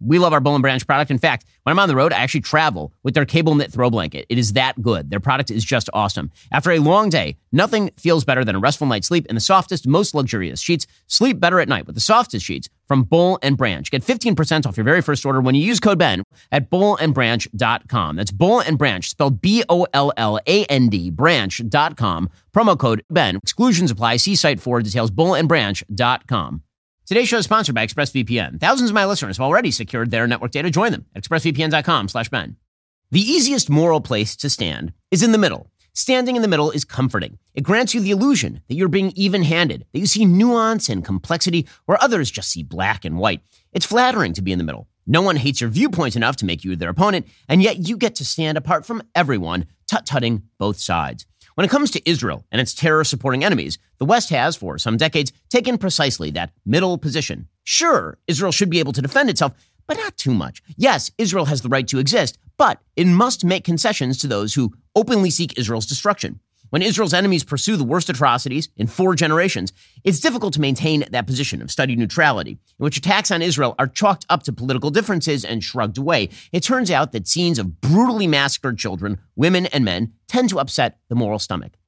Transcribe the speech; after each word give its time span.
We 0.00 0.18
love 0.18 0.32
our 0.32 0.40
Boll 0.40 0.54
and 0.54 0.62
Branch 0.62 0.84
product. 0.86 1.10
In 1.10 1.18
fact, 1.18 1.46
when 1.62 1.72
I'm 1.72 1.78
on 1.78 1.88
the 1.88 1.96
road, 1.96 2.12
I 2.12 2.18
actually 2.18 2.42
travel 2.42 2.92
with 3.02 3.14
their 3.14 3.24
cable 3.24 3.54
knit 3.54 3.72
throw 3.72 3.90
blanket. 3.90 4.26
It 4.28 4.38
is 4.38 4.52
that 4.52 4.80
good. 4.82 5.10
Their 5.10 5.20
product 5.20 5.50
is 5.50 5.64
just 5.64 5.88
awesome. 5.92 6.30
After 6.52 6.70
a 6.70 6.78
long 6.78 7.08
day, 7.08 7.36
nothing 7.52 7.90
feels 7.96 8.24
better 8.24 8.44
than 8.44 8.56
a 8.56 8.58
restful 8.58 8.86
night's 8.86 9.06
sleep 9.06 9.26
in 9.26 9.34
the 9.34 9.40
softest, 9.40 9.86
most 9.86 10.14
luxurious 10.14 10.60
sheets. 10.60 10.86
Sleep 11.06 11.40
better 11.40 11.60
at 11.60 11.68
night 11.68 11.86
with 11.86 11.94
the 11.94 12.00
softest 12.00 12.44
sheets 12.44 12.68
from 12.86 13.04
Boll 13.04 13.38
and 13.42 13.56
Branch. 13.56 13.90
Get 13.90 14.02
15% 14.02 14.66
off 14.66 14.76
your 14.76 14.84
very 14.84 15.00
first 15.00 15.24
order 15.24 15.40
when 15.40 15.54
you 15.54 15.62
use 15.62 15.80
code 15.80 15.98
BEN 15.98 16.22
at 16.52 16.70
bollandbranch.com. 16.70 18.16
That's 18.16 18.30
Boll 18.30 18.60
and 18.60 18.78
Branch, 18.78 19.08
spelled 19.08 19.40
B 19.40 19.64
O 19.68 19.86
L 19.92 20.12
L 20.16 20.38
A 20.46 20.64
N 20.66 20.88
D, 20.88 21.10
branch.com. 21.10 22.30
Promo 22.54 22.78
code 22.78 23.02
BEN. 23.10 23.36
Exclusions 23.36 23.90
apply. 23.90 24.16
See 24.18 24.34
site 24.36 24.60
for 24.60 24.80
details. 24.80 25.10
Bollandbranch.com. 25.10 26.62
Today's 27.06 27.28
show 27.28 27.38
is 27.38 27.44
sponsored 27.44 27.76
by 27.76 27.86
ExpressVPN. 27.86 28.58
Thousands 28.58 28.90
of 28.90 28.94
my 28.94 29.06
listeners 29.06 29.36
have 29.36 29.44
already 29.44 29.70
secured 29.70 30.10
their 30.10 30.26
network 30.26 30.50
data. 30.50 30.70
Join 30.70 30.90
them 30.90 31.06
at 31.14 31.22
expressvpn.com 31.22 32.08
slash 32.08 32.28
Ben. 32.30 32.56
The 33.12 33.20
easiest 33.20 33.70
moral 33.70 34.00
place 34.00 34.34
to 34.34 34.50
stand 34.50 34.92
is 35.12 35.22
in 35.22 35.30
the 35.30 35.38
middle. 35.38 35.70
Standing 35.92 36.34
in 36.34 36.42
the 36.42 36.48
middle 36.48 36.72
is 36.72 36.84
comforting. 36.84 37.38
It 37.54 37.62
grants 37.62 37.94
you 37.94 38.00
the 38.00 38.10
illusion 38.10 38.60
that 38.66 38.74
you're 38.74 38.88
being 38.88 39.12
even 39.14 39.44
handed, 39.44 39.86
that 39.92 40.00
you 40.00 40.06
see 40.06 40.24
nuance 40.24 40.88
and 40.88 41.04
complexity 41.04 41.68
where 41.84 42.02
others 42.02 42.28
just 42.28 42.50
see 42.50 42.64
black 42.64 43.04
and 43.04 43.18
white. 43.18 43.40
It's 43.72 43.86
flattering 43.86 44.32
to 44.32 44.42
be 44.42 44.50
in 44.50 44.58
the 44.58 44.64
middle. 44.64 44.88
No 45.06 45.22
one 45.22 45.36
hates 45.36 45.60
your 45.60 45.70
viewpoint 45.70 46.16
enough 46.16 46.34
to 46.38 46.44
make 46.44 46.64
you 46.64 46.74
their 46.74 46.90
opponent, 46.90 47.28
and 47.48 47.62
yet 47.62 47.88
you 47.88 47.96
get 47.96 48.16
to 48.16 48.24
stand 48.24 48.58
apart 48.58 48.84
from 48.84 49.00
everyone, 49.14 49.66
tut 49.88 50.06
tutting 50.06 50.42
both 50.58 50.80
sides. 50.80 51.24
When 51.56 51.64
it 51.64 51.70
comes 51.70 51.90
to 51.92 52.06
Israel 52.10 52.44
and 52.52 52.60
its 52.60 52.74
terror 52.74 53.02
supporting 53.02 53.42
enemies, 53.42 53.78
the 53.96 54.04
West 54.04 54.28
has, 54.28 54.56
for 54.56 54.76
some 54.76 54.98
decades, 54.98 55.32
taken 55.48 55.78
precisely 55.78 56.30
that 56.32 56.52
middle 56.66 56.98
position. 56.98 57.48
Sure, 57.64 58.18
Israel 58.26 58.52
should 58.52 58.68
be 58.68 58.78
able 58.78 58.92
to 58.92 59.00
defend 59.00 59.30
itself, 59.30 59.54
but 59.86 59.96
not 59.96 60.18
too 60.18 60.34
much. 60.34 60.62
Yes, 60.76 61.10
Israel 61.16 61.46
has 61.46 61.62
the 61.62 61.70
right 61.70 61.88
to 61.88 61.98
exist, 61.98 62.36
but 62.58 62.82
it 62.94 63.06
must 63.06 63.42
make 63.42 63.64
concessions 63.64 64.18
to 64.18 64.26
those 64.26 64.52
who 64.52 64.74
openly 64.94 65.30
seek 65.30 65.58
Israel's 65.58 65.86
destruction. 65.86 66.40
When 66.76 66.82
Israel's 66.82 67.14
enemies 67.14 67.42
pursue 67.42 67.78
the 67.78 67.84
worst 67.84 68.10
atrocities 68.10 68.68
in 68.76 68.86
four 68.86 69.14
generations, 69.14 69.72
it's 70.04 70.20
difficult 70.20 70.52
to 70.52 70.60
maintain 70.60 71.06
that 71.10 71.26
position 71.26 71.62
of 71.62 71.70
studied 71.70 71.98
neutrality, 71.98 72.50
in 72.50 72.84
which 72.84 72.98
attacks 72.98 73.30
on 73.30 73.40
Israel 73.40 73.74
are 73.78 73.86
chalked 73.86 74.26
up 74.28 74.42
to 74.42 74.52
political 74.52 74.90
differences 74.90 75.42
and 75.42 75.64
shrugged 75.64 75.96
away. 75.96 76.28
It 76.52 76.62
turns 76.62 76.90
out 76.90 77.12
that 77.12 77.28
scenes 77.28 77.58
of 77.58 77.80
brutally 77.80 78.26
massacred 78.26 78.76
children, 78.76 79.18
women, 79.36 79.64
and 79.64 79.86
men 79.86 80.12
tend 80.28 80.50
to 80.50 80.60
upset 80.60 80.98
the 81.08 81.14
moral 81.14 81.38
stomach. 81.38 81.78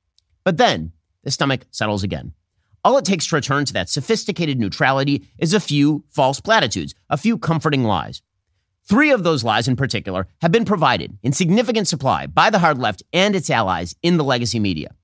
But 0.42 0.56
then, 0.56 0.92
the 1.22 1.30
stomach 1.32 1.66
settles 1.70 2.02
again. 2.02 2.32
All 2.82 2.96
it 2.96 3.04
takes 3.04 3.26
to 3.26 3.36
return 3.36 3.66
to 3.66 3.74
that 3.74 3.90
sophisticated 3.90 4.58
neutrality 4.58 5.28
is 5.36 5.52
a 5.52 5.60
few 5.60 6.04
false 6.08 6.40
platitudes, 6.40 6.94
a 7.10 7.18
few 7.18 7.36
comforting 7.36 7.84
lies. 7.84 8.22
Three 8.88 9.10
of 9.10 9.22
those 9.22 9.44
lies 9.44 9.68
in 9.68 9.76
particular 9.76 10.28
have 10.40 10.50
been 10.50 10.64
provided 10.64 11.18
in 11.22 11.34
significant 11.34 11.86
supply 11.86 12.26
by 12.26 12.48
the 12.48 12.58
hard 12.58 12.78
left 12.78 13.02
and 13.12 13.36
its 13.36 13.50
allies 13.50 13.94
in 14.02 14.16
the 14.16 14.24
legacy 14.24 14.58
media. 14.58 14.94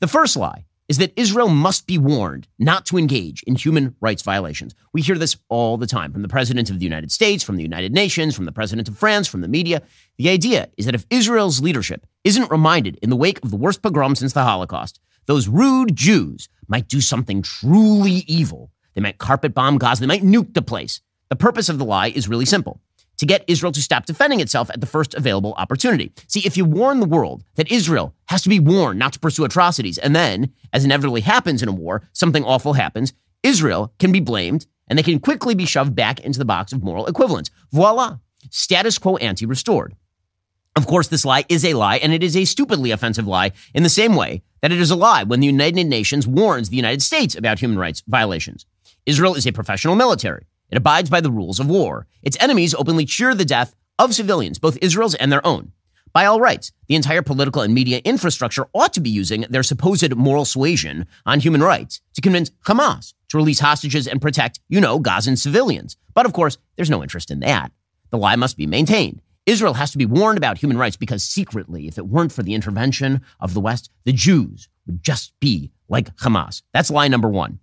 The 0.00 0.06
first 0.06 0.36
lie 0.36 0.66
is 0.88 0.98
that 0.98 1.14
Israel 1.16 1.48
must 1.48 1.86
be 1.86 1.96
warned 1.96 2.48
not 2.58 2.84
to 2.86 2.98
engage 2.98 3.42
in 3.44 3.54
human 3.54 3.94
rights 4.02 4.20
violations. 4.20 4.74
We 4.92 5.00
hear 5.00 5.16
this 5.16 5.38
all 5.48 5.78
the 5.78 5.86
time 5.86 6.12
from 6.12 6.20
the 6.20 6.28
President 6.28 6.68
of 6.68 6.80
the 6.80 6.84
United 6.84 7.10
States, 7.10 7.42
from 7.42 7.56
the 7.56 7.62
United 7.62 7.94
Nations, 7.94 8.36
from 8.36 8.44
the 8.44 8.52
President 8.52 8.88
of 8.88 8.98
France, 8.98 9.26
from 9.26 9.40
the 9.40 9.48
media. 9.48 9.80
The 10.18 10.28
idea 10.28 10.68
is 10.76 10.84
that 10.84 10.94
if 10.94 11.06
Israel's 11.08 11.62
leadership 11.62 12.06
isn't 12.24 12.50
reminded 12.50 12.98
in 13.00 13.08
the 13.08 13.16
wake 13.16 13.42
of 13.42 13.50
the 13.50 13.56
worst 13.56 13.80
pogrom 13.80 14.16
since 14.16 14.34
the 14.34 14.44
Holocaust, 14.44 15.00
those 15.24 15.48
rude 15.48 15.96
Jews 15.96 16.50
might 16.66 16.88
do 16.88 17.00
something 17.00 17.40
truly 17.40 18.24
evil. 18.26 18.70
They 18.92 19.00
might 19.00 19.16
carpet 19.16 19.54
bomb 19.54 19.78
Gaza, 19.78 20.02
they 20.02 20.06
might 20.06 20.22
nuke 20.22 20.52
the 20.52 20.60
place. 20.60 21.00
The 21.30 21.36
purpose 21.36 21.70
of 21.70 21.78
the 21.78 21.86
lie 21.86 22.08
is 22.08 22.28
really 22.28 22.44
simple 22.44 22.82
to 23.18 23.26
get 23.26 23.44
Israel 23.46 23.72
to 23.72 23.82
stop 23.82 24.06
defending 24.06 24.40
itself 24.40 24.70
at 24.70 24.80
the 24.80 24.86
first 24.86 25.14
available 25.14 25.54
opportunity. 25.58 26.12
See, 26.26 26.40
if 26.46 26.56
you 26.56 26.64
warn 26.64 27.00
the 27.00 27.06
world 27.06 27.44
that 27.56 27.70
Israel 27.70 28.14
has 28.26 28.42
to 28.42 28.48
be 28.48 28.60
warned 28.60 28.98
not 28.98 29.12
to 29.12 29.18
pursue 29.18 29.44
atrocities, 29.44 29.98
and 29.98 30.14
then, 30.14 30.52
as 30.72 30.84
inevitably 30.84 31.20
happens 31.22 31.62
in 31.62 31.68
a 31.68 31.72
war, 31.72 32.08
something 32.12 32.44
awful 32.44 32.74
happens, 32.74 33.12
Israel 33.42 33.92
can 33.98 34.12
be 34.12 34.20
blamed 34.20 34.66
and 34.88 34.98
they 34.98 35.02
can 35.02 35.20
quickly 35.20 35.54
be 35.54 35.66
shoved 35.66 35.94
back 35.94 36.20
into 36.20 36.38
the 36.38 36.44
box 36.44 36.72
of 36.72 36.82
moral 36.82 37.06
equivalence. 37.06 37.50
Voila, 37.72 38.18
status 38.50 38.98
quo 38.98 39.16
ante 39.16 39.46
restored. 39.46 39.94
Of 40.76 40.86
course, 40.86 41.08
this 41.08 41.24
lie 41.24 41.44
is 41.48 41.64
a 41.64 41.74
lie, 41.74 41.96
and 41.96 42.12
it 42.12 42.22
is 42.22 42.36
a 42.36 42.44
stupidly 42.44 42.92
offensive 42.92 43.26
lie 43.26 43.52
in 43.74 43.82
the 43.82 43.88
same 43.88 44.14
way 44.14 44.42
that 44.62 44.72
it 44.72 44.80
is 44.80 44.90
a 44.90 44.96
lie 44.96 45.24
when 45.24 45.40
the 45.40 45.46
United 45.46 45.86
Nations 45.86 46.26
warns 46.26 46.68
the 46.68 46.76
United 46.76 47.02
States 47.02 47.34
about 47.34 47.58
human 47.58 47.78
rights 47.78 48.02
violations. 48.06 48.64
Israel 49.04 49.34
is 49.34 49.46
a 49.46 49.52
professional 49.52 49.96
military. 49.96 50.46
It 50.70 50.76
abides 50.76 51.10
by 51.10 51.20
the 51.20 51.30
rules 51.30 51.60
of 51.60 51.68
war. 51.68 52.06
Its 52.22 52.36
enemies 52.40 52.74
openly 52.74 53.04
cheer 53.04 53.34
the 53.34 53.44
death 53.44 53.74
of 53.98 54.14
civilians, 54.14 54.58
both 54.58 54.78
Israel's 54.82 55.14
and 55.14 55.32
their 55.32 55.46
own. 55.46 55.72
By 56.12 56.26
all 56.26 56.40
rights, 56.40 56.72
the 56.88 56.94
entire 56.94 57.22
political 57.22 57.62
and 57.62 57.74
media 57.74 58.00
infrastructure 58.04 58.66
ought 58.74 58.92
to 58.94 59.00
be 59.00 59.10
using 59.10 59.44
their 59.50 59.62
supposed 59.62 60.14
moral 60.14 60.44
suasion 60.44 61.06
on 61.26 61.40
human 61.40 61.62
rights 61.62 62.00
to 62.14 62.20
convince 62.20 62.50
Hamas 62.66 63.14
to 63.28 63.36
release 63.36 63.60
hostages 63.60 64.06
and 64.06 64.20
protect, 64.20 64.60
you 64.68 64.80
know, 64.80 64.98
Gazan 64.98 65.36
civilians. 65.36 65.96
But 66.14 66.26
of 66.26 66.32
course, 66.32 66.58
there's 66.76 66.90
no 66.90 67.02
interest 67.02 67.30
in 67.30 67.40
that. 67.40 67.72
The 68.10 68.18
lie 68.18 68.36
must 68.36 68.56
be 68.56 68.66
maintained. 68.66 69.20
Israel 69.46 69.74
has 69.74 69.90
to 69.92 69.98
be 69.98 70.06
warned 70.06 70.38
about 70.38 70.58
human 70.58 70.76
rights 70.76 70.96
because 70.96 71.24
secretly, 71.24 71.88
if 71.88 71.98
it 71.98 72.06
weren't 72.06 72.32
for 72.32 72.42
the 72.42 72.54
intervention 72.54 73.22
of 73.40 73.54
the 73.54 73.60
West, 73.60 73.90
the 74.04 74.12
Jews 74.12 74.68
would 74.86 75.02
just 75.02 75.32
be 75.40 75.70
like 75.88 76.14
Hamas. 76.16 76.62
That's 76.72 76.90
lie 76.90 77.08
number 77.08 77.28
one. 77.28 77.58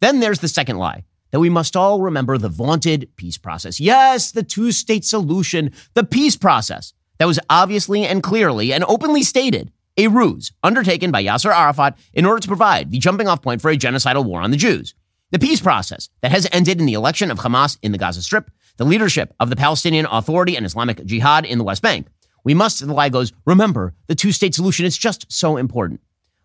Then 0.00 0.20
there's 0.20 0.40
the 0.40 0.48
second 0.48 0.78
lie 0.78 1.04
that 1.30 1.40
we 1.40 1.50
must 1.50 1.76
all 1.76 2.00
remember 2.00 2.38
the 2.38 2.48
vaunted 2.48 3.10
peace 3.16 3.38
process. 3.38 3.80
Yes, 3.80 4.30
the 4.30 4.42
two 4.42 4.72
state 4.72 5.04
solution, 5.04 5.72
the 5.94 6.04
peace 6.04 6.36
process 6.36 6.92
that 7.18 7.26
was 7.26 7.40
obviously 7.50 8.04
and 8.04 8.22
clearly 8.22 8.72
and 8.72 8.84
openly 8.84 9.22
stated 9.22 9.72
a 9.96 10.06
ruse 10.08 10.52
undertaken 10.62 11.10
by 11.10 11.24
Yasser 11.24 11.52
Arafat 11.52 11.98
in 12.14 12.24
order 12.24 12.40
to 12.40 12.48
provide 12.48 12.90
the 12.90 12.98
jumping 12.98 13.28
off 13.28 13.42
point 13.42 13.60
for 13.60 13.70
a 13.70 13.76
genocidal 13.76 14.24
war 14.24 14.40
on 14.40 14.50
the 14.50 14.56
Jews. 14.56 14.94
The 15.32 15.38
peace 15.38 15.60
process 15.60 16.08
that 16.22 16.30
has 16.30 16.48
ended 16.52 16.80
in 16.80 16.86
the 16.86 16.94
election 16.94 17.30
of 17.30 17.40
Hamas 17.40 17.78
in 17.82 17.92
the 17.92 17.98
Gaza 17.98 18.22
Strip, 18.22 18.50
the 18.78 18.84
leadership 18.84 19.34
of 19.40 19.50
the 19.50 19.56
Palestinian 19.56 20.06
Authority 20.06 20.56
and 20.56 20.64
Islamic 20.64 21.04
Jihad 21.04 21.44
in 21.44 21.58
the 21.58 21.64
West 21.64 21.82
Bank. 21.82 22.06
We 22.44 22.54
must, 22.54 22.86
the 22.86 22.94
lie 22.94 23.08
goes, 23.08 23.32
remember 23.44 23.94
the 24.06 24.14
two 24.14 24.32
state 24.32 24.54
solution 24.54 24.86
is 24.86 24.96
just 24.96 25.30
so 25.30 25.56
important. 25.56 26.00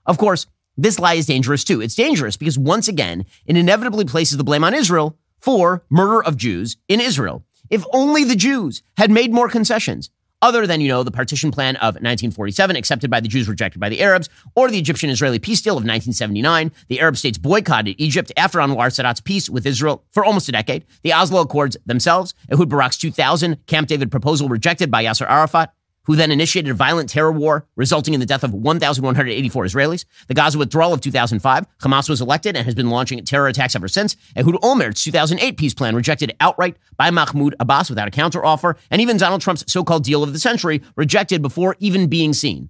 Of 0.05 0.17
course, 0.17 0.47
this 0.77 0.99
lie 0.99 1.13
is 1.13 1.25
dangerous 1.25 1.63
too. 1.63 1.81
It's 1.81 1.95
dangerous 1.95 2.37
because 2.37 2.57
once 2.57 2.87
again, 2.87 3.25
it 3.45 3.57
inevitably 3.57 4.05
places 4.05 4.37
the 4.37 4.43
blame 4.43 4.63
on 4.63 4.73
Israel 4.73 5.17
for 5.39 5.83
murder 5.89 6.23
of 6.23 6.37
Jews 6.37 6.77
in 6.87 6.99
Israel. 6.99 7.43
If 7.69 7.83
only 7.91 8.23
the 8.23 8.35
Jews 8.35 8.83
had 8.97 9.11
made 9.11 9.33
more 9.33 9.49
concessions, 9.49 10.09
other 10.43 10.67
than, 10.67 10.81
you 10.81 10.89
know, 10.89 11.03
the 11.03 11.11
partition 11.11 11.51
plan 11.51 11.77
of 11.77 11.95
1947 11.95 12.75
accepted 12.75 13.09
by 13.09 13.21
the 13.21 13.29
Jews, 13.29 13.47
rejected 13.47 13.79
by 13.79 13.87
the 13.87 14.01
Arabs, 14.01 14.27
or 14.55 14.69
the 14.69 14.77
Egyptian 14.77 15.09
Israeli 15.09 15.39
peace 15.39 15.61
deal 15.61 15.73
of 15.73 15.85
1979. 15.85 16.71
The 16.89 16.99
Arab 16.99 17.15
states 17.15 17.37
boycotted 17.37 17.95
Egypt 17.97 18.31
after 18.35 18.59
Anwar 18.59 18.93
Sadat's 18.93 19.21
peace 19.21 19.49
with 19.49 19.65
Israel 19.65 20.03
for 20.11 20.25
almost 20.25 20.49
a 20.49 20.51
decade. 20.51 20.85
The 21.03 21.13
Oslo 21.13 21.41
Accords 21.41 21.77
themselves, 21.85 22.33
Ehud 22.51 22.69
Barak's 22.69 22.97
2000 22.97 23.65
Camp 23.67 23.87
David 23.87 24.11
proposal 24.11 24.49
rejected 24.49 24.91
by 24.91 25.05
Yasser 25.05 25.29
Arafat 25.29 25.73
who 26.05 26.15
then 26.15 26.31
initiated 26.31 26.71
a 26.71 26.75
violent 26.75 27.09
terror 27.09 27.31
war 27.31 27.65
resulting 27.75 28.13
in 28.13 28.19
the 28.19 28.25
death 28.25 28.43
of 28.43 28.53
1,184 28.53 29.65
Israelis. 29.65 30.05
The 30.27 30.33
Gaza 30.33 30.57
withdrawal 30.57 30.93
of 30.93 31.01
2005, 31.01 31.65
Hamas 31.79 32.09
was 32.09 32.21
elected 32.21 32.55
and 32.55 32.65
has 32.65 32.75
been 32.75 32.89
launching 32.89 33.23
terror 33.23 33.47
attacks 33.47 33.75
ever 33.75 33.87
since. 33.87 34.15
Ehud 34.35 34.55
Olmert's 34.61 35.03
2008 35.03 35.57
peace 35.57 35.73
plan 35.73 35.95
rejected 35.95 36.35
outright 36.39 36.77
by 36.97 37.09
Mahmoud 37.09 37.55
Abbas 37.59 37.89
without 37.89 38.07
a 38.07 38.11
counteroffer, 38.11 38.77
and 38.91 39.01
even 39.01 39.17
Donald 39.17 39.41
Trump's 39.41 39.71
so-called 39.71 40.03
deal 40.03 40.23
of 40.23 40.33
the 40.33 40.39
century 40.39 40.81
rejected 40.95 41.41
before 41.41 41.75
even 41.79 42.07
being 42.07 42.33
seen. 42.33 42.69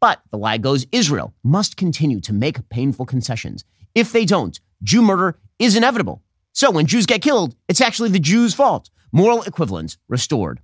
But 0.00 0.20
the 0.30 0.38
lie 0.38 0.58
goes 0.58 0.86
Israel 0.92 1.34
must 1.42 1.76
continue 1.76 2.20
to 2.20 2.32
make 2.32 2.68
painful 2.68 3.06
concessions. 3.06 3.64
If 3.94 4.12
they 4.12 4.24
don't, 4.24 4.58
Jew 4.82 5.00
murder 5.00 5.38
is 5.58 5.74
inevitable. 5.74 6.22
So 6.52 6.70
when 6.70 6.86
Jews 6.86 7.06
get 7.06 7.22
killed, 7.22 7.56
it's 7.68 7.80
actually 7.80 8.10
the 8.10 8.18
Jews' 8.18 8.54
fault. 8.54 8.90
Moral 9.12 9.42
equivalence 9.42 9.96
restored. 10.08 10.60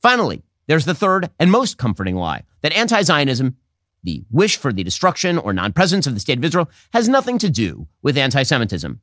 Finally, 0.00 0.42
there's 0.70 0.84
the 0.84 0.94
third 0.94 1.30
and 1.40 1.50
most 1.50 1.78
comforting 1.78 2.14
lie 2.14 2.44
that 2.62 2.72
anti 2.72 3.02
Zionism, 3.02 3.56
the 4.04 4.22
wish 4.30 4.56
for 4.56 4.72
the 4.72 4.84
destruction 4.84 5.36
or 5.36 5.52
non 5.52 5.72
presence 5.72 6.06
of 6.06 6.14
the 6.14 6.20
state 6.20 6.38
of 6.38 6.44
Israel, 6.44 6.70
has 6.92 7.08
nothing 7.08 7.38
to 7.38 7.50
do 7.50 7.88
with 8.02 8.16
anti 8.16 8.44
Semitism. 8.44 9.00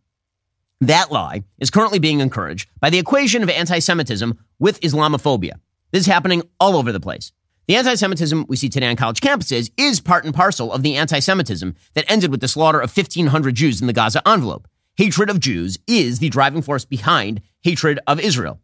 That 0.79 1.11
lie 1.11 1.43
is 1.59 1.69
currently 1.69 1.99
being 1.99 2.21
encouraged 2.21 2.69
by 2.79 2.89
the 2.89 2.99
equation 2.99 3.43
of 3.43 3.49
anti 3.49 3.79
Semitism 3.79 4.39
with 4.59 4.79
Islamophobia. 4.79 5.59
This 5.91 6.03
is 6.03 6.07
happening 6.07 6.43
all 6.57 6.77
over 6.77 6.93
the 6.93 7.01
place. 7.01 7.33
The 7.67 7.75
anti 7.75 7.95
Semitism 7.95 8.45
we 8.47 8.55
see 8.55 8.69
today 8.69 8.87
on 8.87 8.95
college 8.95 9.19
campuses 9.19 9.69
is 9.75 9.99
part 9.99 10.23
and 10.23 10.33
parcel 10.33 10.71
of 10.71 10.83
the 10.83 10.95
anti 10.95 11.19
Semitism 11.19 11.75
that 11.95 12.09
ended 12.09 12.31
with 12.31 12.39
the 12.39 12.47
slaughter 12.47 12.79
of 12.79 12.95
1,500 12.95 13.55
Jews 13.55 13.81
in 13.81 13.87
the 13.87 13.93
Gaza 13.93 14.25
envelope. 14.25 14.69
Hatred 14.95 15.29
of 15.29 15.41
Jews 15.41 15.77
is 15.85 16.19
the 16.19 16.29
driving 16.29 16.61
force 16.61 16.85
behind 16.85 17.41
hatred 17.61 17.99
of 18.07 18.21
Israel. 18.21 18.61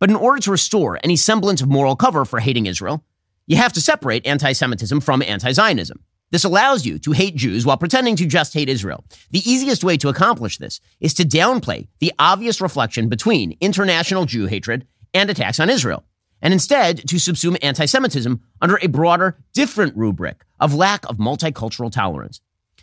But 0.00 0.10
in 0.10 0.16
order 0.16 0.40
to 0.40 0.50
restore 0.50 0.98
any 1.04 1.14
semblance 1.14 1.60
of 1.60 1.68
moral 1.68 1.94
cover 1.94 2.24
for 2.24 2.40
hating 2.40 2.66
Israel, 2.66 3.04
you 3.46 3.56
have 3.56 3.72
to 3.74 3.80
separate 3.80 4.26
anti 4.26 4.52
Semitism 4.52 5.00
from 5.00 5.22
anti 5.22 5.52
Zionism. 5.52 6.02
This 6.30 6.44
allows 6.44 6.86
you 6.86 6.98
to 7.00 7.12
hate 7.12 7.34
Jews 7.34 7.66
while 7.66 7.76
pretending 7.76 8.16
to 8.16 8.26
just 8.26 8.54
hate 8.54 8.68
Israel. 8.68 9.04
The 9.30 9.48
easiest 9.50 9.82
way 9.84 9.96
to 9.98 10.08
accomplish 10.08 10.58
this 10.58 10.80
is 11.00 11.12
to 11.14 11.24
downplay 11.24 11.88
the 11.98 12.12
obvious 12.18 12.60
reflection 12.60 13.08
between 13.08 13.56
international 13.60 14.26
Jew 14.26 14.46
hatred 14.46 14.86
and 15.12 15.28
attacks 15.28 15.58
on 15.58 15.68
Israel, 15.68 16.04
and 16.40 16.52
instead 16.54 16.98
to 17.08 17.16
subsume 17.16 17.58
anti 17.62 17.84
Semitism 17.84 18.40
under 18.62 18.78
a 18.80 18.86
broader, 18.88 19.36
different 19.52 19.96
rubric 19.96 20.44
of 20.58 20.74
lack 20.74 21.06
of 21.10 21.18
multicultural 21.18 21.92
tolerance. 21.92 22.40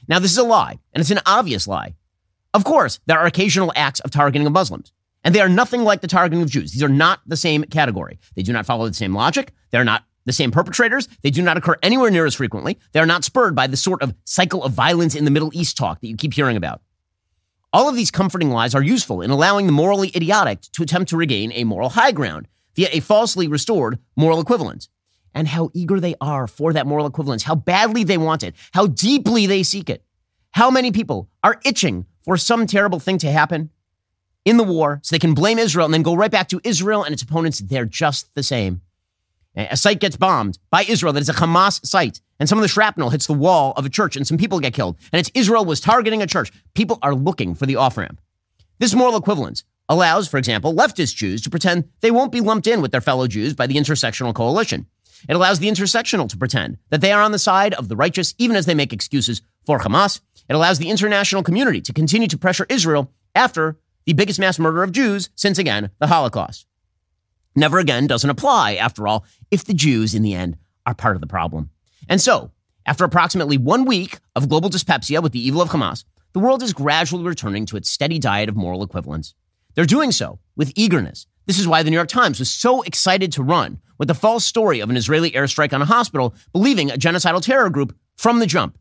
Now, 0.07 0.19
this 0.19 0.31
is 0.31 0.37
a 0.37 0.43
lie, 0.43 0.77
and 0.93 1.01
it's 1.01 1.11
an 1.11 1.19
obvious 1.25 1.67
lie. 1.67 1.95
Of 2.53 2.63
course, 2.63 2.99
there 3.07 3.19
are 3.19 3.25
occasional 3.25 3.73
acts 3.75 3.99
of 4.01 4.11
targeting 4.11 4.45
of 4.45 4.53
Muslims, 4.53 4.91
and 5.27 5.35
they 5.35 5.41
are 5.41 5.49
nothing 5.49 5.83
like 5.83 5.99
the 5.99 6.07
targeting 6.07 6.41
of 6.41 6.49
Jews. 6.49 6.71
These 6.71 6.81
are 6.81 6.87
not 6.87 7.19
the 7.27 7.35
same 7.35 7.65
category. 7.65 8.17
They 8.37 8.43
do 8.43 8.53
not 8.53 8.65
follow 8.65 8.87
the 8.87 8.93
same 8.93 9.13
logic. 9.13 9.51
They're 9.71 9.83
not 9.83 10.05
the 10.23 10.31
same 10.31 10.51
perpetrators. 10.51 11.09
They 11.21 11.31
do 11.31 11.41
not 11.41 11.57
occur 11.57 11.75
anywhere 11.83 12.09
near 12.09 12.25
as 12.25 12.35
frequently. 12.35 12.79
They 12.93 13.01
are 13.01 13.05
not 13.05 13.25
spurred 13.25 13.53
by 13.53 13.67
the 13.67 13.75
sort 13.75 14.01
of 14.01 14.15
cycle 14.23 14.63
of 14.63 14.71
violence 14.71 15.15
in 15.15 15.25
the 15.25 15.31
Middle 15.31 15.51
East 15.53 15.75
talk 15.75 15.99
that 15.99 16.07
you 16.07 16.15
keep 16.15 16.33
hearing 16.33 16.55
about. 16.55 16.81
All 17.73 17.89
of 17.89 17.95
these 17.97 18.09
comforting 18.09 18.51
lies 18.51 18.73
are 18.73 18.81
useful 18.81 19.21
in 19.21 19.29
allowing 19.29 19.65
the 19.65 19.73
morally 19.73 20.13
idiotic 20.15 20.61
to 20.71 20.81
attempt 20.81 21.09
to 21.09 21.17
regain 21.17 21.51
a 21.51 21.65
moral 21.65 21.89
high 21.89 22.13
ground 22.13 22.47
via 22.77 22.87
a 22.93 23.01
falsely 23.01 23.49
restored 23.49 23.99
moral 24.15 24.39
equivalence. 24.39 24.87
And 25.33 25.49
how 25.49 25.71
eager 25.73 25.99
they 25.99 26.15
are 26.21 26.47
for 26.47 26.71
that 26.71 26.87
moral 26.87 27.05
equivalence, 27.05 27.43
how 27.43 27.55
badly 27.55 28.05
they 28.05 28.17
want 28.17 28.43
it, 28.43 28.55
how 28.71 28.87
deeply 28.87 29.45
they 29.45 29.63
seek 29.63 29.89
it. 29.89 30.05
How 30.51 30.71
many 30.71 30.93
people 30.93 31.27
are 31.43 31.59
itching 31.65 32.05
for 32.23 32.37
some 32.37 32.65
terrible 32.65 33.01
thing 33.01 33.17
to 33.17 33.29
happen 33.29 33.71
in 34.47 34.57
the 34.57 34.63
war 34.63 34.99
so 35.03 35.13
they 35.13 35.19
can 35.19 35.33
blame 35.33 35.59
Israel 35.59 35.85
and 35.85 35.93
then 35.93 36.03
go 36.03 36.15
right 36.15 36.31
back 36.31 36.47
to 36.49 36.61
Israel 36.63 37.03
and 37.03 37.13
its 37.13 37.21
opponents? 37.21 37.59
They're 37.59 37.85
just 37.85 38.33
the 38.33 38.43
same. 38.43 38.81
A 39.55 39.75
site 39.75 39.99
gets 39.99 40.15
bombed 40.15 40.59
by 40.69 40.83
Israel 40.83 41.13
that 41.13 41.21
is 41.21 41.29
a 41.29 41.33
Hamas 41.33 41.85
site, 41.85 42.21
and 42.39 42.47
some 42.47 42.59
of 42.59 42.61
the 42.61 42.67
shrapnel 42.67 43.09
hits 43.09 43.27
the 43.27 43.33
wall 43.33 43.73
of 43.75 43.85
a 43.85 43.89
church, 43.89 44.15
and 44.15 44.25
some 44.25 44.37
people 44.37 44.59
get 44.59 44.73
killed. 44.73 44.97
And 45.11 45.19
it's 45.19 45.31
Israel 45.33 45.65
was 45.65 45.81
targeting 45.81 46.21
a 46.21 46.27
church. 46.27 46.51
People 46.75 46.99
are 47.01 47.15
looking 47.15 47.55
for 47.55 47.65
the 47.65 47.75
off 47.75 47.97
ramp. 47.97 48.21
This 48.79 48.93
moral 48.93 49.17
equivalence 49.17 49.63
allows, 49.89 50.27
for 50.27 50.37
example, 50.37 50.73
leftist 50.73 51.15
Jews 51.15 51.41
to 51.41 51.49
pretend 51.49 51.89
they 52.01 52.11
won't 52.11 52.31
be 52.31 52.41
lumped 52.41 52.67
in 52.67 52.81
with 52.81 52.91
their 52.91 53.01
fellow 53.01 53.27
Jews 53.27 53.53
by 53.53 53.67
the 53.67 53.75
intersectional 53.75 54.33
coalition. 54.33 54.85
It 55.27 55.35
allows 55.35 55.59
the 55.59 55.67
intersectional 55.67 56.29
to 56.29 56.37
pretend 56.37 56.77
that 56.89 57.01
they 57.01 57.11
are 57.11 57.21
on 57.21 57.31
the 57.31 57.39
side 57.39 57.73
of 57.73 57.89
the 57.89 57.95
righteous, 57.95 58.35
even 58.37 58.55
as 58.55 58.67
they 58.67 58.75
make 58.75 58.93
excuses 58.93 59.41
for 59.65 59.79
Hamas. 59.79 60.21
It 60.47 60.53
allows 60.53 60.77
the 60.77 60.89
international 60.89 61.43
community 61.43 61.81
to 61.81 61.93
continue 61.93 62.27
to 62.27 62.37
pressure 62.37 62.67
Israel 62.69 63.11
after 63.33 63.77
the 64.07 64.13
biggest 64.13 64.39
mass 64.39 64.57
murder 64.57 64.83
of 64.83 64.93
Jews 64.93 65.29
since, 65.35 65.59
again, 65.59 65.91
the 65.99 66.07
Holocaust. 66.07 66.65
Never 67.55 67.77
again 67.77 68.07
doesn't 68.07 68.29
apply, 68.29 68.75
after 68.75 69.05
all, 69.05 69.25
if 69.51 69.65
the 69.65 69.73
Jews, 69.73 70.15
in 70.15 70.23
the 70.23 70.33
end, 70.33 70.57
are 70.85 70.95
part 70.95 71.15
of 71.15 71.21
the 71.21 71.27
problem. 71.27 71.71
And 72.07 72.21
so, 72.21 72.51
after 72.85 73.03
approximately 73.03 73.57
one 73.57 73.83
week 73.83 74.19
of 74.33 74.47
global 74.47 74.69
dyspepsia 74.69 75.21
with 75.21 75.33
the 75.33 75.45
evil 75.45 75.61
of 75.61 75.69
Hamas, 75.69 76.05
the 76.31 76.39
world 76.39 76.63
is 76.63 76.71
gradually 76.71 77.25
returning 77.25 77.65
to 77.65 77.75
its 77.75 77.89
steady 77.89 78.17
diet 78.17 78.47
of 78.47 78.55
moral 78.55 78.81
equivalence. 78.81 79.33
They're 79.75 79.85
doing 79.85 80.13
so 80.13 80.39
with 80.55 80.71
eagerness. 80.75 81.27
This 81.45 81.59
is 81.59 81.67
why 81.67 81.83
the 81.83 81.89
New 81.89 81.97
York 81.97 82.07
Times 82.07 82.39
was 82.39 82.49
so 82.49 82.83
excited 82.83 83.33
to 83.33 83.43
run 83.43 83.81
with 83.97 84.07
the 84.07 84.13
false 84.13 84.45
story 84.45 84.79
of 84.79 84.89
an 84.89 84.95
Israeli 84.95 85.31
airstrike 85.31 85.73
on 85.73 85.81
a 85.81 85.85
hospital, 85.85 86.33
believing 86.53 86.91
a 86.91 86.97
genocidal 86.97 87.41
terror 87.41 87.69
group 87.69 87.93
from 88.15 88.39
the 88.39 88.45
jump. 88.45 88.77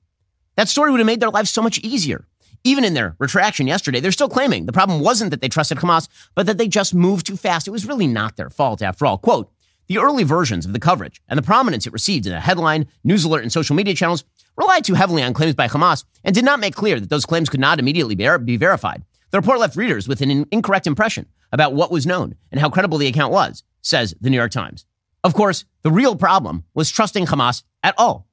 That 0.54 0.68
story 0.68 0.92
would 0.92 1.00
have 1.00 1.06
made 1.06 1.18
their 1.18 1.30
lives 1.30 1.50
so 1.50 1.62
much 1.62 1.78
easier. 1.78 2.28
Even 2.66 2.82
in 2.82 2.94
their 2.94 3.14
retraction 3.20 3.68
yesterday, 3.68 4.00
they're 4.00 4.10
still 4.10 4.28
claiming 4.28 4.66
the 4.66 4.72
problem 4.72 4.98
wasn't 4.98 5.30
that 5.30 5.40
they 5.40 5.48
trusted 5.48 5.78
Hamas, 5.78 6.08
but 6.34 6.46
that 6.46 6.58
they 6.58 6.66
just 6.66 6.96
moved 6.96 7.24
too 7.24 7.36
fast. 7.36 7.68
It 7.68 7.70
was 7.70 7.86
really 7.86 8.08
not 8.08 8.34
their 8.34 8.50
fault 8.50 8.82
after 8.82 9.06
all. 9.06 9.18
Quote, 9.18 9.52
the 9.86 9.98
early 9.98 10.24
versions 10.24 10.66
of 10.66 10.72
the 10.72 10.80
coverage 10.80 11.22
and 11.28 11.38
the 11.38 11.44
prominence 11.44 11.86
it 11.86 11.92
received 11.92 12.26
in 12.26 12.32
the 12.32 12.40
headline, 12.40 12.88
news 13.04 13.24
alert, 13.24 13.44
and 13.44 13.52
social 13.52 13.76
media 13.76 13.94
channels 13.94 14.24
relied 14.56 14.82
too 14.82 14.94
heavily 14.94 15.22
on 15.22 15.32
claims 15.32 15.54
by 15.54 15.68
Hamas 15.68 16.04
and 16.24 16.34
did 16.34 16.44
not 16.44 16.58
make 16.58 16.74
clear 16.74 16.98
that 16.98 17.08
those 17.08 17.24
claims 17.24 17.48
could 17.48 17.60
not 17.60 17.78
immediately 17.78 18.16
be 18.16 18.56
verified. 18.56 19.04
The 19.30 19.38
report 19.38 19.60
left 19.60 19.76
readers 19.76 20.08
with 20.08 20.20
an 20.20 20.44
incorrect 20.50 20.88
impression 20.88 21.26
about 21.52 21.72
what 21.72 21.92
was 21.92 22.04
known 22.04 22.34
and 22.50 22.60
how 22.60 22.68
credible 22.68 22.98
the 22.98 23.06
account 23.06 23.32
was, 23.32 23.62
says 23.80 24.12
the 24.20 24.28
New 24.28 24.38
York 24.38 24.50
Times. 24.50 24.86
Of 25.22 25.34
course, 25.34 25.66
the 25.82 25.92
real 25.92 26.16
problem 26.16 26.64
was 26.74 26.90
trusting 26.90 27.26
Hamas 27.26 27.62
at 27.84 27.94
all. 27.96 28.26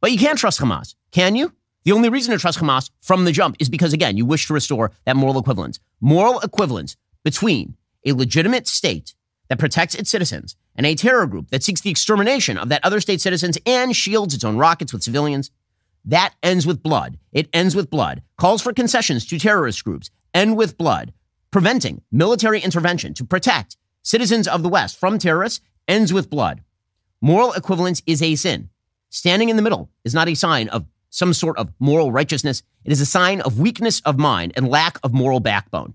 But 0.00 0.10
you 0.10 0.16
can't 0.16 0.38
trust 0.38 0.58
Hamas, 0.58 0.94
can 1.10 1.36
you? 1.36 1.52
The 1.84 1.92
only 1.92 2.08
reason 2.08 2.32
to 2.32 2.38
trust 2.38 2.58
Hamas 2.58 2.90
from 3.02 3.24
the 3.24 3.32
jump 3.32 3.56
is 3.58 3.68
because, 3.68 3.92
again, 3.92 4.16
you 4.16 4.24
wish 4.24 4.46
to 4.46 4.54
restore 4.54 4.90
that 5.04 5.16
moral 5.16 5.38
equivalence. 5.38 5.78
Moral 6.00 6.40
equivalence 6.40 6.96
between 7.22 7.76
a 8.06 8.12
legitimate 8.12 8.66
state 8.66 9.14
that 9.48 9.58
protects 9.58 9.94
its 9.94 10.10
citizens 10.10 10.56
and 10.76 10.86
a 10.86 10.94
terror 10.94 11.26
group 11.26 11.50
that 11.50 11.62
seeks 11.62 11.82
the 11.82 11.90
extermination 11.90 12.56
of 12.56 12.70
that 12.70 12.84
other 12.84 13.00
state's 13.00 13.22
citizens 13.22 13.58
and 13.66 13.94
shields 13.94 14.34
its 14.34 14.44
own 14.44 14.56
rockets 14.56 14.92
with 14.92 15.02
civilians. 15.02 15.50
That 16.06 16.34
ends 16.42 16.66
with 16.66 16.82
blood. 16.82 17.18
It 17.32 17.48
ends 17.52 17.76
with 17.76 17.90
blood. 17.90 18.22
Calls 18.38 18.62
for 18.62 18.72
concessions 18.72 19.26
to 19.26 19.38
terrorist 19.38 19.84
groups 19.84 20.10
end 20.32 20.56
with 20.56 20.78
blood. 20.78 21.12
Preventing 21.50 22.02
military 22.10 22.60
intervention 22.60 23.14
to 23.14 23.24
protect 23.24 23.76
citizens 24.02 24.48
of 24.48 24.62
the 24.62 24.68
West 24.68 24.98
from 24.98 25.18
terrorists 25.18 25.60
ends 25.86 26.12
with 26.12 26.30
blood. 26.30 26.62
Moral 27.20 27.52
equivalence 27.52 28.02
is 28.06 28.22
a 28.22 28.34
sin. 28.34 28.70
Standing 29.10 29.48
in 29.48 29.56
the 29.56 29.62
middle 29.62 29.90
is 30.04 30.14
not 30.14 30.28
a 30.28 30.34
sign 30.34 30.68
of 30.68 30.86
some 31.14 31.32
sort 31.32 31.56
of 31.58 31.72
moral 31.78 32.10
righteousness. 32.10 32.62
It 32.84 32.90
is 32.90 33.00
a 33.00 33.06
sign 33.06 33.40
of 33.42 33.60
weakness 33.60 34.00
of 34.00 34.18
mind 34.18 34.52
and 34.56 34.68
lack 34.68 34.98
of 35.04 35.14
moral 35.14 35.38
backbone. 35.38 35.94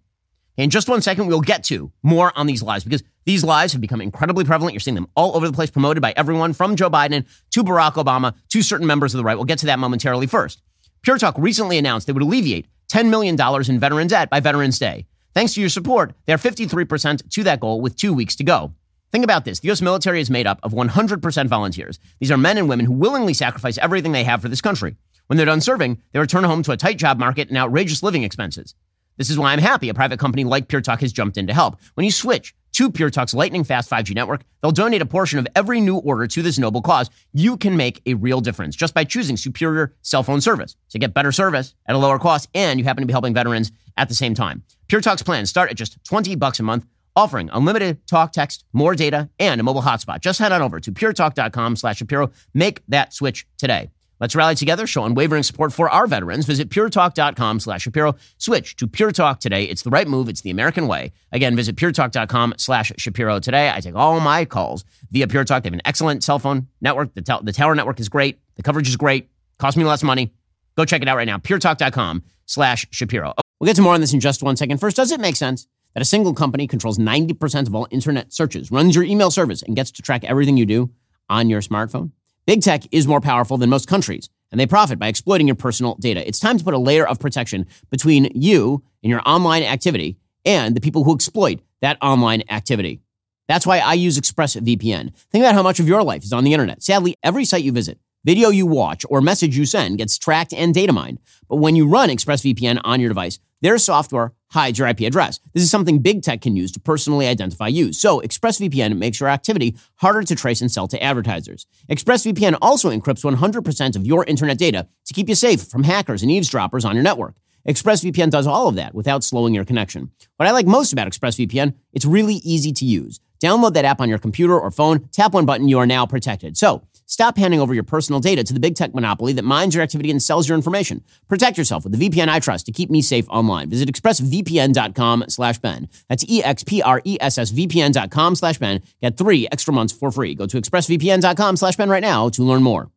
In 0.56 0.70
just 0.70 0.88
one 0.88 1.02
second, 1.02 1.28
we'll 1.28 1.42
get 1.42 1.64
to 1.66 1.92
more 2.04 2.32
on 2.38 2.48
these 2.48 2.64
lies 2.64 2.84
because 2.86 3.04
these 3.26 3.44
lies 3.44 3.74
have 3.74 3.82
become 3.82 4.02
incredibly 4.02 4.46
prevalent. 4.46 4.74
You're 4.74 4.80
seeing 4.80 4.96
them 4.96 5.10
all 5.16 5.36
over 5.36 5.46
the 5.46 5.54
place, 5.54 5.70
promoted 5.70 6.02
by 6.02 6.14
everyone 6.16 6.54
from 6.54 6.76
Joe 6.76 6.90
Biden 6.90 7.26
to 7.52 7.64
Barack 7.64 7.94
Obama 7.94 8.34
to 8.50 8.62
certain 8.62 8.88
members 8.88 9.14
of 9.14 9.18
the 9.18 9.24
right. 9.24 9.36
We'll 9.36 9.46
get 9.46 9.60
to 9.60 9.66
that 9.68 9.80
momentarily 9.80 10.26
first. 10.26 10.62
Pure 11.02 11.20
Talk 11.20 11.36
recently 11.38 11.78
announced 11.78 12.08
they 12.08 12.14
would 12.14 12.24
alleviate 12.24 12.68
$10 12.90 13.10
million 13.10 13.38
in 13.70 13.80
veteran 13.80 14.08
debt 14.08 14.30
by 14.30 14.40
Veterans 14.40 14.80
Day. 14.80 15.06
Thanks 15.34 15.54
to 15.54 15.60
your 15.60 15.70
support, 15.70 16.14
they're 16.26 16.38
53% 16.38 17.30
to 17.30 17.44
that 17.44 17.60
goal 17.60 17.82
with 17.82 17.96
two 17.96 18.14
weeks 18.14 18.36
to 18.38 18.44
go. 18.44 18.74
Think 19.12 19.24
about 19.24 19.46
this. 19.46 19.60
The 19.60 19.68
U.S. 19.68 19.82
military 19.82 20.22
is 20.22 20.30
made 20.30 20.46
up 20.46 20.60
of 20.62 20.72
100% 20.72 21.48
volunteers. 21.48 22.00
These 22.20 22.32
are 22.32 22.38
men 22.38 22.58
and 22.58 22.70
women 22.70 22.86
who 22.86 22.94
willingly 22.94 23.34
sacrifice 23.34 23.78
everything 23.80 24.12
they 24.12 24.24
have 24.24 24.42
for 24.42 24.50
this 24.50 24.62
country. 24.62 24.96
When 25.30 25.38
they're 25.38 25.46
done 25.46 25.62
serving, 25.62 26.02
they 26.12 26.18
return 26.18 26.44
home 26.44 26.64
to 26.64 26.72
a 26.72 26.78
tight 26.78 26.98
job 26.98 27.20
market 27.20 27.50
and 27.50 27.58
outrageous 27.58 28.02
living 28.02 28.24
expenses. 28.24 28.74
This 29.18 29.30
is 29.30 29.38
why 29.38 29.54
I'm 29.54 29.60
happy 29.60 29.88
a 29.88 29.94
private 29.94 30.18
company 30.18 30.44
like 30.44 30.68
Pure 30.68 30.82
Talk 30.82 31.02
has 31.02 31.14
jumped 31.14 31.38
in 31.38 31.46
to 31.46 31.54
help. 31.54 31.80
When 31.94 32.04
you 32.04 32.12
switch 32.12 32.56
to 32.72 32.90
Pure 32.90 33.12
Talk's 33.12 33.36
lightning 33.36 33.64
fast 33.64 33.92
5G 33.92 34.16
network, 34.16 34.42
they'll 34.60 34.72
donate 34.72 35.04
a 35.04 35.06
portion 35.06 35.38
of 35.38 35.48
every 35.56 35.82
new 35.82 35.98
order 35.98 36.26
to 36.26 36.42
this 36.42 36.58
noble 36.58 36.82
cause. 36.82 37.12
You 37.32 37.58
can 37.58 37.78
make 37.78 38.02
a 38.08 38.16
real 38.16 38.42
difference 38.42 38.76
just 38.76 38.96
by 38.96 39.04
choosing 39.04 39.38
superior 39.38 39.94
cell 40.02 40.24
phone 40.24 40.42
service. 40.42 40.76
to 40.90 40.98
get 40.98 41.14
better 41.14 41.32
service 41.32 41.76
at 41.86 41.94
a 41.94 42.00
lower 42.00 42.18
cost, 42.18 42.50
and 42.56 42.80
you 42.80 42.86
happen 42.86 43.04
to 43.04 43.08
be 43.08 43.14
helping 43.14 43.36
veterans 43.36 43.72
at 43.98 44.10
the 44.10 44.16
same 44.16 44.34
time. 44.34 44.64
Pure 44.88 45.02
Talk's 45.02 45.22
plans 45.22 45.52
start 45.52 45.70
at 45.70 45.78
just 45.78 46.04
20 46.06 46.36
bucks 46.38 46.60
a 46.60 46.64
month, 46.64 46.88
offering 47.16 47.52
unlimited 47.54 48.08
talk, 48.08 48.32
text, 48.32 48.66
more 48.74 48.96
data, 48.96 49.30
and 49.38 49.62
a 49.62 49.64
mobile 49.64 49.84
hotspot. 49.84 50.22
Just 50.22 50.40
head 50.40 50.52
on 50.52 50.64
over 50.64 50.80
to 50.80 50.92
puretalk.com 50.92 51.76
slash 51.76 51.98
Shapiro. 51.98 52.32
Make 52.56 52.82
that 52.88 53.14
switch 53.14 53.46
today. 53.60 53.92
Let's 54.20 54.36
rally 54.36 54.56
together, 54.56 54.86
show 54.86 55.06
unwavering 55.06 55.44
support 55.44 55.72
for 55.72 55.90
our 55.90 56.06
veterans. 56.06 56.46
Visit 56.46 56.70
puretalk.com 56.70 57.60
slash 57.62 57.84
Shapiro. 57.84 58.16
Switch 58.38 58.76
to 58.76 58.88
Pure 58.88 59.14
Talk 59.14 59.40
today. 59.40 59.64
It's 59.64 59.82
the 59.84 59.90
right 59.90 60.08
move. 60.08 60.28
It's 60.28 60.42
the 60.42 60.50
American 60.50 60.88
way. 60.88 61.14
Again, 61.32 61.56
visit 61.56 61.78
puretalk.com 61.78 62.56
slash 62.58 62.92
Shapiro 62.98 63.40
today. 63.40 63.72
I 63.74 63.80
take 63.80 63.96
all 63.96 64.20
my 64.20 64.44
calls 64.44 64.84
via 65.12 65.28
Pure 65.28 65.46
Talk. 65.46 65.64
They 65.64 65.68
have 65.68 65.74
an 65.74 65.82
excellent 65.86 66.24
cell 66.24 66.38
phone 66.40 66.68
network. 66.82 67.14
The, 67.14 67.22
tel- 67.22 67.42
the 67.44 67.54
tower 67.54 67.76
network 67.76 68.00
is 68.00 68.10
great. 68.10 68.40
The 68.56 68.64
coverage 68.64 68.90
is 68.90 68.98
great. 68.98 69.30
Cost 69.58 69.78
me 69.78 69.86
less 69.86 70.04
money. 70.04 70.34
Go 70.76 70.84
check 70.84 71.02
it 71.02 71.08
out 71.08 71.16
right 71.16 71.28
now. 71.28 71.38
puretalk.com 71.38 72.24
slash 72.46 72.88
Shapiro. 72.92 73.34
We'll 73.60 73.68
get 73.68 73.76
to 73.78 73.82
more 73.82 73.94
on 73.94 74.02
this 74.02 74.14
in 74.14 74.20
just 74.20 74.44
one 74.44 74.56
second. 74.58 74.80
First, 74.80 74.98
does 74.98 75.12
it 75.12 75.20
make 75.20 75.36
sense 75.38 75.68
that 75.94 76.02
a 76.02 76.06
single 76.06 76.34
company 76.34 76.68
controls 76.68 76.98
90% 76.98 77.68
of 77.68 77.76
all 77.76 77.88
internet 77.90 78.34
searches, 78.34 78.72
runs 78.72 78.96
your 78.96 79.04
email 79.04 79.32
service, 79.32 79.62
and 79.62 79.76
gets 79.76 79.92
to 79.92 80.02
track 80.02 80.24
everything 80.24 80.58
you 80.58 80.66
do 80.66 80.92
on 81.30 81.50
your 81.50 81.62
smartphone? 81.62 82.12
Big 82.46 82.62
tech 82.62 82.84
is 82.92 83.08
more 83.08 83.22
powerful 83.22 83.58
than 83.58 83.70
most 83.70 83.88
countries, 83.88 84.30
and 84.52 84.60
they 84.60 84.66
profit 84.66 84.98
by 84.98 85.08
exploiting 85.08 85.48
your 85.48 85.56
personal 85.56 85.96
data. 86.00 86.28
It's 86.28 86.40
time 86.40 86.58
to 86.58 86.64
put 86.64 86.74
a 86.74 86.80
layer 86.80 87.08
of 87.08 87.20
protection 87.20 87.68
between 87.90 88.32
you 88.34 88.84
and 89.04 89.12
your 89.12 89.22
online 89.26 89.64
activity 89.64 90.18
and 90.46 90.76
the 90.76 90.82
people 90.82 91.04
who 91.04 91.14
exploit 91.14 91.62
that 91.82 91.98
online 92.02 92.44
activity. 92.50 93.02
That's 93.48 93.66
why 93.66 93.80
I 93.80 93.94
use 93.94 94.18
ExpressVPN. 94.18 95.14
Think 95.32 95.44
about 95.44 95.56
how 95.56 95.64
much 95.64 95.80
of 95.80 95.88
your 95.88 96.04
life 96.04 96.24
is 96.24 96.34
on 96.34 96.44
the 96.44 96.54
internet. 96.54 96.84
Sadly, 96.84 97.16
every 97.24 97.46
site 97.46 97.64
you 97.64 97.72
visit, 97.72 98.00
video 98.24 98.50
you 98.50 98.66
watch, 98.66 99.06
or 99.10 99.22
message 99.22 99.58
you 99.58 99.66
send 99.66 99.98
gets 99.98 100.18
tracked 100.18 100.54
and 100.54 100.74
data 100.74 100.94
mined. 100.94 101.20
But 101.48 101.58
when 101.58 101.76
you 101.76 101.88
run 101.88 102.10
ExpressVPN 102.10 102.82
on 102.84 103.00
your 103.00 103.10
device, 103.10 103.40
Their 103.62 103.78
software 103.78 104.34
hides 104.52 104.80
your 104.80 104.88
IP 104.88 105.02
address. 105.02 105.40
This 105.54 105.64
is 105.64 105.70
something 105.70 106.00
big 106.00 106.24
tech 106.24 106.42
can 106.42 106.56
use 106.56 106.72
to 106.72 106.80
personally 106.80 107.28
identify 107.28 107.68
you. 107.68 107.92
So 107.92 108.22
ExpressVPN 108.22 108.98
makes 108.98 109.20
your 109.20 109.30
activity 109.30 109.76
harder 109.98 110.24
to 110.24 110.36
trace 110.36 110.62
and 110.62 110.72
sell 110.72 110.88
to 110.88 111.04
advertisers. 111.04 111.68
ExpressVPN 111.92 112.58
also 112.62 112.90
encrypts 112.90 113.24
100% 113.24 113.96
of 113.96 114.06
your 114.06 114.24
internet 114.26 114.58
data 114.58 114.88
to 115.06 115.14
keep 115.14 115.28
you 115.28 115.36
safe 115.36 115.64
from 115.64 115.84
hackers 115.84 116.24
and 116.24 116.32
eavesdroppers 116.32 116.86
on 116.86 116.96
your 116.96 117.04
network. 117.04 117.36
ExpressVPN 117.68 118.30
does 118.30 118.48
all 118.48 118.70
of 118.70 118.76
that 118.76 118.96
without 118.96 119.24
slowing 119.24 119.54
your 119.54 119.66
connection. 119.66 120.10
What 120.38 120.48
I 120.48 120.52
like 120.52 120.66
most 120.66 120.94
about 120.94 121.08
ExpressVPN, 121.08 121.74
it's 121.92 122.06
really 122.06 122.36
easy 122.36 122.72
to 122.72 122.86
use. 122.86 123.20
Download 123.40 123.74
that 123.74 123.86
app 123.86 124.02
on 124.02 124.10
your 124.10 124.20
computer 124.20 124.60
or 124.60 124.70
phone, 124.70 125.08
tap 125.12 125.34
one 125.34 125.46
button, 125.46 125.70
you 125.70 125.80
are 125.80 125.88
now 125.88 126.06
protected. 126.06 126.58
So, 126.58 126.84
stop 127.06 127.38
handing 127.38 127.62
over 127.62 127.74
your 127.74 127.84
personal 127.84 128.20
data 128.20 128.44
to 128.44 128.54
the 128.54 128.60
big 128.60 128.76
tech 128.76 128.94
monopoly 128.94 129.32
that 129.34 129.46
mines 129.46 129.74
your 129.74 129.82
activity 129.82 130.12
and 130.12 130.22
sells 130.22 130.50
your 130.50 130.58
information. 130.58 131.02
Protect 131.28 131.58
yourself 131.58 131.86
with 131.86 131.98
the 131.98 132.10
VPN 132.10 132.28
I 132.28 132.40
trust 132.40 132.66
to 132.66 132.74
keep 132.74 132.90
me 132.90 133.02
safe 133.02 133.26
online. 133.30 133.70
Visit 133.70 133.88
expressvpn.com 133.90 135.26
slash 135.30 135.60
Ben. 135.60 135.88
That's 136.10 136.26
E-X-P-R-E-S-S-V-P-N.com 136.28 138.36
slash 138.36 138.58
Ben. 138.58 138.82
Get 139.02 139.18
three 139.18 139.48
extra 139.52 139.74
months 139.74 139.94
for 139.94 140.12
free. 140.12 140.36
Go 140.36 140.46
to 140.46 140.60
expressvpn.com 140.60 141.56
slash 141.56 141.78
Ben 141.78 141.90
right 141.90 142.02
now 142.02 142.28
to 142.30 142.44
learn 142.44 142.62
more. 142.62 142.92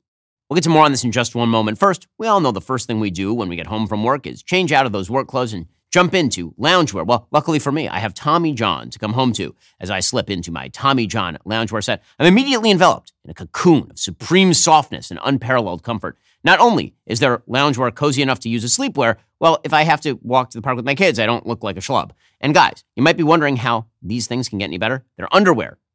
We'll 0.52 0.56
get 0.56 0.64
to 0.64 0.70
more 0.70 0.84
on 0.84 0.90
this 0.90 1.02
in 1.02 1.12
just 1.12 1.34
one 1.34 1.48
moment. 1.48 1.78
First, 1.78 2.08
we 2.18 2.26
all 2.26 2.40
know 2.40 2.52
the 2.52 2.60
first 2.60 2.86
thing 2.86 3.00
we 3.00 3.10
do 3.10 3.32
when 3.32 3.48
we 3.48 3.56
get 3.56 3.68
home 3.68 3.86
from 3.86 4.04
work 4.04 4.26
is 4.26 4.42
change 4.42 4.70
out 4.70 4.84
of 4.84 4.92
those 4.92 5.08
work 5.08 5.26
clothes 5.26 5.54
and 5.54 5.64
jump 5.92 6.14
into 6.14 6.52
loungewear. 6.52 7.06
Well, 7.06 7.28
luckily 7.30 7.58
for 7.58 7.70
me, 7.70 7.88
I 7.88 7.98
have 7.98 8.14
Tommy 8.14 8.54
John 8.54 8.90
to 8.90 8.98
come 8.98 9.12
home 9.12 9.32
to 9.34 9.54
as 9.78 9.90
I 9.90 10.00
slip 10.00 10.30
into 10.30 10.50
my 10.50 10.68
Tommy 10.68 11.06
John 11.06 11.38
loungewear 11.46 11.84
set. 11.84 12.02
I'm 12.18 12.26
immediately 12.26 12.70
enveloped 12.70 13.12
in 13.24 13.30
a 13.30 13.34
cocoon 13.34 13.90
of 13.90 13.98
supreme 13.98 14.54
softness 14.54 15.10
and 15.10 15.20
unparalleled 15.22 15.82
comfort. 15.82 16.18
Not 16.42 16.58
only 16.58 16.94
is 17.06 17.20
their 17.20 17.38
loungewear 17.40 17.94
cozy 17.94 18.22
enough 18.22 18.40
to 18.40 18.48
use 18.48 18.64
as 18.64 18.76
sleepwear, 18.76 19.16
well, 19.38 19.60
if 19.64 19.72
I 19.72 19.82
have 19.82 20.00
to 20.00 20.18
walk 20.22 20.50
to 20.50 20.58
the 20.58 20.62
park 20.62 20.76
with 20.76 20.86
my 20.86 20.94
kids, 20.94 21.20
I 21.20 21.26
don't 21.26 21.46
look 21.46 21.62
like 21.62 21.76
a 21.76 21.80
schlub. 21.80 22.10
And 22.40 22.54
guys, 22.54 22.84
you 22.96 23.02
might 23.02 23.16
be 23.16 23.22
wondering 23.22 23.56
how 23.56 23.86
these 24.00 24.26
things 24.26 24.48
can 24.48 24.58
get 24.58 24.64
any 24.64 24.78
better. 24.78 25.04
Their 25.16 25.32
underwear 25.32 25.78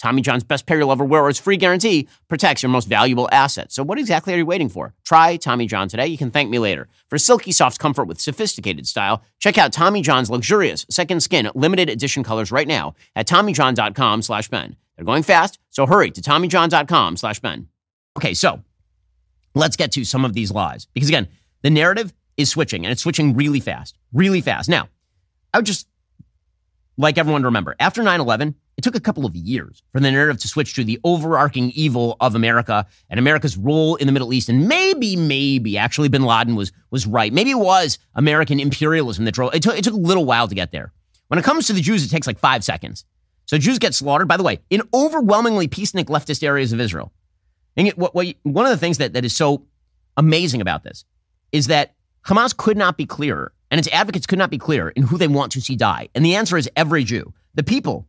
Tommy 0.00 0.22
John's 0.22 0.44
best 0.44 0.66
pair 0.66 0.78
you'll 0.78 0.92
ever 0.92 1.04
wear 1.04 1.28
its 1.28 1.38
free 1.38 1.58
guarantee 1.58 2.08
protects 2.28 2.62
your 2.62 2.70
most 2.70 2.88
valuable 2.88 3.28
asset. 3.30 3.70
So 3.70 3.82
what 3.82 3.98
exactly 3.98 4.32
are 4.32 4.38
you 4.38 4.46
waiting 4.46 4.70
for? 4.70 4.94
Try 5.04 5.36
Tommy 5.36 5.66
John 5.66 5.88
today. 5.88 6.06
You 6.06 6.16
can 6.16 6.30
thank 6.30 6.48
me 6.48 6.58
later. 6.58 6.88
For 7.08 7.18
silky 7.18 7.52
soft 7.52 7.78
comfort 7.78 8.04
with 8.04 8.18
sophisticated 8.20 8.86
style, 8.86 9.22
check 9.38 9.58
out 9.58 9.72
Tommy 9.72 10.00
John's 10.00 10.30
luxurious 10.30 10.86
second 10.88 11.22
skin 11.22 11.50
limited 11.54 11.90
edition 11.90 12.24
colors 12.24 12.50
right 12.50 12.66
now 12.66 12.94
at 13.14 13.28
TommyJohn.com 13.28 14.22
slash 14.22 14.48
Ben. 14.48 14.76
They're 14.96 15.04
going 15.04 15.22
fast, 15.22 15.58
so 15.68 15.86
hurry 15.86 16.10
to 16.12 16.20
TommyJohn.com 16.20 17.18
slash 17.18 17.40
Ben. 17.40 17.68
Okay, 18.16 18.32
so 18.32 18.62
let's 19.54 19.76
get 19.76 19.92
to 19.92 20.04
some 20.04 20.24
of 20.24 20.32
these 20.32 20.50
lies. 20.50 20.86
Because 20.94 21.10
again, 21.10 21.28
the 21.62 21.70
narrative 21.70 22.14
is 22.38 22.48
switching 22.48 22.86
and 22.86 22.92
it's 22.92 23.02
switching 23.02 23.36
really 23.36 23.60
fast, 23.60 23.98
really 24.12 24.40
fast. 24.40 24.68
Now, 24.68 24.88
I 25.52 25.58
would 25.58 25.66
just 25.66 25.86
like 26.96 27.18
everyone 27.18 27.42
to 27.42 27.48
remember 27.48 27.76
after 27.78 28.02
9 28.02 28.20
11, 28.20 28.54
it 28.80 28.82
took 28.82 28.96
a 28.96 29.00
couple 29.00 29.26
of 29.26 29.36
years 29.36 29.82
for 29.92 30.00
the 30.00 30.10
narrative 30.10 30.40
to 30.40 30.48
switch 30.48 30.74
to 30.74 30.84
the 30.84 30.98
overarching 31.04 31.70
evil 31.72 32.16
of 32.18 32.34
America 32.34 32.86
and 33.10 33.20
America's 33.20 33.58
role 33.58 33.96
in 33.96 34.06
the 34.06 34.12
Middle 34.12 34.32
East. 34.32 34.48
And 34.48 34.68
maybe, 34.68 35.16
maybe 35.16 35.76
actually 35.76 36.08
bin 36.08 36.22
Laden 36.22 36.56
was, 36.56 36.72
was 36.90 37.06
right. 37.06 37.30
Maybe 37.30 37.50
it 37.50 37.58
was 37.58 37.98
American 38.14 38.58
imperialism 38.58 39.26
that 39.26 39.32
drove 39.32 39.54
it. 39.54 39.62
Took, 39.62 39.76
it 39.76 39.84
took 39.84 39.92
a 39.92 39.98
little 39.98 40.24
while 40.24 40.48
to 40.48 40.54
get 40.54 40.72
there. 40.72 40.94
When 41.28 41.38
it 41.38 41.44
comes 41.44 41.66
to 41.66 41.74
the 41.74 41.82
Jews, 41.82 42.02
it 42.02 42.08
takes 42.08 42.26
like 42.26 42.38
five 42.38 42.64
seconds. 42.64 43.04
So 43.44 43.58
Jews 43.58 43.78
get 43.78 43.94
slaughtered, 43.94 44.28
by 44.28 44.38
the 44.38 44.44
way, 44.44 44.60
in 44.70 44.80
overwhelmingly 44.94 45.68
peacenik 45.68 46.06
leftist 46.06 46.42
areas 46.42 46.72
of 46.72 46.80
Israel. 46.80 47.12
And 47.76 47.90
what, 47.90 48.14
what, 48.14 48.34
one 48.44 48.64
of 48.64 48.70
the 48.70 48.78
things 48.78 48.96
that, 48.96 49.12
that 49.12 49.26
is 49.26 49.36
so 49.36 49.66
amazing 50.16 50.62
about 50.62 50.84
this 50.84 51.04
is 51.52 51.66
that 51.66 51.94
Hamas 52.24 52.56
could 52.56 52.78
not 52.78 52.96
be 52.96 53.04
clearer 53.04 53.52
and 53.70 53.78
its 53.78 53.88
advocates 53.92 54.26
could 54.26 54.38
not 54.38 54.48
be 54.48 54.56
clearer 54.56 54.88
in 54.88 55.02
who 55.02 55.18
they 55.18 55.28
want 55.28 55.52
to 55.52 55.60
see 55.60 55.76
die. 55.76 56.08
And 56.14 56.24
the 56.24 56.36
answer 56.36 56.56
is 56.56 56.70
every 56.76 57.04
Jew. 57.04 57.34
The 57.54 57.62
people 57.62 58.06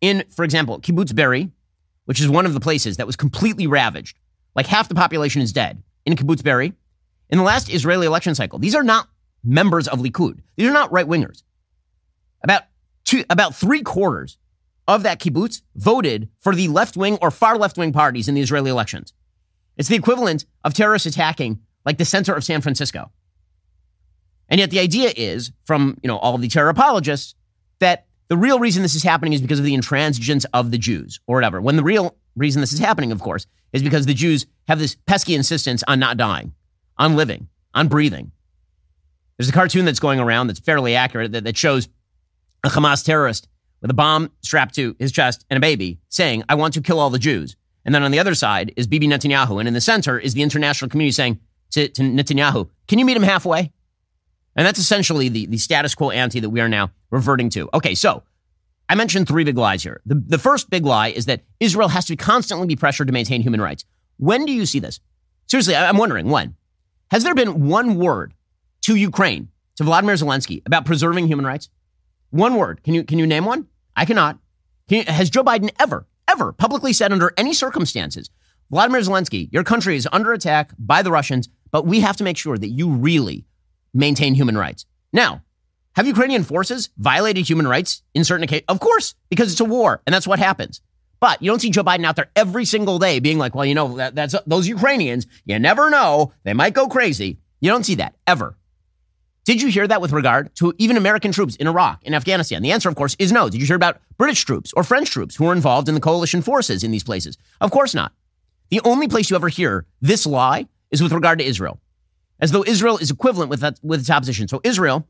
in, 0.00 0.24
for 0.34 0.44
example, 0.44 0.80
Kibbutz 0.80 1.14
Be'eri, 1.14 1.50
which 2.04 2.20
is 2.20 2.28
one 2.28 2.46
of 2.46 2.54
the 2.54 2.60
places 2.60 2.96
that 2.96 3.06
was 3.06 3.16
completely 3.16 3.66
ravaged, 3.66 4.18
like 4.54 4.66
half 4.66 4.88
the 4.88 4.94
population 4.94 5.42
is 5.42 5.52
dead 5.52 5.82
in 6.04 6.16
Kibbutz 6.16 6.42
Be'eri. 6.42 6.72
In 7.28 7.38
the 7.38 7.44
last 7.44 7.72
Israeli 7.72 8.06
election 8.06 8.34
cycle, 8.34 8.58
these 8.58 8.74
are 8.74 8.84
not 8.84 9.08
members 9.42 9.88
of 9.88 9.98
Likud. 9.98 10.40
These 10.56 10.68
are 10.68 10.72
not 10.72 10.92
right 10.92 11.06
wingers. 11.06 11.42
About 12.42 12.62
two, 13.04 13.24
about 13.28 13.54
three 13.54 13.82
quarters 13.82 14.38
of 14.88 15.02
that 15.02 15.20
kibbutz 15.20 15.62
voted 15.74 16.28
for 16.40 16.54
the 16.54 16.68
left 16.68 16.96
wing 16.96 17.18
or 17.20 17.30
far 17.30 17.58
left 17.58 17.76
wing 17.76 17.92
parties 17.92 18.28
in 18.28 18.34
the 18.34 18.40
Israeli 18.40 18.70
elections. 18.70 19.12
It's 19.76 19.88
the 19.88 19.96
equivalent 19.96 20.46
of 20.64 20.74
terrorists 20.74 21.06
attacking 21.06 21.60
like 21.84 21.98
the 21.98 22.04
center 22.04 22.34
of 22.34 22.44
San 22.44 22.60
Francisco. 22.60 23.10
And 24.48 24.60
yet 24.60 24.70
the 24.70 24.78
idea 24.78 25.12
is 25.16 25.52
from, 25.64 25.98
you 26.02 26.08
know, 26.08 26.18
all 26.18 26.34
of 26.34 26.40
the 26.40 26.48
terror 26.48 26.68
apologists 26.68 27.34
that 27.80 28.05
the 28.28 28.36
real 28.36 28.58
reason 28.58 28.82
this 28.82 28.94
is 28.94 29.02
happening 29.02 29.32
is 29.32 29.40
because 29.40 29.58
of 29.58 29.64
the 29.64 29.76
intransigence 29.76 30.44
of 30.52 30.70
the 30.70 30.78
Jews 30.78 31.20
or 31.26 31.36
whatever. 31.36 31.60
When 31.60 31.76
the 31.76 31.82
real 31.82 32.16
reason 32.34 32.60
this 32.60 32.72
is 32.72 32.78
happening, 32.78 33.12
of 33.12 33.20
course, 33.20 33.46
is 33.72 33.82
because 33.82 34.06
the 34.06 34.14
Jews 34.14 34.46
have 34.68 34.78
this 34.78 34.96
pesky 35.06 35.34
insistence 35.34 35.82
on 35.86 35.98
not 35.98 36.16
dying, 36.16 36.52
on 36.98 37.16
living, 37.16 37.48
on 37.74 37.88
breathing. 37.88 38.32
There's 39.36 39.48
a 39.48 39.52
cartoon 39.52 39.84
that's 39.84 40.00
going 40.00 40.18
around 40.18 40.46
that's 40.46 40.60
fairly 40.60 40.96
accurate 40.96 41.32
that, 41.32 41.44
that 41.44 41.56
shows 41.56 41.88
a 42.64 42.68
Hamas 42.68 43.04
terrorist 43.04 43.48
with 43.80 43.90
a 43.90 43.94
bomb 43.94 44.30
strapped 44.42 44.74
to 44.76 44.96
his 44.98 45.12
chest 45.12 45.44
and 45.50 45.56
a 45.56 45.60
baby 45.60 45.98
saying, 46.08 46.42
I 46.48 46.54
want 46.54 46.74
to 46.74 46.80
kill 46.80 46.98
all 46.98 47.10
the 47.10 47.18
Jews. 47.18 47.56
And 47.84 47.94
then 47.94 48.02
on 48.02 48.10
the 48.10 48.18
other 48.18 48.34
side 48.34 48.72
is 48.76 48.86
Bibi 48.86 49.06
Netanyahu. 49.06 49.60
And 49.60 49.68
in 49.68 49.74
the 49.74 49.80
center 49.80 50.18
is 50.18 50.34
the 50.34 50.42
international 50.42 50.88
community 50.88 51.12
saying 51.12 51.38
to, 51.70 51.88
to 51.88 52.02
Netanyahu, 52.02 52.68
Can 52.88 52.98
you 52.98 53.04
meet 53.04 53.16
him 53.16 53.22
halfway? 53.22 53.72
And 54.56 54.66
that's 54.66 54.78
essentially 54.78 55.28
the, 55.28 55.46
the 55.46 55.58
status 55.58 55.94
quo 55.94 56.10
ante 56.10 56.40
that 56.40 56.50
we 56.50 56.60
are 56.60 56.68
now 56.68 56.90
reverting 57.10 57.50
to. 57.50 57.68
Okay, 57.74 57.94
so 57.94 58.22
I 58.88 58.94
mentioned 58.94 59.28
three 59.28 59.44
big 59.44 59.58
lies 59.58 59.82
here. 59.82 60.00
The, 60.06 60.14
the 60.14 60.38
first 60.38 60.70
big 60.70 60.84
lie 60.84 61.08
is 61.08 61.26
that 61.26 61.42
Israel 61.60 61.88
has 61.88 62.06
to 62.06 62.16
constantly 62.16 62.66
be 62.66 62.76
pressured 62.76 63.08
to 63.08 63.12
maintain 63.12 63.42
human 63.42 63.60
rights. 63.60 63.84
When 64.16 64.46
do 64.46 64.52
you 64.52 64.64
see 64.64 64.78
this? 64.78 64.98
Seriously, 65.46 65.76
I'm 65.76 65.98
wondering 65.98 66.28
when. 66.30 66.56
Has 67.10 67.22
there 67.22 67.34
been 67.34 67.68
one 67.68 67.96
word 67.96 68.34
to 68.82 68.96
Ukraine, 68.96 69.48
to 69.76 69.84
Vladimir 69.84 70.14
Zelensky, 70.14 70.62
about 70.66 70.86
preserving 70.86 71.26
human 71.26 71.46
rights? 71.46 71.68
One 72.30 72.56
word. 72.56 72.82
Can 72.82 72.94
you, 72.94 73.04
can 73.04 73.18
you 73.18 73.26
name 73.26 73.44
one? 73.44 73.68
I 73.94 74.04
cannot. 74.04 74.38
Can 74.88 74.98
you, 74.98 75.12
has 75.12 75.30
Joe 75.30 75.44
Biden 75.44 75.70
ever, 75.78 76.06
ever 76.28 76.52
publicly 76.52 76.92
said 76.92 77.12
under 77.12 77.32
any 77.36 77.52
circumstances, 77.52 78.30
Vladimir 78.70 79.00
Zelensky, 79.00 79.52
your 79.52 79.62
country 79.62 79.96
is 79.96 80.08
under 80.12 80.32
attack 80.32 80.72
by 80.78 81.02
the 81.02 81.12
Russians, 81.12 81.48
but 81.70 81.86
we 81.86 82.00
have 82.00 82.16
to 82.16 82.24
make 82.24 82.36
sure 82.36 82.58
that 82.58 82.68
you 82.68 82.88
really 82.88 83.44
maintain 83.96 84.34
human 84.34 84.56
rights. 84.56 84.86
Now, 85.12 85.42
have 85.96 86.06
Ukrainian 86.06 86.44
forces 86.44 86.90
violated 86.98 87.48
human 87.48 87.66
rights 87.66 88.02
in 88.14 88.24
certain 88.24 88.44
occasions? 88.44 88.66
Of 88.68 88.80
course, 88.80 89.14
because 89.30 89.50
it's 89.50 89.60
a 89.60 89.64
war, 89.64 90.02
and 90.06 90.12
that's 90.12 90.26
what 90.26 90.38
happens. 90.38 90.82
But 91.20 91.40
you 91.40 91.50
don't 91.50 91.60
see 91.60 91.70
Joe 91.70 91.82
Biden 91.82 92.04
out 92.04 92.16
there 92.16 92.30
every 92.36 92.66
single 92.66 92.98
day 92.98 93.18
being 93.18 93.38
like, 93.38 93.54
well, 93.54 93.64
you 93.64 93.74
know, 93.74 93.96
that, 93.96 94.14
that's 94.14 94.34
those 94.46 94.68
Ukrainians. 94.68 95.26
You 95.46 95.58
never 95.58 95.88
know; 95.88 96.32
they 96.44 96.52
might 96.52 96.74
go 96.74 96.88
crazy. 96.88 97.38
You 97.60 97.70
don't 97.70 97.84
see 97.84 97.94
that 97.94 98.14
ever. 98.26 98.58
Did 99.46 99.62
you 99.62 99.68
hear 99.68 99.86
that 99.86 100.02
with 100.02 100.12
regard 100.12 100.54
to 100.56 100.74
even 100.76 100.96
American 100.96 101.32
troops 101.32 101.56
in 101.56 101.68
Iraq 101.68 102.02
and 102.04 102.14
Afghanistan? 102.14 102.62
The 102.62 102.72
answer, 102.72 102.88
of 102.88 102.96
course, 102.96 103.16
is 103.18 103.32
no. 103.32 103.48
Did 103.48 103.60
you 103.60 103.66
hear 103.66 103.76
about 103.76 104.00
British 104.18 104.44
troops 104.44 104.72
or 104.76 104.82
French 104.82 105.08
troops 105.10 105.36
who 105.36 105.44
were 105.44 105.52
involved 105.52 105.88
in 105.88 105.94
the 105.94 106.00
coalition 106.00 106.42
forces 106.42 106.84
in 106.84 106.90
these 106.90 107.04
places? 107.04 107.38
Of 107.60 107.70
course 107.70 107.94
not. 107.94 108.12
The 108.70 108.80
only 108.84 109.08
place 109.08 109.30
you 109.30 109.36
ever 109.36 109.48
hear 109.48 109.86
this 110.02 110.26
lie 110.26 110.68
is 110.90 111.00
with 111.00 111.12
regard 111.12 111.38
to 111.38 111.44
Israel 111.44 111.80
as 112.40 112.52
though 112.52 112.64
Israel 112.66 112.98
is 112.98 113.10
equivalent 113.10 113.50
with, 113.50 113.60
that, 113.60 113.78
with 113.82 114.00
its 114.00 114.10
opposition. 114.10 114.48
So 114.48 114.60
Israel, 114.64 115.06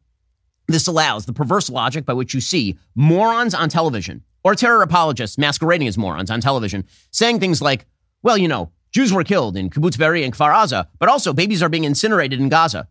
this 0.69 0.87
allows 0.87 1.27
the 1.27 1.33
perverse 1.33 1.71
logic 1.71 2.05
by 2.05 2.13
which 2.13 2.35
you 2.35 2.41
see 2.41 2.79
morons 2.95 3.55
on 3.55 3.69
television 3.69 4.23
or 4.45 4.55
terror 4.55 4.83
apologists 4.83 5.39
masquerading 5.39 5.89
as 5.89 5.99
morons 5.99 6.31
on 6.31 6.41
television 6.41 6.85
saying 7.11 7.41
things 7.41 7.61
like, 7.61 7.87
well, 8.23 8.37
you 8.37 8.49
know, 8.49 8.71
Jews 8.93 9.13
were 9.13 9.25
killed 9.25 9.57
in 9.57 9.71
Kibbutz 9.71 9.99
Be'eri 9.99 10.25
and 10.25 10.33
Kfar 10.33 10.55
Aza, 10.55 10.87
but 10.99 11.09
also 11.09 11.33
babies 11.33 11.63
are 11.63 11.69
being 11.69 11.85
incinerated 11.85 12.41
in 12.41 12.49
Gaza. 12.49 12.89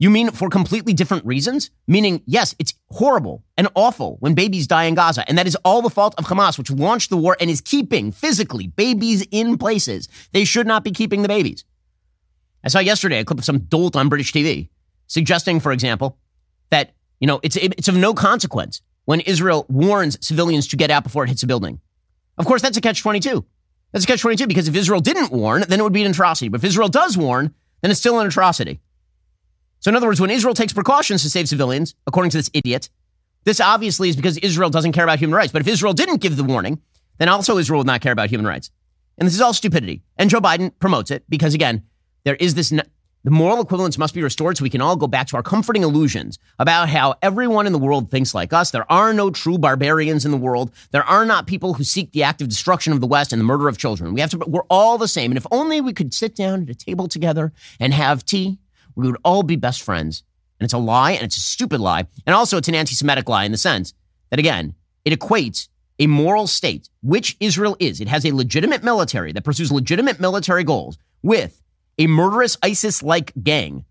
You 0.00 0.10
mean 0.10 0.30
for 0.30 0.48
completely 0.48 0.92
different 0.92 1.26
reasons? 1.26 1.70
Meaning, 1.88 2.22
yes, 2.24 2.54
it's 2.60 2.74
horrible 2.90 3.44
and 3.56 3.66
awful 3.74 4.16
when 4.20 4.34
babies 4.34 4.68
die 4.68 4.84
in 4.84 4.94
Gaza. 4.94 5.28
And 5.28 5.36
that 5.36 5.48
is 5.48 5.56
all 5.64 5.82
the 5.82 5.90
fault 5.90 6.14
of 6.16 6.26
Hamas, 6.26 6.56
which 6.56 6.70
launched 6.70 7.10
the 7.10 7.16
war 7.16 7.36
and 7.40 7.50
is 7.50 7.60
keeping 7.60 8.12
physically 8.12 8.68
babies 8.68 9.26
in 9.32 9.58
places. 9.58 10.08
They 10.32 10.44
should 10.44 10.68
not 10.68 10.84
be 10.84 10.92
keeping 10.92 11.22
the 11.22 11.28
babies. 11.28 11.64
I 12.68 12.70
saw 12.70 12.80
yesterday 12.80 13.20
a 13.20 13.24
clip 13.24 13.38
of 13.38 13.46
some 13.46 13.60
dolt 13.60 13.96
on 13.96 14.10
British 14.10 14.30
TV 14.30 14.68
suggesting, 15.06 15.58
for 15.58 15.72
example, 15.72 16.18
that, 16.68 16.92
you 17.18 17.26
know, 17.26 17.40
it's, 17.42 17.56
it's 17.56 17.88
of 17.88 17.96
no 17.96 18.12
consequence 18.12 18.82
when 19.06 19.20
Israel 19.20 19.64
warns 19.70 20.18
civilians 20.20 20.68
to 20.68 20.76
get 20.76 20.90
out 20.90 21.02
before 21.02 21.24
it 21.24 21.28
hits 21.28 21.42
a 21.42 21.46
building. 21.46 21.80
Of 22.36 22.44
course, 22.44 22.60
that's 22.60 22.76
a 22.76 22.82
catch 22.82 23.00
22. 23.00 23.42
That's 23.92 24.04
a 24.04 24.06
catch 24.06 24.20
22 24.20 24.46
because 24.46 24.68
if 24.68 24.76
Israel 24.76 25.00
didn't 25.00 25.32
warn, 25.32 25.64
then 25.66 25.80
it 25.80 25.82
would 25.82 25.94
be 25.94 26.04
an 26.04 26.10
atrocity. 26.10 26.50
But 26.50 26.60
if 26.60 26.64
Israel 26.64 26.88
does 26.88 27.16
warn, 27.16 27.54
then 27.80 27.90
it's 27.90 28.00
still 28.00 28.20
an 28.20 28.26
atrocity. 28.26 28.80
So, 29.80 29.88
in 29.88 29.96
other 29.96 30.06
words, 30.06 30.20
when 30.20 30.28
Israel 30.28 30.52
takes 30.52 30.74
precautions 30.74 31.22
to 31.22 31.30
save 31.30 31.48
civilians, 31.48 31.94
according 32.06 32.32
to 32.32 32.36
this 32.36 32.50
idiot, 32.52 32.90
this 33.44 33.62
obviously 33.62 34.10
is 34.10 34.16
because 34.16 34.36
Israel 34.36 34.68
doesn't 34.68 34.92
care 34.92 35.04
about 35.04 35.20
human 35.20 35.34
rights. 35.34 35.54
But 35.54 35.62
if 35.62 35.68
Israel 35.68 35.94
didn't 35.94 36.18
give 36.18 36.36
the 36.36 36.44
warning, 36.44 36.82
then 37.16 37.30
also 37.30 37.56
Israel 37.56 37.78
would 37.78 37.86
not 37.86 38.02
care 38.02 38.12
about 38.12 38.28
human 38.28 38.46
rights. 38.46 38.70
And 39.16 39.26
this 39.26 39.34
is 39.34 39.40
all 39.40 39.54
stupidity. 39.54 40.02
And 40.18 40.28
Joe 40.28 40.40
Biden 40.40 40.70
promotes 40.78 41.10
it 41.10 41.24
because, 41.30 41.54
again, 41.54 41.84
there 42.24 42.36
is 42.36 42.54
this 42.54 42.72
the 43.24 43.30
moral 43.30 43.60
equivalence 43.60 43.98
must 43.98 44.14
be 44.14 44.22
restored 44.22 44.56
so 44.56 44.62
we 44.62 44.70
can 44.70 44.80
all 44.80 44.94
go 44.96 45.08
back 45.08 45.26
to 45.26 45.36
our 45.36 45.42
comforting 45.42 45.82
illusions 45.82 46.38
about 46.58 46.88
how 46.88 47.16
everyone 47.20 47.66
in 47.66 47.72
the 47.72 47.78
world 47.78 48.10
thinks 48.10 48.32
like 48.32 48.52
us. 48.52 48.70
There 48.70 48.90
are 48.90 49.12
no 49.12 49.30
true 49.30 49.58
barbarians 49.58 50.24
in 50.24 50.30
the 50.30 50.36
world. 50.36 50.70
There 50.92 51.02
are 51.02 51.26
not 51.26 51.48
people 51.48 51.74
who 51.74 51.82
seek 51.82 52.12
the 52.12 52.22
active 52.22 52.48
destruction 52.48 52.92
of 52.92 53.00
the 53.00 53.08
West 53.08 53.32
and 53.32 53.40
the 53.40 53.44
murder 53.44 53.68
of 53.68 53.76
children. 53.76 54.14
We 54.14 54.20
have 54.20 54.30
to, 54.30 54.38
we're 54.38 54.62
all 54.70 54.98
the 54.98 55.08
same. 55.08 55.32
And 55.32 55.36
if 55.36 55.46
only 55.50 55.80
we 55.80 55.92
could 55.92 56.14
sit 56.14 56.36
down 56.36 56.62
at 56.62 56.70
a 56.70 56.74
table 56.74 57.08
together 57.08 57.52
and 57.80 57.92
have 57.92 58.24
tea, 58.24 58.58
we 58.94 59.06
would 59.06 59.20
all 59.24 59.42
be 59.42 59.56
best 59.56 59.82
friends. 59.82 60.22
And 60.60 60.64
it's 60.64 60.72
a 60.72 60.78
lie 60.78 61.12
and 61.12 61.24
it's 61.24 61.36
a 61.36 61.40
stupid 61.40 61.80
lie. 61.80 62.06
And 62.24 62.34
also 62.34 62.56
it's 62.56 62.68
an 62.68 62.74
anti-Semitic 62.74 63.28
lie 63.28 63.44
in 63.44 63.52
the 63.52 63.58
sense 63.58 63.94
that 64.30 64.38
again, 64.38 64.74
it 65.04 65.18
equates 65.18 65.68
a 65.98 66.06
moral 66.06 66.46
state, 66.46 66.88
which 67.02 67.36
Israel 67.40 67.76
is. 67.80 68.00
It 68.00 68.08
has 68.08 68.24
a 68.24 68.32
legitimate 68.32 68.84
military 68.84 69.32
that 69.32 69.44
pursues 69.44 69.72
legitimate 69.72 70.20
military 70.20 70.62
goals 70.62 70.98
with 71.22 71.60
a 71.98 72.06
murderous 72.06 72.56
ISIS 72.62 73.02
like 73.02 73.32
gang 73.42 73.84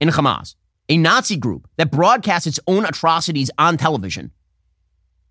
in 0.00 0.08
Hamas, 0.10 0.54
a 0.88 0.96
Nazi 0.96 1.36
group 1.36 1.68
that 1.76 1.90
broadcasts 1.90 2.46
its 2.46 2.60
own 2.66 2.84
atrocities 2.84 3.50
on 3.58 3.76
television 3.76 4.30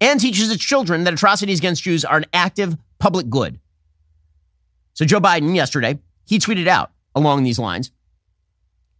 and 0.01 0.19
teaches 0.19 0.51
its 0.51 0.63
children 0.63 1.03
that 1.03 1.13
atrocities 1.13 1.59
against 1.59 1.83
Jews 1.83 2.03
are 2.03 2.17
an 2.17 2.25
active 2.33 2.75
public 2.99 3.29
good. 3.29 3.59
So 4.93 5.05
Joe 5.05 5.19
Biden 5.19 5.55
yesterday, 5.55 5.99
he 6.25 6.39
tweeted 6.39 6.67
out 6.67 6.91
along 7.15 7.43
these 7.43 7.59
lines. 7.59 7.91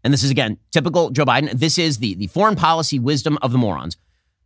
And 0.04 0.14
this 0.14 0.24
is 0.24 0.32
again 0.32 0.58
typical 0.72 1.10
Joe 1.10 1.26
Biden. 1.26 1.52
This 1.52 1.78
is 1.78 1.98
the, 1.98 2.16
the 2.16 2.28
foreign 2.28 2.56
policy 2.56 3.00
wisdom 3.00 3.38
of 3.42 3.52
the 3.52 3.58
morons. 3.58 3.98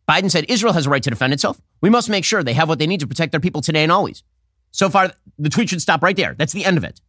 Biden 0.08 0.32
said 0.32 0.46
Israel 0.48 0.74
has 0.74 0.86
a 0.86 0.90
right 0.90 1.04
to 1.04 1.10
defend 1.10 1.34
itself. 1.34 1.62
We 1.82 1.90
must 1.90 2.10
make 2.10 2.24
sure 2.24 2.44
they 2.44 2.54
have 2.54 2.70
what 2.70 2.80
they 2.80 2.88
need 2.88 3.02
to 3.02 3.08
protect 3.08 3.32
their 3.32 3.42
people 3.42 3.62
today 3.62 3.84
and 3.84 3.92
always. 3.92 4.24
So 4.72 4.90
far, 4.90 5.12
the 5.38 5.50
tweet 5.50 5.70
should 5.70 5.82
stop 5.82 6.02
right 6.02 6.16
there. 6.16 6.34
That's 6.34 6.54
the 6.54 6.66
end 6.66 6.78
of 6.78 6.84
it. 6.84 7.02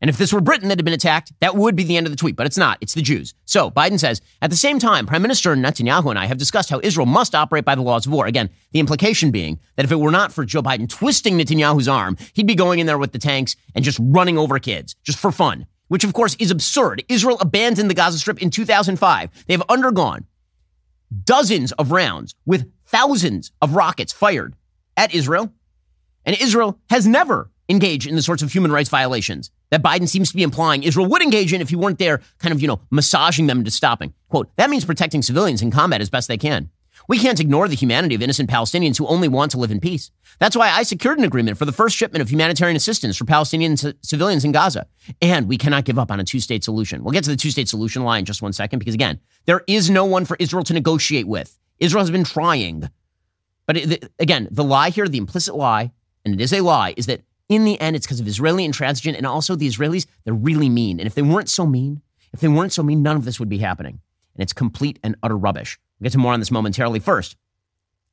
And 0.00 0.08
if 0.08 0.16
this 0.16 0.32
were 0.32 0.40
Britain 0.40 0.68
that 0.68 0.78
had 0.78 0.84
been 0.84 0.94
attacked, 0.94 1.32
that 1.40 1.56
would 1.56 1.74
be 1.74 1.82
the 1.82 1.96
end 1.96 2.06
of 2.06 2.12
the 2.12 2.16
tweet, 2.16 2.36
but 2.36 2.46
it's 2.46 2.58
not. 2.58 2.78
It's 2.80 2.94
the 2.94 3.02
Jews. 3.02 3.34
So 3.46 3.70
Biden 3.70 3.98
says, 3.98 4.20
at 4.40 4.50
the 4.50 4.56
same 4.56 4.78
time, 4.78 5.06
Prime 5.06 5.22
Minister 5.22 5.56
Netanyahu 5.56 6.10
and 6.10 6.18
I 6.18 6.26
have 6.26 6.38
discussed 6.38 6.70
how 6.70 6.80
Israel 6.82 7.06
must 7.06 7.34
operate 7.34 7.64
by 7.64 7.74
the 7.74 7.82
laws 7.82 8.06
of 8.06 8.12
war. 8.12 8.26
Again, 8.26 8.50
the 8.72 8.80
implication 8.80 9.30
being 9.30 9.58
that 9.76 9.84
if 9.84 9.92
it 9.92 9.96
were 9.96 10.12
not 10.12 10.32
for 10.32 10.44
Joe 10.44 10.62
Biden 10.62 10.88
twisting 10.88 11.36
Netanyahu's 11.36 11.88
arm, 11.88 12.16
he'd 12.34 12.46
be 12.46 12.54
going 12.54 12.78
in 12.78 12.86
there 12.86 12.98
with 12.98 13.12
the 13.12 13.18
tanks 13.18 13.56
and 13.74 13.84
just 13.84 13.98
running 14.00 14.38
over 14.38 14.58
kids, 14.58 14.94
just 15.02 15.18
for 15.18 15.32
fun, 15.32 15.66
which 15.88 16.04
of 16.04 16.12
course 16.12 16.36
is 16.38 16.50
absurd. 16.50 17.04
Israel 17.08 17.38
abandoned 17.40 17.90
the 17.90 17.94
Gaza 17.94 18.18
Strip 18.18 18.40
in 18.40 18.50
2005. 18.50 19.44
They 19.46 19.54
have 19.54 19.64
undergone 19.68 20.26
dozens 21.24 21.72
of 21.72 21.90
rounds 21.90 22.34
with 22.46 22.70
thousands 22.86 23.50
of 23.60 23.74
rockets 23.74 24.12
fired 24.12 24.54
at 24.96 25.14
Israel. 25.14 25.52
And 26.24 26.40
Israel 26.40 26.78
has 26.90 27.06
never 27.06 27.50
engaged 27.68 28.06
in 28.06 28.16
the 28.16 28.22
sorts 28.22 28.42
of 28.42 28.52
human 28.52 28.70
rights 28.70 28.90
violations 28.90 29.50
that 29.70 29.82
Biden 29.82 30.08
seems 30.08 30.30
to 30.30 30.36
be 30.36 30.42
implying 30.42 30.82
Israel 30.82 31.06
would 31.06 31.22
engage 31.22 31.52
in 31.52 31.60
if 31.60 31.70
he 31.70 31.76
weren't 31.76 31.98
there, 31.98 32.20
kind 32.38 32.52
of, 32.52 32.60
you 32.60 32.68
know, 32.68 32.80
massaging 32.90 33.46
them 33.46 33.58
into 33.58 33.70
stopping. 33.70 34.14
Quote, 34.28 34.50
that 34.56 34.70
means 34.70 34.84
protecting 34.84 35.22
civilians 35.22 35.62
in 35.62 35.70
combat 35.70 36.00
as 36.00 36.10
best 36.10 36.28
they 36.28 36.38
can. 36.38 36.70
We 37.06 37.18
can't 37.18 37.40
ignore 37.40 37.68
the 37.68 37.76
humanity 37.76 38.14
of 38.14 38.22
innocent 38.22 38.50
Palestinians 38.50 38.98
who 38.98 39.06
only 39.06 39.28
want 39.28 39.50
to 39.52 39.58
live 39.58 39.70
in 39.70 39.80
peace. 39.80 40.10
That's 40.40 40.56
why 40.56 40.70
I 40.70 40.82
secured 40.82 41.18
an 41.18 41.24
agreement 41.24 41.56
for 41.56 41.64
the 41.64 41.72
first 41.72 41.96
shipment 41.96 42.20
of 42.20 42.30
humanitarian 42.30 42.76
assistance 42.76 43.16
for 43.16 43.24
Palestinian 43.24 43.76
c- 43.76 43.94
civilians 44.02 44.44
in 44.44 44.52
Gaza. 44.52 44.86
And 45.22 45.48
we 45.48 45.56
cannot 45.56 45.84
give 45.84 45.98
up 45.98 46.10
on 46.10 46.20
a 46.20 46.24
two 46.24 46.40
state 46.40 46.64
solution. 46.64 47.02
We'll 47.02 47.12
get 47.12 47.24
to 47.24 47.30
the 47.30 47.36
two 47.36 47.50
state 47.50 47.68
solution 47.68 48.04
lie 48.04 48.18
in 48.18 48.26
just 48.26 48.42
one 48.42 48.52
second 48.52 48.78
because, 48.78 48.94
again, 48.94 49.20
there 49.46 49.62
is 49.66 49.88
no 49.88 50.04
one 50.04 50.26
for 50.26 50.36
Israel 50.38 50.64
to 50.64 50.74
negotiate 50.74 51.26
with. 51.26 51.58
Israel 51.78 52.02
has 52.02 52.10
been 52.10 52.24
trying. 52.24 52.90
But 53.66 53.76
it, 53.76 53.88
the, 53.88 54.10
again, 54.18 54.48
the 54.50 54.64
lie 54.64 54.90
here, 54.90 55.08
the 55.08 55.18
implicit 55.18 55.54
lie, 55.54 55.92
and 56.24 56.34
it 56.34 56.40
is 56.40 56.52
a 56.52 56.60
lie, 56.60 56.94
is 56.96 57.06
that 57.06 57.22
in 57.48 57.64
the 57.64 57.80
end, 57.80 57.96
it's 57.96 58.06
because 58.06 58.20
of 58.20 58.28
Israeli 58.28 58.66
intransigence 58.68 59.16
and 59.16 59.26
also 59.26 59.56
the 59.56 59.68
Israelis, 59.68 60.06
they're 60.24 60.34
really 60.34 60.68
mean. 60.68 61.00
And 61.00 61.06
if 61.06 61.14
they 61.14 61.22
weren't 61.22 61.48
so 61.48 61.66
mean, 61.66 62.02
if 62.32 62.40
they 62.40 62.48
weren't 62.48 62.72
so 62.72 62.82
mean, 62.82 63.02
none 63.02 63.16
of 63.16 63.24
this 63.24 63.40
would 63.40 63.48
be 63.48 63.58
happening. 63.58 64.00
And 64.34 64.42
it's 64.42 64.52
complete 64.52 64.98
and 65.02 65.16
utter 65.22 65.36
rubbish. 65.36 65.78
We'll 65.98 66.06
get 66.06 66.12
to 66.12 66.18
more 66.18 66.32
on 66.32 66.40
this 66.40 66.50
momentarily. 66.50 67.00
First, 67.00 67.36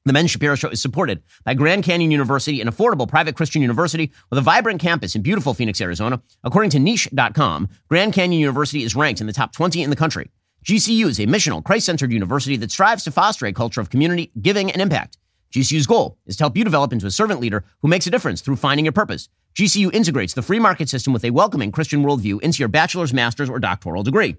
the 0.05 0.13
Ben 0.13 0.27
Shapiro 0.27 0.55
Show 0.55 0.69
is 0.69 0.81
supported 0.81 1.23
by 1.43 1.55
Grand 1.55 1.83
Canyon 1.83 2.11
University, 2.11 2.61
an 2.61 2.67
affordable 2.67 3.07
private 3.07 3.35
Christian 3.35 3.61
university 3.63 4.11
with 4.29 4.37
a 4.37 4.41
vibrant 4.41 4.79
campus 4.79 5.15
in 5.15 5.23
beautiful 5.23 5.55
Phoenix, 5.55 5.81
Arizona. 5.81 6.21
According 6.43 6.69
to 6.71 6.79
niche.com, 6.79 7.69
Grand 7.89 8.13
Canyon 8.13 8.39
University 8.39 8.83
is 8.83 8.95
ranked 8.95 9.19
in 9.19 9.27
the 9.27 9.33
top 9.33 9.51
20 9.51 9.81
in 9.81 9.89
the 9.89 9.95
country. 9.95 10.29
GCU 10.63 11.07
is 11.07 11.19
a 11.19 11.25
missional, 11.25 11.63
Christ 11.63 11.87
centered 11.87 12.11
university 12.11 12.55
that 12.57 12.71
strives 12.71 13.03
to 13.03 13.11
foster 13.11 13.47
a 13.47 13.53
culture 13.53 13.81
of 13.81 13.89
community, 13.89 14.31
giving, 14.39 14.71
and 14.71 14.81
impact. 14.81 15.17
GCU's 15.55 15.87
goal 15.87 16.17
is 16.25 16.35
to 16.35 16.43
help 16.43 16.57
you 16.57 16.65
develop 16.65 16.91
into 16.91 17.05
a 17.05 17.11
servant 17.11 17.39
leader 17.39 17.63
who 17.81 17.87
makes 17.87 18.05
a 18.05 18.09
difference 18.09 18.41
through 18.41 18.57
finding 18.57 18.83
your 18.83 18.91
purpose. 18.91 19.29
GCU 19.53 19.93
integrates 19.93 20.33
the 20.33 20.41
free 20.41 20.59
market 20.59 20.89
system 20.89 21.13
with 21.13 21.23
a 21.23 21.29
welcoming 21.29 21.71
Christian 21.71 22.03
worldview 22.03 22.41
into 22.41 22.59
your 22.59 22.67
bachelor's, 22.67 23.13
master's, 23.13 23.49
or 23.49 23.57
doctoral 23.57 24.03
degree. 24.03 24.35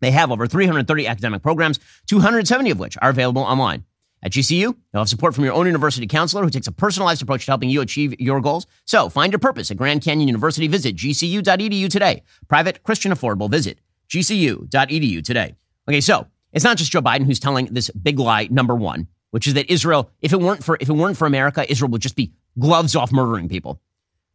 They 0.00 0.10
have 0.10 0.32
over 0.32 0.48
330 0.48 1.06
academic 1.06 1.42
programs, 1.42 1.78
270 2.08 2.72
of 2.72 2.80
which 2.80 2.98
are 3.00 3.10
available 3.10 3.42
online. 3.42 3.84
At 4.20 4.32
GCU, 4.32 4.58
you'll 4.58 4.76
have 4.94 5.08
support 5.08 5.32
from 5.32 5.44
your 5.44 5.52
own 5.52 5.66
university 5.66 6.08
counselor 6.08 6.42
who 6.42 6.50
takes 6.50 6.66
a 6.66 6.72
personalized 6.72 7.22
approach 7.22 7.44
to 7.44 7.52
helping 7.52 7.70
you 7.70 7.80
achieve 7.80 8.18
your 8.18 8.40
goals. 8.40 8.66
So 8.84 9.08
find 9.08 9.32
your 9.32 9.38
purpose 9.38 9.70
at 9.70 9.76
Grand 9.76 10.02
Canyon 10.02 10.26
University. 10.26 10.66
Visit 10.66 10.96
gcu.edu 10.96 11.88
today. 11.88 12.24
Private, 12.48 12.82
Christian, 12.82 13.12
affordable. 13.12 13.48
Visit 13.48 13.78
gcu.edu 14.08 15.22
today. 15.22 15.54
Okay, 15.88 16.00
so 16.00 16.26
it's 16.52 16.64
not 16.64 16.78
just 16.78 16.90
Joe 16.90 17.00
Biden 17.00 17.26
who's 17.26 17.38
telling 17.38 17.66
this 17.66 17.90
big 17.90 18.18
lie, 18.18 18.48
number 18.50 18.74
one 18.74 19.06
which 19.30 19.46
is 19.46 19.54
that 19.54 19.70
Israel, 19.70 20.10
if 20.20 20.32
it 20.32 20.40
weren't 20.40 20.64
for 20.64 20.76
if 20.80 20.88
it 20.88 20.92
weren't 20.92 21.16
for 21.16 21.26
America, 21.26 21.70
Israel 21.70 21.90
would 21.90 22.02
just 22.02 22.16
be 22.16 22.32
gloves 22.58 22.96
off 22.96 23.12
murdering 23.12 23.48
people. 23.48 23.80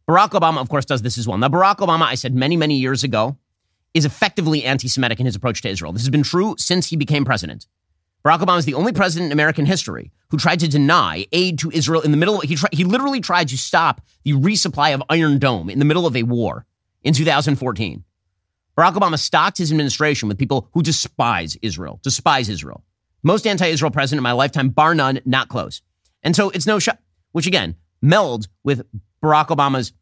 Barack 0.08 0.30
Obama, 0.30 0.60
of 0.60 0.68
course, 0.68 0.84
does 0.84 1.02
this 1.02 1.16
as 1.16 1.28
well. 1.28 1.38
Now, 1.38 1.48
Barack 1.48 1.76
Obama, 1.76 2.02
I 2.02 2.14
said 2.14 2.34
many, 2.34 2.56
many 2.56 2.76
years 2.76 3.04
ago, 3.04 3.36
is 3.94 4.04
effectively 4.04 4.64
anti-Semitic 4.64 5.20
in 5.20 5.26
his 5.26 5.36
approach 5.36 5.62
to 5.62 5.68
Israel. 5.68 5.92
This 5.92 6.02
has 6.02 6.10
been 6.10 6.22
true 6.22 6.54
since 6.58 6.88
he 6.88 6.96
became 6.96 7.24
president. 7.24 7.66
Barack 8.24 8.40
Obama 8.40 8.58
is 8.58 8.64
the 8.64 8.74
only 8.74 8.92
president 8.92 9.26
in 9.26 9.32
American 9.32 9.66
history 9.66 10.12
who 10.28 10.36
tried 10.36 10.60
to 10.60 10.68
deny 10.68 11.26
aid 11.32 11.58
to 11.58 11.70
Israel 11.72 12.02
in 12.02 12.10
the 12.10 12.16
middle. 12.16 12.36
Of, 12.36 12.44
he 12.44 12.54
tried, 12.54 12.72
he 12.72 12.84
literally 12.84 13.20
tried 13.20 13.48
to 13.48 13.58
stop 13.58 14.00
the 14.24 14.32
resupply 14.32 14.94
of 14.94 15.02
Iron 15.10 15.38
Dome 15.38 15.68
in 15.68 15.78
the 15.78 15.84
middle 15.84 16.06
of 16.06 16.16
a 16.16 16.22
war 16.22 16.64
in 17.02 17.14
2014. 17.14 18.04
Barack 18.76 18.94
Obama 18.94 19.18
stocked 19.18 19.58
his 19.58 19.70
administration 19.70 20.28
with 20.28 20.38
people 20.38 20.68
who 20.72 20.82
despise 20.82 21.56
Israel, 21.62 22.00
despise 22.02 22.48
Israel. 22.48 22.84
Most 23.22 23.46
anti 23.46 23.66
Israel 23.66 23.90
president 23.90 24.18
in 24.18 24.24
my 24.24 24.32
lifetime, 24.32 24.70
bar 24.70 24.94
none, 24.94 25.20
not 25.24 25.48
close. 25.48 25.82
And 26.22 26.34
so 26.34 26.50
it's 26.50 26.66
no 26.66 26.78
shock, 26.78 26.98
which 27.32 27.46
again 27.46 27.76
melds 28.04 28.48
with 28.64 28.82
Barack 29.22 29.48
Obama's 29.48 29.92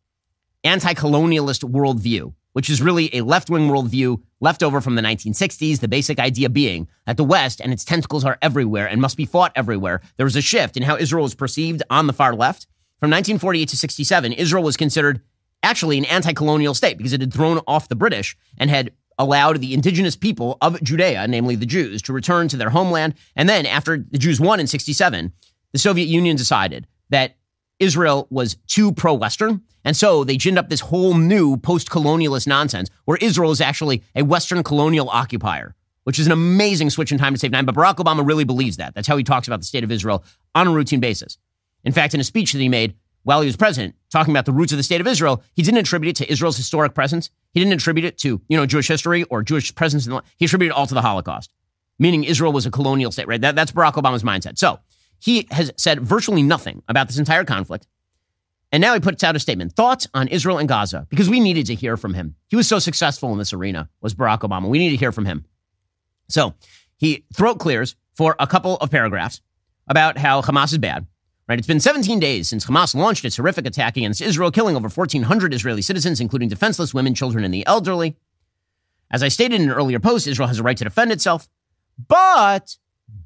anti 0.65 0.95
colonialist 0.95 1.69
worldview, 1.69 2.35
which 2.53 2.71
is 2.71 2.81
really 2.81 3.15
a 3.15 3.23
left 3.23 3.51
wing 3.51 3.69
worldview 3.69 4.23
left 4.41 4.63
over 4.63 4.81
from 4.81 4.95
the 4.95 5.03
1960s. 5.03 5.81
The 5.81 5.89
basic 5.89 6.19
idea 6.19 6.49
being 6.49 6.89
that 7.07 7.17
the 7.17 7.25
West 7.25 7.61
and 7.61 7.73
its 7.73 7.85
tentacles 7.85 8.25
are 8.25 8.39
everywhere 8.41 8.89
and 8.89 9.01
must 9.01 9.17
be 9.17 9.27
fought 9.27 9.53
everywhere. 9.55 10.01
There 10.17 10.25
was 10.27 10.37
a 10.37 10.43
shift 10.43 10.77
in 10.77 10.83
how 10.83 10.97
Israel 10.97 11.25
was 11.25 11.35
perceived 11.35 11.83
on 11.91 12.07
the 12.07 12.13
far 12.13 12.35
left. 12.35 12.67
From 12.99 13.11
1948 13.11 13.69
to 13.69 13.77
67, 13.77 14.33
Israel 14.35 14.63
was 14.63 14.77
considered 14.77 15.23
actually 15.63 15.99
an 15.99 16.05
anti 16.07 16.33
colonial 16.33 16.75
state 16.75 16.97
because 16.97 17.13
it 17.13 17.21
had 17.21 17.33
thrown 17.33 17.61
off 17.67 17.89
the 17.89 17.97
British 17.97 18.37
and 18.59 18.71
had 18.71 18.93
allowed 19.21 19.61
the 19.61 19.75
indigenous 19.75 20.17
people 20.17 20.57
of 20.63 20.83
Judea, 20.83 21.29
namely 21.29 21.55
the 21.55 21.67
Jews, 21.67 22.01
to 22.03 22.13
return 22.13 22.49
to 22.49 22.57
their 22.57 22.71
homeland. 22.71 23.15
And 23.37 23.49
then 23.49 23.67
after 23.67 23.99
the 23.99 24.17
Jews 24.17 24.41
won 24.41 24.59
in 24.59 24.67
67, 24.67 25.33
the 25.73 25.79
Soviet 25.79 26.07
Union 26.07 26.37
decided 26.37 26.87
that 27.11 27.37
Israel 27.79 28.27
was 28.31 28.57
too 28.67 28.93
pro 28.93 29.13
Western. 29.13 29.61
And 29.85 29.95
so 29.95 30.25
they 30.25 30.39
ginned 30.39 30.59
up 30.59 30.71
this 30.71 30.81
whole 30.81 31.15
new 31.15 31.59
post 31.59 31.91
colonialist 31.91 32.47
nonsense 32.47 32.89
where 33.05 33.19
Israel 33.21 33.51
is 33.51 33.61
actually 33.61 34.03
a 34.17 34.25
Western 34.25 34.63
colonial 34.63 35.11
occupier, 35.11 35.75
which 36.05 36.19
is 36.19 36.25
an 36.25 36.33
amazing 36.33 36.89
switch 36.89 37.13
in 37.13 37.19
time 37.19 37.35
to 37.35 37.39
save 37.39 37.53
nine. 37.53 37.67
But 37.67 37.75
Barack 37.75 37.97
Obama 37.97 38.27
really 38.27 38.45
believes 38.45 38.79
that. 38.79 38.95
That's 38.95 39.09
how 39.09 39.19
he 39.19 39.25
talks 39.25 39.47
about 39.47 39.61
the 39.61 39.67
state 39.67 39.85
of 39.85 39.93
Israel 39.93 40.25
on 40.55 40.67
a 40.67 40.73
routine 40.73 41.01
basis. 41.01 41.37
In 41.85 41.93
fact, 41.93 42.15
in 42.15 42.21
a 42.21 42.25
speech 42.25 42.53
that 42.53 42.59
he 42.59 42.71
made 42.71 42.95
while 43.23 43.41
he 43.41 43.47
was 43.47 43.57
president, 43.57 43.95
talking 44.11 44.33
about 44.33 44.47
the 44.47 44.53
roots 44.53 44.73
of 44.73 44.79
the 44.79 44.83
state 44.83 45.01
of 45.01 45.07
Israel, 45.07 45.43
he 45.55 45.63
didn't 45.63 45.79
attribute 45.79 46.11
it 46.11 46.25
to 46.25 46.33
Israel's 46.33 46.57
historic 46.57 46.95
presence. 46.95 47.31
He 47.53 47.61
didn't 47.61 47.75
attribute 47.75 48.05
it 48.05 48.19
to, 48.19 48.41
you 48.49 48.57
know, 48.57 48.67
Jewish 48.67 48.89
history 48.89 49.25
or 49.25 49.43
Jewish 49.43 49.75
presence. 49.75 50.07
In 50.07 50.13
the, 50.13 50.23
he 50.37 50.47
attributed 50.47 50.75
it 50.75 50.79
all 50.79 50.87
to 50.87 50.95
the 50.95 51.03
Holocaust, 51.03 51.53
meaning 51.99 52.25
Israel 52.25 52.53
was 52.53 52.67
a 52.67 52.71
colonial 52.71 53.13
state, 53.13 53.29
right? 53.29 53.41
That, 53.41 53.55
that's 53.55 53.73
Barack 53.73 53.95
Obama's 53.95 54.23
mindset. 54.23 54.59
So 54.59 54.81
he 55.19 55.47
has 55.51 55.73
said 55.77 56.01
virtually 56.01 56.43
nothing 56.43 56.83
about 56.89 57.09
this 57.09 57.19
entire 57.19 57.45
conflict. 57.45 57.87
And 58.73 58.81
now 58.81 58.95
he 58.95 59.01
puts 59.01 59.25
out 59.25 59.35
a 59.35 59.41
statement, 59.41 59.73
thoughts 59.73 60.07
on 60.15 60.29
Israel 60.29 60.59
and 60.59 60.69
Gaza, 60.69 61.07
because 61.11 61.29
we 61.29 61.41
needed 61.41 61.67
to 61.67 61.75
hear 61.75 61.97
from 61.97 62.15
him. 62.15 62.37
He 62.47 62.57
was 62.57 62.69
so 62.69 62.79
successful 62.79 63.33
in 63.33 63.39
this 63.39 63.53
arena, 63.53 63.89
was 64.01 64.15
Barack 64.15 64.41
Obama. 64.41 64.69
We 64.69 64.79
need 64.79 64.91
to 64.91 64.97
hear 64.97 65.13
from 65.13 65.27
him. 65.27 65.45
So 66.29 66.55
he 66.97 67.25
throat 67.35 67.59
clears 67.59 67.97
for 68.15 68.37
a 68.39 68.47
couple 68.47 68.77
of 68.77 68.91
paragraphs 68.91 69.41
about 69.89 70.19
how 70.19 70.41
Hamas 70.41 70.73
is 70.73 70.79
bad 70.79 71.07
Right? 71.51 71.59
It's 71.59 71.67
been 71.67 71.81
17 71.81 72.21
days 72.21 72.49
since 72.49 72.67
Hamas 72.67 72.95
launched 72.95 73.25
its 73.25 73.37
horrific 73.37 73.67
attack 73.67 73.97
against 73.97 74.21
Israel, 74.21 74.53
killing 74.53 74.77
over 74.77 74.89
1,400 74.89 75.53
Israeli 75.53 75.83
citizens, 75.83 76.21
including 76.21 76.49
defenseless 76.49 76.95
women, 76.95 77.13
children, 77.13 77.43
and 77.43 77.53
the 77.53 77.67
elderly. 77.67 78.15
As 79.11 79.25
I 79.25 79.27
stated 79.27 79.61
in 79.61 79.69
an 79.69 79.75
earlier 79.75 79.99
post, 79.99 80.29
Israel 80.29 80.47
has 80.47 80.61
a 80.61 80.63
right 80.63 80.77
to 80.77 80.85
defend 80.85 81.11
itself. 81.11 81.49
But, 82.07 82.77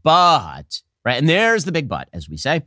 but, 0.02 0.80
right? 1.04 1.18
And 1.18 1.28
there's 1.28 1.66
the 1.66 1.72
big 1.72 1.86
but, 1.86 2.08
as 2.14 2.26
we 2.26 2.38
say. 2.38 2.62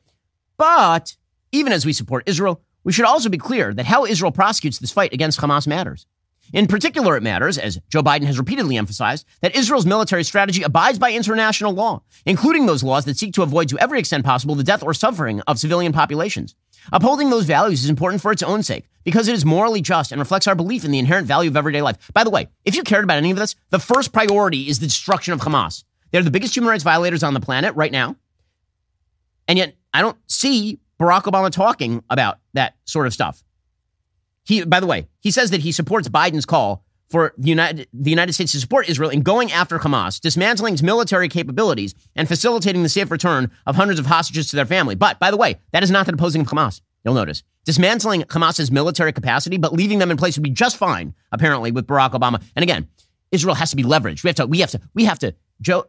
But 0.58 1.16
even 1.52 1.74
as 1.74 1.88
we 1.88 1.92
support 1.94 2.30
Israel, 2.30 2.62
we 2.84 2.94
should 2.94 3.06
also 3.06 3.28
be 3.28 3.40
clear 3.40 3.74
that 3.74 3.88
how 3.88 4.06
Israel 4.06 4.32
prosecutes 4.32 4.78
this 4.78 4.92
fight 4.92 5.12
against 5.12 5.40
Hamas 5.40 5.66
matters. 5.66 6.06
In 6.54 6.68
particular, 6.68 7.18
it 7.18 7.24
matters, 7.24 7.58
as 7.58 7.80
Joe 7.90 8.02
Biden 8.02 8.24
has 8.24 8.38
repeatedly 8.38 8.78
emphasized, 8.78 9.26
that 9.42 9.56
Israel's 9.56 9.86
military 9.86 10.24
strategy 10.24 10.64
abides 10.64 10.98
by 10.98 11.12
international 11.12 11.74
law, 11.74 12.02
including 12.26 12.66
those 12.66 12.84
laws 12.84 13.06
that 13.06 13.18
seek 13.18 13.34
to 13.34 13.42
avoid 13.42 13.70
to 13.70 13.80
every 13.80 14.00
extent 14.00 14.26
possible 14.26 14.56
the 14.56 14.64
death 14.64 14.84
or 14.84 14.94
suffering 14.94 15.42
of 15.42 15.60
civilian 15.60 15.92
populations. 15.92 16.56
Upholding 16.92 17.30
those 17.30 17.46
values 17.46 17.84
is 17.84 17.90
important 17.90 18.22
for 18.22 18.32
its 18.32 18.44
own 18.44 18.64
sake, 18.64 18.88
because 19.04 19.28
it 19.28 19.36
is 19.36 19.46
morally 19.46 19.82
just 19.82 20.12
and 20.12 20.20
reflects 20.20 20.48
our 20.48 20.56
belief 20.56 20.86
in 20.86 20.92
the 20.92 21.00
inherent 21.00 21.28
value 21.28 21.50
of 21.50 21.58
everyday 21.58 21.82
life. 21.82 21.98
By 22.14 22.24
the 22.24 22.30
way, 22.30 22.48
if 22.64 22.76
you 22.76 22.84
cared 22.84 23.04
about 23.04 23.18
any 23.18 23.32
of 23.32 23.38
this, 23.38 23.56
the 23.70 23.80
first 23.80 24.14
priority 24.14 24.70
is 24.70 24.80
the 24.80 24.88
destruction 24.88 25.34
of 25.34 25.42
Hamas. 25.42 25.84
They're 26.12 26.24
the 26.24 26.32
biggest 26.32 26.56
human 26.56 26.70
rights 26.70 26.84
violators 26.84 27.24
on 27.24 27.34
the 27.34 27.42
planet 27.42 27.76
right 27.76 27.92
now. 27.92 28.16
And 29.50 29.58
yet, 29.58 29.76
I 29.94 30.02
don't 30.02 30.18
see 30.28 30.80
Barack 31.00 31.24
Obama 31.24 31.52
talking 31.52 32.04
about 32.10 32.40
that 32.54 32.76
sort 32.86 33.08
of 33.08 33.14
stuff. 33.14 33.44
He, 34.48 34.64
by 34.64 34.80
the 34.80 34.88
way, 34.88 35.10
he 35.20 35.30
says 35.30 35.52
that 35.52 35.60
he 35.60 35.74
supports 35.74 36.08
Biden's 36.08 36.46
call 36.46 36.86
for 37.10 37.34
the 37.38 37.50
United, 37.50 37.90
the 37.92 38.10
United 38.10 38.32
States 38.32 38.54
to 38.54 38.62
support 38.62 38.88
Israel 38.88 39.10
in 39.10 39.22
going 39.22 39.52
after 39.52 39.78
Hamas, 39.78 40.22
dismantling 40.22 40.74
its 40.74 40.82
military 40.82 41.28
capabilities, 41.28 41.94
and 42.16 42.30
facilitating 42.30 42.82
the 42.82 42.88
safe 42.88 43.12
return 43.12 43.52
of 43.66 43.76
hundreds 43.76 44.00
of 44.00 44.06
hostages 44.06 44.48
to 44.48 44.56
their 44.56 44.66
family. 44.66 44.96
But, 44.96 45.20
by 45.20 45.32
the 45.32 45.38
way, 45.38 45.58
that 45.74 45.84
is 45.84 45.92
not 45.92 46.06
the 46.06 46.14
opposing 46.14 46.42
of 46.42 46.48
Hamas. 46.48 46.80
You'll 47.04 47.14
notice. 47.14 47.44
Dismantling 47.66 48.24
Hamas's 48.24 48.72
military 48.72 49.12
capacity, 49.12 49.58
but 49.58 49.74
leaving 49.74 50.00
them 50.00 50.12
in 50.12 50.18
place 50.18 50.38
would 50.38 50.44
be 50.44 50.50
just 50.50 50.78
fine, 50.78 51.14
apparently, 51.34 51.72
with 51.72 51.86
Barack 51.86 52.12
Obama. 52.12 52.42
And 52.56 52.64
again, 52.64 52.88
Israel 53.34 53.56
has 53.56 53.72
to 53.72 53.76
be 53.76 53.84
leveraged. 53.84 54.24
We 54.24 54.30
have 54.30 54.36
to, 54.38 54.48
we 54.48 54.60
have 54.60 54.72
to, 54.72 54.82
we 54.94 55.04
have 55.04 55.20
to, 55.20 55.36
Joe, 55.60 55.86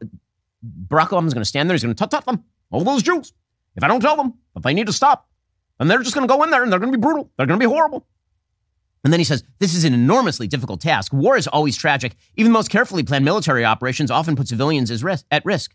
Barack 0.88 1.10
Obama's 1.10 1.32
going 1.32 1.42
to 1.42 1.44
stand 1.44 1.70
there. 1.70 1.74
He's 1.74 1.84
going 1.84 1.94
to 1.94 2.06
tut 2.06 2.26
them. 2.26 2.42
All 2.72 2.82
those 2.82 3.04
Jews. 3.04 3.32
If 3.76 3.84
I 3.84 3.88
don't 3.88 4.00
tell 4.00 4.16
them, 4.16 4.34
if 4.56 4.64
they 4.64 4.74
need 4.74 4.88
to 4.88 4.92
stop, 4.92 5.28
and 5.78 5.88
they're 5.88 6.02
just 6.02 6.16
going 6.16 6.26
to 6.26 6.32
go 6.32 6.42
in 6.42 6.50
there 6.50 6.64
and 6.64 6.72
they're 6.72 6.80
going 6.80 6.90
to 6.90 6.98
be 6.98 7.00
brutal. 7.00 7.30
They're 7.36 7.46
going 7.46 7.60
to 7.60 7.64
be 7.64 7.72
horrible. 7.72 8.04
And 9.04 9.12
then 9.12 9.20
he 9.20 9.24
says, 9.24 9.44
This 9.58 9.74
is 9.74 9.84
an 9.84 9.94
enormously 9.94 10.46
difficult 10.46 10.80
task. 10.80 11.12
War 11.12 11.36
is 11.36 11.46
always 11.46 11.76
tragic. 11.76 12.16
Even 12.36 12.52
the 12.52 12.58
most 12.58 12.70
carefully 12.70 13.02
planned 13.02 13.24
military 13.24 13.64
operations 13.64 14.10
often 14.10 14.36
put 14.36 14.48
civilians 14.48 14.90
at 15.30 15.44
risk. 15.44 15.74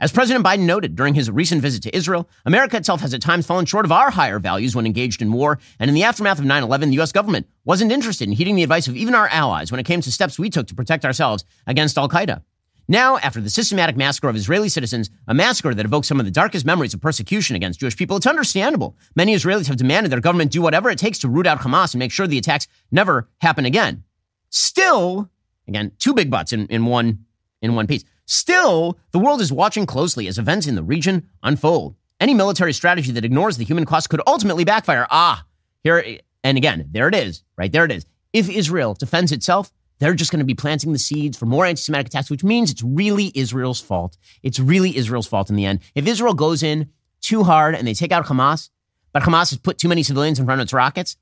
As 0.00 0.12
President 0.12 0.44
Biden 0.44 0.66
noted 0.66 0.96
during 0.96 1.14
his 1.14 1.30
recent 1.30 1.62
visit 1.62 1.82
to 1.84 1.96
Israel, 1.96 2.28
America 2.44 2.76
itself 2.76 3.00
has 3.00 3.14
at 3.14 3.22
times 3.22 3.46
fallen 3.46 3.64
short 3.64 3.84
of 3.84 3.92
our 3.92 4.10
higher 4.10 4.40
values 4.40 4.74
when 4.74 4.86
engaged 4.86 5.22
in 5.22 5.32
war. 5.32 5.60
And 5.78 5.88
in 5.88 5.94
the 5.94 6.02
aftermath 6.02 6.38
of 6.38 6.44
9 6.44 6.62
11, 6.62 6.90
the 6.90 6.96
U.S. 6.96 7.12
government 7.12 7.46
wasn't 7.64 7.92
interested 7.92 8.28
in 8.28 8.34
heeding 8.34 8.56
the 8.56 8.64
advice 8.64 8.88
of 8.88 8.96
even 8.96 9.14
our 9.14 9.28
allies 9.28 9.70
when 9.70 9.78
it 9.78 9.86
came 9.86 10.00
to 10.00 10.12
steps 10.12 10.38
we 10.38 10.50
took 10.50 10.66
to 10.66 10.74
protect 10.74 11.04
ourselves 11.04 11.44
against 11.66 11.96
Al 11.96 12.08
Qaeda. 12.08 12.42
Now, 12.86 13.16
after 13.18 13.40
the 13.40 13.48
systematic 13.48 13.96
massacre 13.96 14.28
of 14.28 14.36
Israeli 14.36 14.68
citizens, 14.68 15.08
a 15.26 15.34
massacre 15.34 15.74
that 15.74 15.86
evokes 15.86 16.06
some 16.06 16.20
of 16.20 16.26
the 16.26 16.32
darkest 16.32 16.66
memories 16.66 16.92
of 16.92 17.00
persecution 17.00 17.56
against 17.56 17.80
Jewish 17.80 17.96
people, 17.96 18.18
it's 18.18 18.26
understandable. 18.26 18.96
Many 19.16 19.34
Israelis 19.34 19.68
have 19.68 19.76
demanded 19.76 20.12
their 20.12 20.20
government 20.20 20.52
do 20.52 20.60
whatever 20.60 20.90
it 20.90 20.98
takes 20.98 21.18
to 21.20 21.28
root 21.28 21.46
out 21.46 21.60
Hamas 21.60 21.94
and 21.94 21.98
make 21.98 22.12
sure 22.12 22.26
the 22.26 22.38
attacks 22.38 22.68
never 22.90 23.28
happen 23.40 23.64
again. 23.64 24.04
Still, 24.50 25.30
again, 25.66 25.92
two 25.98 26.12
big 26.12 26.30
buts 26.30 26.52
in, 26.52 26.66
in 26.66 26.84
one 26.84 27.24
in 27.62 27.74
one 27.74 27.86
piece. 27.86 28.04
Still, 28.26 28.98
the 29.10 29.18
world 29.18 29.40
is 29.40 29.50
watching 29.50 29.86
closely 29.86 30.28
as 30.28 30.38
events 30.38 30.66
in 30.66 30.74
the 30.74 30.82
region 30.82 31.28
unfold. 31.42 31.96
Any 32.20 32.34
military 32.34 32.72
strategy 32.72 33.10
that 33.12 33.24
ignores 33.24 33.56
the 33.56 33.64
human 33.64 33.86
cost 33.86 34.10
could 34.10 34.20
ultimately 34.26 34.64
backfire. 34.64 35.06
Ah, 35.10 35.46
here 35.82 36.18
and 36.42 36.58
again, 36.58 36.88
there 36.92 37.08
it 37.08 37.14
is, 37.14 37.42
right 37.56 37.72
there 37.72 37.86
it 37.86 37.90
is. 37.90 38.04
If 38.32 38.50
Israel 38.50 38.94
defends 38.94 39.32
itself, 39.32 39.72
they're 40.04 40.14
just 40.14 40.30
going 40.30 40.40
to 40.40 40.44
be 40.44 40.54
planting 40.54 40.92
the 40.92 40.98
seeds 40.98 41.38
for 41.38 41.46
more 41.46 41.64
anti 41.64 41.80
Semitic 41.80 42.08
attacks, 42.08 42.30
which 42.30 42.44
means 42.44 42.70
it's 42.70 42.82
really 42.82 43.32
Israel's 43.34 43.80
fault. 43.80 44.18
It's 44.42 44.60
really 44.60 44.94
Israel's 44.98 45.26
fault 45.26 45.48
in 45.48 45.56
the 45.56 45.64
end. 45.64 45.80
If 45.94 46.06
Israel 46.06 46.34
goes 46.34 46.62
in 46.62 46.90
too 47.22 47.42
hard 47.42 47.74
and 47.74 47.88
they 47.88 47.94
take 47.94 48.12
out 48.12 48.26
Hamas, 48.26 48.68
but 49.14 49.22
Hamas 49.22 49.48
has 49.48 49.58
put 49.58 49.78
too 49.78 49.88
many 49.88 50.02
civilians 50.02 50.38
in 50.38 50.44
front 50.44 50.60
of 50.60 50.64
its 50.64 50.74
rockets, 50.74 51.16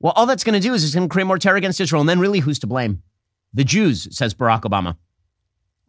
well, 0.00 0.14
all 0.16 0.24
that's 0.24 0.42
going 0.42 0.54
to 0.54 0.66
do 0.66 0.72
is 0.72 0.84
it's 0.84 0.94
going 0.94 1.06
to 1.06 1.12
create 1.12 1.26
more 1.26 1.38
terror 1.38 1.56
against 1.56 1.82
Israel. 1.82 2.00
And 2.00 2.08
then 2.08 2.18
really, 2.18 2.38
who's 2.38 2.58
to 2.60 2.66
blame? 2.66 3.02
The 3.52 3.62
Jews, 3.62 4.08
says 4.16 4.32
Barack 4.32 4.62
Obama. 4.62 4.96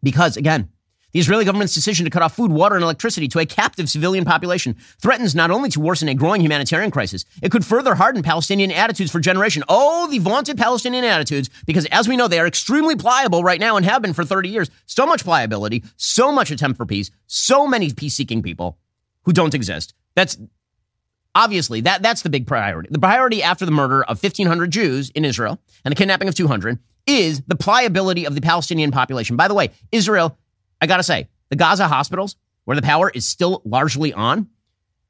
Because 0.02 0.36
again, 0.36 0.68
the 1.12 1.20
Israeli 1.20 1.44
government's 1.44 1.74
decision 1.74 2.04
to 2.04 2.10
cut 2.10 2.22
off 2.22 2.36
food, 2.36 2.50
water, 2.50 2.74
and 2.74 2.84
electricity 2.84 3.28
to 3.28 3.38
a 3.38 3.46
captive 3.46 3.88
civilian 3.88 4.24
population 4.24 4.76
threatens 4.98 5.34
not 5.34 5.50
only 5.50 5.70
to 5.70 5.80
worsen 5.80 6.08
a 6.08 6.14
growing 6.14 6.40
humanitarian 6.40 6.90
crisis, 6.90 7.24
it 7.42 7.50
could 7.50 7.64
further 7.64 7.94
harden 7.94 8.22
Palestinian 8.22 8.70
attitudes 8.70 9.10
for 9.10 9.20
generation. 9.20 9.62
Oh, 9.68 10.08
the 10.08 10.18
vaunted 10.18 10.58
Palestinian 10.58 11.04
attitudes, 11.04 11.48
because 11.66 11.86
as 11.86 12.08
we 12.08 12.16
know, 12.16 12.28
they 12.28 12.40
are 12.40 12.46
extremely 12.46 12.96
pliable 12.96 13.42
right 13.42 13.60
now 13.60 13.76
and 13.76 13.86
have 13.86 14.02
been 14.02 14.12
for 14.12 14.24
30 14.24 14.48
years. 14.48 14.70
So 14.86 15.06
much 15.06 15.24
pliability, 15.24 15.84
so 15.96 16.32
much 16.32 16.50
attempt 16.50 16.76
for 16.76 16.86
peace, 16.86 17.10
so 17.26 17.66
many 17.66 17.92
peace-seeking 17.92 18.42
people 18.42 18.78
who 19.22 19.32
don't 19.32 19.54
exist. 19.54 19.94
That's 20.14 20.36
obviously 21.34 21.82
that 21.82 22.02
that's 22.02 22.22
the 22.22 22.30
big 22.30 22.46
priority. 22.46 22.88
The 22.90 22.98
priority 22.98 23.42
after 23.42 23.64
the 23.64 23.70
murder 23.70 24.02
of 24.02 24.22
1500 24.22 24.70
Jews 24.70 25.10
in 25.10 25.24
Israel 25.24 25.60
and 25.84 25.92
the 25.92 25.96
kidnapping 25.96 26.28
of 26.28 26.34
200 26.34 26.78
is 27.06 27.42
the 27.46 27.56
pliability 27.56 28.24
of 28.26 28.34
the 28.34 28.40
Palestinian 28.40 28.90
population. 28.90 29.36
By 29.36 29.46
the 29.48 29.54
way, 29.54 29.70
Israel 29.92 30.36
I 30.80 30.86
got 30.86 30.98
to 30.98 31.02
say, 31.02 31.28
the 31.48 31.56
Gaza 31.56 31.88
hospitals, 31.88 32.36
where 32.64 32.74
the 32.74 32.82
power 32.82 33.10
is 33.10 33.26
still 33.26 33.62
largely 33.64 34.12
on, 34.12 34.48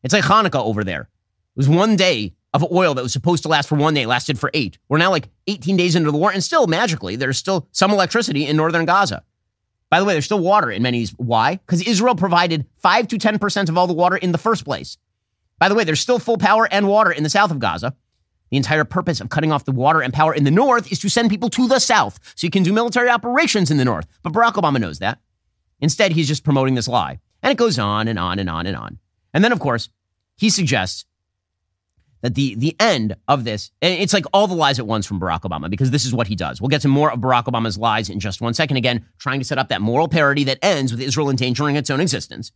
it's 0.02 0.14
like 0.14 0.24
Hanukkah 0.24 0.64
over 0.64 0.85
there. 0.85 1.02
It 1.02 1.57
was 1.57 1.68
one 1.68 1.96
day 1.96 2.35
of 2.55 2.70
oil 2.72 2.94
that 2.94 3.02
was 3.02 3.12
supposed 3.12 3.42
to 3.42 3.48
last 3.48 3.68
for 3.68 3.76
one 3.76 3.94
day, 3.94 4.07
lasted 4.07 4.38
for 4.38 4.50
eight. 4.55 4.79
We're 4.88 4.98
now 4.98 5.11
like 5.11 5.29
18 5.46 5.76
days 5.76 5.96
into 5.96 6.11
the 6.11 6.18
war, 6.18 6.31
and 6.31 6.42
still 6.42 6.66
magically, 6.66 7.16
there's 7.16 7.38
still 7.38 7.68
some 7.72 7.90
electricity 7.90 8.46
in 8.46 8.57
northern 8.57 8.85
Gaza. 8.85 9.24
By 9.90 10.00
the 10.00 10.07
way, 10.07 10.14
there's 10.14 10.24
still 10.24 10.40
water 10.40 10.70
in 10.70 10.83
many. 10.83 11.07
Why? 11.16 11.57
Because 11.57 11.83
Israel 11.83 12.14
provided 12.14 12.66
5 12.79 13.09
to 13.09 13.18
10% 13.18 13.68
of 13.68 13.79
all 13.79 13.87
the 13.87 13.92
water 13.94 14.16
in 14.16 14.33
the 14.33 14.38
first 14.38 14.64
place. 14.64 14.98
By 15.59 15.68
the 15.68 15.74
way, 15.74 15.85
there's 15.85 16.00
still 16.00 16.18
full 16.18 16.38
power 16.38 16.68
and 16.70 16.88
water 16.88 17.11
in 17.11 17.22
the 17.22 17.31
south 17.31 17.50
of 17.50 17.59
Gaza. 17.59 17.94
The 18.50 18.57
entire 18.57 18.85
purpose 18.85 19.20
of 19.20 19.29
cutting 19.29 19.52
off 19.52 19.64
the 19.64 19.72
water 19.72 20.00
and 20.00 20.12
power 20.12 20.35
in 20.35 20.44
the 20.44 20.50
north 20.50 20.90
is 20.92 20.98
to 21.00 21.09
send 21.09 21.31
people 21.31 21.50
to 21.50 21.66
the 21.66 21.79
south 21.79 22.20
so 22.37 22.46
you 22.46 22.50
can 22.50 22.62
do 22.62 22.72
military 22.72 23.09
operations 23.09 23.70
in 23.70 23.76
the 23.76 23.85
north. 23.85 24.07
But 24.22 24.33
Barack 24.33 24.55
Obama 24.55 24.81
knows 24.81 24.98
that. 25.00 25.18
Instead, 25.81 26.12
he's 26.12 26.29
just 26.29 26.45
promoting 26.45 26.75
this 26.75 26.89
lie. 26.89 27.21
And 27.43 27.53
it 27.53 27.59
goes 27.59 27.79
on 27.79 28.09
and 28.09 28.19
on 28.19 28.39
and 28.39 28.49
on 28.49 28.67
and 28.67 28.77
on. 28.77 28.99
And 29.33 29.45
then, 29.45 29.53
of 29.53 29.61
course, 29.61 29.89
he 30.37 30.51
suggests 30.51 31.05
that 32.23 32.35
the, 32.35 32.55
the 32.55 32.75
end 32.81 33.15
of 33.29 33.45
this, 33.45 33.71
it's 33.81 34.12
like 34.12 34.25
all 34.33 34.47
the 34.47 34.55
lies 34.55 34.79
at 34.79 34.87
once 34.87 35.07
from 35.07 35.21
Barack 35.21 35.43
Obama, 35.43 35.71
because 35.71 35.91
this 35.91 36.05
is 36.05 36.15
what 36.15 36.27
he 36.27 36.35
does. 36.35 36.61
We'll 36.61 36.69
get 36.69 36.81
to 36.83 36.89
more 36.89 37.11
of 37.11 37.21
Barack 37.21 37.45
Obama's 37.45 37.79
lies 37.79 38.09
in 38.09 38.21
just 38.21 38.41
one 38.41 38.55
second. 38.55 38.79
Again, 38.79 39.05
trying 39.19 39.39
to 39.39 39.45
set 39.45 39.59
up 39.59 39.69
that 39.69 39.83
moral 39.83 40.09
parity 40.09 40.45
that 40.45 40.59
ends 40.62 40.93
with 40.93 41.01
Israel 41.01 41.31
endangering 41.31 41.77
its 41.77 41.91
own 41.91 42.01
existence 42.01 42.53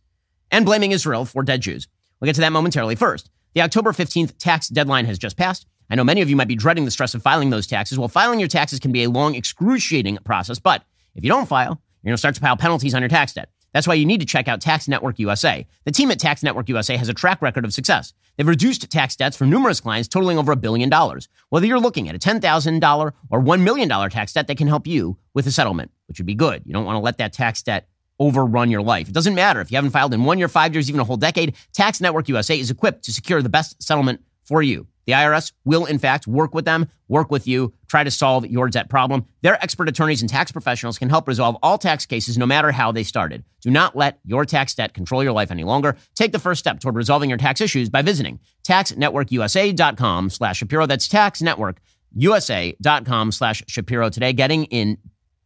and 0.49 0.65
blaming 0.65 0.91
Israel 0.91 1.25
for 1.25 1.43
dead 1.43 1.61
Jews. 1.61 1.87
We'll 2.19 2.27
get 2.27 2.35
to 2.35 2.41
that 2.41 2.51
momentarily. 2.51 2.95
First, 2.95 3.29
the 3.53 3.61
October 3.61 3.91
15th 3.91 4.37
tax 4.37 4.67
deadline 4.67 5.05
has 5.05 5.17
just 5.17 5.37
passed. 5.37 5.65
I 5.89 5.95
know 5.95 6.03
many 6.03 6.21
of 6.21 6.29
you 6.29 6.35
might 6.35 6.47
be 6.47 6.55
dreading 6.55 6.85
the 6.85 6.91
stress 6.91 7.13
of 7.13 7.21
filing 7.21 7.49
those 7.49 7.67
taxes. 7.67 7.99
Well, 7.99 8.07
filing 8.07 8.39
your 8.39 8.47
taxes 8.47 8.79
can 8.79 8.91
be 8.91 9.03
a 9.03 9.09
long, 9.09 9.35
excruciating 9.35 10.17
process, 10.23 10.57
but 10.57 10.83
if 11.15 11.23
you 11.23 11.29
don't 11.29 11.47
file, 11.47 11.81
you're 12.03 12.09
going 12.09 12.15
to 12.15 12.19
start 12.19 12.35
to 12.35 12.41
pile 12.41 12.57
penalties 12.57 12.93
on 12.95 13.01
your 13.01 13.09
tax 13.09 13.33
debt. 13.33 13.49
That's 13.73 13.87
why 13.87 13.93
you 13.93 14.05
need 14.05 14.19
to 14.19 14.25
check 14.25 14.47
out 14.47 14.59
Tax 14.59 14.87
Network 14.87 15.19
USA. 15.19 15.65
The 15.85 15.91
team 15.91 16.11
at 16.11 16.19
Tax 16.19 16.43
Network 16.43 16.67
USA 16.67 16.97
has 16.97 17.09
a 17.09 17.13
track 17.13 17.41
record 17.41 17.63
of 17.63 17.73
success. 17.73 18.13
They've 18.35 18.47
reduced 18.47 18.89
tax 18.89 19.15
debts 19.15 19.37
for 19.37 19.45
numerous 19.45 19.79
clients 19.79 20.07
totaling 20.07 20.37
over 20.37 20.51
a 20.51 20.55
billion 20.55 20.89
dollars. 20.89 21.29
Whether 21.49 21.67
you're 21.67 21.79
looking 21.79 22.09
at 22.09 22.15
a 22.15 22.19
$10,000 22.19 23.11
or 23.29 23.41
$1 23.41 23.61
million 23.61 24.09
tax 24.09 24.33
debt, 24.33 24.47
they 24.47 24.55
can 24.55 24.67
help 24.67 24.87
you 24.87 25.17
with 25.33 25.47
a 25.47 25.51
settlement, 25.51 25.91
which 26.07 26.19
would 26.19 26.25
be 26.25 26.35
good. 26.35 26.63
You 26.65 26.73
don't 26.73 26.85
want 26.85 26.95
to 26.95 27.01
let 27.01 27.17
that 27.19 27.33
tax 27.33 27.61
debt 27.61 27.87
overrun 28.19 28.69
your 28.69 28.81
life. 28.81 29.07
It 29.07 29.13
doesn't 29.13 29.35
matter 29.35 29.61
if 29.61 29.71
you 29.71 29.77
haven't 29.77 29.91
filed 29.91 30.13
in 30.13 30.23
one 30.23 30.37
year, 30.37 30.47
five 30.47 30.73
years, 30.73 30.89
even 30.89 31.01
a 31.01 31.03
whole 31.03 31.17
decade. 31.17 31.55
Tax 31.73 32.01
Network 32.01 32.27
USA 32.29 32.59
is 32.59 32.69
equipped 32.69 33.03
to 33.05 33.13
secure 33.13 33.41
the 33.41 33.49
best 33.49 33.81
settlement 33.81 34.21
for 34.51 34.61
you. 34.61 34.85
The 35.05 35.13
IRS 35.13 35.53
will, 35.63 35.85
in 35.85 35.97
fact, 35.97 36.27
work 36.27 36.53
with 36.53 36.65
them, 36.65 36.89
work 37.07 37.31
with 37.31 37.47
you, 37.47 37.73
try 37.87 38.03
to 38.03 38.11
solve 38.11 38.45
your 38.45 38.67
debt 38.67 38.89
problem. 38.89 39.25
Their 39.43 39.55
expert 39.63 39.87
attorneys 39.87 40.21
and 40.21 40.29
tax 40.29 40.51
professionals 40.51 40.97
can 40.97 41.07
help 41.07 41.25
resolve 41.25 41.55
all 41.63 41.77
tax 41.77 42.05
cases 42.05 42.37
no 42.37 42.45
matter 42.45 42.73
how 42.73 42.91
they 42.91 43.03
started. 43.03 43.45
Do 43.61 43.71
not 43.71 43.95
let 43.95 44.19
your 44.25 44.43
tax 44.43 44.75
debt 44.75 44.93
control 44.93 45.23
your 45.23 45.31
life 45.31 45.51
any 45.51 45.63
longer. 45.63 45.95
Take 46.15 46.33
the 46.33 46.39
first 46.39 46.59
step 46.59 46.81
toward 46.81 46.97
resolving 46.97 47.29
your 47.29 47.37
tax 47.37 47.61
issues 47.61 47.89
by 47.89 48.01
visiting 48.01 48.41
taxnetworkusa.com 48.67 50.29
slash 50.29 50.57
Shapiro. 50.57 50.85
That's 50.85 51.07
taxnetworkusa.com 51.07 53.31
slash 53.31 53.63
Shapiro 53.69 54.09
today. 54.09 54.33
Getting 54.33 54.65
in 54.65 54.97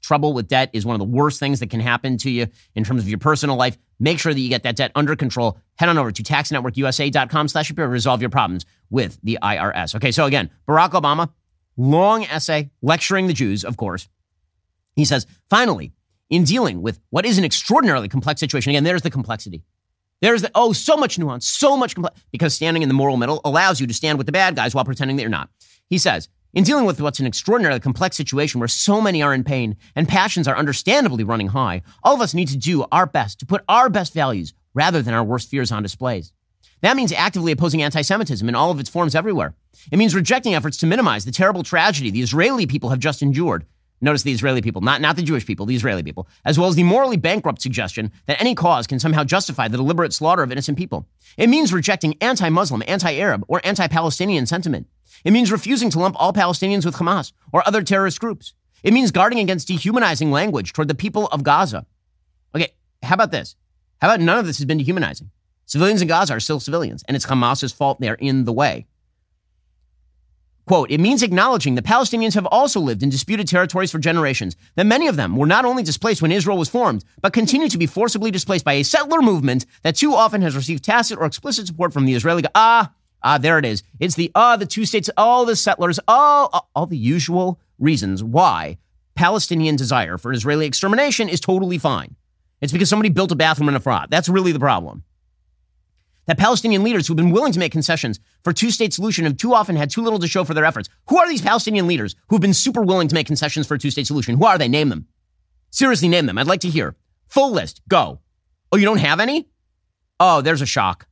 trouble 0.05 0.33
with 0.33 0.47
debt 0.47 0.69
is 0.73 0.85
one 0.85 0.93
of 0.93 0.99
the 0.99 1.05
worst 1.05 1.39
things 1.39 1.59
that 1.59 1.69
can 1.69 1.79
happen 1.79 2.17
to 2.17 2.29
you 2.29 2.47
in 2.75 2.83
terms 2.83 3.01
of 3.01 3.09
your 3.09 3.17
personal 3.19 3.55
life. 3.55 3.77
Make 3.99 4.19
sure 4.19 4.33
that 4.33 4.39
you 4.39 4.49
get 4.49 4.63
that 4.63 4.75
debt 4.75 4.91
under 4.95 5.15
control. 5.15 5.57
Head 5.77 5.89
on 5.89 5.97
over 5.97 6.11
to 6.11 6.23
taxnetworkusa.com 6.23 7.47
slash 7.47 7.73
to 7.73 7.87
resolve 7.87 8.21
your 8.21 8.29
problems 8.29 8.65
with 8.89 9.17
the 9.23 9.39
IRS. 9.41 9.95
Okay, 9.95 10.11
so 10.11 10.25
again, 10.25 10.49
Barack 10.67 10.91
Obama, 10.91 11.31
long 11.77 12.23
essay 12.25 12.69
lecturing 12.81 13.27
the 13.27 13.33
Jews, 13.33 13.63
of 13.63 13.77
course. 13.77 14.07
He 14.95 15.05
says, 15.05 15.25
finally, 15.49 15.93
in 16.29 16.43
dealing 16.43 16.81
with 16.81 16.99
what 17.09 17.25
is 17.25 17.37
an 17.37 17.43
extraordinarily 17.43 18.07
complex 18.07 18.39
situation, 18.39 18.69
again, 18.69 18.83
there's 18.83 19.01
the 19.01 19.11
complexity. 19.11 19.63
There's 20.21 20.41
the, 20.41 20.51
oh, 20.55 20.71
so 20.73 20.95
much 20.95 21.19
nuance, 21.19 21.47
so 21.47 21.75
much 21.75 21.95
complex, 21.95 22.19
because 22.31 22.53
standing 22.53 22.81
in 22.83 22.89
the 22.89 22.95
moral 22.95 23.17
middle 23.17 23.41
allows 23.43 23.81
you 23.81 23.87
to 23.87 23.93
stand 23.93 24.17
with 24.17 24.25
the 24.25 24.31
bad 24.31 24.55
guys 24.55 24.73
while 24.73 24.85
pretending 24.85 25.17
that 25.17 25.23
you're 25.23 25.29
not. 25.29 25.49
He 25.87 25.97
says, 25.97 26.29
In 26.55 26.63
dealing 26.63 26.85
with 26.85 27.01
what's 27.01 27.19
an 27.19 27.25
extraordinarily 27.27 27.81
complex 27.81 28.15
situation 28.15 28.61
where 28.61 28.69
so 28.69 29.01
many 29.01 29.21
are 29.21 29.33
in 29.33 29.43
pain 29.43 29.75
and 29.93 30.07
passions 30.07 30.47
are 30.47 30.55
understandably 30.57 31.25
running 31.25 31.47
high, 31.47 31.81
all 32.01 32.15
of 32.15 32.21
us 32.21 32.33
need 32.33 32.47
to 32.47 32.57
do 32.57 32.85
our 32.93 33.05
best 33.05 33.39
to 33.39 33.45
put 33.45 33.65
our 33.67 33.89
best 33.89 34.13
values 34.13 34.53
rather 34.73 35.01
than 35.01 35.13
our 35.13 35.23
worst 35.23 35.49
fears 35.49 35.69
on 35.69 35.83
displays. 35.83 36.31
That 36.79 36.95
means 36.95 37.11
actively 37.11 37.51
opposing 37.51 37.83
anti 37.83 38.01
Semitism 38.01 38.47
in 38.47 38.55
all 38.55 38.71
of 38.71 38.79
its 38.79 38.89
forms 38.89 39.15
everywhere. 39.15 39.53
It 39.91 39.97
means 39.97 40.15
rejecting 40.15 40.55
efforts 40.55 40.77
to 40.77 40.85
minimize 40.85 41.25
the 41.25 41.33
terrible 41.33 41.61
tragedy 41.61 42.09
the 42.09 42.21
Israeli 42.21 42.65
people 42.65 42.89
have 42.89 42.99
just 42.99 43.21
endured. 43.21 43.65
Notice 44.01 44.23
the 44.23 44.31
Israeli 44.31 44.61
people, 44.61 44.81
not, 44.81 45.01
not 45.01 45.15
the 45.15 45.21
Jewish 45.21 45.45
people, 45.45 45.65
the 45.65 45.75
Israeli 45.75 46.03
people, 46.03 46.27
as 46.43 46.59
well 46.59 46.67
as 46.67 46.75
the 46.75 46.83
morally 46.83 47.17
bankrupt 47.17 47.61
suggestion 47.61 48.11
that 48.25 48.39
any 48.41 48.53
cause 48.53 48.87
can 48.87 48.99
somehow 48.99 49.23
justify 49.23 49.67
the 49.67 49.77
deliberate 49.77 50.13
slaughter 50.13 50.43
of 50.43 50.51
innocent 50.51 50.77
people. 50.77 51.07
It 51.37 51.47
means 51.47 51.71
rejecting 51.71 52.15
anti 52.21 52.49
Muslim, 52.49 52.83
anti 52.87 53.15
Arab, 53.15 53.45
or 53.47 53.61
anti 53.63 53.87
Palestinian 53.87 54.45
sentiment. 54.45 54.87
It 55.23 55.31
means 55.31 55.51
refusing 55.51 55.89
to 55.91 55.99
lump 55.99 56.15
all 56.19 56.33
Palestinians 56.33 56.85
with 56.85 56.95
Hamas 56.95 57.31
or 57.53 57.65
other 57.65 57.81
terrorist 57.81 58.19
groups. 58.19 58.53
It 58.83 58.93
means 58.93 59.11
guarding 59.11 59.39
against 59.39 59.67
dehumanizing 59.67 60.29
language 60.29 60.73
toward 60.73 60.89
the 60.89 60.95
people 60.95 61.27
of 61.27 61.43
Gaza. 61.43 61.85
Okay, 62.53 62.73
how 63.01 63.15
about 63.15 63.31
this? 63.31 63.55
How 64.01 64.09
about 64.09 64.19
none 64.19 64.37
of 64.37 64.45
this 64.45 64.57
has 64.57 64.65
been 64.65 64.77
dehumanizing? 64.77 65.31
Civilians 65.65 66.01
in 66.01 66.07
Gaza 66.07 66.33
are 66.33 66.39
still 66.39 66.59
civilians, 66.59 67.03
and 67.07 67.15
it's 67.15 67.25
Hamas's 67.25 67.71
fault 67.71 67.99
they're 67.99 68.13
in 68.15 68.45
the 68.45 68.53
way. 68.53 68.85
Quote, 70.65 70.89
it 70.89 70.99
means 70.99 71.21
acknowledging 71.21 71.75
the 71.75 71.83
Palestinians 71.83 72.33
have 72.33 72.47
also 72.47 72.79
lived 72.79 73.03
in 73.03 73.09
disputed 73.09 73.47
territories 73.47 73.91
for 73.91 73.99
generations, 73.99 74.55
that 74.75 74.87
many 74.87 75.07
of 75.07 75.15
them 75.15 75.35
were 75.37 75.45
not 75.45 75.63
only 75.63 75.83
displaced 75.83 76.23
when 76.23 76.31
Israel 76.31 76.57
was 76.57 76.69
formed, 76.69 77.05
but 77.21 77.33
continue 77.33 77.69
to 77.69 77.77
be 77.77 77.85
forcibly 77.85 78.31
displaced 78.31 78.65
by 78.65 78.73
a 78.73 78.83
settler 78.83 79.21
movement 79.21 79.67
that 79.83 79.95
too 79.95 80.15
often 80.15 80.41
has 80.41 80.55
received 80.55 80.83
tacit 80.83 81.19
or 81.19 81.25
explicit 81.25 81.67
support 81.67 81.93
from 81.93 82.05
the 82.05 82.15
Israeli. 82.15 82.43
Ah, 82.55 82.91
ah, 83.21 83.37
there 83.37 83.59
it 83.59 83.65
is. 83.65 83.83
It's 83.99 84.15
the, 84.15 84.31
ah, 84.33 84.55
the 84.55 84.65
two 84.65 84.85
states, 84.85 85.09
all 85.17 85.45
the 85.45 85.55
settlers, 85.55 85.99
all, 86.07 86.71
all 86.75 86.87
the 86.87 86.97
usual 86.97 87.59
reasons 87.77 88.23
why 88.23 88.79
Palestinian 89.13 89.75
desire 89.75 90.17
for 90.17 90.33
Israeli 90.33 90.65
extermination 90.65 91.29
is 91.29 91.39
totally 91.39 91.77
fine. 91.77 92.15
It's 92.59 92.73
because 92.73 92.89
somebody 92.89 93.09
built 93.09 93.31
a 93.31 93.35
bathroom 93.35 93.69
in 93.69 93.75
Efrat. 93.75 94.09
That's 94.09 94.29
really 94.29 94.51
the 94.51 94.59
problem 94.59 95.03
that 96.27 96.37
Palestinian 96.37 96.83
leaders 96.83 97.07
who've 97.07 97.17
been 97.17 97.31
willing 97.31 97.53
to 97.53 97.59
make 97.59 97.71
concessions 97.71 98.19
for 98.43 98.53
two 98.53 98.71
state 98.71 98.93
solution 98.93 99.25
have 99.25 99.37
too 99.37 99.53
often 99.53 99.75
had 99.75 99.89
too 99.89 100.01
little 100.01 100.19
to 100.19 100.27
show 100.27 100.43
for 100.43 100.53
their 100.53 100.65
efforts. 100.65 100.89
Who 101.09 101.17
are 101.17 101.27
these 101.27 101.41
Palestinian 101.41 101.87
leaders 101.87 102.15
who've 102.29 102.41
been 102.41 102.53
super 102.53 102.81
willing 102.81 103.07
to 103.07 103.15
make 103.15 103.27
concessions 103.27 103.67
for 103.67 103.75
a 103.75 103.79
two 103.79 103.91
state 103.91 104.07
solution? 104.07 104.37
Who 104.37 104.45
are 104.45 104.57
they? 104.57 104.67
Name 104.67 104.89
them. 104.89 105.07
Seriously, 105.71 106.07
name 106.07 106.25
them. 106.25 106.37
I'd 106.37 106.47
like 106.47 106.61
to 106.61 106.69
hear. 106.69 106.95
Full 107.27 107.51
list. 107.51 107.81
Go. 107.87 108.19
Oh, 108.71 108.77
you 108.77 108.85
don't 108.85 108.97
have 108.97 109.19
any? 109.19 109.49
Oh, 110.19 110.41
there's 110.41 110.61
a 110.61 110.65
shock. 110.65 111.07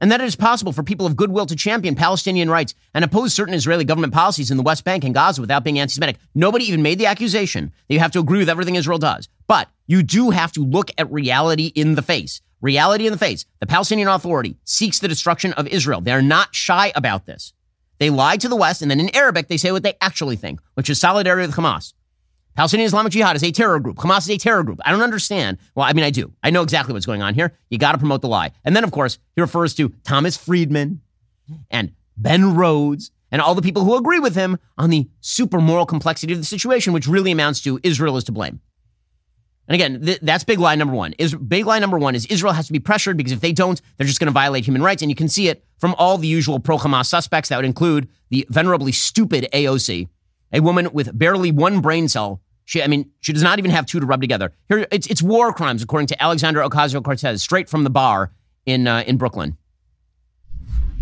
And 0.00 0.12
that 0.12 0.20
it 0.20 0.26
is 0.26 0.36
possible 0.36 0.72
for 0.72 0.82
people 0.82 1.06
of 1.06 1.16
goodwill 1.16 1.46
to 1.46 1.56
champion 1.56 1.94
Palestinian 1.94 2.50
rights 2.50 2.74
and 2.92 3.04
oppose 3.04 3.32
certain 3.32 3.54
Israeli 3.54 3.84
government 3.84 4.12
policies 4.12 4.50
in 4.50 4.58
the 4.58 4.62
West 4.62 4.84
Bank 4.84 5.04
and 5.04 5.14
Gaza 5.14 5.40
without 5.40 5.64
being 5.64 5.78
anti 5.78 5.94
Semitic. 5.94 6.18
Nobody 6.34 6.66
even 6.66 6.82
made 6.82 6.98
the 6.98 7.06
accusation 7.06 7.72
that 7.88 7.94
you 7.94 8.00
have 8.00 8.10
to 8.12 8.18
agree 8.18 8.38
with 8.38 8.50
everything 8.50 8.74
Israel 8.74 8.98
does. 8.98 9.28
But 9.46 9.68
you 9.86 10.02
do 10.02 10.30
have 10.30 10.52
to 10.52 10.64
look 10.64 10.90
at 10.98 11.10
reality 11.10 11.66
in 11.66 11.94
the 11.94 12.02
face. 12.02 12.42
Reality 12.60 13.06
in 13.06 13.12
the 13.12 13.18
face. 13.18 13.44
The 13.60 13.66
Palestinian 13.66 14.08
Authority 14.08 14.56
seeks 14.64 14.98
the 14.98 15.08
destruction 15.08 15.52
of 15.54 15.66
Israel. 15.68 16.00
They're 16.00 16.22
not 16.22 16.54
shy 16.54 16.92
about 16.94 17.26
this. 17.26 17.52
They 17.98 18.10
lie 18.10 18.36
to 18.38 18.48
the 18.48 18.56
West, 18.56 18.82
and 18.82 18.90
then 18.90 19.00
in 19.00 19.14
Arabic, 19.14 19.48
they 19.48 19.56
say 19.56 19.72
what 19.72 19.82
they 19.82 19.94
actually 20.00 20.36
think, 20.36 20.60
which 20.74 20.90
is 20.90 21.00
solidarity 21.00 21.46
with 21.46 21.56
Hamas. 21.56 21.94
Palestinian 22.54 22.86
Islamic 22.86 23.12
Jihad 23.12 23.36
is 23.36 23.44
a 23.44 23.52
terror 23.52 23.78
group. 23.78 23.96
Hamas 23.96 24.20
is 24.20 24.30
a 24.30 24.38
terror 24.38 24.62
group. 24.62 24.80
I 24.84 24.90
don't 24.90 25.02
understand. 25.02 25.58
Well, 25.74 25.86
I 25.86 25.92
mean, 25.92 26.04
I 26.04 26.10
do. 26.10 26.32
I 26.42 26.50
know 26.50 26.62
exactly 26.62 26.94
what's 26.94 27.04
going 27.04 27.22
on 27.22 27.34
here. 27.34 27.52
You 27.68 27.78
got 27.78 27.92
to 27.92 27.98
promote 27.98 28.22
the 28.22 28.28
lie. 28.28 28.52
And 28.64 28.74
then, 28.74 28.84
of 28.84 28.90
course, 28.90 29.18
he 29.34 29.42
refers 29.42 29.74
to 29.74 29.90
Thomas 30.04 30.36
Friedman 30.38 31.02
and 31.70 31.92
Ben 32.16 32.56
Rhodes 32.56 33.10
and 33.30 33.42
all 33.42 33.54
the 33.54 33.62
people 33.62 33.84
who 33.84 33.96
agree 33.96 34.18
with 34.18 34.34
him 34.34 34.58
on 34.78 34.88
the 34.88 35.08
super 35.20 35.60
moral 35.60 35.84
complexity 35.84 36.32
of 36.32 36.38
the 36.38 36.46
situation, 36.46 36.94
which 36.94 37.06
really 37.06 37.30
amounts 37.30 37.60
to 37.62 37.78
Israel 37.82 38.16
is 38.16 38.24
to 38.24 38.32
blame. 38.32 38.60
And 39.68 39.74
again, 39.74 40.00
th- 40.00 40.20
that's 40.22 40.44
big 40.44 40.58
lie 40.58 40.74
number 40.76 40.94
one. 40.94 41.12
Is 41.14 41.34
big 41.34 41.66
lie 41.66 41.78
number 41.78 41.98
one 41.98 42.14
is 42.14 42.26
Israel 42.26 42.52
has 42.52 42.66
to 42.66 42.72
be 42.72 42.78
pressured 42.78 43.16
because 43.16 43.32
if 43.32 43.40
they 43.40 43.52
don't, 43.52 43.80
they're 43.96 44.06
just 44.06 44.20
going 44.20 44.26
to 44.26 44.32
violate 44.32 44.64
human 44.64 44.82
rights. 44.82 45.02
And 45.02 45.10
you 45.10 45.16
can 45.16 45.28
see 45.28 45.48
it 45.48 45.64
from 45.78 45.94
all 45.98 46.18
the 46.18 46.28
usual 46.28 46.60
pro 46.60 46.78
Hamas 46.78 47.06
suspects. 47.06 47.48
That 47.48 47.56
would 47.56 47.64
include 47.64 48.08
the 48.30 48.46
venerably 48.50 48.94
stupid 48.94 49.48
AOC, 49.52 50.08
a 50.52 50.60
woman 50.60 50.90
with 50.92 51.16
barely 51.16 51.50
one 51.50 51.80
brain 51.80 52.08
cell. 52.08 52.40
She, 52.64 52.82
I 52.82 52.86
mean, 52.86 53.10
she 53.20 53.32
does 53.32 53.42
not 53.42 53.58
even 53.58 53.70
have 53.70 53.86
two 53.86 54.00
to 54.00 54.06
rub 54.06 54.20
together. 54.20 54.52
Here, 54.68 54.86
it's, 54.90 55.06
it's 55.06 55.22
war 55.22 55.52
crimes, 55.52 55.82
according 55.82 56.08
to 56.08 56.22
Alexandra 56.22 56.68
Ocasio 56.68 57.02
Cortez, 57.02 57.42
straight 57.42 57.68
from 57.68 57.84
the 57.84 57.90
bar 57.90 58.32
in 58.64 58.86
uh, 58.86 59.04
in 59.06 59.16
Brooklyn. 59.16 59.56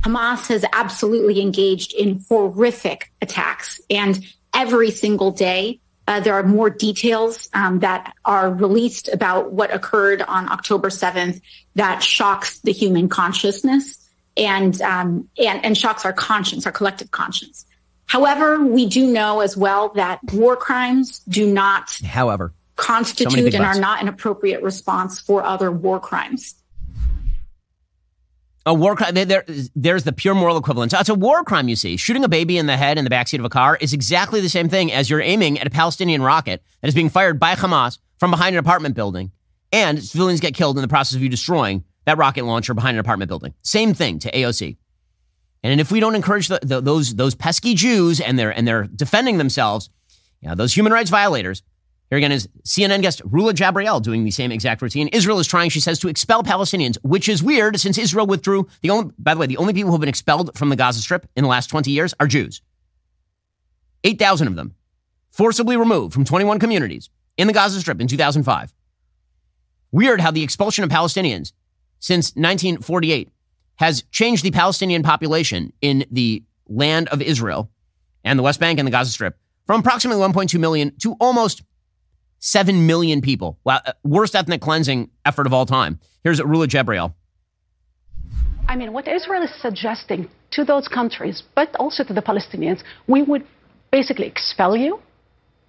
Hamas 0.03 0.49
has 0.49 0.67
absolutely 0.75 1.41
engaged 1.41 1.95
in 1.95 2.23
horrific 2.29 3.11
attacks, 3.23 3.81
and 3.89 4.23
every 4.53 4.91
single 4.91 5.31
day 5.31 5.81
uh, 6.07 6.21
there 6.21 6.35
are 6.35 6.43
more 6.43 6.71
details 6.71 7.49
um, 7.55 7.81
that 7.81 8.15
are 8.25 8.53
released 8.53 9.09
about 9.09 9.53
what 9.53 9.73
occurred 9.73 10.23
on 10.23 10.51
October 10.51 10.89
7th 10.89 11.41
that 11.75 12.03
shocks 12.03 12.61
the 12.61 12.73
human 12.73 13.09
consciousness 13.09 13.99
and, 14.37 14.81
um, 14.83 15.29
and, 15.39 15.65
and 15.65 15.79
shocks 15.79 16.05
our 16.05 16.13
conscience, 16.13 16.67
our 16.67 16.73
collective 16.73 17.11
conscience. 17.11 17.65
However, 18.07 18.63
we 18.63 18.87
do 18.87 19.11
know 19.11 19.41
as 19.41 19.57
well 19.57 19.91
that 19.95 20.21
war 20.33 20.57
crimes 20.57 21.21
do 21.21 21.51
not, 21.51 21.99
however, 22.05 22.53
constitute 22.77 23.53
so 23.53 23.57
and 23.57 23.65
are 23.65 23.79
not 23.79 24.03
an 24.03 24.09
appropriate 24.09 24.63
response 24.63 25.21
for 25.21 25.43
other 25.43 25.71
war 25.71 25.99
crimes 25.99 26.55
a 28.67 28.75
war 28.75 28.97
crime. 28.97 29.15
There, 29.15 29.45
there's 29.75 30.05
the 30.05 30.13
pure 30.13 30.35
moral 30.35 30.57
equivalence. 30.57 30.93
It's 30.93 31.09
a 31.09 31.15
war 31.15 31.45
crime, 31.45 31.69
you 31.69 31.77
see. 31.77 31.97
Shooting 31.97 32.25
a 32.25 32.29
baby 32.29 32.57
in 32.59 32.67
the 32.67 32.77
head 32.77 32.99
in 32.99 33.05
the 33.05 33.11
backseat 33.11 33.39
of 33.39 33.45
a 33.45 33.51
car 33.51 33.77
is 33.81 33.93
exactly 33.93 34.41
the 34.41 34.49
same 34.49 34.69
thing 34.69 34.93
as 34.93 35.11
you're 35.11 35.21
aiming 35.21 35.59
at 35.59 35.67
a 35.67 35.71
Palestinian 35.71 36.23
rocket 36.23 36.63
that 36.81 36.89
is 36.89 36.95
being 36.95 37.11
fired 37.11 37.39
by 37.39 37.55
Hamas 37.55 37.99
from 38.19 38.31
behind 38.31 38.55
an 38.55 38.61
apartment 38.61 38.95
building, 38.95 39.33
and 39.73 40.03
civilians 40.03 40.41
get 40.41 40.55
killed 40.55 40.79
in 40.79 40.83
the 40.83 40.89
process 40.89 41.17
of 41.17 41.23
you 41.23 41.29
destroying 41.29 41.85
that 42.07 42.19
rocket 42.19 42.45
launcher 42.45 42.75
behind 42.75 42.97
an 42.97 43.01
apartment 43.01 43.29
building. 43.29 43.55
Same 43.63 43.95
thing 43.95 44.19
to 44.21 44.31
AOC. 44.31 44.77
And 45.63 45.81
if 45.81 45.91
we 45.91 46.01
don't 46.01 46.15
encourage 46.15 46.49
the, 46.49 46.59
the, 46.63 46.81
those 46.81 47.15
those 47.15 47.35
pesky 47.35 47.75
Jews 47.75 48.21
and 48.21 48.39
they're 48.39 48.51
and 48.51 48.69
they're 48.69 48.85
defending 48.85 49.39
themselves, 49.39 49.89
you 50.41 50.49
know, 50.49 50.55
those 50.55 50.77
human 50.77 50.93
rights 50.93 51.11
violators, 51.11 51.63
here 52.15 52.19
again 52.19 52.31
is 52.31 52.49
CNN 52.63 53.03
guest 53.03 53.21
Rula 53.29 53.53
Jebreal 53.53 54.01
doing 54.01 54.23
the 54.23 54.31
same 54.31 54.53
exact 54.53 54.81
routine. 54.83 55.09
Israel 55.09 55.41
is 55.41 55.49
trying, 55.49 55.69
she 55.69 55.81
says, 55.81 55.99
to 55.99 56.07
expel 56.07 56.45
Palestinians, 56.45 56.97
which 57.03 57.29
is 57.29 57.43
weird 57.43 57.81
since 57.81 57.99
Israel 57.99 58.25
withdrew. 58.25 58.69
The 58.83 58.91
only, 58.91 59.13
by 59.19 59.35
the 59.35 59.41
way, 59.41 59.47
the 59.47 59.57
only 59.57 59.73
people 59.73 59.89
who 59.89 59.97
have 59.97 60.01
been 60.01 60.09
expelled 60.09 60.57
from 60.57 60.69
the 60.69 60.77
Gaza 60.77 61.01
Strip 61.01 61.27
in 61.35 61.43
the 61.43 61.51
last 61.51 61.67
20 61.67 61.91
years 61.91 62.15
are 62.21 62.29
Jews. 62.29 62.63
8,000 64.05 64.47
of 64.47 64.55
them 64.55 64.77
forcibly 65.33 65.77
removed 65.77 66.15
from 66.15 66.25
21 66.25 66.61
communities 66.61 67.11
in 67.37 67.49
the 67.49 67.53
Gaza 67.53 67.81
Strip 67.81 68.01
in 68.01 68.07
2005. 68.07 68.73
Weird 69.91 70.21
how 70.21 70.31
the 70.31 70.45
expulsion 70.45 70.85
of 70.85 70.91
Palestinians 70.91 71.53
since 71.99 72.29
1948 72.37 73.29
has 73.77 74.05
changed 74.13 74.45
the 74.45 74.53
Palestinian 74.53 75.03
population 75.03 75.73
in 75.81 76.05
the 76.13 76.45
land 76.69 77.09
of 77.09 77.21
Israel 77.21 77.73
and 78.23 78.39
the 78.39 78.45
West 78.45 78.61
Bank 78.61 78.79
and 78.79 78.87
the 78.87 78.93
Gaza 78.93 79.11
Strip 79.11 79.37
from 79.67 79.81
approximately 79.81 80.23
1.2 80.23 80.61
million 80.61 80.97
to 80.99 81.17
almost 81.19 81.65
7 82.45 82.87
million 82.87 83.23
people. 83.23 83.59
Wow, 83.65 83.81
uh, 83.87 83.93
worst 84.05 84.35
ethnic 84.35 84.61
cleansing 84.61 85.09
effort 85.25 85.47
of 85.47 85.55
all 85.55 85.65
time. 85.65 85.99
Here's 86.23 86.41
Rula 86.41 86.69
Jebreal. 86.69 87.15
I 88.69 88.77
mean, 88.77 88.93
what 88.93 89.09
Israel 89.09 89.43
is 89.43 89.51
suggesting 89.63 90.29
to 90.51 90.63
those 90.63 90.87
countries, 90.87 91.43
but 91.55 91.75
also 91.77 92.05
to 92.05 92.13
the 92.13 92.21
Palestinians, 92.21 92.83
we 93.07 93.23
would 93.23 93.47
basically 93.91 94.27
expel 94.27 94.77
you, 94.77 95.01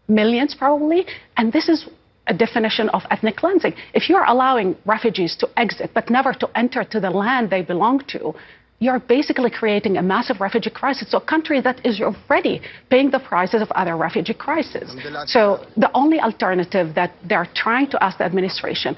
millions 0.09 0.53
probably, 0.53 1.05
and 1.37 1.53
this 1.53 1.69
is 1.69 1.87
a 2.27 2.33
definition 2.33 2.89
of 2.89 3.03
ethnic 3.09 3.37
cleansing. 3.37 3.73
If 3.93 4.09
you're 4.09 4.25
allowing 4.25 4.75
refugees 4.85 5.37
to 5.37 5.49
exit 5.55 5.91
but 5.93 6.09
never 6.09 6.33
to 6.33 6.49
enter 6.57 6.83
to 6.83 6.99
the 6.99 7.09
land 7.09 7.51
they 7.51 7.61
belong 7.61 8.03
to, 8.09 8.33
you're 8.79 8.99
basically 8.99 9.49
creating 9.49 9.97
a 9.97 10.01
massive 10.01 10.41
refugee 10.41 10.69
crisis. 10.69 11.11
So 11.11 11.17
a 11.17 11.25
country 11.25 11.61
that 11.61 11.85
is 11.85 12.01
already 12.01 12.61
paying 12.89 13.09
the 13.09 13.19
prices 13.19 13.61
of 13.61 13.71
other 13.71 13.95
refugee 13.95 14.33
crises. 14.33 14.95
So 15.27 15.65
the 15.77 15.89
only 15.93 16.19
alternative 16.19 16.93
that 16.95 17.11
they're 17.27 17.47
trying 17.55 17.89
to 17.91 18.03
ask 18.03 18.17
the 18.17 18.25
administration, 18.25 18.95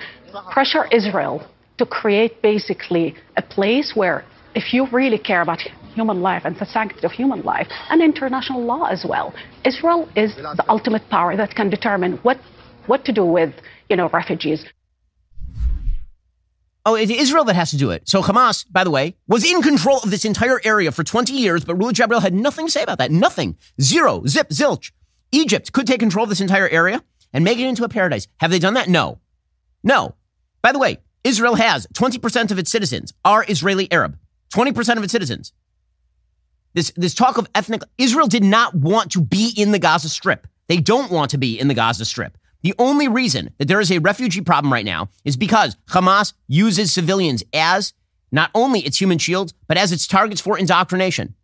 pressure 0.52 0.86
Israel 0.92 1.48
to 1.78 1.86
create 1.86 2.42
basically 2.42 3.16
a 3.38 3.42
place 3.42 3.94
where 3.96 4.26
if 4.56 4.74
you 4.74 4.88
really 4.92 5.20
care 5.20 5.42
about 5.42 5.60
human 5.94 6.22
life 6.22 6.44
and 6.46 6.56
the 6.58 6.66
sanctity 6.66 7.06
of 7.06 7.12
human 7.12 7.42
life 7.44 7.68
and 7.90 8.02
international 8.02 8.64
law 8.64 8.86
as 8.86 9.06
well, 9.08 9.34
Israel 9.64 10.10
is 10.16 10.36
the 10.36 10.66
ultimate 10.68 11.08
power 11.10 11.36
that 11.36 11.54
can 11.56 11.70
determine 11.70 12.14
what, 12.24 12.38
what 12.88 13.06
to 13.06 13.14
do 13.14 13.26
with 13.26 13.54
you 13.90 13.96
know, 13.96 14.10
refugees. 14.10 14.66
Oh, 16.88 16.96
it's 16.96 17.12
Israel 17.12 17.44
that 17.44 17.58
has 17.58 17.72
to 17.72 17.78
do 17.78 17.92
it. 17.92 18.08
So 18.08 18.24
Hamas, 18.24 18.66
by 18.72 18.86
the 18.86 18.90
way, 18.90 19.18
was 19.28 19.44
in 19.44 19.62
control 19.62 20.00
of 20.00 20.10
this 20.10 20.24
entire 20.24 20.62
area 20.64 20.90
for 20.94 21.04
20 21.04 21.34
years, 21.34 21.66
but 21.66 21.78
Rula 21.78 21.92
Jebreal 21.92 22.22
had 22.22 22.34
nothing 22.34 22.68
to 22.68 22.72
say 22.72 22.82
about 22.82 23.00
that. 23.00 23.12
Nothing. 23.12 23.58
Zero. 23.82 24.24
Zip. 24.26 24.48
Zilch. 24.52 24.94
Egypt 25.34 25.74
could 25.74 25.86
take 25.86 26.00
control 26.00 26.24
of 26.24 26.30
this 26.30 26.40
entire 26.40 26.70
area 26.70 27.04
and 27.34 27.44
make 27.44 27.60
it 27.60 27.68
into 27.68 27.84
a 27.84 27.90
paradise. 27.90 28.30
Have 28.38 28.52
they 28.52 28.60
done 28.60 28.76
that? 28.76 28.88
No. 28.88 29.20
No. 29.84 30.16
By 30.62 30.72
the 30.72 30.80
way, 30.80 31.00
Israel 31.26 31.56
has 31.56 31.88
20% 31.88 32.52
of 32.52 32.58
its 32.58 32.72
citizens 32.72 33.14
are 33.26 33.44
Israeli 33.46 33.92
Arab. 33.92 34.18
20% 34.54 34.96
of 34.96 35.04
its 35.04 35.12
citizens. 35.12 35.52
this, 36.74 36.94
this 36.96 37.14
talk 37.14 37.38
of 37.38 37.50
ethnic, 37.54 37.82
Israel 37.98 38.28
did 38.28 38.46
not 38.46 38.74
want 38.74 39.12
to 39.12 39.20
be 39.20 39.54
in 39.58 39.74
the 39.74 39.80
Gaza 39.80 40.08
Strip. 40.08 40.48
They 40.70 40.78
don't 40.78 41.12
want 41.12 41.32
to 41.32 41.38
be 41.38 41.60
in 41.60 41.68
the 41.68 41.74
Gaza 41.74 42.06
Strip. 42.06 42.37
The 42.64 42.74
only 42.80 43.08
reason 43.08 43.52
that 43.58 43.68
there 43.68 43.80
is 43.80 43.92
a 43.92 44.00
refugee 44.00 44.42
problem 44.42 44.74
right 44.74 44.86
now 44.86 45.10
is 45.24 45.38
because 45.38 45.78
Hamas 45.90 46.34
uses 46.48 46.92
civilians 46.92 47.44
as 47.54 47.94
not 48.32 48.52
only 48.54 48.82
its 48.82 49.00
human 49.00 49.18
shields, 49.18 49.54
but 49.68 49.78
as 49.78 49.92
its 49.92 50.08
targets 50.08 50.42
for 50.42 50.58
indoctrination. 50.58 51.36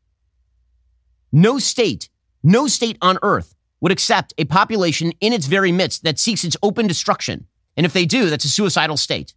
No 1.31 1.59
state, 1.59 2.09
no 2.43 2.67
state 2.67 2.97
on 3.01 3.17
earth 3.23 3.55
would 3.79 3.91
accept 3.91 4.33
a 4.37 4.45
population 4.45 5.11
in 5.19 5.33
its 5.33 5.45
very 5.45 5.71
midst 5.71 6.03
that 6.03 6.19
seeks 6.19 6.43
its 6.43 6.57
open 6.63 6.87
destruction. 6.87 7.47
And 7.75 7.85
if 7.85 7.93
they 7.93 8.05
do, 8.05 8.29
that's 8.29 8.45
a 8.45 8.49
suicidal 8.49 8.97
state. 8.97 9.33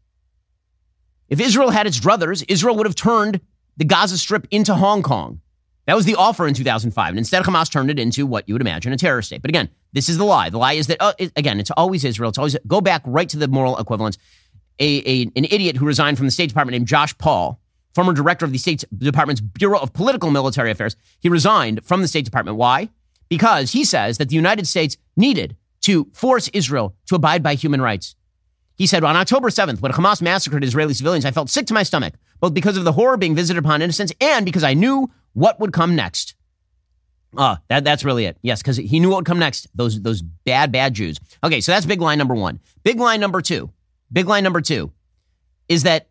If 1.28 1.40
Israel 1.40 1.70
had 1.70 1.86
its 1.86 1.98
druthers, 1.98 2.44
Israel 2.48 2.76
would 2.76 2.86
have 2.86 2.94
turned 2.94 3.40
the 3.76 3.84
Gaza 3.84 4.18
Strip 4.18 4.46
into 4.50 4.74
Hong 4.74 5.02
Kong. 5.02 5.40
That 5.86 5.94
was 5.94 6.04
the 6.04 6.16
offer 6.16 6.46
in 6.46 6.54
2005. 6.54 7.08
And 7.08 7.18
instead, 7.18 7.44
Hamas 7.44 7.70
turned 7.70 7.90
it 7.90 7.98
into 7.98 8.26
what 8.26 8.48
you 8.48 8.54
would 8.54 8.60
imagine 8.60 8.92
a 8.92 8.96
terror 8.96 9.22
state. 9.22 9.40
But 9.40 9.50
again, 9.50 9.68
this 9.92 10.08
is 10.08 10.18
the 10.18 10.24
lie. 10.24 10.50
The 10.50 10.58
lie 10.58 10.72
is 10.72 10.88
that, 10.88 11.00
uh, 11.00 11.12
it, 11.18 11.32
again, 11.36 11.60
it's 11.60 11.70
always 11.70 12.04
Israel. 12.04 12.28
It's 12.28 12.38
always, 12.38 12.56
go 12.66 12.80
back 12.80 13.02
right 13.04 13.28
to 13.28 13.38
the 13.38 13.46
moral 13.46 13.78
equivalence. 13.78 14.18
A, 14.78 14.98
a, 15.06 15.22
an 15.36 15.44
idiot 15.44 15.76
who 15.76 15.86
resigned 15.86 16.18
from 16.18 16.26
the 16.26 16.32
State 16.32 16.48
Department 16.48 16.74
named 16.74 16.88
Josh 16.88 17.16
Paul, 17.18 17.60
former 17.94 18.12
director 18.12 18.44
of 18.44 18.52
the 18.52 18.58
State 18.58 18.84
Department's 18.98 19.40
Bureau 19.40 19.78
of 19.78 19.92
Political 19.92 20.30
Military 20.32 20.70
Affairs, 20.70 20.96
he 21.20 21.28
resigned 21.28 21.84
from 21.84 22.02
the 22.02 22.08
State 22.08 22.24
Department. 22.24 22.58
Why? 22.58 22.90
Because 23.28 23.72
he 23.72 23.84
says 23.84 24.18
that 24.18 24.28
the 24.28 24.34
United 24.34 24.66
States 24.66 24.96
needed 25.16 25.56
to 25.82 26.10
force 26.12 26.48
Israel 26.48 26.96
to 27.06 27.14
abide 27.14 27.42
by 27.42 27.54
human 27.54 27.80
rights. 27.80 28.16
He 28.74 28.86
said, 28.86 29.04
on 29.04 29.16
October 29.16 29.48
7th, 29.48 29.80
when 29.80 29.92
Hamas 29.92 30.20
massacred 30.20 30.62
Israeli 30.62 30.92
civilians, 30.92 31.24
I 31.24 31.30
felt 31.30 31.48
sick 31.48 31.66
to 31.66 31.74
my 31.74 31.84
stomach, 31.84 32.14
both 32.40 32.52
because 32.52 32.76
of 32.76 32.84
the 32.84 32.92
horror 32.92 33.16
being 33.16 33.34
visited 33.34 33.64
upon 33.64 33.80
innocents 33.80 34.12
and 34.20 34.44
because 34.44 34.64
I 34.64 34.74
knew 34.74 35.10
what 35.36 35.60
would 35.60 35.72
come 35.72 35.94
next. 35.94 36.34
Ah, 37.36 37.60
that, 37.68 37.84
that's 37.84 38.04
really 38.04 38.24
it. 38.24 38.38
Yes, 38.40 38.62
because 38.62 38.78
he 38.78 38.98
knew 38.98 39.10
what 39.10 39.16
would 39.16 39.26
come 39.26 39.38
next. 39.38 39.66
Those, 39.74 40.00
those 40.00 40.22
bad, 40.22 40.72
bad 40.72 40.94
Jews. 40.94 41.18
Okay, 41.44 41.60
so 41.60 41.72
that's 41.72 41.84
big 41.84 42.00
line 42.00 42.16
number 42.16 42.34
one. 42.34 42.58
Big 42.84 42.98
line 42.98 43.20
number 43.20 43.42
two. 43.42 43.70
Big 44.10 44.26
line 44.26 44.42
number 44.42 44.62
two 44.62 44.92
is 45.68 45.82
that 45.82 46.08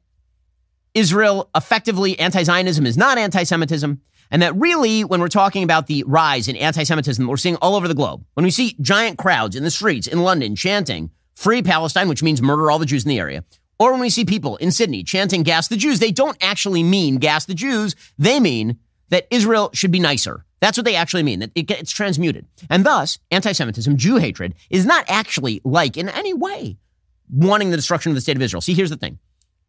Israel 0.93 1.49
effectively 1.55 2.19
anti 2.19 2.43
Zionism 2.43 2.85
is 2.85 2.97
not 2.97 3.17
anti 3.17 3.43
Semitism. 3.43 3.99
And 4.29 4.41
that 4.41 4.55
really, 4.55 5.03
when 5.03 5.21
we're 5.21 5.27
talking 5.27 5.63
about 5.63 5.87
the 5.87 6.03
rise 6.05 6.47
in 6.47 6.55
anti 6.55 6.83
Semitism 6.83 7.25
we're 7.25 7.37
seeing 7.37 7.55
all 7.57 7.75
over 7.75 7.87
the 7.87 7.95
globe, 7.95 8.23
when 8.35 8.43
we 8.43 8.51
see 8.51 8.75
giant 8.79 9.17
crowds 9.17 9.55
in 9.55 9.63
the 9.63 9.71
streets 9.71 10.05
in 10.05 10.21
London 10.21 10.55
chanting, 10.55 11.09
Free 11.33 11.63
Palestine, 11.63 12.09
which 12.09 12.21
means 12.21 12.43
murder 12.43 12.69
all 12.69 12.79
the 12.79 12.85
Jews 12.85 13.05
in 13.05 13.09
the 13.09 13.19
area, 13.19 13.43
or 13.79 13.91
when 13.91 14.01
we 14.01 14.09
see 14.09 14.23
people 14.23 14.55
in 14.57 14.71
Sydney 14.71 15.03
chanting, 15.03 15.41
Gas 15.41 15.67
the 15.67 15.77
Jews, 15.77 15.99
they 15.99 16.11
don't 16.11 16.37
actually 16.41 16.83
mean 16.83 17.17
gas 17.17 17.45
the 17.45 17.53
Jews. 17.53 17.95
They 18.17 18.39
mean 18.39 18.77
that 19.09 19.27
Israel 19.31 19.69
should 19.73 19.91
be 19.91 19.99
nicer. 19.99 20.45
That's 20.59 20.77
what 20.77 20.85
they 20.85 20.95
actually 20.95 21.23
mean. 21.23 21.39
That 21.39 21.51
it 21.55 21.63
gets 21.63 21.91
transmuted. 21.91 22.45
And 22.69 22.85
thus, 22.85 23.19
anti 23.31 23.51
Semitism, 23.51 23.97
Jew 23.97 24.17
hatred, 24.17 24.55
is 24.69 24.85
not 24.85 25.05
actually 25.07 25.61
like 25.63 25.97
in 25.97 26.09
any 26.09 26.33
way 26.33 26.77
wanting 27.29 27.69
the 27.69 27.77
destruction 27.77 28.11
of 28.11 28.15
the 28.15 28.21
state 28.21 28.35
of 28.35 28.41
Israel. 28.41 28.61
See, 28.61 28.73
here's 28.73 28.89
the 28.89 28.97
thing. 28.97 29.19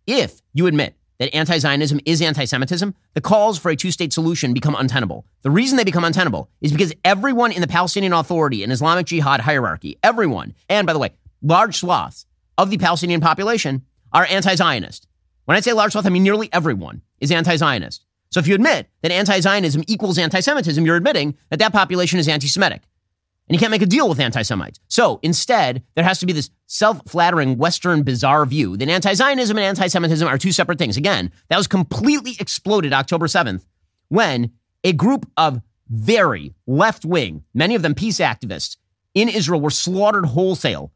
If 0.06 0.40
you 0.52 0.66
admit 0.66 0.94
that 1.18 1.34
anti 1.34 1.58
Zionism 1.58 2.00
is 2.04 2.22
anti 2.22 2.44
Semitism, 2.44 2.94
the 3.14 3.20
calls 3.20 3.58
for 3.58 3.70
a 3.70 3.76
two 3.76 3.90
state 3.90 4.12
solution 4.12 4.54
become 4.54 4.74
untenable. 4.74 5.26
The 5.42 5.50
reason 5.50 5.76
they 5.76 5.84
become 5.84 6.04
untenable 6.04 6.50
is 6.60 6.72
because 6.72 6.94
everyone 7.04 7.52
in 7.52 7.60
the 7.60 7.68
Palestinian 7.68 8.12
Authority 8.12 8.62
and 8.62 8.72
Islamic 8.72 9.06
Jihad 9.06 9.40
hierarchy, 9.40 9.98
everyone, 10.02 10.54
and 10.68 10.86
by 10.86 10.92
the 10.92 10.98
way, 10.98 11.10
large 11.42 11.76
swaths 11.76 12.26
of 12.58 12.70
the 12.70 12.78
Palestinian 12.78 13.20
population 13.20 13.84
are 14.12 14.26
anti 14.30 14.54
Zionist. 14.54 15.08
When 15.44 15.56
I 15.56 15.60
say 15.60 15.72
large 15.72 15.92
swath, 15.92 16.06
I 16.06 16.10
mean 16.10 16.22
nearly 16.22 16.48
everyone 16.52 17.02
is 17.20 17.30
anti 17.30 17.56
Zionist. 17.56 18.05
So 18.30 18.40
if 18.40 18.46
you 18.46 18.54
admit 18.54 18.88
that 19.02 19.12
anti 19.12 19.40
Zionism 19.40 19.82
equals 19.86 20.18
anti 20.18 20.40
Semitism, 20.40 20.84
you're 20.84 20.96
admitting 20.96 21.36
that 21.50 21.58
that 21.58 21.72
population 21.72 22.18
is 22.18 22.28
anti 22.28 22.48
Semitic. 22.48 22.82
And 23.48 23.54
you 23.54 23.60
can't 23.60 23.70
make 23.70 23.82
a 23.82 23.86
deal 23.86 24.08
with 24.08 24.18
anti 24.18 24.42
Semites. 24.42 24.80
So 24.88 25.20
instead, 25.22 25.84
there 25.94 26.04
has 26.04 26.18
to 26.20 26.26
be 26.26 26.32
this 26.32 26.50
self 26.66 27.00
flattering 27.08 27.58
Western 27.58 28.02
bizarre 28.02 28.44
view 28.44 28.76
that 28.76 28.88
anti 28.88 29.14
Zionism 29.14 29.56
and 29.56 29.64
anti 29.64 29.86
Semitism 29.86 30.26
are 30.26 30.38
two 30.38 30.52
separate 30.52 30.78
things. 30.78 30.96
Again, 30.96 31.30
that 31.48 31.56
was 31.56 31.66
completely 31.66 32.36
exploded 32.40 32.92
October 32.92 33.26
7th 33.26 33.64
when 34.08 34.52
a 34.84 34.92
group 34.92 35.30
of 35.36 35.60
very 35.88 36.54
left 36.66 37.04
wing, 37.04 37.44
many 37.54 37.74
of 37.74 37.82
them 37.82 37.94
peace 37.94 38.18
activists 38.18 38.76
in 39.14 39.28
Israel 39.28 39.60
were 39.60 39.70
slaughtered 39.70 40.26
wholesale 40.26 40.92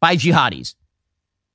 by 0.00 0.16
jihadis. 0.16 0.74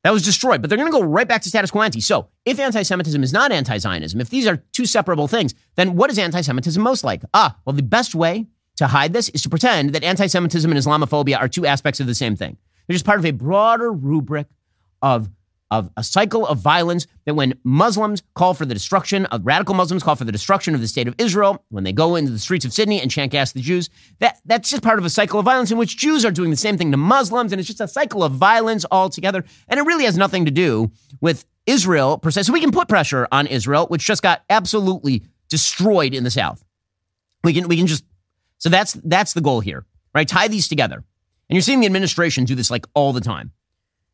That 0.07 0.13
was 0.13 0.23
destroyed, 0.23 0.61
but 0.61 0.69
they're 0.69 0.77
going 0.77 0.89
to 0.89 0.97
go 0.97 1.03
right 1.03 1.27
back 1.27 1.41
to 1.41 1.49
status 1.49 1.69
quo 1.69 1.81
ante. 1.81 1.99
So, 1.99 2.29
if 2.45 2.61
anti 2.61 2.81
Semitism 2.81 3.21
is 3.23 3.33
not 3.33 3.51
anti 3.51 3.77
Zionism, 3.77 4.21
if 4.21 4.29
these 4.29 4.47
are 4.47 4.55
two 4.71 4.85
separable 4.85 5.27
things, 5.27 5.53
then 5.75 5.97
what 5.97 6.09
is 6.09 6.17
anti 6.17 6.39
Semitism 6.39 6.81
most 6.81 7.03
like? 7.03 7.23
Ah, 7.33 7.57
well, 7.65 7.75
the 7.75 7.83
best 7.83 8.15
way 8.15 8.47
to 8.77 8.87
hide 8.87 9.11
this 9.11 9.27
is 9.27 9.41
to 9.41 9.49
pretend 9.49 9.89
that 9.89 10.05
anti 10.05 10.27
Semitism 10.27 10.71
and 10.71 10.79
Islamophobia 10.79 11.37
are 11.37 11.49
two 11.49 11.65
aspects 11.65 11.99
of 11.99 12.07
the 12.07 12.15
same 12.15 12.37
thing. 12.37 12.55
They're 12.87 12.93
just 12.93 13.03
part 13.03 13.19
of 13.19 13.25
a 13.25 13.31
broader 13.31 13.91
rubric 13.91 14.47
of 15.01 15.29
of 15.69 15.89
a 15.97 16.03
cycle 16.03 16.47
of 16.47 16.59
violence 16.59 17.07
that 17.25 17.35
when 17.35 17.53
Muslims 17.63 18.23
call 18.35 18.53
for 18.53 18.65
the 18.65 18.73
destruction 18.73 19.25
of 19.27 19.45
radical 19.45 19.75
Muslims 19.75 20.03
call 20.03 20.15
for 20.15 20.23
the 20.23 20.31
destruction 20.31 20.73
of 20.73 20.81
the 20.81 20.87
state 20.87 21.07
of 21.07 21.15
Israel, 21.17 21.63
when 21.69 21.83
they 21.83 21.91
go 21.91 22.15
into 22.15 22.31
the 22.31 22.39
streets 22.39 22.65
of 22.65 22.71
Sydney 22.71 23.01
and 23.01 23.11
chant 23.11 23.31
gas 23.31 23.51
the 23.51 23.61
Jews, 23.61 23.89
that, 24.19 24.39
that's 24.45 24.69
just 24.69 24.81
part 24.81 24.97
of 24.97 25.05
a 25.05 25.09
cycle 25.09 25.39
of 25.39 25.45
violence 25.45 25.71
in 25.71 25.77
which 25.77 25.97
Jews 25.97 26.23
are 26.23 26.31
doing 26.31 26.51
the 26.51 26.57
same 26.57 26.77
thing 26.77 26.91
to 26.91 26.97
Muslims. 26.97 27.51
And 27.51 27.59
it's 27.59 27.67
just 27.67 27.81
a 27.81 27.87
cycle 27.87 28.23
of 28.23 28.31
violence 28.31 28.85
altogether. 28.89 29.43
And 29.67 29.79
it 29.79 29.83
really 29.83 30.05
has 30.05 30.17
nothing 30.17 30.45
to 30.45 30.51
do 30.51 30.91
with 31.19 31.45
Israel 31.65 32.17
per 32.17 32.31
se. 32.31 32.43
So 32.43 32.53
we 32.53 32.61
can 32.61 32.71
put 32.71 32.87
pressure 32.87 33.27
on 33.31 33.45
Israel, 33.47 33.87
which 33.87 34.05
just 34.05 34.23
got 34.23 34.43
absolutely 34.49 35.23
destroyed 35.49 36.13
in 36.13 36.23
the 36.23 36.31
South. 36.31 36.63
We 37.43 37.53
can, 37.53 37.67
we 37.67 37.77
can 37.77 37.87
just, 37.87 38.05
so 38.57 38.69
that's, 38.69 38.93
that's 38.93 39.33
the 39.33 39.41
goal 39.41 39.59
here, 39.59 39.85
right? 40.15 40.27
Tie 40.27 40.47
these 40.47 40.67
together. 40.67 40.95
And 41.49 41.55
you're 41.55 41.61
seeing 41.61 41.79
the 41.79 41.85
administration 41.85 42.45
do 42.45 42.55
this 42.55 42.71
like 42.71 42.85
all 42.93 43.13
the 43.13 43.21
time. 43.21 43.51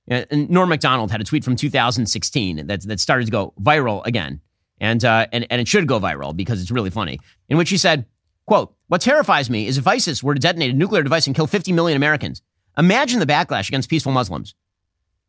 And 0.07 0.49
Norm 0.49 0.69
Macdonald 0.69 1.11
had 1.11 1.21
a 1.21 1.23
tweet 1.23 1.43
from 1.43 1.55
2016 1.55 2.67
that, 2.67 2.81
that 2.83 2.99
started 2.99 3.25
to 3.25 3.31
go 3.31 3.53
viral 3.61 4.05
again. 4.05 4.41
And, 4.79 5.03
uh, 5.05 5.27
and, 5.31 5.47
and 5.49 5.61
it 5.61 5.67
should 5.67 5.87
go 5.87 5.99
viral 5.99 6.35
because 6.35 6.61
it's 6.61 6.71
really 6.71 6.89
funny, 6.89 7.19
in 7.47 7.57
which 7.57 7.69
he 7.69 7.77
said, 7.77 8.05
quote, 8.45 8.75
what 8.87 9.01
terrifies 9.01 9.49
me 9.49 9.65
is 9.65 9.77
if 9.77 9.87
ISIS 9.87 10.21
were 10.21 10.33
to 10.33 10.39
detonate 10.39 10.71
a 10.71 10.77
nuclear 10.77 11.03
device 11.03 11.25
and 11.25 11.35
kill 11.35 11.47
50 11.47 11.71
million 11.71 11.95
Americans, 11.95 12.41
imagine 12.77 13.19
the 13.19 13.25
backlash 13.25 13.69
against 13.69 13.89
peaceful 13.89 14.11
Muslims. 14.11 14.55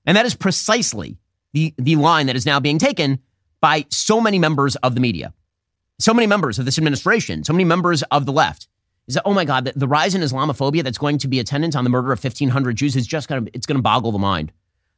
And 0.07 0.17
that 0.17 0.27
is 0.27 0.35
precisely 0.35 1.19
the, 1.53 1.73
the 1.79 1.97
line 1.97 2.27
that 2.27 2.37
is 2.37 2.47
now 2.47 2.59
being 2.59 2.79
taken 2.79 3.21
by 3.61 3.87
so 3.91 4.21
many 4.21 4.39
members 4.39 4.77
of 4.77 4.95
the 4.95 5.01
media, 5.01 5.33
so 6.01 6.13
many 6.13 6.27
members 6.27 6.59
of 6.59 6.65
this 6.65 6.79
administration, 6.79 7.45
so 7.45 7.53
many 7.53 7.65
members 7.65 8.03
of 8.05 8.27
the 8.27 8.33
left. 8.33 8.69
Is 9.07 9.15
that, 9.15 9.23
oh 9.25 9.35
my 9.35 9.45
God, 9.45 9.67
the, 9.67 9.73
the 9.77 9.89
rise 9.89 10.15
in 10.15 10.23
Islamophobia 10.23 10.83
that's 10.83 10.99
going 10.99 11.19
to 11.19 11.29
be 11.29 11.39
attendant 11.39 11.77
on 11.77 11.85
the 11.85 11.91
murder 11.91 12.11
of 12.13 12.23
1,500 12.23 12.77
Jews 12.77 12.97
is 12.97 13.07
just 13.07 13.29
going 13.29 13.45
to, 13.45 13.51
it's 13.55 13.67
going 13.67 13.77
to 13.77 13.83
boggle 13.83 14.13
the 14.13 14.19
mind. 14.19 14.51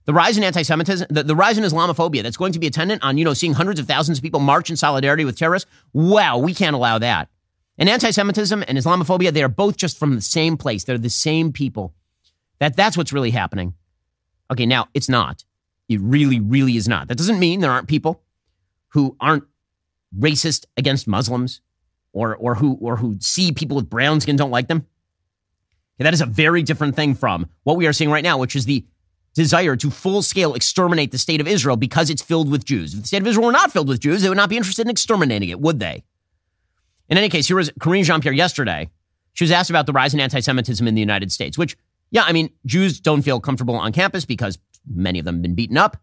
The 0.06 0.14
rise 0.14 0.38
in 0.38 0.44
anti-Semitism, 0.44 1.08
the, 1.10 1.24
the 1.24 1.36
rise 1.36 1.58
in 1.58 1.64
Islamophobia 1.64 2.22
that's 2.22 2.36
going 2.36 2.52
to 2.52 2.58
be 2.60 2.68
attendant 2.68 3.02
on, 3.02 3.18
you 3.18 3.24
know, 3.24 3.34
seeing 3.34 3.52
hundreds 3.52 3.80
of 3.80 3.86
thousands 3.86 4.18
of 4.18 4.22
people 4.22 4.40
march 4.40 4.70
in 4.70 4.76
solidarity 4.76 5.24
with 5.24 5.36
terrorists. 5.36 5.68
Wow, 5.92 6.38
we 6.38 6.54
can't 6.54 6.76
allow 6.76 6.98
that. 6.98 7.28
And 7.76 7.88
anti-Semitism 7.88 8.64
and 8.66 8.78
Islamophobia, 8.78 9.32
they 9.32 9.42
are 9.42 9.48
both 9.48 9.76
just 9.76 9.98
from 9.98 10.14
the 10.14 10.22
same 10.22 10.56
place. 10.56 10.84
They're 10.84 10.96
the 10.96 11.10
same 11.10 11.52
people. 11.52 11.92
That, 12.60 12.76
that's 12.76 12.96
what's 12.96 13.12
really 13.12 13.32
happening. 13.32 13.74
Okay, 14.50 14.64
now 14.64 14.86
it's 14.94 15.08
not. 15.08 15.44
It 15.88 16.00
really, 16.00 16.40
really 16.40 16.76
is 16.76 16.88
not. 16.88 17.08
That 17.08 17.18
doesn't 17.18 17.38
mean 17.38 17.60
there 17.60 17.72
aren't 17.72 17.88
people 17.88 18.22
who 18.90 19.16
aren't 19.20 19.44
racist 20.16 20.66
against 20.76 21.08
Muslims 21.08 21.60
or, 22.12 22.36
or 22.36 22.54
who, 22.54 22.78
or 22.80 22.96
who 22.96 23.16
see 23.20 23.52
people 23.52 23.76
with 23.76 23.90
brown 23.90 24.20
skin 24.20 24.36
don't 24.36 24.52
like 24.52 24.68
them. 24.68 24.86
Okay, 25.96 26.04
that 26.04 26.14
is 26.14 26.20
a 26.20 26.26
very 26.26 26.62
different 26.62 26.94
thing 26.94 27.14
from 27.14 27.48
what 27.64 27.76
we 27.76 27.86
are 27.86 27.92
seeing 27.92 28.10
right 28.10 28.24
now, 28.24 28.38
which 28.38 28.54
is 28.54 28.66
the 28.66 28.84
desire 29.36 29.76
to 29.76 29.90
full 29.90 30.22
scale 30.22 30.54
exterminate 30.54 31.12
the 31.12 31.18
state 31.18 31.40
of 31.40 31.46
Israel 31.46 31.76
because 31.76 32.10
it's 32.10 32.22
filled 32.22 32.50
with 32.50 32.64
Jews. 32.64 32.94
If 32.94 33.02
the 33.02 33.06
state 33.06 33.20
of 33.20 33.26
Israel 33.26 33.46
were 33.46 33.52
not 33.52 33.70
filled 33.70 33.86
with 33.86 34.00
Jews, 34.00 34.22
they 34.22 34.28
would 34.28 34.36
not 34.36 34.48
be 34.48 34.56
interested 34.56 34.86
in 34.86 34.90
exterminating 34.90 35.50
it, 35.50 35.60
would 35.60 35.78
they? 35.78 36.02
In 37.08 37.18
any 37.18 37.28
case, 37.28 37.46
here 37.46 37.56
was 37.56 37.70
Karine 37.78 38.02
Jean 38.02 38.20
Pierre 38.20 38.32
yesterday. 38.32 38.88
She 39.34 39.44
was 39.44 39.52
asked 39.52 39.70
about 39.70 39.86
the 39.86 39.92
rise 39.92 40.14
in 40.14 40.20
anti 40.20 40.40
Semitism 40.40 40.88
in 40.88 40.94
the 40.94 41.00
United 41.00 41.30
States, 41.30 41.58
which, 41.58 41.76
yeah, 42.10 42.24
I 42.24 42.32
mean, 42.32 42.50
Jews 42.64 42.98
don't 42.98 43.22
feel 43.22 43.38
comfortable 43.38 43.74
on 43.74 43.92
campus 43.92 44.24
because 44.24 44.58
many 44.92 45.18
of 45.18 45.26
them 45.26 45.36
have 45.36 45.42
been 45.42 45.54
beaten 45.54 45.76
up. 45.76 45.98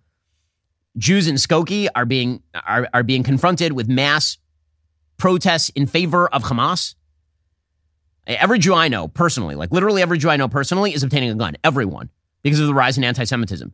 Jews 0.96 1.28
in 1.28 1.36
Skokie 1.36 1.88
are 1.96 2.06
being, 2.06 2.44
are, 2.54 2.88
are 2.94 3.02
being 3.02 3.24
confronted 3.24 3.74
with 3.74 3.90
mass 3.90 4.38
protests 5.18 5.70
in 5.70 5.88
favor 5.88 6.28
of 6.28 6.44
Hamas. 6.44 6.94
Every 8.28 8.60
Jew 8.60 8.76
I 8.76 8.88
know 8.90 9.08
personally, 9.08 9.56
like 9.56 9.72
literally 9.72 10.04
every 10.04 10.20
Jew 10.20 10.30
I 10.30 10.38
know 10.38 10.48
personally, 10.48 10.94
is 10.94 11.02
obtaining 11.02 11.32
a 11.32 11.36
gun. 11.36 11.58
Everyone 11.64 12.10
because 12.44 12.60
of 12.60 12.68
the 12.68 12.74
rise 12.74 12.98
in 12.98 13.04
anti 13.04 13.24
Semitism. 13.24 13.74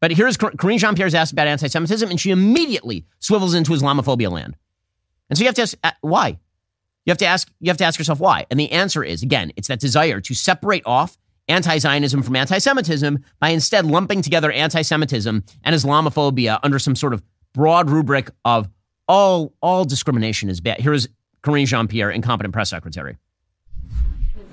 But 0.00 0.12
here's 0.12 0.36
Karine 0.36 0.78
Jean 0.78 0.94
Pierre's 0.94 1.14
asked 1.14 1.32
about 1.32 1.46
anti 1.46 1.68
Semitism, 1.68 2.10
and 2.10 2.20
she 2.20 2.30
immediately 2.30 3.06
swivels 3.18 3.54
into 3.54 3.72
Islamophobia 3.72 4.30
land. 4.30 4.56
And 5.28 5.38
so 5.38 5.42
you 5.42 5.48
have 5.48 5.54
to 5.56 5.62
ask 5.62 5.76
uh, 5.84 5.92
why? 6.00 6.38
You 7.06 7.10
have 7.10 7.18
to 7.18 7.26
ask, 7.26 7.50
you 7.60 7.70
have 7.70 7.76
to 7.78 7.84
ask 7.84 7.98
yourself 7.98 8.20
why. 8.20 8.46
And 8.50 8.60
the 8.60 8.70
answer 8.72 9.02
is 9.02 9.22
again, 9.22 9.52
it's 9.56 9.68
that 9.68 9.80
desire 9.80 10.20
to 10.20 10.34
separate 10.34 10.82
off 10.84 11.16
anti 11.48 11.78
Zionism 11.78 12.22
from 12.22 12.36
anti 12.36 12.58
Semitism 12.58 13.24
by 13.38 13.50
instead 13.50 13.86
lumping 13.86 14.22
together 14.22 14.50
anti 14.50 14.82
Semitism 14.82 15.44
and 15.64 15.74
Islamophobia 15.76 16.58
under 16.62 16.78
some 16.78 16.96
sort 16.96 17.12
of 17.12 17.22
broad 17.52 17.90
rubric 17.90 18.30
of 18.44 18.68
all, 19.08 19.52
all 19.60 19.84
discrimination 19.84 20.48
is 20.48 20.60
bad. 20.60 20.80
Here's 20.80 21.08
Karine 21.42 21.66
Jean 21.66 21.88
Pierre, 21.88 22.10
incompetent 22.10 22.52
press 22.52 22.70
secretary. 22.70 23.16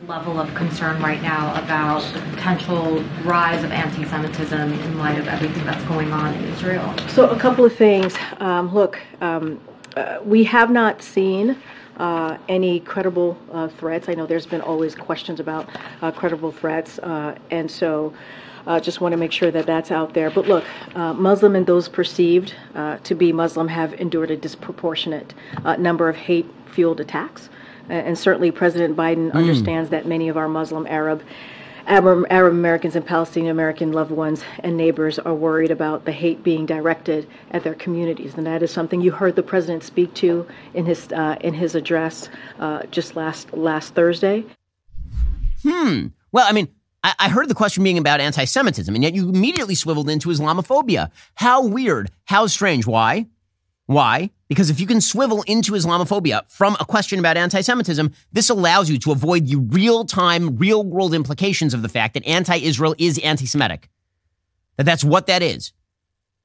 Level 0.06 0.39
of 0.39 0.54
concern 0.54 1.02
right 1.02 1.20
now 1.24 1.56
about 1.56 2.04
the 2.14 2.20
potential 2.36 3.04
rise 3.24 3.64
of 3.64 3.72
anti 3.72 4.06
Semitism 4.06 4.72
in 4.72 4.98
light 5.00 5.18
of 5.18 5.28
everything 5.28 5.66
that's 5.66 5.84
going 5.86 6.12
on 6.12 6.36
in 6.36 6.43
Israel? 6.50 6.93
So, 7.08 7.28
a 7.30 7.39
couple 7.39 7.66
of 7.66 7.76
things. 7.76 8.16
Um, 8.38 8.72
look, 8.72 9.00
um, 9.22 9.60
uh, 9.95 10.20
we 10.24 10.43
have 10.43 10.70
not 10.70 11.02
seen 11.02 11.58
uh, 11.98 12.38
any 12.48 12.80
credible 12.82 13.39
uh, 13.52 13.70
threats. 13.70 14.08
I 14.08 14.14
know 14.14 14.28
there's 14.28 14.45
been 14.45 14.62
always 14.62 14.93
questions 14.93 15.39
about 15.39 15.68
uh, 16.04 16.12
credible 16.12 16.52
threats, 16.52 17.00
uh, 17.00 17.36
and 17.50 17.70
so 17.70 18.14
uh, 18.68 18.80
just 18.80 19.02
want 19.02 19.14
to 19.14 19.18
make 19.18 19.32
sure 19.32 19.50
that 19.50 19.66
that's 19.66 19.89
out 19.89 20.14
there. 20.14 20.30
But 20.30 20.48
look, 20.48 20.64
Muslim 20.95 21.56
and 21.56 21.66
those 21.66 21.89
perceived 21.89 22.54
to 22.76 23.16
be 23.16 23.34
Muslim 23.34 23.68
have 23.68 23.95
endured 23.95 24.30
a 24.30 24.38
disproportionate 24.38 25.34
number 25.80 26.08
of 26.08 26.16
hate-fueled 26.16 27.00
attacks, 27.00 27.50
and 27.89 28.17
certainly 28.17 28.51
President 28.51 28.95
Biden 28.95 29.31
mm. 29.31 29.35
understands 29.35 29.89
that 29.89 30.05
many 30.05 30.29
of 30.29 30.38
our 30.38 30.47
Muslim, 30.47 30.85
Arab, 30.88 31.23
Arab, 31.88 32.53
Americans 32.53 32.95
and 32.95 33.05
Palestinian 33.05 33.51
American 33.51 33.93
loved 33.93 34.11
ones 34.11 34.43
and 34.59 34.75
neighbors 34.75 35.19
are 35.19 35.33
worried 35.33 35.71
about 35.71 36.03
the 36.05 36.11
hate 36.11 36.43
being 36.43 36.65
directed 36.65 37.27
at 37.51 37.63
their 37.63 37.75
communities, 37.75 38.35
and 38.35 38.45
that 38.45 38.61
is 38.61 38.71
something 38.71 38.99
you 38.99 39.11
heard 39.11 39.35
the 39.35 39.43
president 39.43 39.83
speak 39.83 40.13
to 40.15 40.45
in 40.73 40.85
his 40.85 41.11
uh, 41.13 41.38
in 41.41 41.53
his 41.53 41.75
address 41.75 42.29
uh, 42.59 42.83
just 42.91 43.15
last 43.15 43.53
last 43.53 43.95
Thursday. 43.95 44.43
Hmm. 45.63 46.07
Well, 46.33 46.45
I 46.47 46.51
mean, 46.51 46.67
I, 47.03 47.13
I 47.19 47.29
heard 47.29 47.47
the 47.47 47.55
question 47.55 47.83
being 47.83 47.97
about 47.97 48.19
anti-Semitism, 48.19 48.93
and 48.93 49.03
yet 49.03 49.15
you 49.15 49.29
immediately 49.29 49.75
swiveled 49.75 50.09
into 50.09 50.29
Islamophobia. 50.29 51.09
How 51.35 51.65
weird! 51.65 52.11
How 52.25 52.47
strange! 52.47 52.85
Why? 52.85 53.27
Why? 53.88 54.31
Because 54.49 54.69
if 54.69 54.79
you 54.79 54.85
can 54.85 55.01
swivel 55.01 55.43
into 55.43 55.71
Islamophobia 55.71 56.49
from 56.51 56.75
a 56.79 56.85
question 56.85 57.19
about 57.19 57.38
anti 57.38 57.61
Semitism, 57.61 58.13
this 58.31 58.49
allows 58.49 58.89
you 58.89 58.99
to 58.99 59.11
avoid 59.11 59.47
the 59.47 59.55
real 59.55 60.05
time, 60.05 60.57
real 60.57 60.83
world 60.83 61.13
implications 61.13 61.73
of 61.73 61.81
the 61.81 61.89
fact 61.89 62.13
that 62.13 62.25
anti 62.27 62.57
Israel 62.57 62.95
is 62.97 63.17
anti 63.19 63.45
Semitic. 63.45 63.89
That 64.75 64.85
that's 64.85 65.03
what 65.03 65.27
that 65.27 65.41
is. 65.41 65.71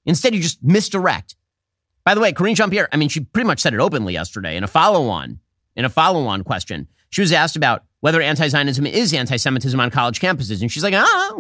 Instead, 0.07 0.35
you 0.35 0.41
just 0.41 0.63
misdirect. 0.63 1.37
By 2.05 2.15
the 2.15 2.21
way, 2.21 2.33
Karine 2.33 2.55
Jean 2.55 2.71
Pierre, 2.71 2.89
I 2.93 2.97
mean, 2.97 3.09
she 3.09 3.21
pretty 3.21 3.47
much 3.47 3.61
said 3.61 3.75
it 3.75 3.81
openly 3.81 4.13
yesterday 4.13 4.57
in 4.57 4.65
a 4.65 4.69
follow 4.69 5.09
on, 5.09 5.39
in 5.77 5.85
a 5.85 5.91
follow 5.91 6.27
on 6.27 6.43
question. 6.43 6.89
She 7.11 7.21
was 7.21 7.33
asked 7.33 7.57
about 7.57 7.85
whether 8.01 8.23
anti 8.23 8.49
Zionism 8.49 8.87
is 8.87 9.13
anti 9.13 9.37
Semitism 9.37 9.79
on 9.79 9.91
college 9.91 10.21
campuses. 10.21 10.61
And 10.61 10.71
she's 10.71 10.85
like, 10.85 10.95
ah, 10.95 11.33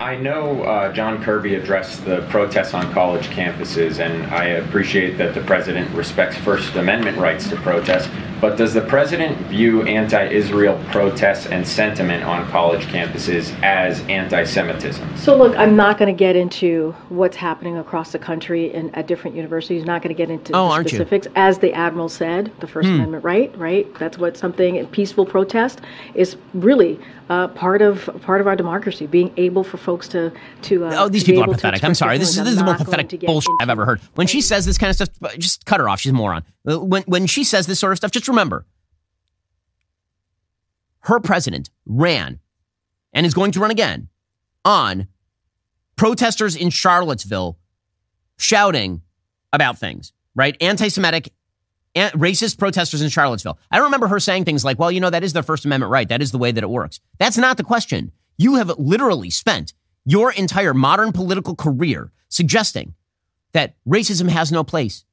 I 0.00 0.14
know 0.14 0.62
uh, 0.62 0.92
John 0.92 1.22
Kirby 1.24 1.56
addressed 1.56 2.04
the 2.04 2.24
protests 2.30 2.72
on 2.72 2.92
college 2.92 3.26
campuses, 3.28 3.98
and 3.98 4.32
I 4.32 4.44
appreciate 4.44 5.18
that 5.18 5.34
the 5.34 5.40
president 5.40 5.92
respects 5.92 6.36
First 6.36 6.76
Amendment 6.76 7.18
rights 7.18 7.48
to 7.48 7.56
protest. 7.56 8.08
But 8.40 8.56
does 8.56 8.72
the 8.72 8.82
president 8.82 9.36
view 9.48 9.82
anti 9.82 10.28
Israel 10.28 10.80
protests 10.90 11.46
and 11.46 11.66
sentiment 11.66 12.22
on 12.22 12.48
college 12.50 12.82
campuses 12.86 13.52
as 13.64 14.00
anti 14.02 14.44
Semitism? 14.44 15.16
So, 15.16 15.36
look, 15.36 15.56
I'm 15.56 15.74
not 15.74 15.98
going 15.98 16.14
to 16.14 16.16
get 16.16 16.36
into 16.36 16.92
what's 17.08 17.36
happening 17.36 17.76
across 17.76 18.12
the 18.12 18.20
country 18.20 18.72
and 18.72 18.94
at 18.96 19.08
different 19.08 19.34
universities. 19.34 19.84
Not 19.84 20.02
going 20.02 20.14
to 20.14 20.18
get 20.18 20.30
into 20.30 20.52
oh, 20.54 20.80
specifics. 20.80 21.26
You? 21.26 21.32
As 21.34 21.58
the 21.58 21.72
Admiral 21.72 22.08
said, 22.08 22.52
the 22.60 22.68
First 22.68 22.88
hmm. 22.88 22.94
Amendment 22.94 23.24
right, 23.24 23.56
right? 23.58 23.92
That's 23.98 24.16
what 24.16 24.36
something, 24.36 24.86
peaceful 24.86 25.26
protest 25.26 25.80
is 26.14 26.36
really 26.54 27.00
uh, 27.28 27.48
part 27.48 27.82
of 27.82 28.08
part 28.22 28.40
of 28.40 28.46
our 28.46 28.56
democracy, 28.56 29.06
being 29.06 29.32
able 29.36 29.64
for 29.64 29.76
folks 29.76 30.08
to 30.08 30.32
to. 30.62 30.86
Uh, 30.86 30.94
oh, 31.04 31.08
these 31.08 31.24
people 31.24 31.44
are 31.44 31.48
pathetic. 31.48 31.82
I'm 31.84 31.94
sorry. 31.94 32.18
This 32.18 32.30
is, 32.30 32.36
this 32.36 32.48
is 32.48 32.56
the 32.56 32.64
most 32.64 32.84
pathetic 32.84 33.20
bullshit 33.20 33.54
I've 33.60 33.70
ever 33.70 33.84
heard. 33.84 34.00
When 34.14 34.26
she 34.26 34.40
says 34.40 34.66
this 34.66 34.78
kind 34.78 34.90
of 34.90 34.96
stuff, 34.96 35.38
just 35.38 35.64
cut 35.66 35.80
her 35.80 35.88
off. 35.88 36.00
She's 36.00 36.10
a 36.10 36.14
moron. 36.14 36.44
Uh, 36.66 36.80
when 36.80 37.02
when 37.04 37.26
she 37.26 37.44
says 37.44 37.66
this 37.66 37.78
sort 37.78 37.92
of 37.92 37.98
stuff, 37.98 38.10
just 38.10 38.28
remember, 38.28 38.66
her 41.00 41.20
president 41.20 41.70
ran, 41.86 42.38
and 43.12 43.26
is 43.26 43.34
going 43.34 43.52
to 43.52 43.60
run 43.60 43.70
again, 43.70 44.08
on 44.64 45.08
protesters 45.96 46.56
in 46.56 46.70
Charlottesville 46.70 47.58
shouting 48.38 49.02
about 49.52 49.78
things. 49.78 50.12
Right, 50.34 50.56
anti-Semitic 50.60 51.32
racist 51.94 52.58
protesters 52.58 53.02
in 53.02 53.08
Charlottesville. 53.08 53.58
I 53.70 53.78
remember 53.78 54.08
her 54.08 54.20
saying 54.20 54.44
things 54.44 54.64
like, 54.64 54.78
well, 54.78 54.92
you 54.92 55.00
know, 55.00 55.10
that 55.10 55.24
is 55.24 55.32
their 55.32 55.42
First 55.42 55.64
Amendment 55.64 55.90
right. 55.90 56.08
That 56.08 56.22
is 56.22 56.32
the 56.32 56.38
way 56.38 56.52
that 56.52 56.64
it 56.64 56.70
works. 56.70 57.00
That's 57.18 57.38
not 57.38 57.56
the 57.56 57.64
question. 57.64 58.12
You 58.36 58.56
have 58.56 58.70
literally 58.78 59.30
spent 59.30 59.74
your 60.04 60.32
entire 60.32 60.74
modern 60.74 61.12
political 61.12 61.54
career 61.54 62.12
suggesting 62.28 62.94
that 63.52 63.74
racism 63.86 64.28
has 64.28 64.52
no 64.52 64.64
place. 64.64 65.04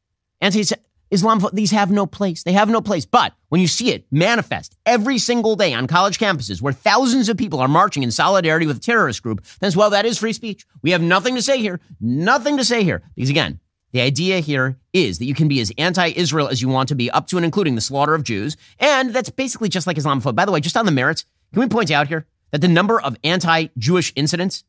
Anti 0.42 0.64
Islam, 1.12 1.46
these 1.54 1.72
have 1.72 1.92
no 1.92 2.06
place. 2.06 2.44
They 2.44 2.54
have 2.54 2.70
no 2.70 2.82
place. 2.82 3.06
But 3.06 3.34
when 3.50 3.62
you 3.62 3.68
see 3.68 3.92
it 3.92 4.06
manifest 4.12 4.76
every 4.86 5.18
single 5.18 5.56
day 5.56 5.74
on 5.74 5.88
college 5.88 6.18
campuses 6.18 6.62
where 6.62 6.74
thousands 6.74 7.30
of 7.30 7.38
people 7.38 7.60
are 7.60 7.68
marching 7.68 8.04
in 8.04 8.12
solidarity 8.12 8.66
with 8.66 8.78
a 8.78 8.82
terrorist 8.82 9.22
group, 9.22 9.46
then 9.60 9.72
well, 9.76 9.92
that 9.92 10.06
is 10.06 10.18
free 10.18 10.34
speech. 10.34 10.66
We 10.82 10.92
have 10.92 11.02
nothing 11.02 11.36
to 11.36 11.42
say 11.42 11.60
here. 11.60 11.80
Nothing 12.00 12.58
to 12.58 12.66
say 12.66 12.84
here. 12.84 13.04
Because 13.16 13.30
again, 13.30 13.60
the 13.96 14.02
idea 14.02 14.42
here 14.42 14.78
is 14.92 15.20
that 15.20 15.26
you 15.26 15.34
can 15.34 15.48
be 15.48 15.62
as 15.62 15.72
anti 15.78 16.10
Israel 16.10 16.50
as 16.50 16.62
you 16.62 16.68
want 16.68 16.90
to 16.90 16.96
be, 16.96 17.10
up 17.12 17.28
to 17.28 17.38
and 17.38 17.46
including 17.46 17.76
the 17.76 17.82
slaughter 17.82 18.14
of 18.14 18.24
Jews. 18.24 18.58
And 18.78 19.14
that's 19.14 19.30
basically 19.30 19.70
just 19.70 19.88
like 19.88 19.96
Islamophobia. 19.96 20.36
By 20.36 20.44
the 20.44 20.52
way, 20.52 20.60
just 20.60 20.76
on 20.76 20.86
the 20.86 20.92
merits, 20.92 21.24
can 21.54 21.62
we 21.62 21.70
point 21.70 21.90
out 21.92 22.10
here 22.10 22.26
that 22.52 22.60
the 22.60 22.68
number 22.68 23.00
of 23.00 23.16
anti 23.24 23.68
Jewish 23.78 24.12
incidents 24.18 24.66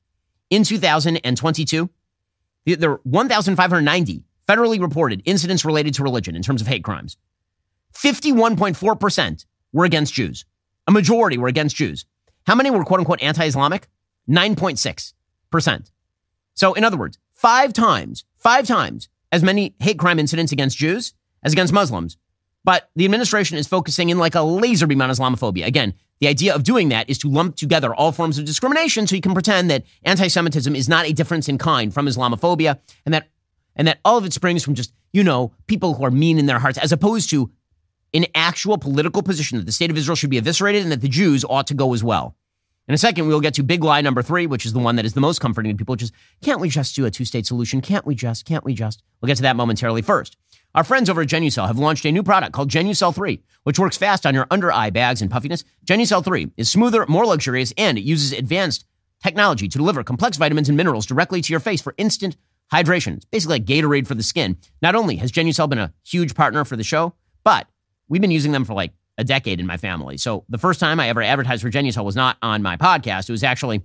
in 0.49 0.63
2022, 0.63 1.91
there 2.67 2.91
were 2.91 3.01
1,590 3.03 4.23
federally 4.49 4.81
reported 4.81 5.23
incidents 5.25 5.65
related 5.65 5.93
to 5.95 6.05
religion 6.05 6.37
in 6.37 6.43
terms 6.43 6.61
of 6.61 6.69
hate 6.69 6.85
crimes. 6.85 7.17
51.4% 7.95 9.45
were 9.73 9.85
against 9.85 10.15
Jews. 10.15 10.45
A 10.87 10.93
majority 10.93 11.37
were 11.37 11.49
against 11.49 11.75
Jews. 11.75 12.07
How 12.47 12.55
many 12.55 12.71
were 12.71 12.85
quote 12.85 13.01
unquote 13.01 13.21
anti 13.21 13.45
Islamic? 13.45 13.89
9.6%. 14.31 15.91
So, 16.55 16.75
in 16.75 16.85
other 16.85 16.97
words, 16.97 17.19
five 17.33 17.73
times, 17.73 18.25
five 18.37 18.69
times 18.69 19.09
as 19.37 19.43
many 19.43 19.75
hate 19.79 19.99
crime 19.99 20.19
incidents 20.19 20.53
against 20.53 20.77
Jews 20.77 21.15
as 21.43 21.53
against 21.53 21.73
Muslims. 21.73 22.17
But 22.65 22.91
the 22.97 23.05
administration 23.05 23.59
is 23.59 23.69
focusing 23.69 24.11
in 24.11 24.19
like 24.19 24.35
a 24.35 24.43
laser 24.43 24.89
beam 24.89 25.01
on 25.01 25.11
Islamophobia. 25.11 25.65
Again, 25.67 25.95
the 26.19 26.27
idea 26.27 26.55
of 26.55 26.65
doing 26.65 26.89
that 26.89 27.09
is 27.09 27.19
to 27.19 27.29
lump 27.29 27.55
together 27.55 27.95
all 27.95 28.11
forms 28.11 28.39
of 28.39 28.45
discrimination 28.45 29.07
so 29.07 29.15
you 29.15 29.21
can 29.21 29.35
pretend 29.35 29.71
that 29.71 29.85
anti-Semitism 30.03 30.75
is 30.75 30.89
not 30.89 31.07
a 31.07 31.13
difference 31.13 31.49
in 31.49 31.59
kind 31.59 31.95
from 31.95 32.07
Islamophobia 32.07 32.79
and 33.05 33.15
that 33.15 33.29
and 33.77 33.87
that 33.87 34.01
all 34.05 34.17
of 34.17 34.25
it 34.25 34.33
springs 34.33 34.65
from 34.65 34.75
just, 34.75 34.93
you 35.13 35.23
know, 35.23 35.53
people 35.67 35.95
who 35.95 36.05
are 36.05 36.11
mean 36.11 36.39
in 36.39 36.47
their 36.47 36.59
hearts 36.59 36.79
as 36.79 36.93
opposed 36.93 37.29
to 37.31 37.51
an 38.15 38.25
actual 38.35 38.79
political 38.79 39.23
position 39.23 39.59
that 39.59 39.67
the 39.67 39.73
state 39.73 39.91
of 39.91 39.99
Israel 39.99 40.17
should 40.17 40.31
be 40.31 40.39
eviscerated 40.39 40.83
and 40.83 40.91
that 40.91 41.03
the 41.03 41.09
Jews 41.09 41.45
ought 41.45 41.67
to 41.67 41.75
go 41.75 41.93
as 41.93 42.03
well. 42.03 42.35
In 42.89 42.95
a 42.95 42.99
second, 42.99 43.27
we'll 43.27 43.41
get 43.41 43.55
to 43.55 43.65
big 43.65 43.83
lie 43.83 44.01
number 44.01 44.23
three, 44.23 44.47
which 44.47 44.65
is 44.65 44.73
the 44.73 44.79
one 44.79 44.95
that 44.95 45.05
is 45.05 45.15
the 45.15 45.21
most 45.21 45.41
comforting 45.41 45.73
to 45.73 45.77
people, 45.77 45.95
which 45.95 46.05
is, 46.05 46.13
can't 46.41 46.61
we 46.61 46.69
just 46.69 46.95
do 46.95 47.05
a 47.05 47.11
two 47.11 47.25
state 47.25 47.45
solution? 47.45 47.81
Can't 47.81 48.07
we 48.07 48.15
just? 48.15 48.45
Can't 48.45 48.65
we 48.65 48.75
just? 48.75 49.03
We'll 49.21 49.27
get 49.27 49.37
to 49.39 49.43
that 49.43 49.57
momentarily. 49.57 50.03
First, 50.03 50.37
our 50.73 50.85
friends 50.85 51.11
over 51.11 51.23
at 51.23 51.29
Genucel 51.29 51.67
have 51.67 51.79
launched 51.79 52.05
a 52.05 52.13
new 52.13 52.23
product 52.23 52.53
called 52.53 52.71
Genucel 52.71 53.13
3, 53.13 53.43
which 53.65 53.81
works 53.81 53.97
fast 53.97 54.25
on 54.25 54.35
your 54.35 54.47
under 54.53 54.71
eye 54.71 54.91
bags 54.91 55.21
and 55.21 55.31
puffiness. 55.31 55.65
Genucel 55.85 56.25
3 56.25 56.53
is 56.57 56.71
smoother, 56.71 57.05
more 57.09 57.27
luxurious, 57.27 57.73
and 57.77 57.99
it 57.99 58.03
uses 58.03 58.33
advanced 58.33 58.85
technology 59.21 59.67
to 59.67 59.79
deliver 59.79 60.05
complex 60.05 60.37
vitamins 60.37 60.69
and 60.69 60.77
minerals 60.77 61.07
directly 61.07 61.43
to 61.43 61.53
your 61.53 61.61
face 61.61 61.81
for 61.81 61.95
instant 61.97 62.37
hydration. 62.73 63.17
It's 63.17 63.25
basically 63.25 63.55
like 63.55 63.65
Gatorade 63.65 64.07
for 64.07 64.15
the 64.15 64.23
skin. 64.23 64.59
Not 64.81 64.95
only 64.95 65.17
has 65.17 65.33
Genucel 65.33 65.69
been 65.69 65.79
a 65.79 65.93
huge 66.05 66.37
partner 66.37 66.65
for 66.65 66.77
the 66.77 66.85
show, 66.85 67.15
but 67.43 67.67
we've 68.09 68.21
been 68.21 68.31
using 68.31 68.53
them 68.53 68.65
for 68.65 68.75
like 68.75 68.93
a 69.19 69.25
decade 69.25 69.61
in 69.61 69.67
my 69.67 69.77
family. 69.77 70.17
So 70.17 70.45
the 70.49 70.59
first 70.59 70.81
time 70.81 71.01
I 71.01 71.09
ever 71.09 71.23
advertised 71.23 71.63
for 71.63 71.71
Genucel 71.71 72.05
was 72.05 72.17
not 72.17 72.37
on 72.43 72.63
my 72.63 72.77
podcast. 72.77 73.29
It 73.29 73.33
was 73.33 73.45
actually 73.45 73.83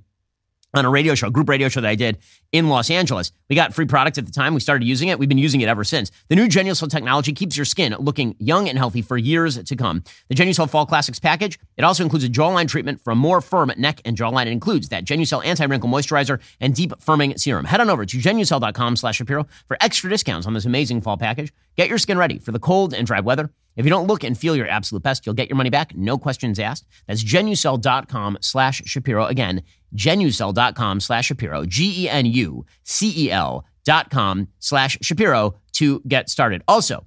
on 0.73 0.85
a 0.85 0.89
radio 0.89 1.15
show, 1.15 1.27
a 1.27 1.31
group 1.31 1.49
radio 1.49 1.67
show 1.69 1.81
that 1.81 1.87
I 1.87 1.95
did 1.95 2.17
in 2.51 2.69
Los 2.69 2.89
Angeles. 2.89 3.31
We 3.49 3.55
got 3.55 3.73
free 3.73 3.85
product 3.85 4.17
at 4.17 4.25
the 4.25 4.31
time. 4.31 4.53
We 4.53 4.59
started 4.59 4.85
using 4.85 5.09
it. 5.09 5.19
We've 5.19 5.29
been 5.29 5.37
using 5.37 5.61
it 5.61 5.67
ever 5.67 5.83
since. 5.83 6.11
The 6.29 6.35
new 6.35 6.47
Genucel 6.47 6.89
technology 6.89 7.33
keeps 7.33 7.57
your 7.57 7.65
skin 7.65 7.95
looking 7.99 8.35
young 8.39 8.69
and 8.69 8.77
healthy 8.77 9.01
for 9.01 9.17
years 9.17 9.61
to 9.61 9.75
come. 9.75 10.03
The 10.29 10.35
Genucel 10.35 10.69
Fall 10.69 10.85
Classics 10.85 11.19
package, 11.19 11.59
it 11.77 11.83
also 11.83 12.03
includes 12.03 12.25
a 12.25 12.29
jawline 12.29 12.67
treatment 12.67 13.01
for 13.01 13.11
a 13.11 13.15
more 13.15 13.41
firm 13.41 13.71
neck 13.77 14.01
and 14.05 14.17
jawline. 14.17 14.45
It 14.47 14.51
includes 14.51 14.89
that 14.89 15.05
Genucel 15.05 15.45
anti-wrinkle 15.45 15.89
moisturizer 15.89 16.39
and 16.59 16.73
deep 16.73 16.91
firming 16.91 17.39
serum. 17.39 17.65
Head 17.65 17.81
on 17.81 17.89
over 17.89 18.05
to 18.05 18.17
genucel.com 18.17 18.95
slash 18.95 19.17
Shapiro 19.17 19.47
for 19.67 19.77
extra 19.81 20.09
discounts 20.09 20.47
on 20.47 20.53
this 20.53 20.65
amazing 20.65 21.01
fall 21.01 21.17
package. 21.17 21.53
Get 21.75 21.89
your 21.89 21.97
skin 21.97 22.17
ready 22.17 22.39
for 22.39 22.51
the 22.51 22.59
cold 22.59 22.93
and 22.93 23.05
dry 23.05 23.19
weather. 23.19 23.51
If 23.75 23.85
you 23.85 23.89
don't 23.89 24.07
look 24.07 24.23
and 24.23 24.37
feel 24.37 24.55
your 24.55 24.67
absolute 24.67 25.01
best, 25.01 25.25
you'll 25.25 25.35
get 25.35 25.47
your 25.47 25.55
money 25.55 25.69
back, 25.69 25.95
no 25.95 26.17
questions 26.17 26.59
asked. 26.59 26.85
That's 27.07 27.23
genucel.com 27.23 28.39
slash 28.41 28.81
Shapiro. 28.85 29.25
Again, 29.25 29.63
genucel.com 29.95 30.99
slash 30.99 31.25
Shapiro, 31.27 31.65
G 31.65 32.03
E 32.05 32.09
N 32.09 32.25
U 32.25 32.65
C 32.83 33.25
E 33.25 33.31
L 33.31 33.65
dot 33.83 34.09
com 34.09 34.47
slash 34.59 34.97
Shapiro 35.01 35.55
to 35.73 36.01
get 36.07 36.29
started. 36.29 36.63
Also, 36.67 37.05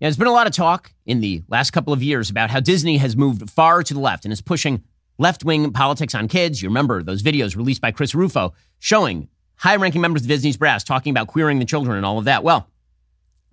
there's 0.00 0.16
been 0.16 0.26
a 0.26 0.32
lot 0.32 0.46
of 0.46 0.52
talk 0.52 0.92
in 1.06 1.20
the 1.20 1.42
last 1.48 1.70
couple 1.70 1.92
of 1.92 2.02
years 2.02 2.28
about 2.30 2.50
how 2.50 2.60
Disney 2.60 2.98
has 2.98 3.16
moved 3.16 3.48
far 3.50 3.82
to 3.82 3.94
the 3.94 4.00
left 4.00 4.24
and 4.24 4.32
is 4.32 4.40
pushing 4.42 4.82
left 5.18 5.44
wing 5.44 5.72
politics 5.72 6.14
on 6.14 6.28
kids. 6.28 6.62
You 6.62 6.68
remember 6.68 7.02
those 7.02 7.22
videos 7.22 7.56
released 7.56 7.80
by 7.80 7.92
Chris 7.92 8.14
Rufo 8.14 8.52
showing 8.78 9.28
high 9.56 9.76
ranking 9.76 10.02
members 10.02 10.22
of 10.22 10.28
Disney's 10.28 10.56
brass 10.58 10.84
talking 10.84 11.10
about 11.10 11.28
queering 11.28 11.58
the 11.58 11.64
children 11.64 11.96
and 11.96 12.04
all 12.04 12.18
of 12.18 12.26
that. 12.26 12.44
Well, 12.44 12.68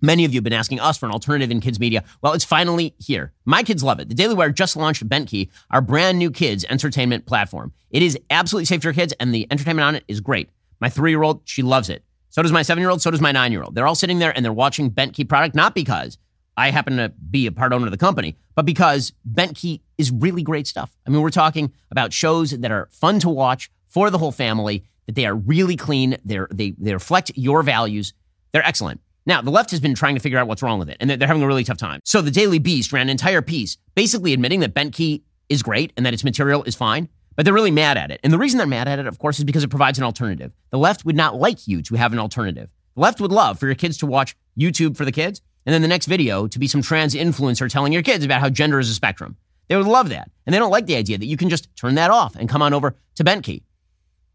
Many 0.04 0.26
of 0.26 0.34
you 0.34 0.36
have 0.36 0.44
been 0.44 0.52
asking 0.52 0.80
us 0.80 0.98
for 0.98 1.06
an 1.06 1.12
alternative 1.12 1.50
in 1.50 1.62
kids 1.62 1.80
media. 1.80 2.04
Well, 2.20 2.34
it's 2.34 2.44
finally 2.44 2.94
here. 2.98 3.32
My 3.46 3.62
kids 3.62 3.82
love 3.82 4.00
it. 4.00 4.10
The 4.10 4.14
Daily 4.14 4.34
Wire 4.34 4.50
just 4.50 4.76
launched 4.76 5.08
Bentkey, 5.08 5.48
our 5.70 5.80
brand 5.80 6.18
new 6.18 6.30
kids 6.30 6.66
entertainment 6.68 7.24
platform. 7.24 7.72
It 7.90 8.02
is 8.02 8.18
absolutely 8.28 8.66
safe 8.66 8.82
for 8.82 8.88
your 8.88 8.94
kids, 8.94 9.14
and 9.18 9.34
the 9.34 9.46
entertainment 9.50 9.86
on 9.86 9.94
it 9.94 10.04
is 10.06 10.20
great. 10.20 10.50
My 10.78 10.90
three 10.90 11.10
year 11.10 11.22
old, 11.22 11.40
she 11.46 11.62
loves 11.62 11.88
it. 11.88 12.04
So 12.28 12.42
does 12.42 12.52
my 12.52 12.60
seven 12.60 12.82
year 12.82 12.90
old. 12.90 13.00
So 13.00 13.10
does 13.10 13.22
my 13.22 13.32
nine 13.32 13.50
year 13.50 13.62
old. 13.62 13.74
They're 13.74 13.86
all 13.86 13.94
sitting 13.94 14.18
there 14.18 14.36
and 14.36 14.44
they're 14.44 14.52
watching 14.52 14.90
Bentkey 14.90 15.26
product, 15.26 15.54
not 15.54 15.74
because 15.74 16.18
I 16.54 16.70
happen 16.70 16.98
to 16.98 17.08
be 17.08 17.46
a 17.46 17.52
part 17.52 17.72
owner 17.72 17.86
of 17.86 17.90
the 17.90 17.96
company, 17.96 18.36
but 18.54 18.66
because 18.66 19.14
Bentkey 19.26 19.80
is 19.96 20.10
really 20.10 20.42
great 20.42 20.66
stuff. 20.66 20.94
I 21.06 21.10
mean, 21.10 21.22
we're 21.22 21.30
talking 21.30 21.72
about 21.90 22.12
shows 22.12 22.50
that 22.50 22.70
are 22.70 22.90
fun 22.90 23.20
to 23.20 23.30
watch 23.30 23.70
for 23.88 24.10
the 24.10 24.18
whole 24.18 24.32
family, 24.32 24.84
that 25.06 25.14
they 25.14 25.24
are 25.24 25.34
really 25.34 25.76
clean, 25.76 26.18
they're, 26.26 26.48
they, 26.52 26.74
they 26.76 26.92
reflect 26.92 27.32
your 27.36 27.62
values, 27.62 28.12
they're 28.52 28.66
excellent. 28.66 29.00
Now, 29.26 29.40
the 29.40 29.50
left 29.50 29.70
has 29.70 29.80
been 29.80 29.94
trying 29.94 30.14
to 30.14 30.20
figure 30.20 30.38
out 30.38 30.46
what's 30.46 30.62
wrong 30.62 30.78
with 30.78 30.90
it, 30.90 30.98
and 31.00 31.10
they're 31.10 31.26
having 31.26 31.42
a 31.42 31.46
really 31.46 31.64
tough 31.64 31.78
time. 31.78 32.00
So 32.04 32.20
the 32.20 32.30
Daily 32.30 32.58
Beast 32.58 32.92
ran 32.92 33.02
an 33.02 33.10
entire 33.10 33.42
piece 33.42 33.76
basically 33.94 34.32
admitting 34.32 34.60
that 34.60 34.74
Bentkey 34.74 35.22
is 35.48 35.62
great 35.62 35.92
and 35.96 36.04
that 36.04 36.12
its 36.12 36.24
material 36.24 36.62
is 36.64 36.74
fine, 36.74 37.08
but 37.36 37.44
they're 37.44 37.54
really 37.54 37.70
mad 37.70 37.96
at 37.96 38.10
it. 38.10 38.20
And 38.22 38.32
the 38.32 38.38
reason 38.38 38.58
they're 38.58 38.66
mad 38.66 38.86
at 38.86 38.98
it, 38.98 39.06
of 39.06 39.18
course, 39.18 39.38
is 39.38 39.44
because 39.44 39.64
it 39.64 39.70
provides 39.70 39.98
an 39.98 40.04
alternative. 40.04 40.52
The 40.70 40.78
left 40.78 41.04
would 41.04 41.16
not 41.16 41.36
like 41.36 41.66
you 41.66 41.82
to 41.82 41.94
have 41.94 42.12
an 42.12 42.18
alternative. 42.18 42.70
The 42.94 43.00
left 43.00 43.20
would 43.20 43.32
love 43.32 43.58
for 43.58 43.66
your 43.66 43.74
kids 43.74 43.98
to 43.98 44.06
watch 44.06 44.36
YouTube 44.58 44.96
for 44.96 45.04
the 45.04 45.12
kids, 45.12 45.40
and 45.66 45.72
then 45.72 45.82
the 45.82 45.88
next 45.88 46.06
video 46.06 46.46
to 46.46 46.58
be 46.58 46.68
some 46.68 46.82
trans 46.82 47.14
influencer 47.14 47.70
telling 47.70 47.92
your 47.92 48.02
kids 48.02 48.24
about 48.24 48.40
how 48.40 48.50
gender 48.50 48.78
is 48.78 48.90
a 48.90 48.94
spectrum. 48.94 49.36
They 49.68 49.76
would 49.76 49.86
love 49.86 50.10
that. 50.10 50.30
And 50.44 50.52
they 50.52 50.58
don't 50.58 50.70
like 50.70 50.86
the 50.86 50.96
idea 50.96 51.16
that 51.16 51.26
you 51.26 51.38
can 51.38 51.48
just 51.48 51.74
turn 51.76 51.94
that 51.94 52.10
off 52.10 52.36
and 52.36 52.48
come 52.48 52.60
on 52.60 52.74
over 52.74 52.94
to 53.14 53.24
Bentkey. 53.24 53.62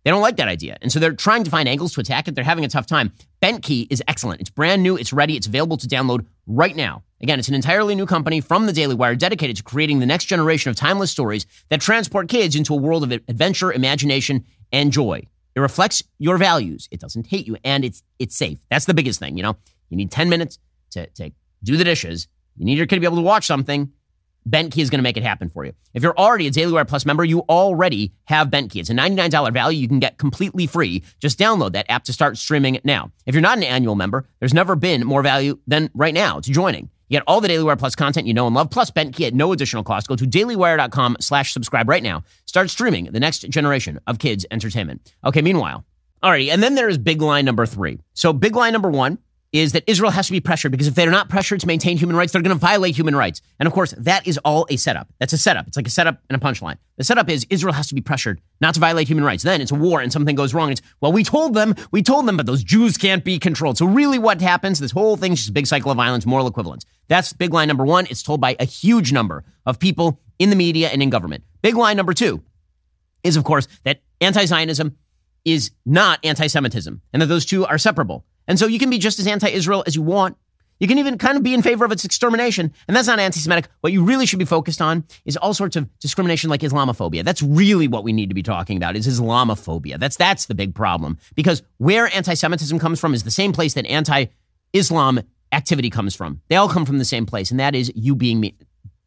They 0.09 0.11
don't 0.11 0.23
like 0.23 0.37
that 0.37 0.47
idea. 0.47 0.75
And 0.81 0.91
so 0.91 0.99
they're 0.99 1.13
trying 1.13 1.43
to 1.43 1.51
find 1.51 1.69
angles 1.69 1.93
to 1.93 2.01
attack 2.01 2.27
it. 2.27 2.33
They're 2.33 2.43
having 2.43 2.65
a 2.65 2.67
tough 2.67 2.87
time. 2.87 3.11
Bentkey 3.43 3.85
is 3.91 4.01
excellent. 4.07 4.41
It's 4.41 4.49
brand 4.49 4.81
new, 4.81 4.97
it's 4.97 5.13
ready, 5.13 5.37
it's 5.37 5.45
available 5.45 5.77
to 5.77 5.87
download 5.87 6.25
right 6.47 6.75
now. 6.75 7.03
Again, 7.21 7.37
it's 7.37 7.47
an 7.47 7.53
entirely 7.53 7.93
new 7.93 8.07
company 8.07 8.41
from 8.41 8.65
the 8.65 8.73
Daily 8.73 8.95
Wire 8.95 9.13
dedicated 9.13 9.57
to 9.57 9.61
creating 9.61 9.99
the 9.99 10.07
next 10.07 10.25
generation 10.25 10.71
of 10.71 10.75
timeless 10.75 11.11
stories 11.11 11.45
that 11.69 11.79
transport 11.79 12.27
kids 12.27 12.55
into 12.55 12.73
a 12.73 12.77
world 12.77 13.03
of 13.03 13.11
adventure, 13.11 13.71
imagination, 13.71 14.45
and 14.71 14.91
joy. 14.91 15.21
It 15.53 15.59
reflects 15.59 16.01
your 16.17 16.39
values. 16.39 16.87
It 16.89 16.99
doesn't 16.99 17.27
hate 17.27 17.45
you, 17.45 17.57
and 17.63 17.85
it's 17.85 18.01
it's 18.17 18.35
safe. 18.35 18.57
That's 18.71 18.85
the 18.85 18.95
biggest 18.95 19.19
thing, 19.19 19.37
you 19.37 19.43
know. 19.43 19.57
You 19.89 19.97
need 19.97 20.09
10 20.09 20.27
minutes 20.27 20.57
to, 20.89 21.05
to 21.05 21.29
do 21.63 21.77
the 21.77 21.83
dishes. 21.83 22.27
You 22.57 22.65
need 22.65 22.79
your 22.79 22.87
kid 22.87 22.95
to 22.95 23.01
be 23.01 23.05
able 23.05 23.17
to 23.17 23.21
watch 23.21 23.45
something. 23.45 23.93
Bentkey 24.47 24.79
is 24.79 24.89
going 24.89 24.99
to 24.99 25.03
make 25.03 25.17
it 25.17 25.23
happen 25.23 25.49
for 25.49 25.65
you. 25.65 25.73
If 25.93 26.03
you're 26.03 26.17
already 26.17 26.47
a 26.47 26.51
Daily 26.51 26.71
Wire 26.71 26.85
Plus 26.85 27.05
member, 27.05 27.23
you 27.23 27.41
already 27.41 28.13
have 28.25 28.49
Bentkey. 28.49 28.77
It's 28.77 28.89
a 28.89 28.93
$99 28.93 29.53
value 29.53 29.79
you 29.79 29.87
can 29.87 29.99
get 29.99 30.17
completely 30.17 30.67
free. 30.67 31.03
Just 31.19 31.37
download 31.39 31.73
that 31.73 31.85
app 31.89 32.03
to 32.05 32.13
start 32.13 32.37
streaming 32.37 32.79
now. 32.83 33.11
If 33.25 33.35
you're 33.35 33.41
not 33.41 33.57
an 33.57 33.63
annual 33.63 33.95
member, 33.95 34.25
there's 34.39 34.53
never 34.53 34.75
been 34.75 35.05
more 35.05 35.21
value 35.21 35.59
than 35.67 35.89
right 35.93 36.13
now 36.13 36.39
to 36.39 36.51
joining. 36.51 36.89
You 37.09 37.17
get 37.17 37.23
all 37.25 37.41
the 37.41 37.47
Daily 37.47 37.63
Wire 37.63 37.75
Plus 37.75 37.95
content 37.95 38.27
you 38.27 38.33
know 38.33 38.45
and 38.45 38.55
love, 38.55 38.69
plus 38.69 38.91
Bentkey 38.91 39.27
at 39.27 39.33
no 39.33 39.51
additional 39.51 39.83
cost. 39.83 40.07
Go 40.07 40.15
to 40.15 40.25
dailywire.com 40.25 41.17
slash 41.19 41.53
subscribe 41.53 41.89
right 41.89 42.03
now. 42.03 42.23
Start 42.45 42.69
streaming 42.69 43.05
the 43.05 43.19
next 43.19 43.41
generation 43.49 43.99
of 44.05 44.19
kids 44.19 44.45
entertainment. 44.51 45.13
Okay, 45.25 45.41
meanwhile. 45.41 45.85
All 46.21 46.31
right, 46.31 46.49
and 46.49 46.61
then 46.61 46.75
there 46.75 46.89
is 46.89 46.97
big 46.97 47.21
line 47.21 47.45
number 47.45 47.65
three. 47.65 47.99
So 48.13 48.33
big 48.33 48.55
line 48.55 48.73
number 48.73 48.89
one 48.89 49.17
is 49.51 49.71
that 49.71 49.83
Israel 49.87 50.11
has 50.11 50.27
to 50.27 50.31
be 50.31 50.39
pressured 50.39 50.71
because 50.71 50.85
if 50.85 50.93
they're 50.93 51.09
not 51.09 51.27
pressured 51.27 51.59
to 51.59 51.67
maintain 51.67 51.97
human 51.97 52.15
rights, 52.15 52.31
they're 52.31 52.41
going 52.41 52.55
to 52.55 52.59
violate 52.59 52.95
human 52.95 53.15
rights. 53.15 53.41
And 53.57 53.65
of 53.65 53.73
course, 53.73 53.95
that 53.97 54.27
is 54.27 54.37
all 54.45 54.67
a 54.69 54.77
setup. 54.77 55.07
That's 55.19 55.33
a 55.33 55.39
setup. 55.39 55.67
It's 55.67 55.75
like 55.75 55.87
a 55.87 55.89
setup 55.91 56.21
and 56.29 56.39
a 56.39 56.45
punchline. 56.45 56.77
The 56.97 57.03
setup 57.03 57.29
is 57.29 57.47
Israel 57.49 57.73
has 57.73 57.87
to 57.87 57.95
be 57.95 58.01
pressured 58.01 58.41
not 58.61 58.75
to 58.75 58.79
violate 58.79 59.07
human 59.07 59.23
rights. 59.23 59.43
Then 59.43 59.59
it's 59.59 59.71
a 59.71 59.75
war 59.75 60.01
and 60.01 60.13
something 60.13 60.35
goes 60.35 60.53
wrong. 60.53 60.71
It's, 60.71 60.81
well, 61.01 61.11
we 61.11 61.23
told 61.23 61.55
them, 61.55 61.73
we 61.91 62.03
told 62.03 62.27
them, 62.27 62.37
but 62.37 62.45
those 62.45 62.63
Jews 62.63 62.95
can't 62.97 63.23
be 63.23 63.39
controlled. 63.39 63.77
So 63.79 63.87
really 63.87 64.19
what 64.19 64.39
happens, 64.39 64.79
this 64.79 64.91
whole 64.91 65.17
thing's 65.17 65.39
just 65.39 65.49
a 65.49 65.53
big 65.53 65.65
cycle 65.65 65.89
of 65.89 65.97
violence, 65.97 66.27
moral 66.27 66.45
equivalence. 66.45 66.85
That's 67.07 67.33
big 67.33 67.51
line 67.51 67.69
number 67.69 67.85
one. 67.85 68.05
It's 68.09 68.21
told 68.21 68.39
by 68.41 68.55
a 68.59 68.65
huge 68.65 69.11
number 69.11 69.43
of 69.65 69.79
people 69.79 70.21
in 70.37 70.51
the 70.51 70.55
media 70.55 70.89
and 70.89 71.01
in 71.01 71.09
government. 71.09 71.43
Big 71.63 71.75
line 71.75 71.97
number 71.97 72.13
two 72.13 72.43
is, 73.23 73.35
of 73.35 73.43
course, 73.43 73.67
that 73.83 74.01
anti-Zionism 74.21 74.95
is 75.43 75.71
not 75.85 76.19
anti-Semitism 76.23 77.01
and 77.13 77.21
that 77.21 77.25
those 77.25 77.45
two 77.45 77.65
are 77.65 77.79
separable. 77.79 78.25
And 78.49 78.57
so 78.59 78.65
you 78.65 78.79
can 78.79 78.89
be 78.89 78.97
just 78.97 79.19
as 79.19 79.27
anti 79.27 79.47
Israel 79.47 79.83
as 79.87 79.95
you 79.95 80.01
want. 80.01 80.35
You 80.79 80.87
can 80.87 80.97
even 80.97 81.17
kind 81.17 81.37
of 81.37 81.43
be 81.43 81.53
in 81.53 81.61
favor 81.61 81.85
of 81.85 81.91
its 81.91 82.03
extermination. 82.03 82.73
And 82.87 82.97
that's 82.97 83.07
not 83.07 83.19
anti 83.19 83.39
Semitic. 83.39 83.69
What 83.81 83.93
you 83.93 84.03
really 84.03 84.25
should 84.25 84.39
be 84.39 84.45
focused 84.45 84.81
on 84.81 85.05
is 85.23 85.37
all 85.37 85.53
sorts 85.53 85.75
of 85.75 85.87
discrimination 85.99 86.49
like 86.49 86.61
Islamophobia. 86.61 87.23
That's 87.23 87.43
really 87.43 87.87
what 87.87 88.03
we 88.03 88.11
need 88.11 88.29
to 88.29 88.35
be 88.35 88.43
talking 88.43 88.75
about 88.75 88.95
is 88.95 89.07
Islamophobia. 89.07 89.99
That's, 89.99 90.17
that's 90.17 90.47
the 90.47 90.55
big 90.55 90.73
problem. 90.73 91.19
Because 91.35 91.61
where 91.77 92.13
anti 92.13 92.33
Semitism 92.33 92.79
comes 92.79 92.99
from 92.99 93.13
is 93.13 93.23
the 93.23 93.31
same 93.31 93.53
place 93.53 93.75
that 93.75 93.85
anti 93.85 94.25
Islam 94.73 95.21
activity 95.51 95.89
comes 95.89 96.15
from. 96.15 96.41
They 96.47 96.55
all 96.55 96.69
come 96.69 96.85
from 96.85 96.97
the 96.97 97.05
same 97.05 97.25
place. 97.25 97.51
And 97.51 97.59
that 97.59 97.75
is 97.75 97.91
you 97.95 98.15
being 98.15 98.39
me. 98.39 98.55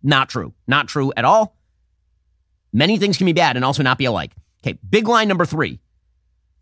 Not 0.05 0.29
true. 0.29 0.55
Not 0.69 0.89
true 0.89 1.13
at 1.17 1.25
all. 1.25 1.57
Many 2.73 2.97
things 2.97 3.17
can 3.17 3.27
be 3.27 3.33
bad 3.33 3.57
and 3.57 3.65
also 3.65 3.83
not 3.83 3.99
be 3.99 4.05
alike. 4.05 4.33
Okay, 4.65 4.79
big 4.89 5.09
line 5.09 5.27
number 5.27 5.45
three 5.45 5.81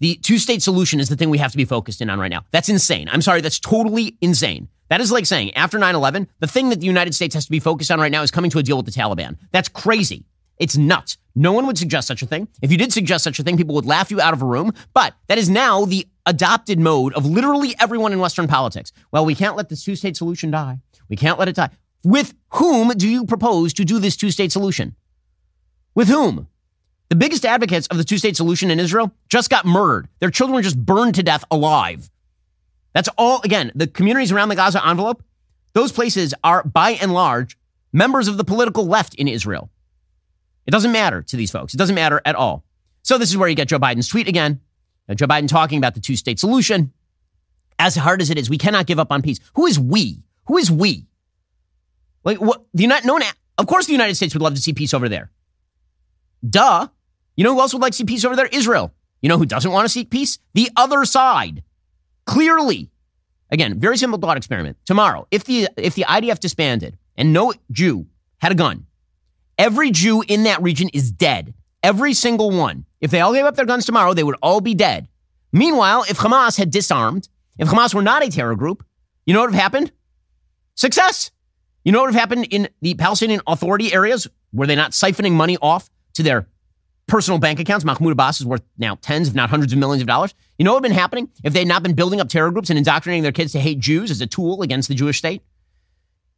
the 0.01 0.17
two 0.17 0.39
state 0.39 0.63
solution 0.63 0.99
is 0.99 1.09
the 1.09 1.17
thing 1.17 1.31
we 1.31 1.39
have 1.39 1.53
to 1.53 1.57
be 1.57 1.65
focused 1.65 2.01
in 2.01 2.11
on 2.11 2.19
right 2.19 2.31
now. 2.31 2.45
That's 2.51 2.69
insane. 2.69 3.09
I'm 3.13 3.23
sorry. 3.23 3.41
That's 3.41 3.59
totally 3.59 4.17
insane. 4.21 4.69
That 4.89 5.01
is 5.01 5.13
like 5.13 5.27
saying 5.27 5.55
after 5.55 5.79
9 5.79 5.95
11, 5.95 6.29
the 6.41 6.47
thing 6.47 6.71
that 6.71 6.81
the 6.81 6.87
United 6.87 7.15
States 7.15 7.35
has 7.35 7.45
to 7.45 7.51
be 7.51 7.61
focused 7.61 7.91
on 7.91 8.01
right 8.01 8.11
now 8.11 8.23
is 8.23 8.31
coming 8.31 8.51
to 8.51 8.59
a 8.59 8.63
deal 8.63 8.77
with 8.77 8.87
the 8.87 8.93
Taliban. 8.93 9.37
That's 9.53 9.69
crazy. 9.69 10.25
It's 10.59 10.77
nuts. 10.77 11.17
No 11.35 11.53
one 11.53 11.67
would 11.67 11.79
suggest 11.79 12.07
such 12.07 12.23
a 12.23 12.27
thing. 12.27 12.49
If 12.61 12.71
you 12.71 12.77
did 12.77 12.93
suggest 12.93 13.25
such 13.25 13.39
a 13.39 13.43
thing, 13.43 13.57
people 13.57 13.75
would 13.77 13.87
laugh 13.87 14.11
you 14.11 14.21
out 14.21 14.35
of 14.35 14.43
a 14.43 14.47
room. 14.47 14.73
But 14.93 15.15
that 15.29 15.39
is 15.39 15.49
now 15.49 15.85
the 15.85 16.07
adopted 16.27 16.79
mode 16.79 17.15
of 17.15 17.25
literally 17.25 17.75
everyone 17.81 18.13
in 18.13 18.19
Western 18.19 18.47
politics. 18.47 18.93
Well, 19.11 19.25
we 19.25 19.35
can't 19.35 19.57
let 19.57 19.69
this 19.69 19.85
two 19.85 19.97
state 19.97 20.17
solution 20.17 20.51
die. 20.51 20.79
We 21.09 21.17
can't 21.17 21.39
let 21.39 21.49
it 21.49 21.57
die. 21.57 21.71
With 22.05 22.35
whom 22.51 22.89
do 22.91 23.09
you 23.09 23.25
propose 23.25 23.73
to 23.75 23.85
do 23.85 23.99
this 23.99 24.17
two 24.17 24.31
state 24.31 24.53
solution? 24.53 24.97
With 25.95 26.09
whom? 26.09 26.49
The 27.11 27.17
biggest 27.17 27.45
advocates 27.45 27.89
of 27.89 27.97
the 27.97 28.05
two 28.05 28.19
state 28.19 28.37
solution 28.37 28.71
in 28.71 28.79
Israel 28.79 29.13
just 29.29 29.51
got 29.51 29.67
murdered. 29.67 30.09
Their 30.21 30.31
children 30.31 30.55
were 30.55 30.63
just 30.63 30.79
burned 30.79 31.17
to 31.17 31.25
death 31.25 31.45
alive. 31.51 32.09
That's 32.95 33.09
all, 33.19 33.41
again, 33.43 33.73
the 33.75 33.89
communities 33.89 34.33
around 34.33 34.49
the 34.49 34.57
Gaza 34.57 34.87
envelope, 34.87 35.23
those 35.73 35.93
places 35.93 36.35
are 36.43 36.63
by 36.63 36.93
and 36.93 37.13
large 37.13 37.59
members 37.93 38.29
of 38.29 38.37
the 38.37 38.45
political 38.45 38.87
left 38.87 39.15
in 39.17 39.29
Israel. 39.29 39.71
It 40.67 40.71
doesn't 40.71 40.93
matter 40.93 41.23
to 41.23 41.37
these 41.37 41.51
folks. 41.51 41.75
It 41.75 41.79
doesn't 41.79 41.95
matter 41.95 42.21
at 42.25 42.37
all. 42.37 42.65
So 43.03 43.19
this 43.19 43.31
is 43.31 43.37
where 43.37 43.49
you 43.49 43.57
get 43.57 43.69
Joe 43.69 43.79
Biden's 43.79 44.09
tweet 44.09 44.29
again. 44.29 44.61
Joe 45.15 45.27
Biden 45.27 45.49
talking 45.49 45.79
about 45.79 45.95
the 45.95 46.01
two 46.01 46.15
state 46.15 46.39
solution. 46.39 46.93
As 47.81 47.97
hard 47.97 48.21
as 48.21 48.31
it 48.31 48.39
is, 48.39 48.49
we 48.49 48.59
cannot 48.59 48.87
give 48.87 49.01
up 49.01 49.11
on 49.11 49.23
peace. 49.23 49.41
Who 49.55 49.67
is 49.67 49.81
we? 49.81 50.23
Who 50.47 50.59
is 50.59 50.71
we? 50.71 51.07
Like 52.23 52.41
what? 52.41 52.65
The 52.75 52.83
United, 52.83 53.07
no 53.07 53.15
one, 53.15 53.23
of 53.59 53.67
course, 53.67 53.87
the 53.87 53.93
United 53.93 54.15
States 54.15 54.35
would 54.35 54.43
love 54.43 54.55
to 54.55 54.63
see 54.63 54.73
peace 54.73 54.95
over 54.95 55.09
there. 55.09 55.33
Duh. 56.49 56.89
You 57.41 57.45
know 57.45 57.55
who 57.55 57.61
else 57.61 57.73
would 57.73 57.81
like 57.81 57.93
to 57.93 57.97
see 57.97 58.05
peace 58.05 58.27
over 58.27 58.37
there? 58.37 58.51
Israel. 58.53 58.93
You 59.23 59.31
know 59.31 59.39
who 59.39 59.47
doesn't 59.47 59.73
want 59.73 59.87
to 59.87 59.89
seek 59.89 60.11
peace? 60.11 60.39
The 60.53 60.69
other 60.77 61.07
side. 61.07 61.63
Clearly. 62.27 62.91
Again, 63.51 63.81
very 63.81 63.97
simple 63.97 64.19
thought 64.19 64.37
experiment. 64.37 64.77
Tomorrow, 64.85 65.27
if 65.31 65.45
the 65.45 65.67
if 65.79 65.95
the 65.95 66.05
IDF 66.07 66.39
disbanded 66.39 66.99
and 67.17 67.33
no 67.33 67.55
Jew 67.73 68.05
had 68.43 68.53
a 68.53 68.55
gun, 68.55 68.85
every 69.57 69.91
Jew 69.91 70.23
in 70.29 70.43
that 70.43 70.61
region 70.61 70.91
is 70.93 71.11
dead. 71.11 71.55
Every 71.83 72.13
single 72.13 72.51
one. 72.51 72.85
If 73.01 73.11
they 73.11 73.23
all 73.23 73.33
gave 73.33 73.47
up 73.47 73.57
their 73.57 73.65
guns 73.65 73.87
tomorrow, 73.87 74.13
they 74.13 74.23
would 74.23 74.37
all 74.43 74.61
be 74.61 74.75
dead. 74.75 75.09
Meanwhile, 75.51 76.05
if 76.11 76.19
Hamas 76.19 76.59
had 76.59 76.71
disarmed, 76.71 77.31
if 77.59 77.69
Hamas 77.69 77.95
were 77.95 78.03
not 78.03 78.23
a 78.23 78.29
terror 78.29 78.55
group, 78.55 78.85
you 79.25 79.33
know 79.33 79.41
what 79.41 79.47
would 79.47 79.55
have 79.55 79.63
happened? 79.63 79.93
Success. 80.75 81.31
You 81.85 81.93
know 81.93 82.01
what 82.01 82.09
would 82.09 82.15
have 82.17 82.21
happened 82.21 82.49
in 82.51 82.69
the 82.83 82.97
Palestinian 82.97 83.41
Authority 83.47 83.95
areas? 83.95 84.29
Were 84.53 84.67
they 84.67 84.77
not 84.77 84.91
siphoning 84.91 85.33
money 85.33 85.57
off 85.63 85.89
to 86.13 86.23
their 86.23 86.47
personal 87.11 87.39
bank 87.39 87.61
accounts. 87.61 87.85
Mahmoud 87.85 88.13
Abbas 88.13 88.41
is 88.41 88.47
worth 88.47 88.63
now 88.79 88.97
tens, 89.03 89.29
if 89.29 89.35
not 89.35 89.51
hundreds 89.51 89.73
of 89.73 89.79
millions 89.79 90.01
of 90.01 90.09
dollars. 90.09 90.35
You 90.59 90.65
know 90.65 90.73
what 90.73 90.83
would 90.83 90.89
have 90.89 90.95
been 90.95 91.01
happening 91.01 91.29
if 91.45 91.53
they 91.53 91.59
had 91.59 91.69
not 91.69 91.83
been 91.83 91.95
building 91.95 92.21
up 92.21 92.29
terror 92.29 92.51
groups 92.51 92.71
and 92.71 92.79
indoctrinating 92.79 93.23
their 93.23 93.33
kids 93.33 93.53
to 93.53 93.61
hate 93.61 93.81
Jews 93.81 94.11
as 94.11 94.21
a 94.21 94.27
tool 94.27 94.63
against 94.63 94.89
the 94.89 94.95
Jewish 94.95 95.19
state? 95.19 95.43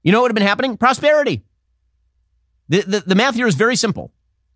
You 0.02 0.10
know 0.10 0.18
what 0.18 0.24
would 0.24 0.30
have 0.32 0.36
been 0.36 0.48
happening? 0.48 0.76
Prosperity. 0.76 1.42
The, 2.68 2.80
the, 2.80 3.00
the 3.00 3.14
math 3.14 3.34
here 3.34 3.46
is 3.46 3.54
very 3.54 3.76
simple. 3.76 4.10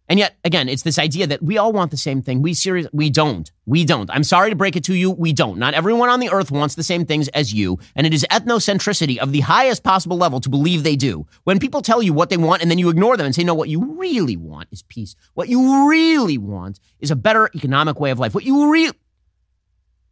And 0.08 0.20
yet, 0.20 0.36
again, 0.44 0.68
it's 0.68 0.82
this 0.82 0.98
idea 0.98 1.26
that 1.26 1.42
we 1.42 1.58
all 1.58 1.72
want 1.72 1.90
the 1.90 1.96
same 1.96 2.22
thing. 2.22 2.40
We 2.40 2.54
serious, 2.54 2.86
we 2.92 3.10
don't. 3.10 3.50
We 3.66 3.84
don't. 3.84 4.08
I'm 4.10 4.22
sorry 4.22 4.50
to 4.50 4.56
break 4.56 4.76
it 4.76 4.84
to 4.84 4.94
you. 4.94 5.10
We 5.10 5.32
don't. 5.32 5.58
Not 5.58 5.74
everyone 5.74 6.08
on 6.08 6.20
the 6.20 6.30
earth 6.30 6.52
wants 6.52 6.76
the 6.76 6.84
same 6.84 7.04
things 7.04 7.26
as 7.28 7.52
you. 7.52 7.80
And 7.96 8.06
it 8.06 8.14
is 8.14 8.24
ethnocentricity 8.30 9.18
of 9.18 9.32
the 9.32 9.40
highest 9.40 9.82
possible 9.82 10.16
level 10.16 10.40
to 10.40 10.48
believe 10.48 10.84
they 10.84 10.94
do. 10.94 11.26
When 11.42 11.58
people 11.58 11.82
tell 11.82 12.02
you 12.02 12.12
what 12.12 12.30
they 12.30 12.36
want 12.36 12.62
and 12.62 12.70
then 12.70 12.78
you 12.78 12.88
ignore 12.88 13.16
them 13.16 13.26
and 13.26 13.34
say, 13.34 13.42
no, 13.42 13.54
what 13.54 13.68
you 13.68 13.96
really 13.96 14.36
want 14.36 14.68
is 14.70 14.82
peace. 14.82 15.16
What 15.34 15.48
you 15.48 15.88
really 15.88 16.38
want 16.38 16.78
is 17.00 17.10
a 17.10 17.16
better 17.16 17.50
economic 17.54 17.98
way 17.98 18.12
of 18.12 18.20
life. 18.20 18.32
What 18.32 18.44
you 18.44 18.70
really, 18.70 18.96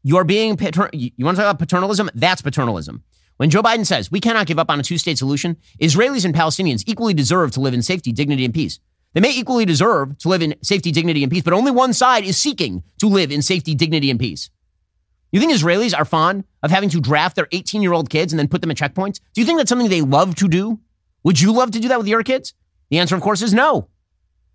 you're 0.03 0.25
being, 0.25 0.57
pater- 0.57 0.91
you 0.93 1.25
want 1.25 1.37
to 1.37 1.43
talk 1.43 1.55
about 1.55 1.67
paternalism? 1.67 2.11
That's 2.15 2.43
paternalism. 2.43 3.05
When 3.37 3.51
Joe 3.51 3.63
Biden 3.63 3.87
says 3.87 4.11
we 4.11 4.21
cannot 4.21 4.47
give 4.47 4.59
up 4.59 4.71
on 4.71 4.81
a 4.81 4.83
two 4.83 4.99
state 4.99 5.19
solution, 5.19 5.57
Israelis 5.81 6.25
and 6.25 6.35
Palestinians 6.35 6.85
equally 6.87 7.15
deserve 7.15 7.53
to 7.53 7.61
live 7.61 7.75
in 7.75 7.83
safety, 7.83 8.13
dignity, 8.13 8.45
and 8.45 8.55
peace. 8.55 8.81
They 9.15 9.21
may 9.21 9.31
equally 9.31 9.65
deserve 9.65 10.19
to 10.19 10.29
live 10.29 10.43
in 10.43 10.57
safety, 10.63 10.91
dignity, 10.91 11.23
and 11.23 11.33
peace, 11.33 11.43
but 11.43 11.53
only 11.53 11.71
one 11.71 11.93
side 11.93 12.25
is 12.25 12.37
seeking 12.37 12.83
to 12.99 13.07
live 13.07 13.31
in 13.31 13.43
safety, 13.43 13.75
dignity, 13.75 14.11
and 14.11 14.19
peace. 14.19 14.51
You 15.31 15.41
think 15.41 15.53
Israelis 15.53 15.97
are 15.97 16.05
fond 16.05 16.45
of 16.63 16.71
having 16.71 16.91
to 16.91 17.01
draft 17.01 17.37
their 17.37 17.49
18 17.51 17.83
year 17.83 17.93
old 17.93 18.11
kids 18.11 18.33
and 18.33 18.39
then 18.39 18.49
put 18.49 18.61
them 18.61 18.71
at 18.71 18.77
checkpoints? 18.77 19.21
Do 19.33 19.41
you 19.41 19.47
think 19.47 19.59
that's 19.59 19.69
something 19.69 19.89
they 19.89 20.01
love 20.01 20.35
to 20.37 20.49
do? 20.49 20.81
Would 21.23 21.41
you 21.41 21.53
love 21.53 21.71
to 21.73 21.81
do 21.81 21.89
that 21.89 21.99
with 21.99 22.09
your 22.09 22.23
kids? 22.23 22.55
The 22.91 22.99
answer, 22.99 23.15
of 23.15 23.23
course, 23.23 23.43
is 23.43 23.55
no. 23.55 23.89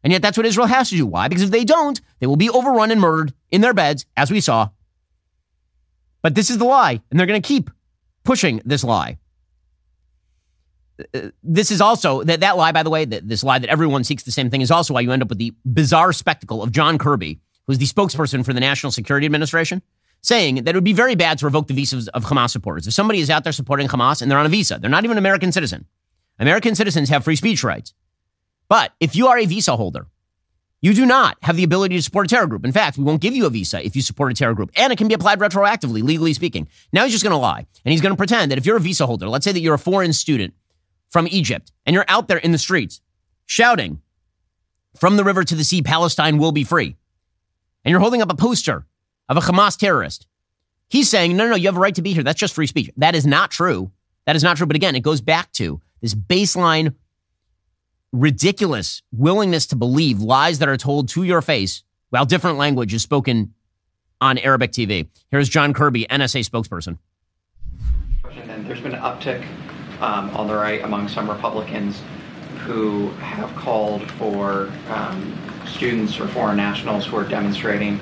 And 0.04 0.14
yet 0.14 0.22
that's 0.22 0.38
what 0.38 0.46
Israel 0.46 0.68
has 0.68 0.90
to 0.90 0.96
do. 0.96 1.06
Why? 1.06 1.28
Because 1.28 1.44
if 1.44 1.52
they 1.52 1.66
don't, 1.66 2.00
they 2.20 2.28
will 2.28 2.38
be 2.38 2.50
overrun 2.50 2.92
and 2.92 3.02
murdered 3.02 3.34
in 3.52 3.62
their 3.62 3.74
beds, 3.74 4.06
as 4.16 4.32
we 4.32 4.40
saw. 4.40 4.70
But 6.22 6.36
this 6.36 6.50
is 6.50 6.58
the 6.58 6.66
lie, 6.66 7.02
and 7.10 7.20
they're 7.20 7.28
going 7.28 7.42
to 7.42 7.48
keep 7.48 7.70
pushing 8.24 8.62
this 8.66 8.84
lie. 8.84 9.18
This 11.44 11.72
is 11.72 11.82
also 11.82 12.24
that 12.24 12.42
that 12.42 12.58
lie, 12.58 12.72
by 12.72 12.84
the 12.84 12.90
way, 12.90 13.06
that 13.06 13.28
this 13.28 13.44
lie 13.44 13.60
that 13.60 13.70
everyone 13.70 14.04
seeks 14.04 14.24
the 14.24 14.32
same 14.32 14.50
thing 14.50 14.62
is 14.62 14.72
also 14.72 14.94
why 14.94 15.02
you 15.02 15.12
end 15.12 15.22
up 15.22 15.30
with 15.30 15.38
the 15.38 15.54
bizarre 15.66 16.14
spectacle 16.14 16.62
of 16.62 16.72
John 16.72 16.98
Kirby, 16.98 17.40
who's 17.68 17.78
the 17.78 17.86
spokesperson 17.86 18.44
for 18.44 18.54
the 18.54 18.60
National 18.60 18.92
Security 18.92 19.26
Administration, 19.26 19.82
saying 20.22 20.64
that 20.64 20.70
it 20.70 20.76
would 20.76 20.84
be 20.84 20.94
very 20.94 21.16
bad 21.16 21.38
to 21.40 21.46
revoke 21.46 21.68
the 21.68 21.74
visas 21.74 22.08
of 22.10 22.26
Hamas 22.26 22.50
supporters. 22.50 22.88
If 22.88 22.94
somebody 22.94 23.20
is 23.20 23.30
out 23.30 23.44
there 23.44 23.54
supporting 23.54 23.88
Hamas 23.88 24.22
and 24.22 24.30
they're 24.30 24.38
on 24.38 24.46
a 24.46 24.50
visa, 24.50 24.78
they're 24.80 24.90
not 24.90 25.04
even 25.06 25.16
an 25.16 25.20
American 25.20 25.52
citizen. 25.52 25.86
American 26.40 26.76
citizens 26.76 27.10
have 27.10 27.24
free 27.24 27.36
speech 27.36 27.64
rights. 27.64 27.94
But 28.68 28.94
if 29.00 29.16
you 29.16 29.28
are 29.28 29.38
a 29.38 29.46
visa 29.46 29.76
holder, 29.76 30.08
you 30.82 30.94
do 30.94 31.06
not 31.06 31.38
have 31.42 31.58
the 31.58 31.64
ability 31.64 31.96
to 31.98 32.02
support 32.02 32.26
a 32.26 32.30
terror 32.30 32.48
group. 32.48 32.64
In 32.64 32.72
fact, 32.72 32.98
we 32.98 33.04
won't 33.04 33.22
give 33.22 33.36
you 33.36 33.46
a 33.46 33.50
visa 33.50 33.86
if 33.86 33.96
you 33.96 34.02
support 34.02 34.32
a 34.32 34.36
terror 34.36 34.54
group. 34.54 34.72
And 34.76 34.94
it 34.94 34.98
can 34.98 35.08
be 35.08 35.14
applied 35.14 35.40
retroactively, 35.40 36.02
legally 36.02 36.34
speaking. 36.34 36.70
Now 36.94 37.04
he's 37.04 37.12
just 37.12 37.24
going 37.24 37.32
to 37.34 37.38
lie. 37.38 37.66
And 37.84 37.92
he's 37.92 38.00
going 38.00 38.14
to 38.14 38.18
pretend 38.18 38.52
that 38.52 38.58
if 38.58 38.66
you're 38.66 38.78
a 38.78 38.82
visa 38.82 39.06
holder, 39.06 39.28
let's 39.28 39.44
say 39.44 39.52
that 39.52 39.60
you're 39.60 39.74
a 39.74 39.80
foreign 39.80 40.14
student 40.14 40.54
from 41.10 41.28
Egypt 41.30 41.72
and 41.86 41.94
you're 41.94 42.06
out 42.08 42.28
there 42.28 42.38
in 42.38 42.52
the 42.52 42.58
streets 42.58 43.02
shouting, 43.46 44.02
from 44.96 45.18
the 45.18 45.24
river 45.24 45.44
to 45.44 45.56
the 45.56 45.64
sea, 45.64 45.82
Palestine 45.82 46.38
will 46.38 46.52
be 46.52 46.64
free. 46.64 46.96
And 47.84 47.92
you're 47.92 48.00
holding 48.00 48.22
up 48.22 48.32
a 48.32 48.36
poster 48.36 48.86
of 49.28 49.38
a 49.38 49.42
Hamas 49.42 49.78
terrorist. 49.78 50.28
He's 50.90 51.10
saying, 51.10 51.38
no, 51.38 51.46
no, 51.46 51.52
no, 51.52 51.56
you 51.56 51.68
have 51.68 51.78
a 51.78 51.80
right 51.80 51.96
to 51.96 52.02
be 52.02 52.14
here. 52.14 52.24
That's 52.24 52.40
just 52.40 52.54
free 52.54 52.68
speech. 52.68 52.92
That 52.98 53.16
is 53.16 53.26
not 53.26 53.52
true. 53.52 53.92
That 54.26 54.36
is 54.36 54.44
not 54.44 54.58
true. 54.58 54.66
But 54.66 54.76
again, 54.76 54.96
it 54.96 55.02
goes 55.02 55.22
back 55.22 55.52
to 55.54 55.82
this 56.02 56.14
baseline 56.14 56.96
ridiculous 58.12 59.02
willingness 59.12 59.68
to 59.68 59.76
believe 59.76 60.20
lies 60.20 60.60
that 60.60 60.70
are 60.70 60.78
told 60.78 61.10
to 61.10 61.24
your 61.24 61.42
face 61.42 61.84
while 62.10 62.26
different 62.26 62.58
language 62.58 62.94
is 62.94 63.04
spoken 63.04 63.54
on 64.20 64.38
Arabic 64.40 64.72
TV. 64.72 65.08
Here's 65.30 65.48
John 65.48 65.74
Kirby, 65.74 66.06
NSA 66.10 66.48
spokesperson. 66.48 66.98
And 68.50 68.66
there's 68.66 68.82
been 68.82 68.94
an 68.94 69.02
uptick 69.02 69.46
um, 70.02 70.30
on 70.36 70.48
the 70.48 70.56
right 70.56 70.84
among 70.84 71.08
some 71.08 71.30
Republicans 71.30 72.02
who 72.60 73.10
have 73.20 73.54
called 73.56 74.10
for 74.12 74.72
um, 74.90 75.38
students 75.66 76.20
or 76.20 76.28
foreign 76.28 76.58
nationals 76.58 77.06
who 77.06 77.18
are 77.18 77.28
demonstrating 77.28 78.00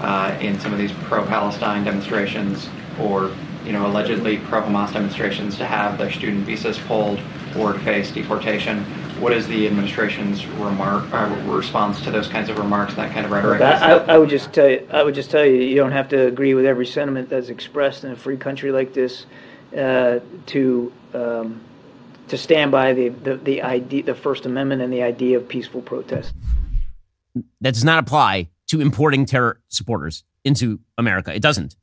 uh, 0.00 0.36
in 0.40 0.58
some 0.60 0.72
of 0.72 0.78
these 0.78 0.92
pro-Palestine 1.04 1.84
demonstrations 1.84 2.68
or 3.00 3.30
you 3.64 3.72
know 3.72 3.86
allegedly 3.86 4.38
pro-Hamas 4.38 4.92
demonstrations 4.92 5.56
to 5.56 5.66
have 5.66 5.98
their 5.98 6.10
student 6.10 6.46
visas 6.46 6.78
pulled 6.78 7.20
or 7.56 7.72
to 7.72 7.78
face 7.80 8.10
deportation 8.10 8.84
what 9.20 9.32
is 9.32 9.48
the 9.48 9.66
administration's 9.66 10.46
remark 10.46 11.12
uh, 11.12 11.26
response 11.46 12.00
to 12.02 12.10
those 12.10 12.28
kinds 12.28 12.48
of 12.48 12.58
remarks, 12.58 12.94
that 12.94 13.12
kind 13.12 13.26
of 13.26 13.32
rhetoric? 13.32 13.60
I, 13.60 13.96
I, 13.96 14.18
would 14.18 14.28
just 14.28 14.52
tell 14.52 14.68
you, 14.68 14.86
I 14.90 15.02
would 15.02 15.14
just 15.14 15.30
tell 15.30 15.44
you, 15.44 15.56
you 15.56 15.74
don't 15.74 15.92
have 15.92 16.08
to 16.10 16.26
agree 16.26 16.54
with 16.54 16.64
every 16.64 16.86
sentiment 16.86 17.28
that's 17.28 17.48
expressed 17.48 18.04
in 18.04 18.12
a 18.12 18.16
free 18.16 18.36
country 18.36 18.70
like 18.70 18.94
this 18.94 19.26
uh, 19.76 20.20
to 20.46 20.92
um, 21.14 21.60
to 22.28 22.36
stand 22.36 22.70
by 22.70 22.92
the, 22.92 23.08
the 23.08 23.36
the 23.36 23.62
idea, 23.62 24.02
the 24.02 24.14
First 24.14 24.46
Amendment, 24.46 24.82
and 24.82 24.92
the 24.92 25.02
idea 25.02 25.36
of 25.36 25.48
peaceful 25.48 25.82
protest. 25.82 26.32
That 27.60 27.74
does 27.74 27.84
not 27.84 27.98
apply 27.98 28.48
to 28.68 28.80
importing 28.80 29.24
terror 29.24 29.60
supporters 29.68 30.24
into 30.44 30.80
America. 30.96 31.34
It 31.34 31.42
doesn't. 31.42 31.76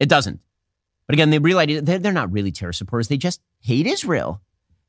It 0.00 0.08
doesn't. 0.08 0.40
But 1.06 1.14
again, 1.14 1.30
they 1.30 1.38
realize 1.38 1.82
they're, 1.82 2.12
not 2.12 2.32
really 2.32 2.50
terror 2.50 2.72
supporters. 2.72 3.08
They 3.08 3.16
just 3.16 3.40
hate 3.60 3.86
Israel. 3.86 4.40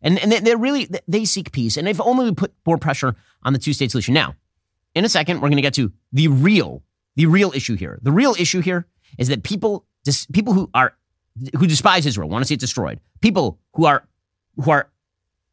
And, 0.02 0.20
and 0.20 0.32
they're 0.46 0.58
really, 0.58 0.90
they 1.08 1.26
seek 1.26 1.52
peace. 1.52 1.78
And 1.78 1.88
if 1.88 2.00
only 2.00 2.26
we 2.26 2.32
put 2.34 2.54
more 2.66 2.78
pressure 2.78 3.16
on 3.44 3.54
the 3.54 3.60
two 3.60 3.74
state 3.74 3.92
solution. 3.92 4.14
Now, 4.14 4.36
in 4.94 5.04
a 5.04 5.10
second, 5.10 5.38
we're 5.38 5.50
going 5.50 5.58
to 5.58 5.62
get 5.62 5.74
to 5.76 5.92
the 6.14 6.28
real, 6.28 6.84
the 7.16 7.26
real 7.26 7.52
issue 7.54 7.76
here. 7.76 8.00
The 8.02 8.12
real 8.12 8.36
issue 8.40 8.62
here 8.62 8.88
is 9.18 9.28
that 9.28 9.44
people, 9.44 9.86
people 10.32 10.54
who 10.54 10.70
are, 10.74 10.94
who 11.58 11.68
despise 11.68 12.06
Israel, 12.06 12.30
want 12.30 12.44
to 12.44 12.48
see 12.48 12.54
it 12.54 12.60
destroyed, 12.60 13.00
people 13.22 13.60
who 13.74 13.86
are, 13.86 14.08
who 14.58 14.72
are 14.72 14.90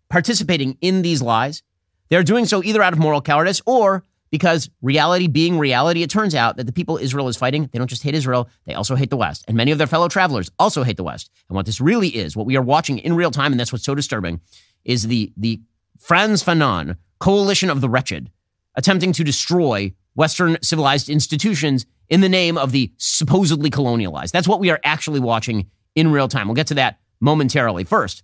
participating 0.08 0.76
in 0.80 1.02
these 1.02 1.22
lies, 1.22 1.62
they're 2.08 2.22
doing 2.22 2.44
so 2.44 2.62
either 2.62 2.82
out 2.82 2.92
of 2.92 2.98
moral 2.98 3.22
cowardice 3.22 3.62
or 3.66 4.04
because 4.30 4.70
reality 4.80 5.28
being 5.28 5.58
reality, 5.58 6.02
it 6.02 6.10
turns 6.10 6.34
out 6.34 6.56
that 6.56 6.64
the 6.64 6.72
people 6.72 6.96
Israel 6.96 7.28
is 7.28 7.36
fighting, 7.36 7.68
they 7.72 7.78
don't 7.78 7.88
just 7.88 8.02
hate 8.02 8.14
Israel, 8.14 8.48
they 8.64 8.74
also 8.74 8.94
hate 8.94 9.10
the 9.10 9.16
West. 9.16 9.44
And 9.46 9.56
many 9.56 9.70
of 9.72 9.78
their 9.78 9.86
fellow 9.86 10.08
travelers 10.08 10.50
also 10.58 10.82
hate 10.82 10.96
the 10.96 11.04
West. 11.04 11.30
And 11.48 11.56
what 11.56 11.66
this 11.66 11.80
really 11.80 12.08
is, 12.08 12.34
what 12.34 12.46
we 12.46 12.56
are 12.56 12.62
watching 12.62 12.98
in 12.98 13.14
real 13.14 13.30
time, 13.30 13.52
and 13.52 13.60
that's 13.60 13.72
what's 13.72 13.84
so 13.84 13.94
disturbing, 13.94 14.40
is 14.84 15.06
the, 15.06 15.32
the 15.36 15.60
Frantz 15.98 16.42
Fanon 16.42 16.96
coalition 17.20 17.68
of 17.68 17.80
the 17.80 17.90
wretched 17.90 18.30
attempting 18.74 19.12
to 19.12 19.22
destroy 19.22 19.92
Western 20.14 20.56
civilized 20.62 21.08
institutions 21.08 21.86
in 22.12 22.20
the 22.20 22.28
name 22.28 22.58
of 22.58 22.72
the 22.72 22.92
supposedly 22.98 23.70
colonialized. 23.70 24.32
That's 24.32 24.46
what 24.46 24.60
we 24.60 24.68
are 24.68 24.78
actually 24.84 25.18
watching 25.18 25.70
in 25.94 26.12
real 26.12 26.28
time. 26.28 26.46
We'll 26.46 26.54
get 26.54 26.66
to 26.66 26.74
that 26.74 27.00
momentarily. 27.20 27.84
First, 27.84 28.22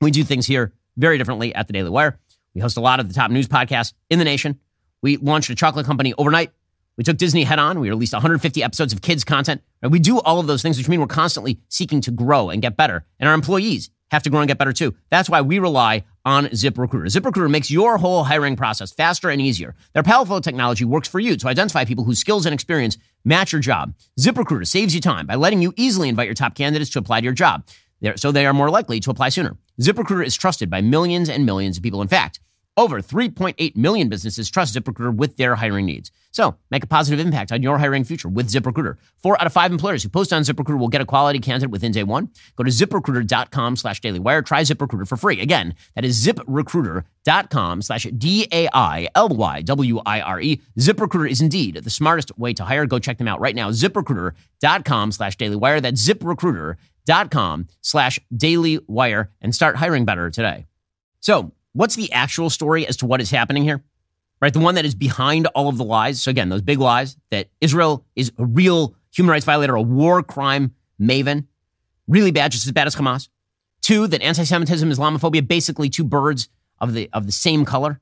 we 0.00 0.10
do 0.10 0.24
things 0.24 0.44
here 0.44 0.72
very 0.96 1.16
differently 1.16 1.54
at 1.54 1.68
the 1.68 1.72
Daily 1.72 1.88
Wire. 1.88 2.18
We 2.52 2.60
host 2.60 2.76
a 2.76 2.80
lot 2.80 2.98
of 2.98 3.06
the 3.06 3.14
top 3.14 3.30
news 3.30 3.46
podcasts 3.46 3.92
in 4.10 4.18
the 4.18 4.24
nation. 4.24 4.58
We 5.02 5.18
launched 5.18 5.50
a 5.50 5.54
chocolate 5.54 5.86
company 5.86 6.14
overnight. 6.18 6.50
We 6.96 7.04
took 7.04 7.16
Disney 7.16 7.44
head 7.44 7.60
on. 7.60 7.78
We 7.78 7.90
released 7.90 8.12
150 8.12 8.64
episodes 8.64 8.92
of 8.92 9.02
kids 9.02 9.22
content. 9.22 9.62
And 9.82 9.92
we 9.92 10.00
do 10.00 10.18
all 10.18 10.40
of 10.40 10.48
those 10.48 10.62
things, 10.62 10.76
which 10.76 10.88
mean 10.88 10.98
we're 10.98 11.06
constantly 11.06 11.60
seeking 11.68 12.00
to 12.00 12.10
grow 12.10 12.50
and 12.50 12.60
get 12.60 12.76
better. 12.76 13.06
And 13.20 13.28
our 13.28 13.34
employees 13.34 13.88
have 14.10 14.22
to 14.22 14.30
grow 14.30 14.40
and 14.40 14.48
get 14.48 14.58
better 14.58 14.72
too. 14.72 14.94
That's 15.10 15.28
why 15.28 15.40
we 15.40 15.58
rely 15.58 16.04
on 16.24 16.46
ZipRecruiter. 16.46 17.06
ZipRecruiter 17.06 17.50
makes 17.50 17.70
your 17.70 17.98
whole 17.98 18.24
hiring 18.24 18.56
process 18.56 18.92
faster 18.92 19.30
and 19.30 19.40
easier. 19.40 19.74
Their 19.94 20.02
powerful 20.02 20.40
technology 20.40 20.84
works 20.84 21.08
for 21.08 21.20
you 21.20 21.36
to 21.36 21.48
identify 21.48 21.84
people 21.84 22.04
whose 22.04 22.18
skills 22.18 22.46
and 22.46 22.54
experience 22.54 22.98
match 23.24 23.52
your 23.52 23.60
job. 23.60 23.94
ZipRecruiter 24.18 24.66
saves 24.66 24.94
you 24.94 25.00
time 25.00 25.26
by 25.26 25.34
letting 25.34 25.62
you 25.62 25.72
easily 25.76 26.08
invite 26.08 26.26
your 26.26 26.34
top 26.34 26.54
candidates 26.54 26.90
to 26.90 26.98
apply 26.98 27.20
to 27.20 27.24
your 27.24 27.32
job. 27.32 27.64
so 28.16 28.30
they 28.30 28.46
are 28.46 28.52
more 28.52 28.70
likely 28.70 29.00
to 29.00 29.10
apply 29.10 29.30
sooner. 29.30 29.56
ZipRecruiter 29.80 30.24
is 30.24 30.36
trusted 30.36 30.70
by 30.70 30.80
millions 30.80 31.28
and 31.28 31.46
millions 31.46 31.76
of 31.76 31.82
people. 31.82 32.02
In 32.02 32.08
fact, 32.08 32.40
over 32.76 33.00
3.8 33.00 33.76
million 33.76 34.08
businesses 34.08 34.50
trust 34.50 34.74
ZipRecruiter 34.74 35.14
with 35.14 35.36
their 35.36 35.54
hiring 35.56 35.86
needs. 35.86 36.10
So 36.30 36.56
make 36.70 36.84
a 36.84 36.86
positive 36.86 37.24
impact 37.24 37.50
on 37.50 37.62
your 37.62 37.78
hiring 37.78 38.04
future 38.04 38.28
with 38.28 38.50
ZipRecruiter. 38.50 38.98
Four 39.22 39.40
out 39.40 39.46
of 39.46 39.54
five 39.54 39.72
employers 39.72 40.02
who 40.02 40.10
post 40.10 40.34
on 40.34 40.42
ZipRecruiter 40.42 40.78
will 40.78 40.88
get 40.88 41.00
a 41.00 41.06
quality 41.06 41.38
candidate 41.38 41.70
within 41.70 41.92
day 41.92 42.02
one. 42.02 42.28
Go 42.56 42.64
to 42.64 42.70
ziprecruiter.com 42.70 43.76
slash 43.76 44.02
dailywire. 44.02 44.44
Try 44.44 44.60
ZipRecruiter 44.60 45.08
for 45.08 45.16
free. 45.16 45.40
Again, 45.40 45.74
that 45.94 46.04
is 46.04 46.22
ziprecruiter.com 46.26 47.80
slash 47.80 48.02
D-A-I-L-Y-W-I-R-E. 48.18 49.00
ZipRecruiter 50.78 51.30
is 51.30 51.40
indeed 51.40 51.76
the 51.76 51.88
smartest 51.90 52.38
way 52.38 52.52
to 52.52 52.64
hire. 52.64 52.84
Go 52.84 52.98
check 52.98 53.16
them 53.16 53.28
out 53.28 53.40
right 53.40 53.54
now. 53.54 53.70
ZipRecruiter.com 53.70 55.12
slash 55.12 55.36
dailywire. 55.38 55.80
That's 55.80 56.06
ziprecruiter.com 56.06 57.68
slash 57.80 58.20
dailywire 58.34 59.28
and 59.40 59.54
start 59.54 59.76
hiring 59.76 60.04
better 60.04 60.28
today. 60.28 60.66
So 61.20 61.52
What's 61.76 61.94
the 61.94 62.10
actual 62.10 62.48
story 62.48 62.86
as 62.86 62.96
to 62.98 63.06
what 63.06 63.20
is 63.20 63.30
happening 63.30 63.62
here? 63.62 63.84
Right? 64.40 64.52
The 64.52 64.60
one 64.60 64.76
that 64.76 64.86
is 64.86 64.94
behind 64.94 65.46
all 65.48 65.68
of 65.68 65.76
the 65.76 65.84
lies. 65.84 66.22
So 66.22 66.30
again, 66.30 66.48
those 66.48 66.62
big 66.62 66.78
lies 66.78 67.18
that 67.30 67.48
Israel 67.60 68.06
is 68.16 68.32
a 68.38 68.46
real 68.46 68.96
human 69.14 69.30
rights 69.30 69.44
violator, 69.44 69.74
a 69.74 69.82
war 69.82 70.22
crime 70.22 70.74
maven, 70.98 71.46
really 72.08 72.30
bad, 72.30 72.52
just 72.52 72.66
as 72.66 72.72
bad 72.72 72.86
as 72.86 72.96
Hamas. 72.96 73.28
Two, 73.82 74.06
that 74.06 74.22
anti-Semitism, 74.22 74.90
Islamophobia, 74.90 75.46
basically 75.46 75.90
two 75.90 76.04
birds 76.04 76.48
of 76.78 76.94
the 76.94 77.10
of 77.12 77.26
the 77.26 77.32
same 77.32 77.66
color. 77.66 78.00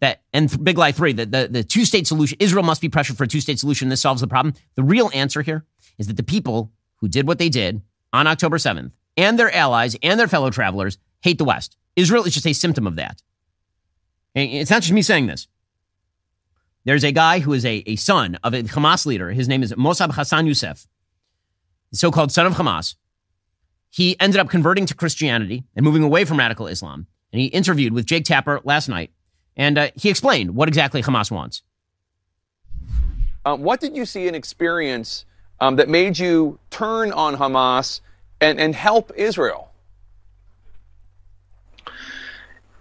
That 0.00 0.22
and 0.32 0.48
th- 0.48 0.62
big 0.62 0.76
lie 0.76 0.90
three, 0.90 1.12
that 1.12 1.30
the, 1.30 1.48
the 1.48 1.62
two-state 1.62 2.08
solution, 2.08 2.36
Israel 2.40 2.64
must 2.64 2.80
be 2.80 2.88
pressured 2.88 3.16
for 3.16 3.24
a 3.24 3.28
two-state 3.28 3.60
solution. 3.60 3.90
This 3.90 4.00
solves 4.00 4.22
the 4.22 4.26
problem. 4.26 4.54
The 4.74 4.82
real 4.82 5.10
answer 5.14 5.42
here 5.42 5.64
is 5.98 6.08
that 6.08 6.16
the 6.16 6.24
people 6.24 6.72
who 6.96 7.06
did 7.06 7.28
what 7.28 7.38
they 7.38 7.48
did 7.48 7.80
on 8.12 8.26
October 8.26 8.58
7th 8.58 8.90
and 9.16 9.38
their 9.38 9.54
allies 9.54 9.96
and 10.02 10.18
their 10.18 10.28
fellow 10.28 10.50
travelers 10.50 10.98
hate 11.22 11.38
the 11.38 11.44
West. 11.44 11.76
Israel 11.96 12.24
is 12.24 12.34
just 12.34 12.46
a 12.46 12.52
symptom 12.52 12.86
of 12.86 12.96
that. 12.96 13.22
It's 14.34 14.70
not 14.70 14.82
just 14.82 14.92
me 14.92 15.02
saying 15.02 15.26
this. 15.26 15.46
There's 16.84 17.04
a 17.04 17.12
guy 17.12 17.38
who 17.38 17.52
is 17.52 17.64
a, 17.64 17.82
a 17.86 17.96
son 17.96 18.38
of 18.42 18.52
a 18.52 18.62
Hamas 18.62 19.06
leader. 19.06 19.30
His 19.30 19.48
name 19.48 19.62
is 19.62 19.72
Mosab 19.72 20.12
Hassan 20.14 20.46
Yousef, 20.46 20.86
the 21.90 21.96
so 21.96 22.10
called 22.10 22.32
son 22.32 22.46
of 22.46 22.54
Hamas. 22.54 22.96
He 23.90 24.18
ended 24.20 24.40
up 24.40 24.48
converting 24.48 24.86
to 24.86 24.94
Christianity 24.94 25.64
and 25.76 25.84
moving 25.84 26.02
away 26.02 26.24
from 26.24 26.38
radical 26.38 26.66
Islam. 26.66 27.06
And 27.32 27.40
he 27.40 27.46
interviewed 27.46 27.92
with 27.92 28.06
Jake 28.06 28.24
Tapper 28.24 28.60
last 28.64 28.88
night. 28.88 29.10
And 29.56 29.78
uh, 29.78 29.88
he 29.94 30.10
explained 30.10 30.56
what 30.56 30.68
exactly 30.68 31.00
Hamas 31.00 31.30
wants. 31.30 31.62
Um, 33.46 33.62
what 33.62 33.80
did 33.80 33.96
you 33.96 34.04
see 34.04 34.26
and 34.26 34.34
experience 34.34 35.24
um, 35.60 35.76
that 35.76 35.88
made 35.88 36.18
you 36.18 36.58
turn 36.70 37.12
on 37.12 37.36
Hamas 37.36 38.00
and, 38.40 38.58
and 38.58 38.74
help 38.74 39.12
Israel? 39.16 39.70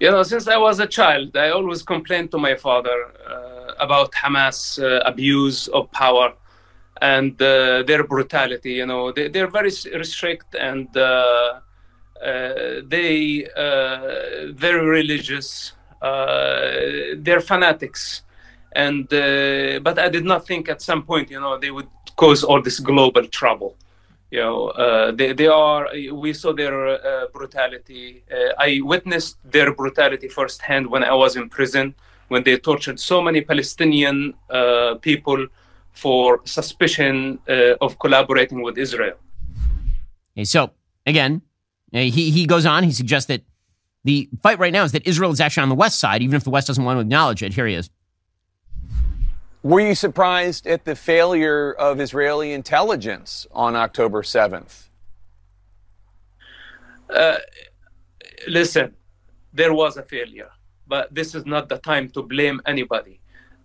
You 0.04 0.12
know, 0.12 0.24
since 0.24 0.50
I 0.50 0.58
was 0.58 0.82
a 0.82 0.86
child, 0.86 1.38
I 1.38 1.52
always 1.52 1.82
complained 1.82 2.30
to 2.32 2.38
my 2.38 2.56
father 2.56 2.98
uh, 3.26 3.74
about 3.80 4.12
Hamas 4.12 4.60
uh, 4.78 5.00
abuse 5.12 5.70
of 5.70 5.90
power. 5.92 6.34
and 7.02 7.42
uh, 7.42 7.84
their 7.90 8.04
brutality. 8.14 8.74
You 8.82 8.86
know, 8.86 9.12
they, 9.16 9.28
they're 9.30 9.54
very 9.60 9.72
strict 9.72 10.56
and 10.56 10.88
uh, 10.98 11.60
uh, 12.24 12.82
they 12.94 13.48
uh, 13.66 14.52
very 14.66 14.86
religious. 15.00 15.74
They're 17.26 17.46
fanatics, 17.54 18.24
and 18.86 19.08
but 19.88 19.96
I 20.06 20.10
did 20.10 20.26
not 20.26 20.42
think 20.50 20.64
at 20.70 20.82
some 20.82 21.04
point, 21.04 21.32
you 21.32 21.40
know, 21.40 21.58
they 21.64 21.72
would 21.72 21.90
cause 22.16 22.44
all 22.44 22.62
this 22.62 22.80
global 22.92 23.26
trouble. 23.40 23.76
You 24.34 24.42
know, 24.46 24.58
they 25.18 25.30
they 25.40 25.50
are. 25.66 25.82
We 26.24 26.32
saw 26.42 26.52
their 26.62 26.76
brutality. 27.36 28.24
I 28.68 28.70
witnessed 28.94 29.36
their 29.56 29.70
brutality 29.82 30.28
firsthand 30.38 30.84
when 30.94 31.04
I 31.12 31.16
was 31.24 31.32
in 31.40 31.46
prison 31.58 31.86
when 32.34 32.44
they 32.44 32.58
tortured 32.58 33.00
so 33.00 33.22
many 33.22 33.42
Palestinian 33.42 34.34
uh, 34.50 34.96
people 35.08 35.48
for 35.92 36.42
suspicion 36.46 37.40
uh, 37.48 37.86
of 37.86 38.00
collaborating 38.00 38.62
with 38.62 38.76
Israel. 38.78 39.18
Okay, 40.34 40.46
so 40.46 40.72
again, 41.06 41.42
uh, 41.94 42.00
he, 42.00 42.32
he 42.32 42.46
goes 42.46 42.66
on, 42.66 42.84
he 42.84 42.92
suggests 42.92 43.28
that 43.28 43.42
the 44.04 44.30
fight 44.42 44.58
right 44.60 44.74
now 44.74 44.84
is 44.84 44.92
that 44.94 45.06
Israel 45.06 45.32
is 45.32 45.40
actually 45.40 45.64
on 45.64 45.70
the 45.70 45.76
west 45.76 46.00
side, 46.00 46.22
even 46.24 46.36
if 46.36 46.44
the 46.44 46.50
West 46.50 46.68
doesn't 46.68 46.84
want 46.84 46.98
to 46.98 47.02
acknowledge 47.02 47.42
it. 47.44 47.54
Here 47.54 47.68
he 47.68 47.76
is. 47.76 47.90
Were 49.64 49.80
you 49.80 49.96
surprised 49.96 50.68
at 50.68 50.86
the 50.86 50.96
failure 50.96 51.72
of 51.72 52.00
Israeli 52.00 52.52
intelligence 52.52 53.48
on 53.52 53.76
October 53.76 54.22
7th? 54.22 54.84
Uh, 57.10 57.38
listen, 58.48 58.94
there 59.54 59.74
was 59.74 59.98
a 59.98 60.04
failure 60.04 60.50
but 60.88 61.14
this 61.14 61.36
is 61.36 61.46
not 61.46 61.70
the 61.70 61.78
time 61.78 62.10
to 62.10 62.22
blame 62.22 62.62
anybody. 62.66 63.20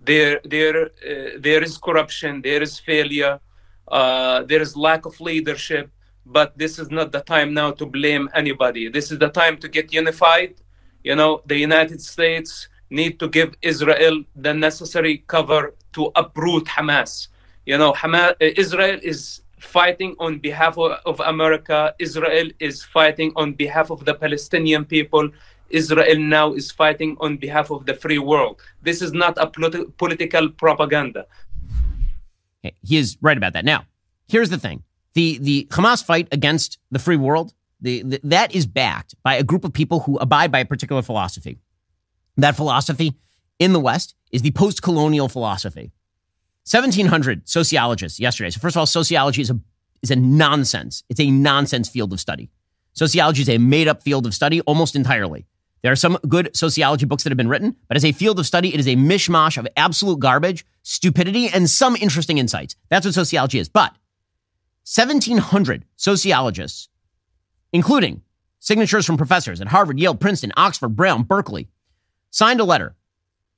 There, 0.05 0.41
there, 0.45 0.87
uh, 0.87 1.39
there 1.39 1.63
is 1.63 1.77
corruption, 1.77 2.43
there 2.43 2.63
is 2.63 2.79
failure, 2.79 3.41
uh, 3.89 4.43
there 4.45 4.63
is 4.63 4.77
lack 4.77 5.07
of 5.07 5.21
leadership, 5.21 5.91
but 6.25 6.57
this 6.57 6.79
is 6.79 6.91
not 6.91 7.13
the 7.13 7.21
time 7.21 7.53
now 7.53 7.71
to 7.73 7.87
blame 7.87 8.29
anybody. 8.35 8.89
This 8.89 9.11
is 9.11 9.19
the 9.19 9.29
time 9.29 9.57
to 9.59 9.69
get 9.69 9.93
unified. 9.93 10.55
You 11.03 11.17
know, 11.17 11.43
the 11.47 11.57
United 11.57 12.01
States 12.01 12.69
need 12.91 13.19
to 13.21 13.29
give 13.29 13.55
Israel 13.63 14.23
the 14.37 14.55
necessary 14.55 15.25
cover 15.27 15.75
to 15.99 16.11
uproot 16.23 16.67
Hamas. 16.77 17.29
You 17.71 17.77
know, 17.81 17.93
Hamas, 17.93 18.31
uh, 18.45 18.53
Israel 18.65 18.99
is 19.03 19.43
fighting 19.77 20.15
on 20.19 20.39
behalf 20.39 20.79
of, 20.79 20.91
of 21.11 21.17
America. 21.35 21.79
Israel 21.99 22.49
is 22.69 22.77
fighting 22.97 23.31
on 23.37 23.55
behalf 23.65 23.91
of 23.91 24.05
the 24.09 24.15
Palestinian 24.15 24.85
people. 24.85 25.25
Israel 25.81 26.19
now 26.19 26.47
is 26.61 26.67
fighting 26.83 27.17
on 27.21 27.37
behalf 27.37 27.71
of 27.71 27.85
the 27.89 27.95
free 28.03 28.23
world. 28.31 28.57
This 28.89 29.03
is 29.03 29.13
not 29.13 29.35
a 29.45 29.47
politi- 29.47 29.87
political 30.03 30.49
propaganda. 30.63 31.27
He 32.63 32.97
is 33.03 33.19
right 33.21 33.37
about 33.37 33.53
that. 33.57 33.65
Now, 33.65 33.81
here's 34.33 34.51
the 34.55 34.63
thing: 34.67 34.79
the 35.19 35.27
the 35.49 35.57
Hamas 35.77 36.01
fight 36.11 36.27
against 36.39 36.79
the 36.95 37.01
free 37.07 37.21
world, 37.27 37.49
the, 37.87 37.95
the, 38.11 38.21
that 38.25 38.55
is 38.59 38.65
backed 38.67 39.13
by 39.23 39.35
a 39.43 39.45
group 39.51 39.65
of 39.65 39.73
people 39.81 39.99
who 40.05 40.13
abide 40.27 40.51
by 40.55 40.61
a 40.61 40.69
particular 40.75 41.03
philosophy. 41.11 41.55
That 42.45 42.57
philosophy 42.57 43.09
in 43.59 43.73
the 43.73 43.81
West 43.81 44.15
is 44.33 44.43
the 44.43 44.51
post-colonial 44.53 45.29
philosophy. 45.29 45.93
1700 46.71 47.49
sociologists 47.49 48.21
yesterday. 48.21 48.51
So 48.51 48.61
first 48.61 48.77
of 48.77 48.81
all, 48.81 48.87
sociology 48.87 49.41
is 49.41 49.51
a 49.51 49.59
is 50.03 50.11
a 50.11 50.17
nonsense. 50.17 51.03
It's 51.09 51.21
a 51.21 51.31
nonsense 51.31 51.89
field 51.89 52.13
of 52.13 52.21
study. 52.21 52.51
Sociology 52.93 53.43
is 53.43 53.49
a 53.49 53.59
made 53.59 53.89
up 53.89 54.03
field 54.03 54.27
of 54.27 54.35
study 54.35 54.61
almost 54.63 54.95
entirely. 54.95 55.47
There 55.83 55.93
are 55.93 55.97
some 55.97 56.19
good 56.29 56.57
sociology 56.57 57.07
books 57.07 57.23
that 57.23 57.31
have 57.31 57.37
been 57.37 57.49
written, 57.49 57.77
but 57.87 57.97
as 57.97 58.05
a 58.05 58.13
field 58.13 58.39
of 58.39 58.47
study, 58.47 58.75
it 58.75 58.81
is 58.81 58.89
a 58.89 58.97
mishmash 58.97 59.57
of 59.57 59.69
absolute 59.77 60.19
garbage, 60.19 60.67
stupidity, 60.83 61.49
and 61.49 61.71
some 61.71 61.95
interesting 61.97 62.39
insights. 62.39 62.75
That's 62.89 63.07
what 63.07 63.15
sociology 63.15 63.61
is. 63.61 63.69
But 63.69 63.93
1,700 64.93 65.85
sociologists, 65.97 66.89
including 67.73 68.23
signatures 68.59 69.07
from 69.07 69.17
professors 69.17 69.61
at 69.61 69.69
Harvard, 69.69 70.01
Yale, 70.01 70.17
Princeton, 70.17 70.53
Oxford, 70.57 70.97
Brown, 70.97 71.23
Berkeley, 71.23 71.69
signed 72.31 72.61
a 72.61 72.65
letter 72.65 72.97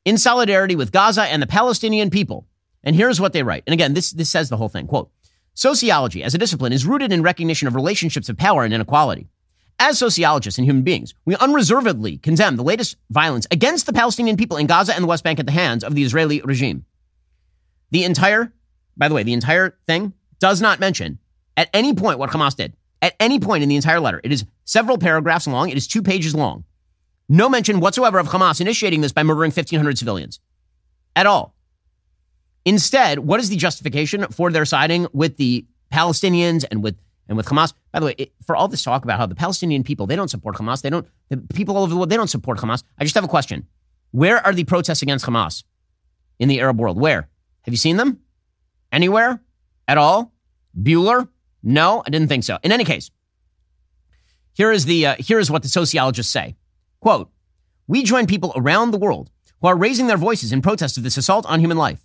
in 0.05 0.19
solidarity 0.19 0.77
with 0.77 0.93
Gaza 0.93 1.23
and 1.23 1.43
the 1.43 1.47
Palestinian 1.47 2.11
people. 2.11 2.47
And 2.83 2.97
here's 2.97 3.21
what 3.21 3.33
they 3.33 3.43
write. 3.43 3.65
And 3.67 3.75
again, 3.75 3.95
this, 3.95 4.11
this 4.11 4.31
says 4.31 4.49
the 4.49 4.57
whole 4.57 4.69
thing. 4.69 4.87
Quote, 4.87 5.11
Sociology 5.55 6.23
as 6.23 6.35
a 6.35 6.39
discipline 6.39 6.73
is 6.73 6.87
rooted 6.87 7.13
in 7.13 7.23
recognition 7.23 7.69
of 7.69 7.75
relationships 7.75 8.29
of 8.29 8.39
power 8.39 8.65
and 8.65 8.73
inequality. 8.73 9.29
As 9.79 9.99
sociologists 9.99 10.59
and 10.59 10.67
human 10.67 10.83
beings, 10.83 11.15
we 11.25 11.37
unreservedly 11.37 12.19
condemn 12.19 12.57
the 12.57 12.63
latest 12.63 12.97
violence 13.11 13.47
against 13.51 13.87
the 13.87 13.93
Palestinian 13.93 14.37
people 14.37 14.57
in 14.57 14.67
Gaza 14.67 14.95
and 14.95 15.03
the 15.03 15.09
West 15.09 15.25
Bank 15.25 15.39
at 15.39 15.47
the 15.47 15.53
hands 15.53 15.85
of 15.85 15.95
the 15.95 16.03
Israeli 16.03 16.41
regime. 16.43 16.85
The 17.91 18.05
entire, 18.05 18.53
by 18.97 19.09
the 19.09 19.15
way, 19.15 19.23
the 19.23 19.33
entire 19.33 19.79
thing 19.87 20.13
does 20.39 20.61
not 20.61 20.81
mention 20.81 21.19
at 21.57 21.71
any 21.73 21.95
point 21.95 22.19
what 22.19 22.31
Hamas 22.31 22.57
did. 22.57 22.75
At 23.03 23.15
any 23.19 23.41
point 23.41 23.63
in 23.63 23.69
the 23.71 23.77
entire 23.77 24.01
letter. 24.01 24.21
It 24.23 24.33
is 24.33 24.45
several 24.65 24.99
paragraphs 24.99 25.47
long. 25.47 25.71
It 25.71 25.79
is 25.79 25.89
two 25.89 26.03
pages 26.03 26.35
long. 26.35 26.65
No 27.31 27.49
mention 27.49 27.81
whatsoever 27.81 28.19
of 28.19 28.27
Hamas 28.29 28.61
initiating 28.61 29.01
this 29.01 29.13
by 29.13 29.23
murdering 29.23 29.53
1,500 29.53 29.97
civilians. 29.97 30.41
At 31.17 31.27
all. 31.27 31.55
Instead, 32.65 33.21
what 33.21 33.41
is 33.41 33.49
the 33.49 33.57
justification 33.57 34.27
for 34.33 34.51
their 34.51 34.65
siding 34.65 35.07
with 35.13 35.37
the 35.39 35.65
Palestinians 35.93 36.65
and 36.71 36.83
with 36.83 36.97
and 37.31 37.37
with 37.37 37.47
Hamas. 37.47 37.73
By 37.93 38.01
the 38.01 38.07
way, 38.07 38.15
it, 38.19 38.33
for 38.45 38.57
all 38.57 38.67
this 38.67 38.83
talk 38.83 39.05
about 39.05 39.19
how 39.19 39.25
the 39.25 39.37
Palestinian 39.37 39.85
people, 39.85 40.07
they 40.07 40.17
don't 40.17 40.29
support 40.29 40.57
Hamas, 40.57 40.83
they 40.83 40.91
don't, 40.91 41.07
the 41.29 41.37
people 41.55 41.77
all 41.77 41.85
over 41.85 41.91
the 41.91 41.97
world, 41.97 42.11
they 42.11 42.17
don't 42.17 42.29
support 42.29 42.59
Hamas. 42.59 42.83
I 42.99 43.05
just 43.05 43.15
have 43.15 43.23
a 43.23 43.29
question. 43.29 43.69
Where 44.11 44.45
are 44.45 44.53
the 44.53 44.65
protests 44.65 45.03
against 45.03 45.25
Hamas 45.25 45.63
in 46.41 46.49
the 46.49 46.61
Arab 46.61 46.81
world? 46.81 47.01
Where? 47.01 47.29
Have 47.63 47.73
you 47.73 47.79
seen 47.79 47.97
them? 47.97 48.19
Anywhere? 48.91 49.41
At 49.87 49.97
all? 49.97 50.33
Bueller? 50.77 51.29
No, 51.63 52.03
I 52.05 52.11
didn't 52.11 52.27
think 52.27 52.43
so. 52.43 52.59
In 52.65 52.73
any 52.73 52.85
case, 52.85 53.13
here 54.55 54.73
is 54.73 54.85
the 54.85 55.07
uh, 55.07 55.15
here 55.19 55.39
is 55.39 55.51
what 55.51 55.63
the 55.63 55.69
sociologists 55.69 56.33
say. 56.33 56.57
Quote, 57.01 57.31
we 57.87 58.03
join 58.03 58.27
people 58.27 58.53
around 58.55 58.91
the 58.91 58.99
world 58.99 59.31
who 59.61 59.69
are 59.69 59.77
raising 59.77 60.07
their 60.07 60.19
voices 60.19 60.53
in 60.53 60.61
protest 60.61 60.97
of 60.99 61.03
this 61.03 61.17
assault 61.17 61.47
on 61.47 61.61
human 61.61 61.79
life. 61.79 62.05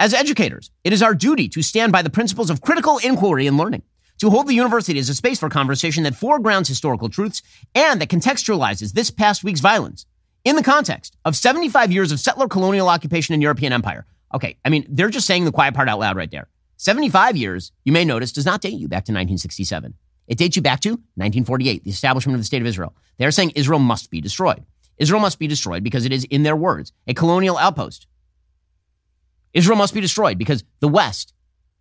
As 0.00 0.14
educators, 0.14 0.70
it 0.84 0.92
is 0.92 1.02
our 1.02 1.14
duty 1.14 1.48
to 1.50 1.62
stand 1.62 1.92
by 1.92 2.02
the 2.02 2.10
principles 2.10 2.50
of 2.50 2.62
critical 2.62 2.98
inquiry 2.98 3.46
and 3.46 3.58
learning 3.58 3.82
to 4.18 4.30
hold 4.30 4.46
the 4.46 4.54
university 4.54 4.98
as 4.98 5.08
a 5.08 5.14
space 5.14 5.38
for 5.38 5.48
conversation 5.48 6.04
that 6.04 6.14
foregrounds 6.14 6.68
historical 6.68 7.08
truths 7.08 7.42
and 7.74 8.00
that 8.00 8.08
contextualizes 8.08 8.92
this 8.92 9.10
past 9.10 9.44
week's 9.44 9.60
violence 9.60 10.06
in 10.44 10.56
the 10.56 10.62
context 10.62 11.16
of 11.24 11.36
75 11.36 11.92
years 11.92 12.10
of 12.10 12.18
settler 12.18 12.48
colonial 12.48 12.88
occupation 12.88 13.34
and 13.34 13.42
European 13.42 13.72
empire. 13.72 14.06
Okay, 14.34 14.56
I 14.64 14.70
mean, 14.70 14.86
they're 14.88 15.10
just 15.10 15.26
saying 15.26 15.44
the 15.44 15.52
quiet 15.52 15.74
part 15.74 15.88
out 15.88 15.98
loud 15.98 16.16
right 16.16 16.30
there. 16.30 16.48
75 16.78 17.36
years, 17.36 17.70
you 17.84 17.92
may 17.92 18.04
notice, 18.04 18.32
does 18.32 18.46
not 18.46 18.60
date 18.60 18.74
you 18.74 18.88
back 18.88 19.04
to 19.04 19.12
1967. 19.12 19.94
It 20.26 20.38
dates 20.38 20.56
you 20.56 20.62
back 20.62 20.80
to 20.80 20.90
1948, 20.90 21.84
the 21.84 21.90
establishment 21.90 22.34
of 22.34 22.40
the 22.40 22.46
state 22.46 22.62
of 22.62 22.66
Israel. 22.66 22.94
They're 23.18 23.30
saying 23.30 23.50
Israel 23.50 23.78
must 23.78 24.10
be 24.10 24.20
destroyed. 24.20 24.64
Israel 24.98 25.20
must 25.20 25.38
be 25.38 25.46
destroyed 25.46 25.82
because 25.82 26.04
it 26.04 26.12
is, 26.12 26.24
in 26.24 26.42
their 26.42 26.56
words, 26.56 26.92
a 27.06 27.14
colonial 27.14 27.58
outpost. 27.58 28.06
Israel 29.52 29.76
must 29.76 29.94
be 29.94 30.00
destroyed 30.00 30.38
because 30.38 30.64
the 30.80 30.88
West 30.88 31.34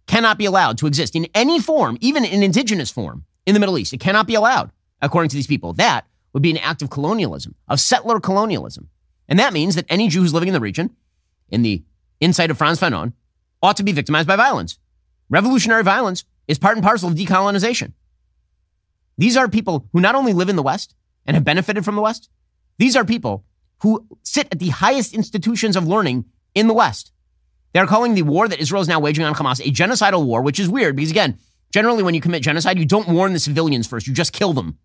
cannot 0.07 0.37
be 0.37 0.45
allowed 0.45 0.77
to 0.79 0.87
exist 0.87 1.15
in 1.15 1.27
any 1.33 1.59
form, 1.59 1.97
even 2.01 2.25
in 2.25 2.43
indigenous 2.43 2.91
form, 2.91 3.25
in 3.45 3.53
the 3.53 3.59
Middle 3.59 3.77
East. 3.77 3.93
It 3.93 3.99
cannot 3.99 4.27
be 4.27 4.35
allowed, 4.35 4.71
according 5.01 5.29
to 5.29 5.35
these 5.35 5.47
people. 5.47 5.73
That 5.73 6.05
would 6.33 6.43
be 6.43 6.51
an 6.51 6.57
act 6.57 6.81
of 6.81 6.89
colonialism, 6.89 7.55
of 7.67 7.79
settler 7.79 8.19
colonialism. 8.19 8.89
And 9.27 9.39
that 9.39 9.53
means 9.53 9.75
that 9.75 9.85
any 9.87 10.07
Jew 10.07 10.21
who's 10.21 10.33
living 10.33 10.49
in 10.49 10.53
the 10.53 10.59
region, 10.59 10.95
in 11.49 11.61
the 11.61 11.83
inside 12.19 12.51
of 12.51 12.57
Frantz 12.57 12.81
Fanon, 12.81 13.13
ought 13.61 13.77
to 13.77 13.83
be 13.83 13.91
victimized 13.91 14.27
by 14.27 14.35
violence. 14.35 14.77
Revolutionary 15.29 15.83
violence 15.83 16.25
is 16.47 16.59
part 16.59 16.75
and 16.75 16.83
parcel 16.83 17.09
of 17.09 17.15
decolonization. 17.15 17.93
These 19.22 19.38
are 19.38 19.47
people 19.47 19.88
who 19.93 20.01
not 20.01 20.15
only 20.15 20.34
live 20.34 20.49
in 20.49 20.55
the 20.55 20.63
West 20.63 20.95
and 21.28 21.36
have 21.36 21.43
benefited 21.43 21.86
from 21.86 21.93
the 21.93 22.01
West, 22.01 22.28
these 22.80 22.95
are 22.95 23.05
people 23.05 23.45
who 23.84 24.07
sit 24.24 24.47
at 24.51 24.57
the 24.57 24.69
highest 24.69 25.13
institutions 25.13 25.76
of 25.76 25.86
learning 25.88 26.26
in 26.55 26.65
the 26.65 26.74
West. 26.74 27.11
They're 27.72 27.86
calling 27.86 28.15
the 28.15 28.24
war 28.24 28.47
that 28.47 28.59
Israel 28.59 28.82
is 28.82 28.88
now 28.88 28.99
waging 28.99 29.24
on 29.24 29.36
Hamas 29.36 29.59
a 29.59 29.72
genocidal 29.72 30.26
war, 30.26 30.41
which 30.41 30.59
is 30.59 30.67
weird 30.67 30.95
because, 30.95 31.11
again, 31.11 31.38
generally 31.72 32.01
when 32.01 32.15
you 32.15 32.19
commit 32.19 32.41
genocide, 32.41 32.80
you 32.80 32.86
don't 32.86 33.09
warn 33.09 33.34
the 33.34 33.38
civilians 33.38 33.86
first, 33.86 34.07
you 34.07 34.13
just 34.15 34.34
kill 34.34 34.53
them. 34.53 34.80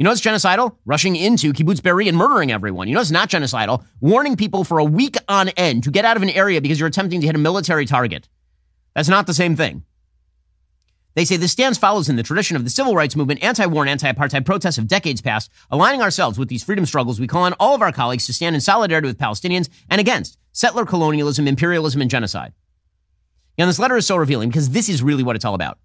You 0.00 0.04
know 0.04 0.10
it's 0.10 0.20
genocidal? 0.20 0.76
Rushing 0.84 1.14
into 1.14 1.52
kibbutz 1.52 1.80
Be'eri 1.80 2.08
and 2.08 2.18
murdering 2.18 2.50
everyone. 2.50 2.88
You 2.88 2.96
know 2.96 3.00
it's 3.00 3.12
not 3.12 3.30
genocidal? 3.30 3.84
Warning 4.00 4.34
people 4.34 4.64
for 4.64 4.78
a 4.80 4.84
week 4.84 5.14
on 5.28 5.50
end 5.50 5.84
to 5.84 5.92
get 5.92 6.04
out 6.04 6.16
of 6.16 6.24
an 6.24 6.30
area 6.30 6.60
because 6.60 6.80
you're 6.80 6.88
attempting 6.88 7.20
to 7.20 7.26
hit 7.28 7.36
a 7.36 7.38
military 7.38 7.86
target. 7.86 8.28
That's 8.96 9.08
not 9.08 9.28
the 9.28 9.34
same 9.34 9.54
thing. 9.54 9.84
They 11.14 11.24
say 11.24 11.36
this 11.36 11.52
stance 11.52 11.78
follows 11.78 12.08
in 12.08 12.16
the 12.16 12.22
tradition 12.22 12.56
of 12.56 12.64
the 12.64 12.70
civil 12.70 12.94
rights 12.94 13.14
movement, 13.14 13.42
anti-war 13.42 13.84
and 13.84 13.90
anti-apartheid 13.90 14.44
protests 14.44 14.78
of 14.78 14.88
decades 14.88 15.20
past, 15.20 15.50
aligning 15.70 16.02
ourselves 16.02 16.38
with 16.38 16.48
these 16.48 16.64
freedom 16.64 16.86
struggles. 16.86 17.20
We 17.20 17.28
call 17.28 17.44
on 17.44 17.54
all 17.60 17.74
of 17.74 17.82
our 17.82 17.92
colleagues 17.92 18.26
to 18.26 18.32
stand 18.32 18.54
in 18.54 18.60
solidarity 18.60 19.06
with 19.06 19.18
Palestinians 19.18 19.68
and 19.88 20.00
against 20.00 20.38
settler 20.52 20.84
colonialism, 20.84 21.46
imperialism, 21.46 22.00
and 22.00 22.10
genocide. 22.10 22.52
And 23.56 23.68
this 23.68 23.78
letter 23.78 23.96
is 23.96 24.06
so 24.06 24.16
revealing 24.16 24.48
because 24.48 24.70
this 24.70 24.88
is 24.88 25.02
really 25.02 25.22
what 25.22 25.36
it's 25.36 25.44
all 25.44 25.54
about. 25.54 25.78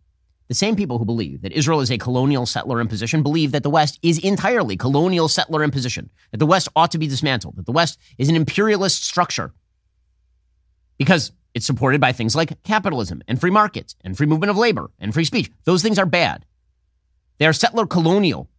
The 0.47 0.55
same 0.55 0.75
people 0.75 0.97
who 0.97 1.05
believe 1.05 1.43
that 1.43 1.51
Israel 1.51 1.79
is 1.79 1.91
a 1.91 1.99
colonial 1.99 2.47
settler 2.47 2.81
imposition 2.81 3.21
believe 3.21 3.51
that 3.51 3.61
the 3.61 3.69
West 3.69 3.99
is 4.01 4.17
entirely 4.17 4.75
colonial 4.75 5.27
settler 5.27 5.63
imposition, 5.63 6.09
that 6.31 6.39
the 6.39 6.47
West 6.47 6.67
ought 6.75 6.89
to 6.91 6.97
be 6.97 7.05
dismantled, 7.05 7.55
that 7.57 7.67
the 7.67 7.71
West 7.71 7.99
is 8.17 8.29
an 8.29 8.35
imperialist 8.35 9.03
structure. 9.03 9.53
Because 10.97 11.31
it's 11.53 11.65
supported 11.65 11.99
by 11.99 12.11
things 12.11 12.35
like 12.35 12.61
capitalism 12.63 13.21
and 13.27 13.39
free 13.39 13.51
markets 13.51 13.95
and 14.03 14.15
free 14.15 14.27
movement 14.27 14.51
of 14.51 14.57
labor 14.57 14.91
and 14.99 15.13
free 15.13 15.25
speech. 15.25 15.51
Those 15.63 15.81
things 15.81 15.99
are 15.99 16.05
bad. 16.05 16.45
They 17.37 17.47
are 17.47 17.53
settler 17.53 17.87
colonial 17.87 18.49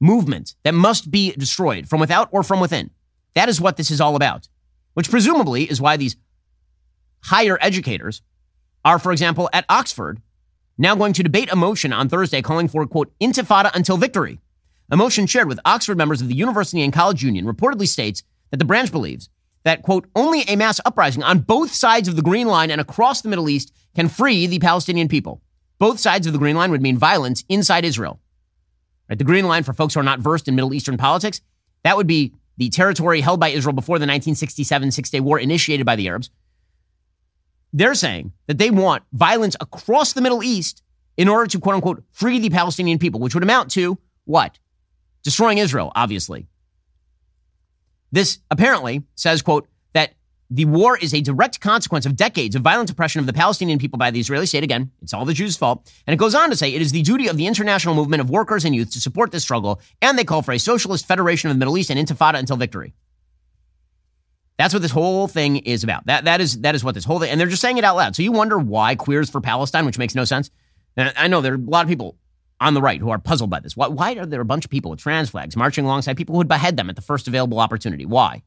movements 0.00 0.56
that 0.64 0.74
must 0.74 1.10
be 1.10 1.32
destroyed 1.32 1.88
from 1.88 2.00
without 2.00 2.28
or 2.32 2.42
from 2.42 2.60
within. 2.60 2.90
That 3.34 3.48
is 3.48 3.60
what 3.60 3.76
this 3.76 3.90
is 3.90 4.00
all 4.00 4.16
about, 4.16 4.48
which 4.94 5.10
presumably 5.10 5.64
is 5.64 5.80
why 5.80 5.96
these 5.96 6.16
higher 7.24 7.58
educators 7.60 8.22
are, 8.84 8.98
for 8.98 9.12
example, 9.12 9.48
at 9.52 9.64
Oxford, 9.68 10.20
now 10.78 10.94
going 10.94 11.12
to 11.14 11.22
debate 11.22 11.52
a 11.52 11.56
motion 11.56 11.92
on 11.92 12.08
Thursday 12.08 12.42
calling 12.42 12.68
for, 12.68 12.86
quote, 12.86 13.12
intifada 13.20 13.70
until 13.74 13.96
victory. 13.96 14.40
A 14.90 14.96
motion 14.96 15.26
shared 15.26 15.48
with 15.48 15.60
Oxford 15.64 15.98
members 15.98 16.20
of 16.20 16.28
the 16.28 16.34
University 16.34 16.82
and 16.82 16.92
College 16.92 17.22
Union 17.22 17.46
reportedly 17.46 17.88
states 17.88 18.22
that 18.50 18.58
the 18.58 18.64
branch 18.64 18.92
believes 18.92 19.28
that, 19.66 19.82
quote, 19.82 20.06
only 20.14 20.42
a 20.42 20.54
mass 20.54 20.80
uprising 20.84 21.24
on 21.24 21.40
both 21.40 21.74
sides 21.74 22.06
of 22.06 22.14
the 22.14 22.22
Green 22.22 22.46
Line 22.46 22.70
and 22.70 22.80
across 22.80 23.20
the 23.20 23.28
Middle 23.28 23.48
East 23.48 23.72
can 23.96 24.08
free 24.08 24.46
the 24.46 24.60
Palestinian 24.60 25.08
people. 25.08 25.42
Both 25.80 25.98
sides 25.98 26.28
of 26.28 26.32
the 26.32 26.38
Green 26.38 26.54
Line 26.54 26.70
would 26.70 26.82
mean 26.82 26.96
violence 26.96 27.42
inside 27.48 27.84
Israel. 27.84 28.20
Right? 29.08 29.18
The 29.18 29.24
Green 29.24 29.48
Line, 29.48 29.64
for 29.64 29.72
folks 29.72 29.94
who 29.94 30.00
are 30.00 30.04
not 30.04 30.20
versed 30.20 30.46
in 30.46 30.54
Middle 30.54 30.72
Eastern 30.72 30.96
politics, 30.96 31.40
that 31.82 31.96
would 31.96 32.06
be 32.06 32.32
the 32.56 32.68
territory 32.68 33.20
held 33.20 33.40
by 33.40 33.48
Israel 33.48 33.72
before 33.72 33.98
the 33.98 34.04
1967 34.04 34.92
Six 34.92 35.10
Day 35.10 35.18
War 35.18 35.36
initiated 35.36 35.84
by 35.84 35.96
the 35.96 36.06
Arabs. 36.06 36.30
They're 37.72 37.96
saying 37.96 38.34
that 38.46 38.58
they 38.58 38.70
want 38.70 39.02
violence 39.12 39.56
across 39.60 40.12
the 40.12 40.22
Middle 40.22 40.44
East 40.44 40.84
in 41.16 41.26
order 41.26 41.48
to, 41.48 41.58
quote 41.58 41.74
unquote, 41.74 42.04
free 42.12 42.38
the 42.38 42.50
Palestinian 42.50 43.00
people, 43.00 43.18
which 43.18 43.34
would 43.34 43.42
amount 43.42 43.72
to 43.72 43.98
what? 44.26 44.60
Destroying 45.24 45.58
Israel, 45.58 45.90
obviously. 45.96 46.46
This 48.16 48.38
apparently 48.50 49.02
says, 49.14 49.42
quote, 49.42 49.68
that 49.92 50.14
the 50.48 50.64
war 50.64 50.96
is 50.96 51.12
a 51.12 51.20
direct 51.20 51.60
consequence 51.60 52.06
of 52.06 52.16
decades 52.16 52.56
of 52.56 52.62
violent 52.62 52.88
oppression 52.88 53.20
of 53.20 53.26
the 53.26 53.34
Palestinian 53.34 53.78
people 53.78 53.98
by 53.98 54.10
the 54.10 54.18
Israeli 54.18 54.46
state. 54.46 54.64
Again, 54.64 54.90
it's 55.02 55.12
all 55.12 55.26
the 55.26 55.34
Jews' 55.34 55.58
fault. 55.58 55.92
And 56.06 56.14
it 56.14 56.16
goes 56.16 56.34
on 56.34 56.48
to 56.48 56.56
say 56.56 56.72
it 56.72 56.80
is 56.80 56.92
the 56.92 57.02
duty 57.02 57.28
of 57.28 57.36
the 57.36 57.46
international 57.46 57.94
movement 57.94 58.22
of 58.22 58.30
workers 58.30 58.64
and 58.64 58.74
youth 58.74 58.90
to 58.92 59.02
support 59.02 59.32
this 59.32 59.42
struggle, 59.42 59.82
and 60.00 60.18
they 60.18 60.24
call 60.24 60.40
for 60.40 60.52
a 60.52 60.58
socialist 60.58 61.06
federation 61.06 61.50
of 61.50 61.56
the 61.56 61.58
Middle 61.58 61.76
East 61.76 61.90
and 61.90 62.00
intifada 62.00 62.38
until 62.38 62.56
victory. 62.56 62.94
That's 64.56 64.72
what 64.72 64.80
this 64.80 64.92
whole 64.92 65.28
thing 65.28 65.58
is 65.58 65.84
about. 65.84 66.06
That 66.06 66.24
that 66.24 66.40
is 66.40 66.62
that 66.62 66.74
is 66.74 66.82
what 66.82 66.94
this 66.94 67.04
whole 67.04 67.20
thing, 67.20 67.28
and 67.28 67.38
they're 67.38 67.46
just 67.46 67.60
saying 67.60 67.76
it 67.76 67.84
out 67.84 67.96
loud. 67.96 68.16
So 68.16 68.22
you 68.22 68.32
wonder 68.32 68.58
why 68.58 68.94
queers 68.94 69.28
for 69.28 69.42
Palestine, 69.42 69.84
which 69.84 69.98
makes 69.98 70.14
no 70.14 70.24
sense. 70.24 70.50
And 70.96 71.12
I 71.18 71.28
know 71.28 71.42
there 71.42 71.52
are 71.52 71.56
a 71.56 71.58
lot 71.58 71.84
of 71.84 71.90
people 71.90 72.16
on 72.60 72.74
the 72.74 72.82
right 72.82 73.00
who 73.00 73.10
are 73.10 73.18
puzzled 73.18 73.50
by 73.50 73.60
this. 73.60 73.76
Why, 73.76 73.88
why 73.88 74.14
are 74.14 74.26
there 74.26 74.40
a 74.40 74.46
bunch 74.46 74.64
of 74.64 74.70
people 74.70 74.90
with 74.90 75.00
trans 75.00 75.30
flags 75.30 75.56
marching 75.56 75.84
alongside 75.84 76.16
people 76.16 76.34
who 76.34 76.38
would 76.38 76.48
behead 76.48 76.76
them 76.76 76.88
at 76.88 76.96
the 76.96 77.02
first 77.02 77.28
available 77.28 77.60
opportunity? 77.60 78.06
Why? 78.06 78.42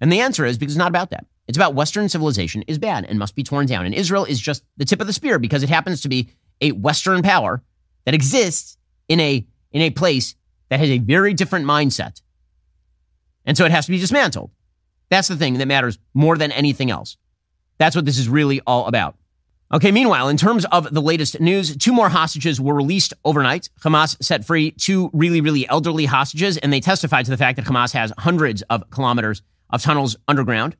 And 0.00 0.12
the 0.12 0.20
answer 0.20 0.44
is 0.44 0.56
because 0.56 0.74
it's 0.74 0.78
not 0.78 0.88
about 0.88 1.10
that. 1.10 1.26
It's 1.46 1.58
about 1.58 1.74
Western 1.74 2.08
civilization 2.08 2.62
is 2.62 2.78
bad 2.78 3.04
and 3.04 3.18
must 3.18 3.34
be 3.34 3.42
torn 3.42 3.66
down. 3.66 3.84
And 3.84 3.94
Israel 3.94 4.24
is 4.24 4.40
just 4.40 4.62
the 4.76 4.84
tip 4.84 5.00
of 5.00 5.06
the 5.06 5.12
spear 5.12 5.38
because 5.38 5.62
it 5.62 5.68
happens 5.68 6.00
to 6.02 6.08
be 6.08 6.30
a 6.60 6.72
Western 6.72 7.22
power 7.22 7.62
that 8.04 8.14
exists 8.14 8.78
in 9.08 9.20
a 9.20 9.44
in 9.72 9.82
a 9.82 9.90
place 9.90 10.34
that 10.68 10.80
has 10.80 10.88
a 10.88 10.98
very 10.98 11.34
different 11.34 11.66
mindset. 11.66 12.22
And 13.44 13.56
so 13.56 13.64
it 13.64 13.72
has 13.72 13.86
to 13.86 13.92
be 13.92 13.98
dismantled. 13.98 14.50
That's 15.10 15.28
the 15.28 15.36
thing 15.36 15.58
that 15.58 15.66
matters 15.66 15.98
more 16.14 16.36
than 16.36 16.52
anything 16.52 16.90
else. 16.90 17.16
That's 17.78 17.96
what 17.96 18.04
this 18.04 18.18
is 18.18 18.28
really 18.28 18.60
all 18.66 18.86
about. 18.86 19.16
Okay, 19.72 19.92
meanwhile, 19.92 20.28
in 20.28 20.36
terms 20.36 20.64
of 20.66 20.92
the 20.92 21.00
latest 21.00 21.38
news, 21.38 21.76
two 21.76 21.92
more 21.92 22.08
hostages 22.08 22.60
were 22.60 22.74
released 22.74 23.14
overnight. 23.24 23.68
Hamas 23.80 24.20
set 24.20 24.44
free 24.44 24.72
two 24.72 25.10
really, 25.12 25.40
really 25.40 25.68
elderly 25.68 26.06
hostages, 26.06 26.56
and 26.58 26.72
they 26.72 26.80
testified 26.80 27.24
to 27.26 27.30
the 27.30 27.36
fact 27.36 27.54
that 27.56 27.66
Hamas 27.66 27.92
has 27.92 28.12
hundreds 28.18 28.62
of 28.62 28.90
kilometers 28.90 29.42
of 29.70 29.80
tunnels 29.80 30.16
underground. 30.26 30.76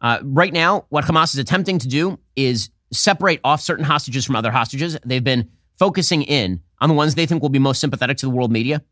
Uh, 0.00 0.18
right 0.22 0.52
now, 0.52 0.86
what 0.88 1.04
Hamas 1.04 1.34
is 1.34 1.38
attempting 1.38 1.78
to 1.80 1.88
do 1.88 2.18
is 2.36 2.70
separate 2.90 3.40
off 3.44 3.60
certain 3.60 3.84
hostages 3.84 4.24
from 4.24 4.36
other 4.36 4.50
hostages. 4.50 4.96
They've 5.04 5.22
been 5.22 5.50
focusing 5.78 6.22
in 6.22 6.62
on 6.80 6.88
the 6.88 6.94
ones 6.94 7.16
they 7.16 7.26
think 7.26 7.42
will 7.42 7.50
be 7.50 7.58
most 7.58 7.80
sympathetic 7.80 8.16
to 8.18 8.26
the 8.26 8.30
world 8.30 8.50
media. 8.50 8.82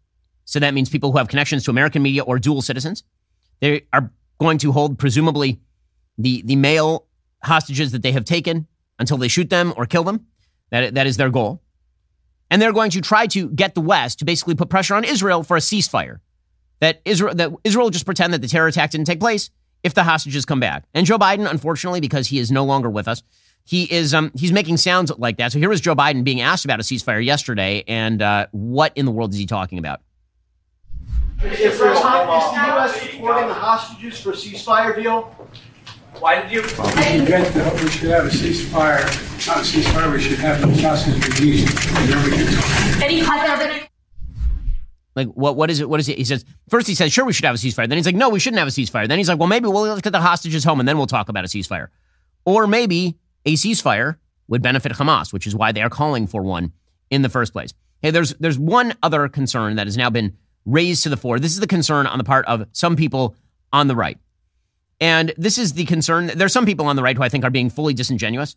So 0.44 0.60
that 0.60 0.74
means 0.74 0.90
people 0.90 1.12
who 1.12 1.18
have 1.18 1.28
connections 1.28 1.64
to 1.64 1.70
American 1.70 2.02
media 2.02 2.22
or 2.22 2.38
dual 2.38 2.60
citizens. 2.60 3.04
They 3.60 3.86
are 3.92 4.12
going 4.38 4.58
to 4.58 4.72
hold, 4.72 4.98
presumably, 4.98 5.60
the, 6.18 6.42
the 6.42 6.56
male 6.56 7.06
hostages 7.42 7.92
that 7.92 8.02
they 8.02 8.12
have 8.12 8.24
taken 8.24 8.66
until 8.98 9.16
they 9.16 9.28
shoot 9.28 9.50
them 9.50 9.72
or 9.76 9.86
kill 9.86 10.04
them. 10.04 10.26
That, 10.70 10.94
that 10.94 11.06
is 11.06 11.16
their 11.16 11.30
goal. 11.30 11.62
And 12.50 12.62
they're 12.62 12.72
going 12.72 12.90
to 12.92 13.00
try 13.00 13.26
to 13.28 13.48
get 13.50 13.74
the 13.74 13.80
West 13.80 14.20
to 14.20 14.24
basically 14.24 14.54
put 14.54 14.68
pressure 14.68 14.94
on 14.94 15.04
Israel 15.04 15.42
for 15.42 15.56
a 15.56 15.60
ceasefire. 15.60 16.20
That 16.80 17.00
Israel, 17.04 17.34
that 17.34 17.50
Israel 17.64 17.90
just 17.90 18.04
pretend 18.04 18.32
that 18.34 18.42
the 18.42 18.48
terror 18.48 18.66
attack 18.66 18.90
didn't 18.90 19.06
take 19.06 19.20
place 19.20 19.50
if 19.82 19.94
the 19.94 20.04
hostages 20.04 20.44
come 20.44 20.60
back. 20.60 20.84
And 20.94 21.06
Joe 21.06 21.18
Biden, 21.18 21.50
unfortunately, 21.50 22.00
because 22.00 22.28
he 22.28 22.38
is 22.38 22.50
no 22.50 22.64
longer 22.64 22.90
with 22.90 23.08
us, 23.08 23.22
he 23.64 23.84
is 23.92 24.14
um, 24.14 24.30
he's 24.36 24.52
making 24.52 24.76
sounds 24.76 25.10
like 25.18 25.38
that. 25.38 25.52
So 25.52 25.58
here 25.58 25.68
was 25.68 25.80
Joe 25.80 25.96
Biden 25.96 26.22
being 26.22 26.40
asked 26.40 26.64
about 26.64 26.78
a 26.78 26.84
ceasefire 26.84 27.24
yesterday, 27.24 27.82
and 27.88 28.22
uh, 28.22 28.46
what 28.52 28.92
in 28.94 29.06
the 29.06 29.10
world 29.10 29.32
is 29.32 29.38
he 29.38 29.46
talking 29.46 29.78
about? 29.78 30.02
If 31.42 31.80
we're 31.80 31.94
talking, 31.94 32.34
is 32.34 32.60
the 32.60 32.66
U.S. 32.74 33.10
supporting 33.10 33.48
the 33.48 33.54
hostages 33.54 34.20
for 34.20 34.30
a 34.30 34.34
ceasefire 34.34 34.94
deal? 34.94 35.34
Why 36.20 36.40
did 36.40 36.50
you? 36.50 36.62
Well, 36.78 36.94
we, 36.96 37.02
should 37.02 37.26
get, 37.26 37.54
we 37.82 37.90
should 37.90 38.10
have 38.10 38.26
a 38.26 38.30
ceasefire. 38.30 39.02
Not 39.46 39.58
a 39.58 39.60
ceasefire. 39.60 40.12
We 40.12 40.20
should 40.20 40.38
have 40.38 40.60
the 40.60 40.82
hostages 40.82 41.40
released. 41.40 41.88
And 41.96 42.08
then 42.08 42.24
we 42.24 42.36
can 42.36 42.54
talk. 42.54 43.02
Any 43.02 43.22
comment? 43.22 43.88
Like 45.14 45.28
what? 45.28 45.56
What 45.56 45.70
is 45.70 45.80
it? 45.80 45.88
What 45.88 46.00
is 46.00 46.08
it? 46.08 46.18
He 46.18 46.24
says 46.24 46.44
first 46.68 46.86
he 46.86 46.94
says 46.94 47.12
sure 47.12 47.24
we 47.24 47.32
should 47.32 47.44
have 47.44 47.54
a 47.54 47.58
ceasefire. 47.58 47.88
Then 47.88 47.98
he's 47.98 48.06
like 48.06 48.14
no 48.14 48.28
we 48.28 48.38
shouldn't 48.38 48.58
have 48.58 48.68
a 48.68 48.70
ceasefire. 48.70 49.08
Then 49.08 49.18
he's 49.18 49.28
like 49.28 49.38
well 49.38 49.48
maybe 49.48 49.66
we'll 49.66 49.82
let's 49.82 50.02
get 50.02 50.12
the 50.12 50.20
hostages 50.20 50.62
home 50.62 50.78
and 50.78 50.88
then 50.88 50.98
we'll 50.98 51.06
talk 51.06 51.28
about 51.28 51.44
a 51.44 51.48
ceasefire, 51.48 51.88
or 52.44 52.66
maybe 52.66 53.16
a 53.44 53.54
ceasefire 53.54 54.16
would 54.48 54.62
benefit 54.62 54.92
Hamas, 54.92 55.32
which 55.32 55.46
is 55.46 55.54
why 55.54 55.72
they 55.72 55.82
are 55.82 55.90
calling 55.90 56.26
for 56.26 56.42
one 56.42 56.72
in 57.10 57.22
the 57.22 57.28
first 57.28 57.52
place. 57.52 57.72
Hey, 58.02 58.10
there's 58.10 58.34
there's 58.34 58.58
one 58.58 58.94
other 59.02 59.28
concern 59.28 59.76
that 59.76 59.86
has 59.86 59.96
now 59.96 60.10
been 60.10 60.36
raised 60.66 61.02
to 61.04 61.08
the 61.08 61.16
fore. 61.16 61.38
This 61.38 61.52
is 61.52 61.60
the 61.60 61.66
concern 61.66 62.06
on 62.06 62.18
the 62.18 62.24
part 62.24 62.44
of 62.46 62.66
some 62.72 62.96
people 62.96 63.34
on 63.72 63.86
the 63.86 63.96
right, 63.96 64.18
and 65.00 65.34
this 65.36 65.58
is 65.58 65.74
the 65.74 65.84
concern. 65.84 66.28
There's 66.34 66.52
some 66.52 66.66
people 66.66 66.86
on 66.86 66.96
the 66.96 67.02
right 67.02 67.16
who 67.16 67.22
I 67.22 67.28
think 67.28 67.44
are 67.44 67.50
being 67.50 67.70
fully 67.70 67.94
disingenuous 67.94 68.56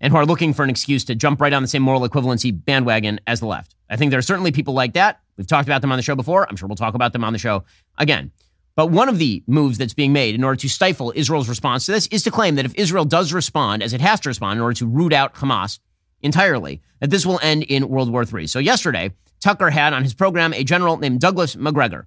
and 0.00 0.12
who 0.12 0.16
are 0.16 0.26
looking 0.26 0.52
for 0.52 0.62
an 0.62 0.70
excuse 0.70 1.04
to 1.04 1.14
jump 1.14 1.40
right 1.40 1.52
on 1.52 1.62
the 1.62 1.68
same 1.68 1.82
moral 1.82 2.06
equivalency 2.08 2.52
bandwagon 2.52 3.20
as 3.26 3.40
the 3.40 3.46
left. 3.46 3.74
I 3.88 3.96
think 3.96 4.10
there 4.10 4.18
are 4.18 4.22
certainly 4.22 4.52
people 4.52 4.74
like 4.74 4.94
that. 4.94 5.20
We've 5.36 5.46
talked 5.46 5.68
about 5.68 5.82
them 5.82 5.92
on 5.92 5.98
the 5.98 6.02
show 6.02 6.14
before. 6.14 6.48
I'm 6.48 6.56
sure 6.56 6.68
we'll 6.68 6.76
talk 6.76 6.94
about 6.94 7.12
them 7.12 7.24
on 7.24 7.32
the 7.32 7.38
show 7.38 7.64
again. 7.98 8.32
But 8.76 8.90
one 8.90 9.08
of 9.08 9.18
the 9.18 9.42
moves 9.46 9.78
that's 9.78 9.94
being 9.94 10.12
made 10.12 10.34
in 10.34 10.42
order 10.42 10.56
to 10.56 10.68
stifle 10.68 11.12
Israel's 11.14 11.48
response 11.48 11.86
to 11.86 11.92
this 11.92 12.08
is 12.08 12.24
to 12.24 12.30
claim 12.30 12.56
that 12.56 12.64
if 12.64 12.74
Israel 12.74 13.04
does 13.04 13.32
respond, 13.32 13.82
as 13.82 13.92
it 13.92 14.00
has 14.00 14.20
to 14.20 14.28
respond 14.28 14.58
in 14.58 14.62
order 14.62 14.74
to 14.78 14.86
root 14.86 15.12
out 15.12 15.34
Hamas 15.34 15.78
entirely, 16.22 16.80
that 17.00 17.10
this 17.10 17.24
will 17.24 17.38
end 17.40 17.62
in 17.64 17.88
World 17.88 18.10
War 18.10 18.24
III. 18.24 18.46
So 18.48 18.58
yesterday, 18.58 19.12
Tucker 19.40 19.70
had 19.70 19.92
on 19.92 20.02
his 20.02 20.14
program 20.14 20.52
a 20.54 20.64
general 20.64 20.96
named 20.96 21.20
Douglas 21.20 21.54
Macgregor. 21.54 22.06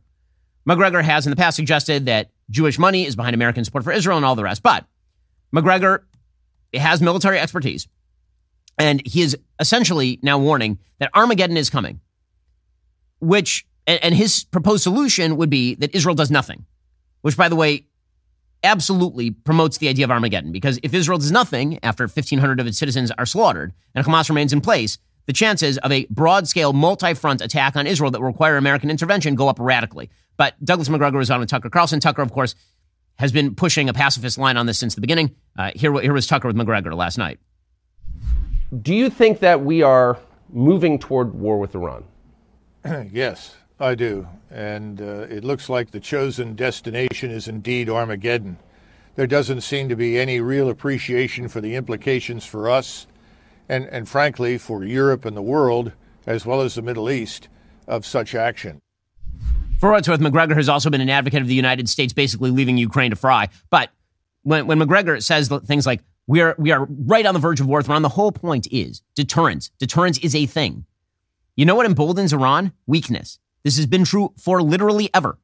Macgregor 0.68 1.02
has 1.02 1.26
in 1.26 1.30
the 1.30 1.38
past 1.38 1.56
suggested 1.56 2.06
that 2.08 2.30
Jewish 2.50 2.78
money 2.78 3.06
is 3.06 3.16
behind 3.16 3.34
American 3.34 3.64
support 3.64 3.86
for 3.86 3.94
Israel 3.94 4.18
and 4.18 4.26
all 4.26 4.36
the 4.36 4.44
rest. 4.44 4.62
But 4.62 4.86
Macgregor 5.54 6.06
has 6.74 7.02
military 7.02 7.40
expertise. 7.40 7.88
And 8.78 9.02
he 9.08 9.22
is 9.22 9.36
essentially 9.60 10.20
now 10.22 10.38
warning 10.38 10.78
that 11.00 11.10
Armageddon 11.16 11.56
is 11.56 11.70
coming, 11.70 12.02
which, 13.20 13.66
and 13.88 14.14
his 14.14 14.44
proposed 14.44 14.84
solution 14.84 15.38
would 15.38 15.50
be 15.50 15.74
that 15.76 15.96
Israel 15.96 16.16
does 16.16 16.30
nothing, 16.30 16.66
which, 17.22 17.38
by 17.38 17.48
the 17.48 17.56
way, 17.56 17.88
absolutely 18.62 19.32
promotes 19.32 19.78
the 19.78 19.88
idea 19.88 20.04
of 20.04 20.12
Armageddon. 20.12 20.52
Because 20.52 20.80
if 20.84 20.94
Israel 20.94 21.18
does 21.18 21.32
nothing 21.32 21.80
after 21.82 22.04
1,500 22.04 22.60
of 22.60 22.68
its 22.68 22.78
citizens 22.78 23.10
are 23.18 23.26
slaughtered 23.26 23.74
and 23.96 24.06
Hamas 24.06 24.30
remains 24.30 24.52
in 24.52 24.62
place, 24.62 24.98
the 25.28 25.34
chances 25.34 25.78
of 25.80 25.92
a 25.92 26.06
broad 26.10 26.48
scale, 26.48 26.74
multi 26.74 27.14
front 27.14 27.42
attack 27.42 27.76
on 27.76 27.88
Israel 27.88 28.12
that 28.12 28.20
will 28.20 28.28
require 28.28 28.58
American 28.58 28.90
intervention 28.90 29.36
go 29.36 29.48
up 29.48 29.58
radically. 29.60 30.10
But 30.38 30.54
Douglas 30.64 30.90
Macgregor 30.90 31.20
is 31.20 31.30
on 31.32 31.40
with 31.40 31.50
Tucker 31.50 31.70
Carlson. 31.70 32.00
Tucker, 32.00 32.22
of 32.22 32.32
course, 32.32 32.56
has 33.18 33.32
been 33.32 33.56
pushing 33.56 33.90
a 33.90 33.94
pacifist 33.94 34.38
line 34.38 34.58
on 34.58 34.68
this 34.68 34.78
since 34.78 34.96
the 34.96 35.02
beginning. 35.02 35.36
Uh, 35.58 35.72
here, 35.76 35.92
here 36.00 36.14
was 36.14 36.28
Tucker 36.28 36.48
with 36.48 36.56
Macgregor 36.56 36.94
last 36.94 37.18
night. 37.18 37.40
Do 38.82 38.94
you 38.94 39.10
think 39.10 39.40
that 39.40 39.62
we 39.62 39.82
are 39.82 40.20
moving 40.50 41.00
toward 41.00 41.34
war 41.34 41.60
with 41.60 41.74
Iran? 41.74 42.04
yes, 43.12 43.56
I 43.80 43.96
do. 43.96 44.28
And 44.52 45.02
uh, 45.02 45.26
it 45.30 45.44
looks 45.44 45.70
like 45.70 45.92
the 45.92 46.00
chosen 46.00 46.56
destination 46.56 47.32
is 47.32 47.48
indeed 47.48 47.90
Armageddon. 47.90 48.58
There 49.16 49.28
doesn't 49.28 49.62
seem 49.62 49.90
to 49.90 49.96
be 49.96 50.20
any 50.20 50.40
real 50.42 50.70
appreciation 50.70 51.48
for 51.48 51.60
the 51.60 51.76
implications 51.76 52.46
for 52.46 52.70
us 52.70 53.08
and, 53.70 53.86
and 53.86 54.08
frankly, 54.08 54.58
for 54.58 54.84
Europe 54.84 55.26
and 55.26 55.36
the 55.36 55.42
world, 55.42 55.92
as 56.26 56.46
well 56.46 56.62
as 56.62 56.76
the 56.76 56.82
Middle 56.82 57.10
East, 57.10 57.50
of 57.88 58.06
such 58.06 58.36
action. 58.36 58.80
For 59.80 59.92
what 59.92 60.00
it's 60.00 60.08
worth, 60.08 60.20
Macgregor 60.20 60.56
has 60.56 60.70
also 60.70 60.90
been 60.90 61.02
an 61.02 61.10
advocate 61.10 61.42
of 61.42 61.48
the 61.48 61.54
United 61.54 61.88
States 61.88 62.12
basically 62.12 62.50
leaving 62.50 62.78
Ukraine 62.78 63.12
to 63.12 63.16
fry. 63.16 63.50
But 63.70 63.92
when, 64.42 64.66
when 64.66 64.80
Macgregor 64.80 65.22
says 65.22 65.50
things 65.66 65.86
like, 65.86 66.02
we 66.26 66.42
are, 66.42 66.56
we 66.58 66.72
are 66.72 66.88
right 66.90 67.26
on 67.26 67.34
the 67.34 67.40
verge 67.40 67.62
of 67.62 67.68
war 67.68 67.80
with 67.80 67.90
Iran, 67.90 68.02
the 68.02 68.10
whole 68.10 68.32
point 68.32 68.68
is 68.72 69.02
deterrence. 69.16 69.70
Deterrence 69.80 70.18
is 70.20 70.36
a 70.36 70.46
thing. 70.46 70.86
You 71.56 71.66
know 71.66 71.76
what 71.76 71.86
emboldens 71.86 72.34
Iran? 72.34 72.74
Weakness. 72.86 73.40
This 73.64 73.78
has 73.78 73.86
been 73.86 74.04
true 74.04 74.34
for 74.38 74.62
literally 74.62 75.10
ever. 75.14 75.38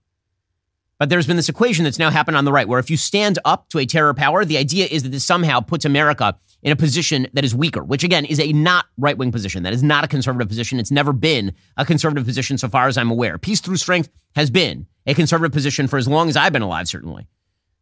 But 0.99 1.09
there's 1.09 1.27
been 1.27 1.37
this 1.37 1.49
equation 1.49 1.83
that's 1.83 1.99
now 1.99 2.11
happened 2.11 2.37
on 2.37 2.45
the 2.45 2.51
right, 2.51 2.67
where 2.67 2.79
if 2.79 2.89
you 2.89 2.97
stand 2.97 3.39
up 3.45 3.69
to 3.69 3.79
a 3.79 3.85
terror 3.85 4.13
power, 4.13 4.45
the 4.45 4.57
idea 4.57 4.87
is 4.89 5.03
that 5.03 5.09
this 5.09 5.25
somehow 5.25 5.59
puts 5.59 5.85
America 5.85 6.37
in 6.61 6.71
a 6.71 6.75
position 6.75 7.27
that 7.33 7.43
is 7.43 7.53
weaker, 7.53 7.83
which 7.83 8.03
again 8.03 8.25
is 8.25 8.39
a 8.39 8.53
not 8.53 8.85
right 8.97 9.17
wing 9.17 9.31
position. 9.31 9.63
That 9.63 9.73
is 9.73 9.83
not 9.83 10.03
a 10.03 10.07
conservative 10.07 10.47
position. 10.47 10.79
It's 10.79 10.91
never 10.91 11.11
been 11.11 11.53
a 11.77 11.85
conservative 11.85 12.25
position 12.25 12.57
so 12.57 12.69
far 12.69 12.87
as 12.87 12.97
I'm 12.97 13.11
aware. 13.11 13.37
Peace 13.37 13.59
through 13.59 13.77
strength 13.77 14.09
has 14.35 14.49
been 14.49 14.87
a 15.05 15.13
conservative 15.13 15.51
position 15.51 15.87
for 15.87 15.97
as 15.97 16.07
long 16.07 16.29
as 16.29 16.37
I've 16.37 16.53
been 16.53 16.61
alive, 16.61 16.87
certainly. 16.87 17.27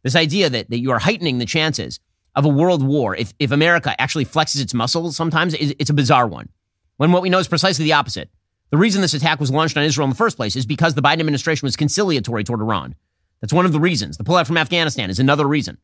This 0.02 0.16
idea 0.16 0.50
that, 0.50 0.70
that 0.70 0.80
you 0.80 0.90
are 0.90 0.98
heightening 0.98 1.38
the 1.38 1.46
chances 1.46 2.00
of 2.34 2.44
a 2.44 2.48
world 2.48 2.82
war 2.82 3.14
if, 3.14 3.32
if 3.38 3.52
America 3.52 3.94
actually 4.00 4.24
flexes 4.24 4.60
its 4.60 4.74
muscles 4.74 5.16
sometimes, 5.16 5.54
it's 5.54 5.90
a 5.90 5.94
bizarre 5.94 6.26
one. 6.26 6.48
When 6.96 7.12
what 7.12 7.22
we 7.22 7.30
know 7.30 7.38
is 7.38 7.48
precisely 7.48 7.84
the 7.84 7.92
opposite. 7.92 8.30
The 8.72 8.78
reason 8.78 9.02
this 9.02 9.12
attack 9.12 9.38
was 9.38 9.50
launched 9.50 9.76
on 9.76 9.84
Israel 9.84 10.06
in 10.06 10.10
the 10.10 10.16
first 10.16 10.38
place 10.38 10.56
is 10.56 10.64
because 10.64 10.94
the 10.94 11.02
Biden 11.02 11.20
administration 11.20 11.66
was 11.66 11.76
conciliatory 11.76 12.42
toward 12.42 12.62
Iran. 12.62 12.94
That's 13.42 13.52
one 13.52 13.66
of 13.66 13.72
the 13.72 13.78
reasons. 13.78 14.16
The 14.16 14.24
pullout 14.24 14.46
from 14.46 14.56
Afghanistan 14.56 15.10
is 15.10 15.18
another 15.18 15.46
reason. 15.46 15.76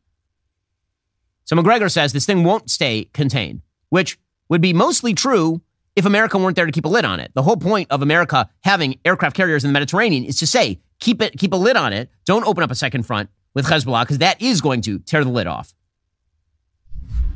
So 1.45 1.55
Macgregor 1.55 1.89
says 1.89 2.13
this 2.13 2.25
thing 2.25 2.43
won't 2.43 2.71
stay 2.71 3.05
contained, 3.13 3.61
which 3.89 4.17
would 4.49 4.59
be 4.59 4.73
mostly 4.73 5.13
true 5.13 5.61
if 5.95 6.05
America 6.05 6.39
weren't 6.39 6.55
there 6.55 6.65
to 6.65 6.71
keep 6.71 6.85
a 6.85 6.89
lid 6.89 7.05
on 7.05 7.19
it. 7.19 7.31
The 7.35 7.43
whole 7.43 7.57
point 7.57 7.91
of 7.91 8.01
America 8.01 8.49
having 8.61 8.99
aircraft 9.05 9.35
carriers 9.35 9.63
in 9.63 9.69
the 9.69 9.73
Mediterranean 9.73 10.23
is 10.23 10.37
to 10.37 10.47
say, 10.47 10.79
keep 10.99 11.21
it, 11.21 11.37
keep 11.37 11.53
a 11.53 11.57
lid 11.57 11.77
on 11.77 11.93
it. 11.93 12.09
Don't 12.25 12.45
open 12.47 12.63
up 12.63 12.71
a 12.71 12.75
second 12.75 13.03
front 13.03 13.29
with 13.53 13.67
Hezbollah 13.67 14.01
because 14.01 14.17
that 14.17 14.41
is 14.41 14.61
going 14.61 14.81
to 14.81 14.97
tear 14.97 15.23
the 15.23 15.29
lid 15.29 15.45
off. 15.45 15.75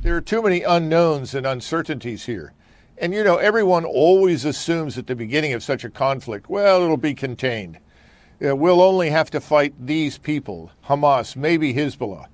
There 0.02 0.16
are 0.16 0.22
too 0.22 0.42
many 0.42 0.64
unknowns 0.64 1.36
and 1.36 1.46
uncertainties 1.46 2.26
here. 2.26 2.54
And 2.98 3.14
you 3.14 3.24
know, 3.24 3.38
everyone 3.38 3.86
always 3.86 4.46
assumes 4.46 4.98
at 4.98 5.08
the 5.08 5.16
beginning 5.16 5.54
of 5.54 5.64
such 5.64 5.84
a 5.84 5.90
conflict, 5.90 6.50
well, 6.50 6.84
it'll 6.84 6.98
be 6.98 7.16
contained. 7.16 7.80
Uh, 8.46 8.56
we'll 8.56 8.82
only 8.82 9.10
have 9.10 9.32
to 9.32 9.42
fight 9.42 9.74
these 9.80 10.18
people, 10.18 10.72
Hamas, 10.86 11.36
maybe 11.36 11.74
Hezbollah. 11.74 12.28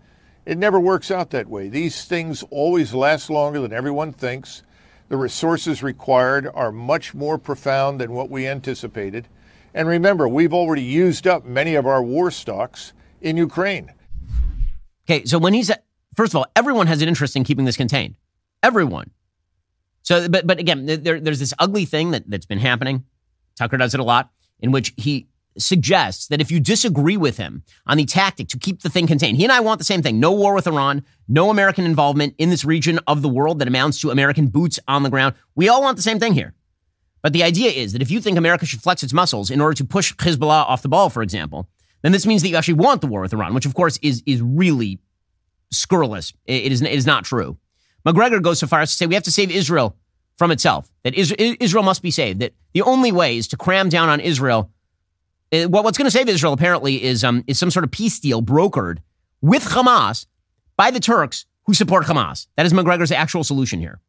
It 0.45 0.57
never 0.57 0.80
works 0.80 1.12
out 1.12 1.30
that 1.32 1.47
way. 1.47 1.70
These 1.70 2.05
things 2.05 2.43
always 2.49 2.93
last 2.93 3.30
longer 3.30 3.62
than 3.62 3.74
everyone 3.74 4.12
thinks. 4.12 4.64
The 5.10 5.18
resources 5.18 5.84
required 5.84 6.49
are 6.53 6.72
much 6.72 7.14
more 7.14 7.38
profound 7.38 8.01
than 8.01 8.14
what 8.14 8.30
we 8.30 8.47
anticipated. 8.47 9.28
And 9.74 9.88
remember, 9.88 10.28
we've 10.28 10.53
already 10.53 10.82
used 10.82 11.28
up 11.28 11.45
many 11.45 11.76
of 11.76 11.86
our 11.86 12.01
war 12.01 12.32
stocks 12.32 12.93
in 13.22 13.38
Ukraine. 13.38 13.93
Okay, 15.05 15.26
so 15.26 15.38
when 15.38 15.53
he 15.53 15.64
said, 15.64 15.82
first 16.16 16.34
of 16.34 16.38
all, 16.38 16.47
everyone 16.55 16.88
has 16.88 17.01
an 17.01 17.07
interest 17.07 17.36
in 17.36 17.43
keeping 17.43 17.66
this 17.66 17.78
contained. 17.78 18.16
Everyone. 18.64 19.12
So, 20.04 20.28
but 20.30 20.47
but 20.47 20.60
again, 20.60 20.86
there, 20.86 21.20
there's 21.20 21.39
this 21.39 21.54
ugly 21.60 21.86
thing 21.86 22.12
that, 22.12 22.30
that's 22.30 22.45
been 22.45 22.60
happening. 22.60 23.06
Tucker 23.56 23.78
does 23.78 23.93
it 23.93 24.00
a 24.00 24.04
lot, 24.04 24.32
in 24.60 24.72
which 24.72 24.93
he 24.97 25.28
suggests 25.58 26.28
that 26.28 26.39
if 26.39 26.52
you 26.52 26.60
disagree 26.60 27.18
with 27.18 27.38
him 27.38 27.64
on 27.86 27.97
the 27.97 28.06
tactic 28.06 28.47
to 28.50 28.58
keep 28.58 28.82
the 28.82 28.89
thing 28.89 29.08
contained, 29.08 29.38
he 29.38 29.43
and 29.43 29.52
I 29.52 29.60
want 29.60 29.80
the 29.80 29.86
same 29.86 30.02
thing 30.02 30.20
no 30.20 30.32
war 30.32 30.54
with 30.54 30.68
Iran, 30.68 31.04
no 31.28 31.50
American 31.50 31.86
involvement 31.86 32.36
in 32.38 32.50
this 32.50 32.64
region 32.64 33.00
of 33.08 33.22
the 33.22 33.30
world 33.30 33.60
that 33.60 33.68
amounts 33.68 34.00
to 34.02 34.12
American 34.12 34.47
boots 34.47 34.80
on 34.88 35.04
the 35.04 35.10
ground. 35.10 35.36
We 35.56 35.70
all 35.70 35.82
want 35.82 35.97
the 35.97 36.04
same 36.04 36.20
thing 36.20 36.34
here. 36.34 36.54
But 37.22 37.34
the 37.34 37.43
idea 37.43 37.72
is 37.72 37.91
that 37.93 38.02
if 38.02 38.10
you 38.10 38.22
think 38.22 38.38
America 38.38 38.66
should 38.66 38.82
flex 38.82 39.04
its 39.04 39.14
muscles 39.14 39.52
in 39.52 39.60
order 39.60 39.74
to 39.76 39.84
push 39.84 40.14
Hezbollah 40.14 40.66
off 40.70 40.82
the 40.82 40.89
ball, 40.89 41.10
for 41.10 41.22
example, 41.22 41.68
then 42.02 42.14
this 42.14 42.26
means 42.26 42.41
that 42.41 42.47
you 42.47 42.56
actually 42.56 42.76
want 42.76 43.02
the 43.02 43.08
war 43.08 43.22
with 43.22 43.34
Iran, 43.34 43.54
which 43.54 43.66
of 43.66 43.74
course 43.74 44.00
is, 44.02 44.24
is 44.26 44.41
really 44.41 45.00
scurrilous. 45.72 46.34
It 46.45 46.72
is, 46.72 46.82
it 46.82 46.91
is 46.91 47.06
not 47.06 47.26
true. 47.26 47.58
Macgregor 48.06 48.39
goes 48.39 48.60
so 48.60 48.68
far 48.68 48.82
as 48.82 48.91
to 48.91 48.95
say 48.95 49.06
we 49.06 49.16
have 49.16 49.24
to 49.24 49.32
save 49.32 49.52
Israel 49.52 49.95
from 50.38 50.52
itself, 50.52 50.89
that 51.04 51.14
Israel 51.16 51.84
must 51.84 52.02
be 52.02 52.12
saved, 52.12 52.39
that 52.39 52.54
the 52.74 52.82
only 52.82 53.12
way 53.12 53.38
is 53.38 53.47
to 53.50 53.58
cram 53.58 53.89
down 53.89 54.08
on 54.10 54.20
Israel. 54.20 54.72
Uh, 55.52 55.66
what's 55.66 55.97
going 55.97 56.06
to 56.06 56.12
save 56.12 56.30
Israel, 56.30 56.54
apparently, 56.54 57.04
is, 57.04 57.24
um, 57.24 57.43
is 57.47 57.60
some 57.60 57.72
sort 57.72 57.84
of 57.84 57.91
peace 57.91 58.20
deal 58.20 58.41
brokered 58.41 59.00
with 59.41 59.64
Hamas 59.64 60.28
by 60.78 60.91
the 60.91 61.00
Turks 61.00 61.45
who 61.66 61.74
support 61.74 62.06
Hamas. 62.06 62.47
That 62.56 62.66
is 62.66 62.74
Macgregor's 62.74 63.12
actual 63.12 63.43
solution 63.43 63.80
here. 63.80 64.00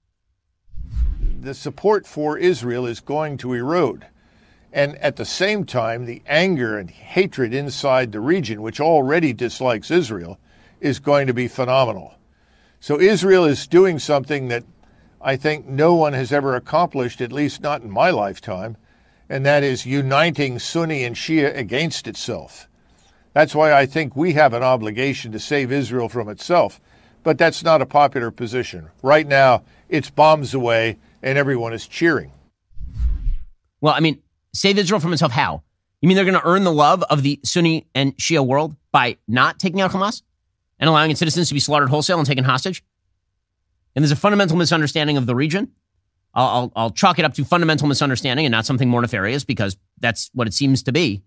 The 1.41 1.55
support 1.55 2.07
for 2.07 2.39
Israel 2.39 2.87
is 2.87 3.01
going 3.01 3.39
to 3.39 3.55
erode. 3.55 4.07
And 4.73 4.97
at 4.99 5.17
the 5.17 5.25
same 5.25 5.65
time, 5.65 6.05
the 6.05 6.23
anger 6.27 6.79
and 6.79 6.91
hatred 6.91 7.53
inside 7.53 8.13
the 8.13 8.21
region, 8.21 8.63
which 8.63 8.79
already 8.81 9.33
dislikes 9.33 9.91
Israel, 9.91 10.39
is 10.81 11.01
going 11.01 11.27
to 11.27 11.35
be 11.35 11.49
phenomenal. 11.49 12.15
So 12.81 12.99
Israel 12.99 13.45
is 13.45 13.67
doing 13.67 13.99
something 13.99 14.49
that 14.49 14.65
I 15.21 15.37
think 15.37 15.67
no 15.67 15.95
one 15.95 16.15
has 16.15 16.33
ever 16.33 16.57
accomplished, 16.57 17.21
at 17.21 17.31
least 17.31 17.61
not 17.61 17.83
in 17.83 17.91
my 17.91 18.09
lifetime, 18.09 18.79
and 19.29 19.45
that 19.45 19.63
is 19.63 19.85
uniting 19.85 20.59
Sunni 20.59 21.05
and 21.05 21.15
Shia 21.15 21.55
against 21.55 22.09
itself. 22.09 22.69
That's 23.35 23.55
why 23.55 23.75
I 23.75 23.85
think 23.85 24.17
we 24.17 24.33
have 24.33 24.55
an 24.55 24.63
obligation 24.63 25.31
to 25.33 25.39
save 25.39 25.71
Israel 25.71 26.09
from 26.09 26.31
itself. 26.31 26.81
But 27.23 27.37
that's 27.37 27.63
not 27.63 27.83
a 27.83 27.87
popular 27.87 28.31
position. 28.31 28.89
Right 29.03 29.27
now, 29.27 29.63
it's 29.91 30.09
bombs 30.09 30.55
away 30.55 30.97
and 31.23 31.37
everyone 31.37 31.75
is 31.75 31.87
cheering. 31.87 32.33
Well, 33.83 33.93
I 33.93 34.01
mean, 34.01 34.23
save 34.55 34.79
Israel 34.79 35.01
from 35.01 35.13
itself 35.13 35.33
how? 35.33 35.63
You 36.01 36.09
mean 36.09 36.17
they're 36.17 36.25
going 36.25 36.41
to 36.41 36.47
earn 36.47 36.65
the 36.65 36.73
love 36.73 37.03
of 37.05 37.23
the 37.23 37.41
Sunni 37.45 37.87
and 37.95 38.17
Shia 38.17 38.45
world 38.45 38.75
by 38.91 39.19
not 39.29 39.59
taking 39.59 39.83
out 39.83 39.91
Hamas? 39.91 40.23
And 40.81 40.89
allowing 40.89 41.11
its 41.11 41.21
citizens 41.21 41.49
to 41.49 41.55
be 41.55 41.61
slaughtered 41.61 41.91
wholesale 41.91 42.19
and 42.19 42.27
taken 42.27 42.43
hostage. 42.43 42.83
And 43.95 44.03
there's 44.03 44.11
a 44.11 44.17
fundamental 44.17 44.57
misunderstanding 44.57 45.17
of 45.17 45.27
the 45.27 45.35
region. 45.35 45.71
I'll, 46.35 46.47
I'll, 46.47 46.73
I'll 46.77 46.91
chalk 46.91 47.19
it 47.19 47.25
up 47.25 47.35
to 47.35 47.45
fundamental 47.45 47.87
misunderstanding 47.87 48.47
and 48.47 48.53
not 48.53 48.67
something 48.67 48.89
more 48.89 49.03
nefarious 49.03 49.45
because 49.45 49.77
that's 49.99 50.31
what 50.33 50.47
it 50.47 50.55
seems 50.55 50.83
to 50.85 50.93
be. 50.93 51.23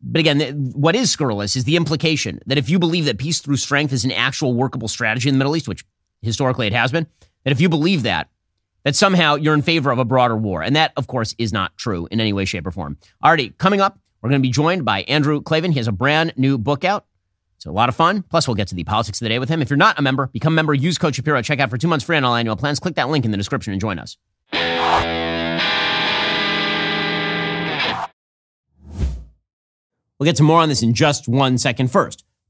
But 0.00 0.20
again, 0.20 0.72
what 0.74 0.94
is 0.94 1.10
scurrilous 1.10 1.56
is 1.56 1.64
the 1.64 1.76
implication 1.76 2.40
that 2.46 2.58
if 2.58 2.68
you 2.68 2.78
believe 2.78 3.06
that 3.06 3.18
peace 3.18 3.40
through 3.40 3.56
strength 3.56 3.92
is 3.92 4.04
an 4.04 4.12
actual 4.12 4.54
workable 4.54 4.88
strategy 4.88 5.28
in 5.28 5.34
the 5.34 5.38
Middle 5.38 5.56
East, 5.56 5.66
which 5.66 5.84
historically 6.20 6.66
it 6.66 6.74
has 6.74 6.92
been, 6.92 7.06
that 7.44 7.52
if 7.52 7.60
you 7.60 7.68
believe 7.68 8.02
that, 8.02 8.28
that 8.84 8.94
somehow 8.94 9.34
you're 9.34 9.54
in 9.54 9.62
favor 9.62 9.90
of 9.90 9.98
a 9.98 10.04
broader 10.04 10.36
war. 10.36 10.62
And 10.62 10.76
that, 10.76 10.92
of 10.98 11.06
course, 11.06 11.34
is 11.38 11.52
not 11.52 11.76
true 11.78 12.06
in 12.10 12.20
any 12.20 12.34
way, 12.34 12.44
shape, 12.44 12.66
or 12.66 12.70
form. 12.70 12.98
Already, 13.24 13.50
coming 13.50 13.80
up, 13.80 13.98
we're 14.20 14.28
going 14.28 14.42
to 14.42 14.46
be 14.46 14.52
joined 14.52 14.84
by 14.84 15.02
Andrew 15.02 15.40
Klavan. 15.40 15.72
He 15.72 15.78
has 15.78 15.88
a 15.88 15.92
brand 15.92 16.34
new 16.36 16.58
book 16.58 16.84
out 16.84 17.06
it's 17.64 17.70
a 17.70 17.72
lot 17.72 17.88
of 17.88 17.96
fun. 17.96 18.22
Plus, 18.28 18.46
we'll 18.46 18.54
get 18.54 18.68
to 18.68 18.74
the 18.74 18.84
politics 18.84 19.22
of 19.22 19.24
the 19.24 19.30
day 19.30 19.38
with 19.38 19.48
him. 19.48 19.62
If 19.62 19.70
you're 19.70 19.78
not 19.78 19.98
a 19.98 20.02
member, 20.02 20.26
become 20.26 20.52
a 20.52 20.56
member. 20.56 20.74
Use 20.74 20.98
code 20.98 21.14
Shapiro. 21.14 21.40
Check 21.40 21.60
out 21.60 21.70
for 21.70 21.78
two 21.78 21.88
months 21.88 22.04
free 22.04 22.18
on 22.18 22.22
all 22.22 22.34
annual 22.34 22.56
plans. 22.56 22.78
Click 22.78 22.94
that 22.96 23.08
link 23.08 23.24
in 23.24 23.30
the 23.30 23.38
description 23.38 23.72
and 23.72 23.80
join 23.80 23.98
us. 23.98 24.18
We'll 30.18 30.26
get 30.26 30.36
to 30.36 30.42
more 30.42 30.60
on 30.60 30.68
this 30.68 30.82
in 30.82 30.92
just 30.92 31.26
one 31.26 31.56
second. 31.56 31.90
First, 31.90 32.23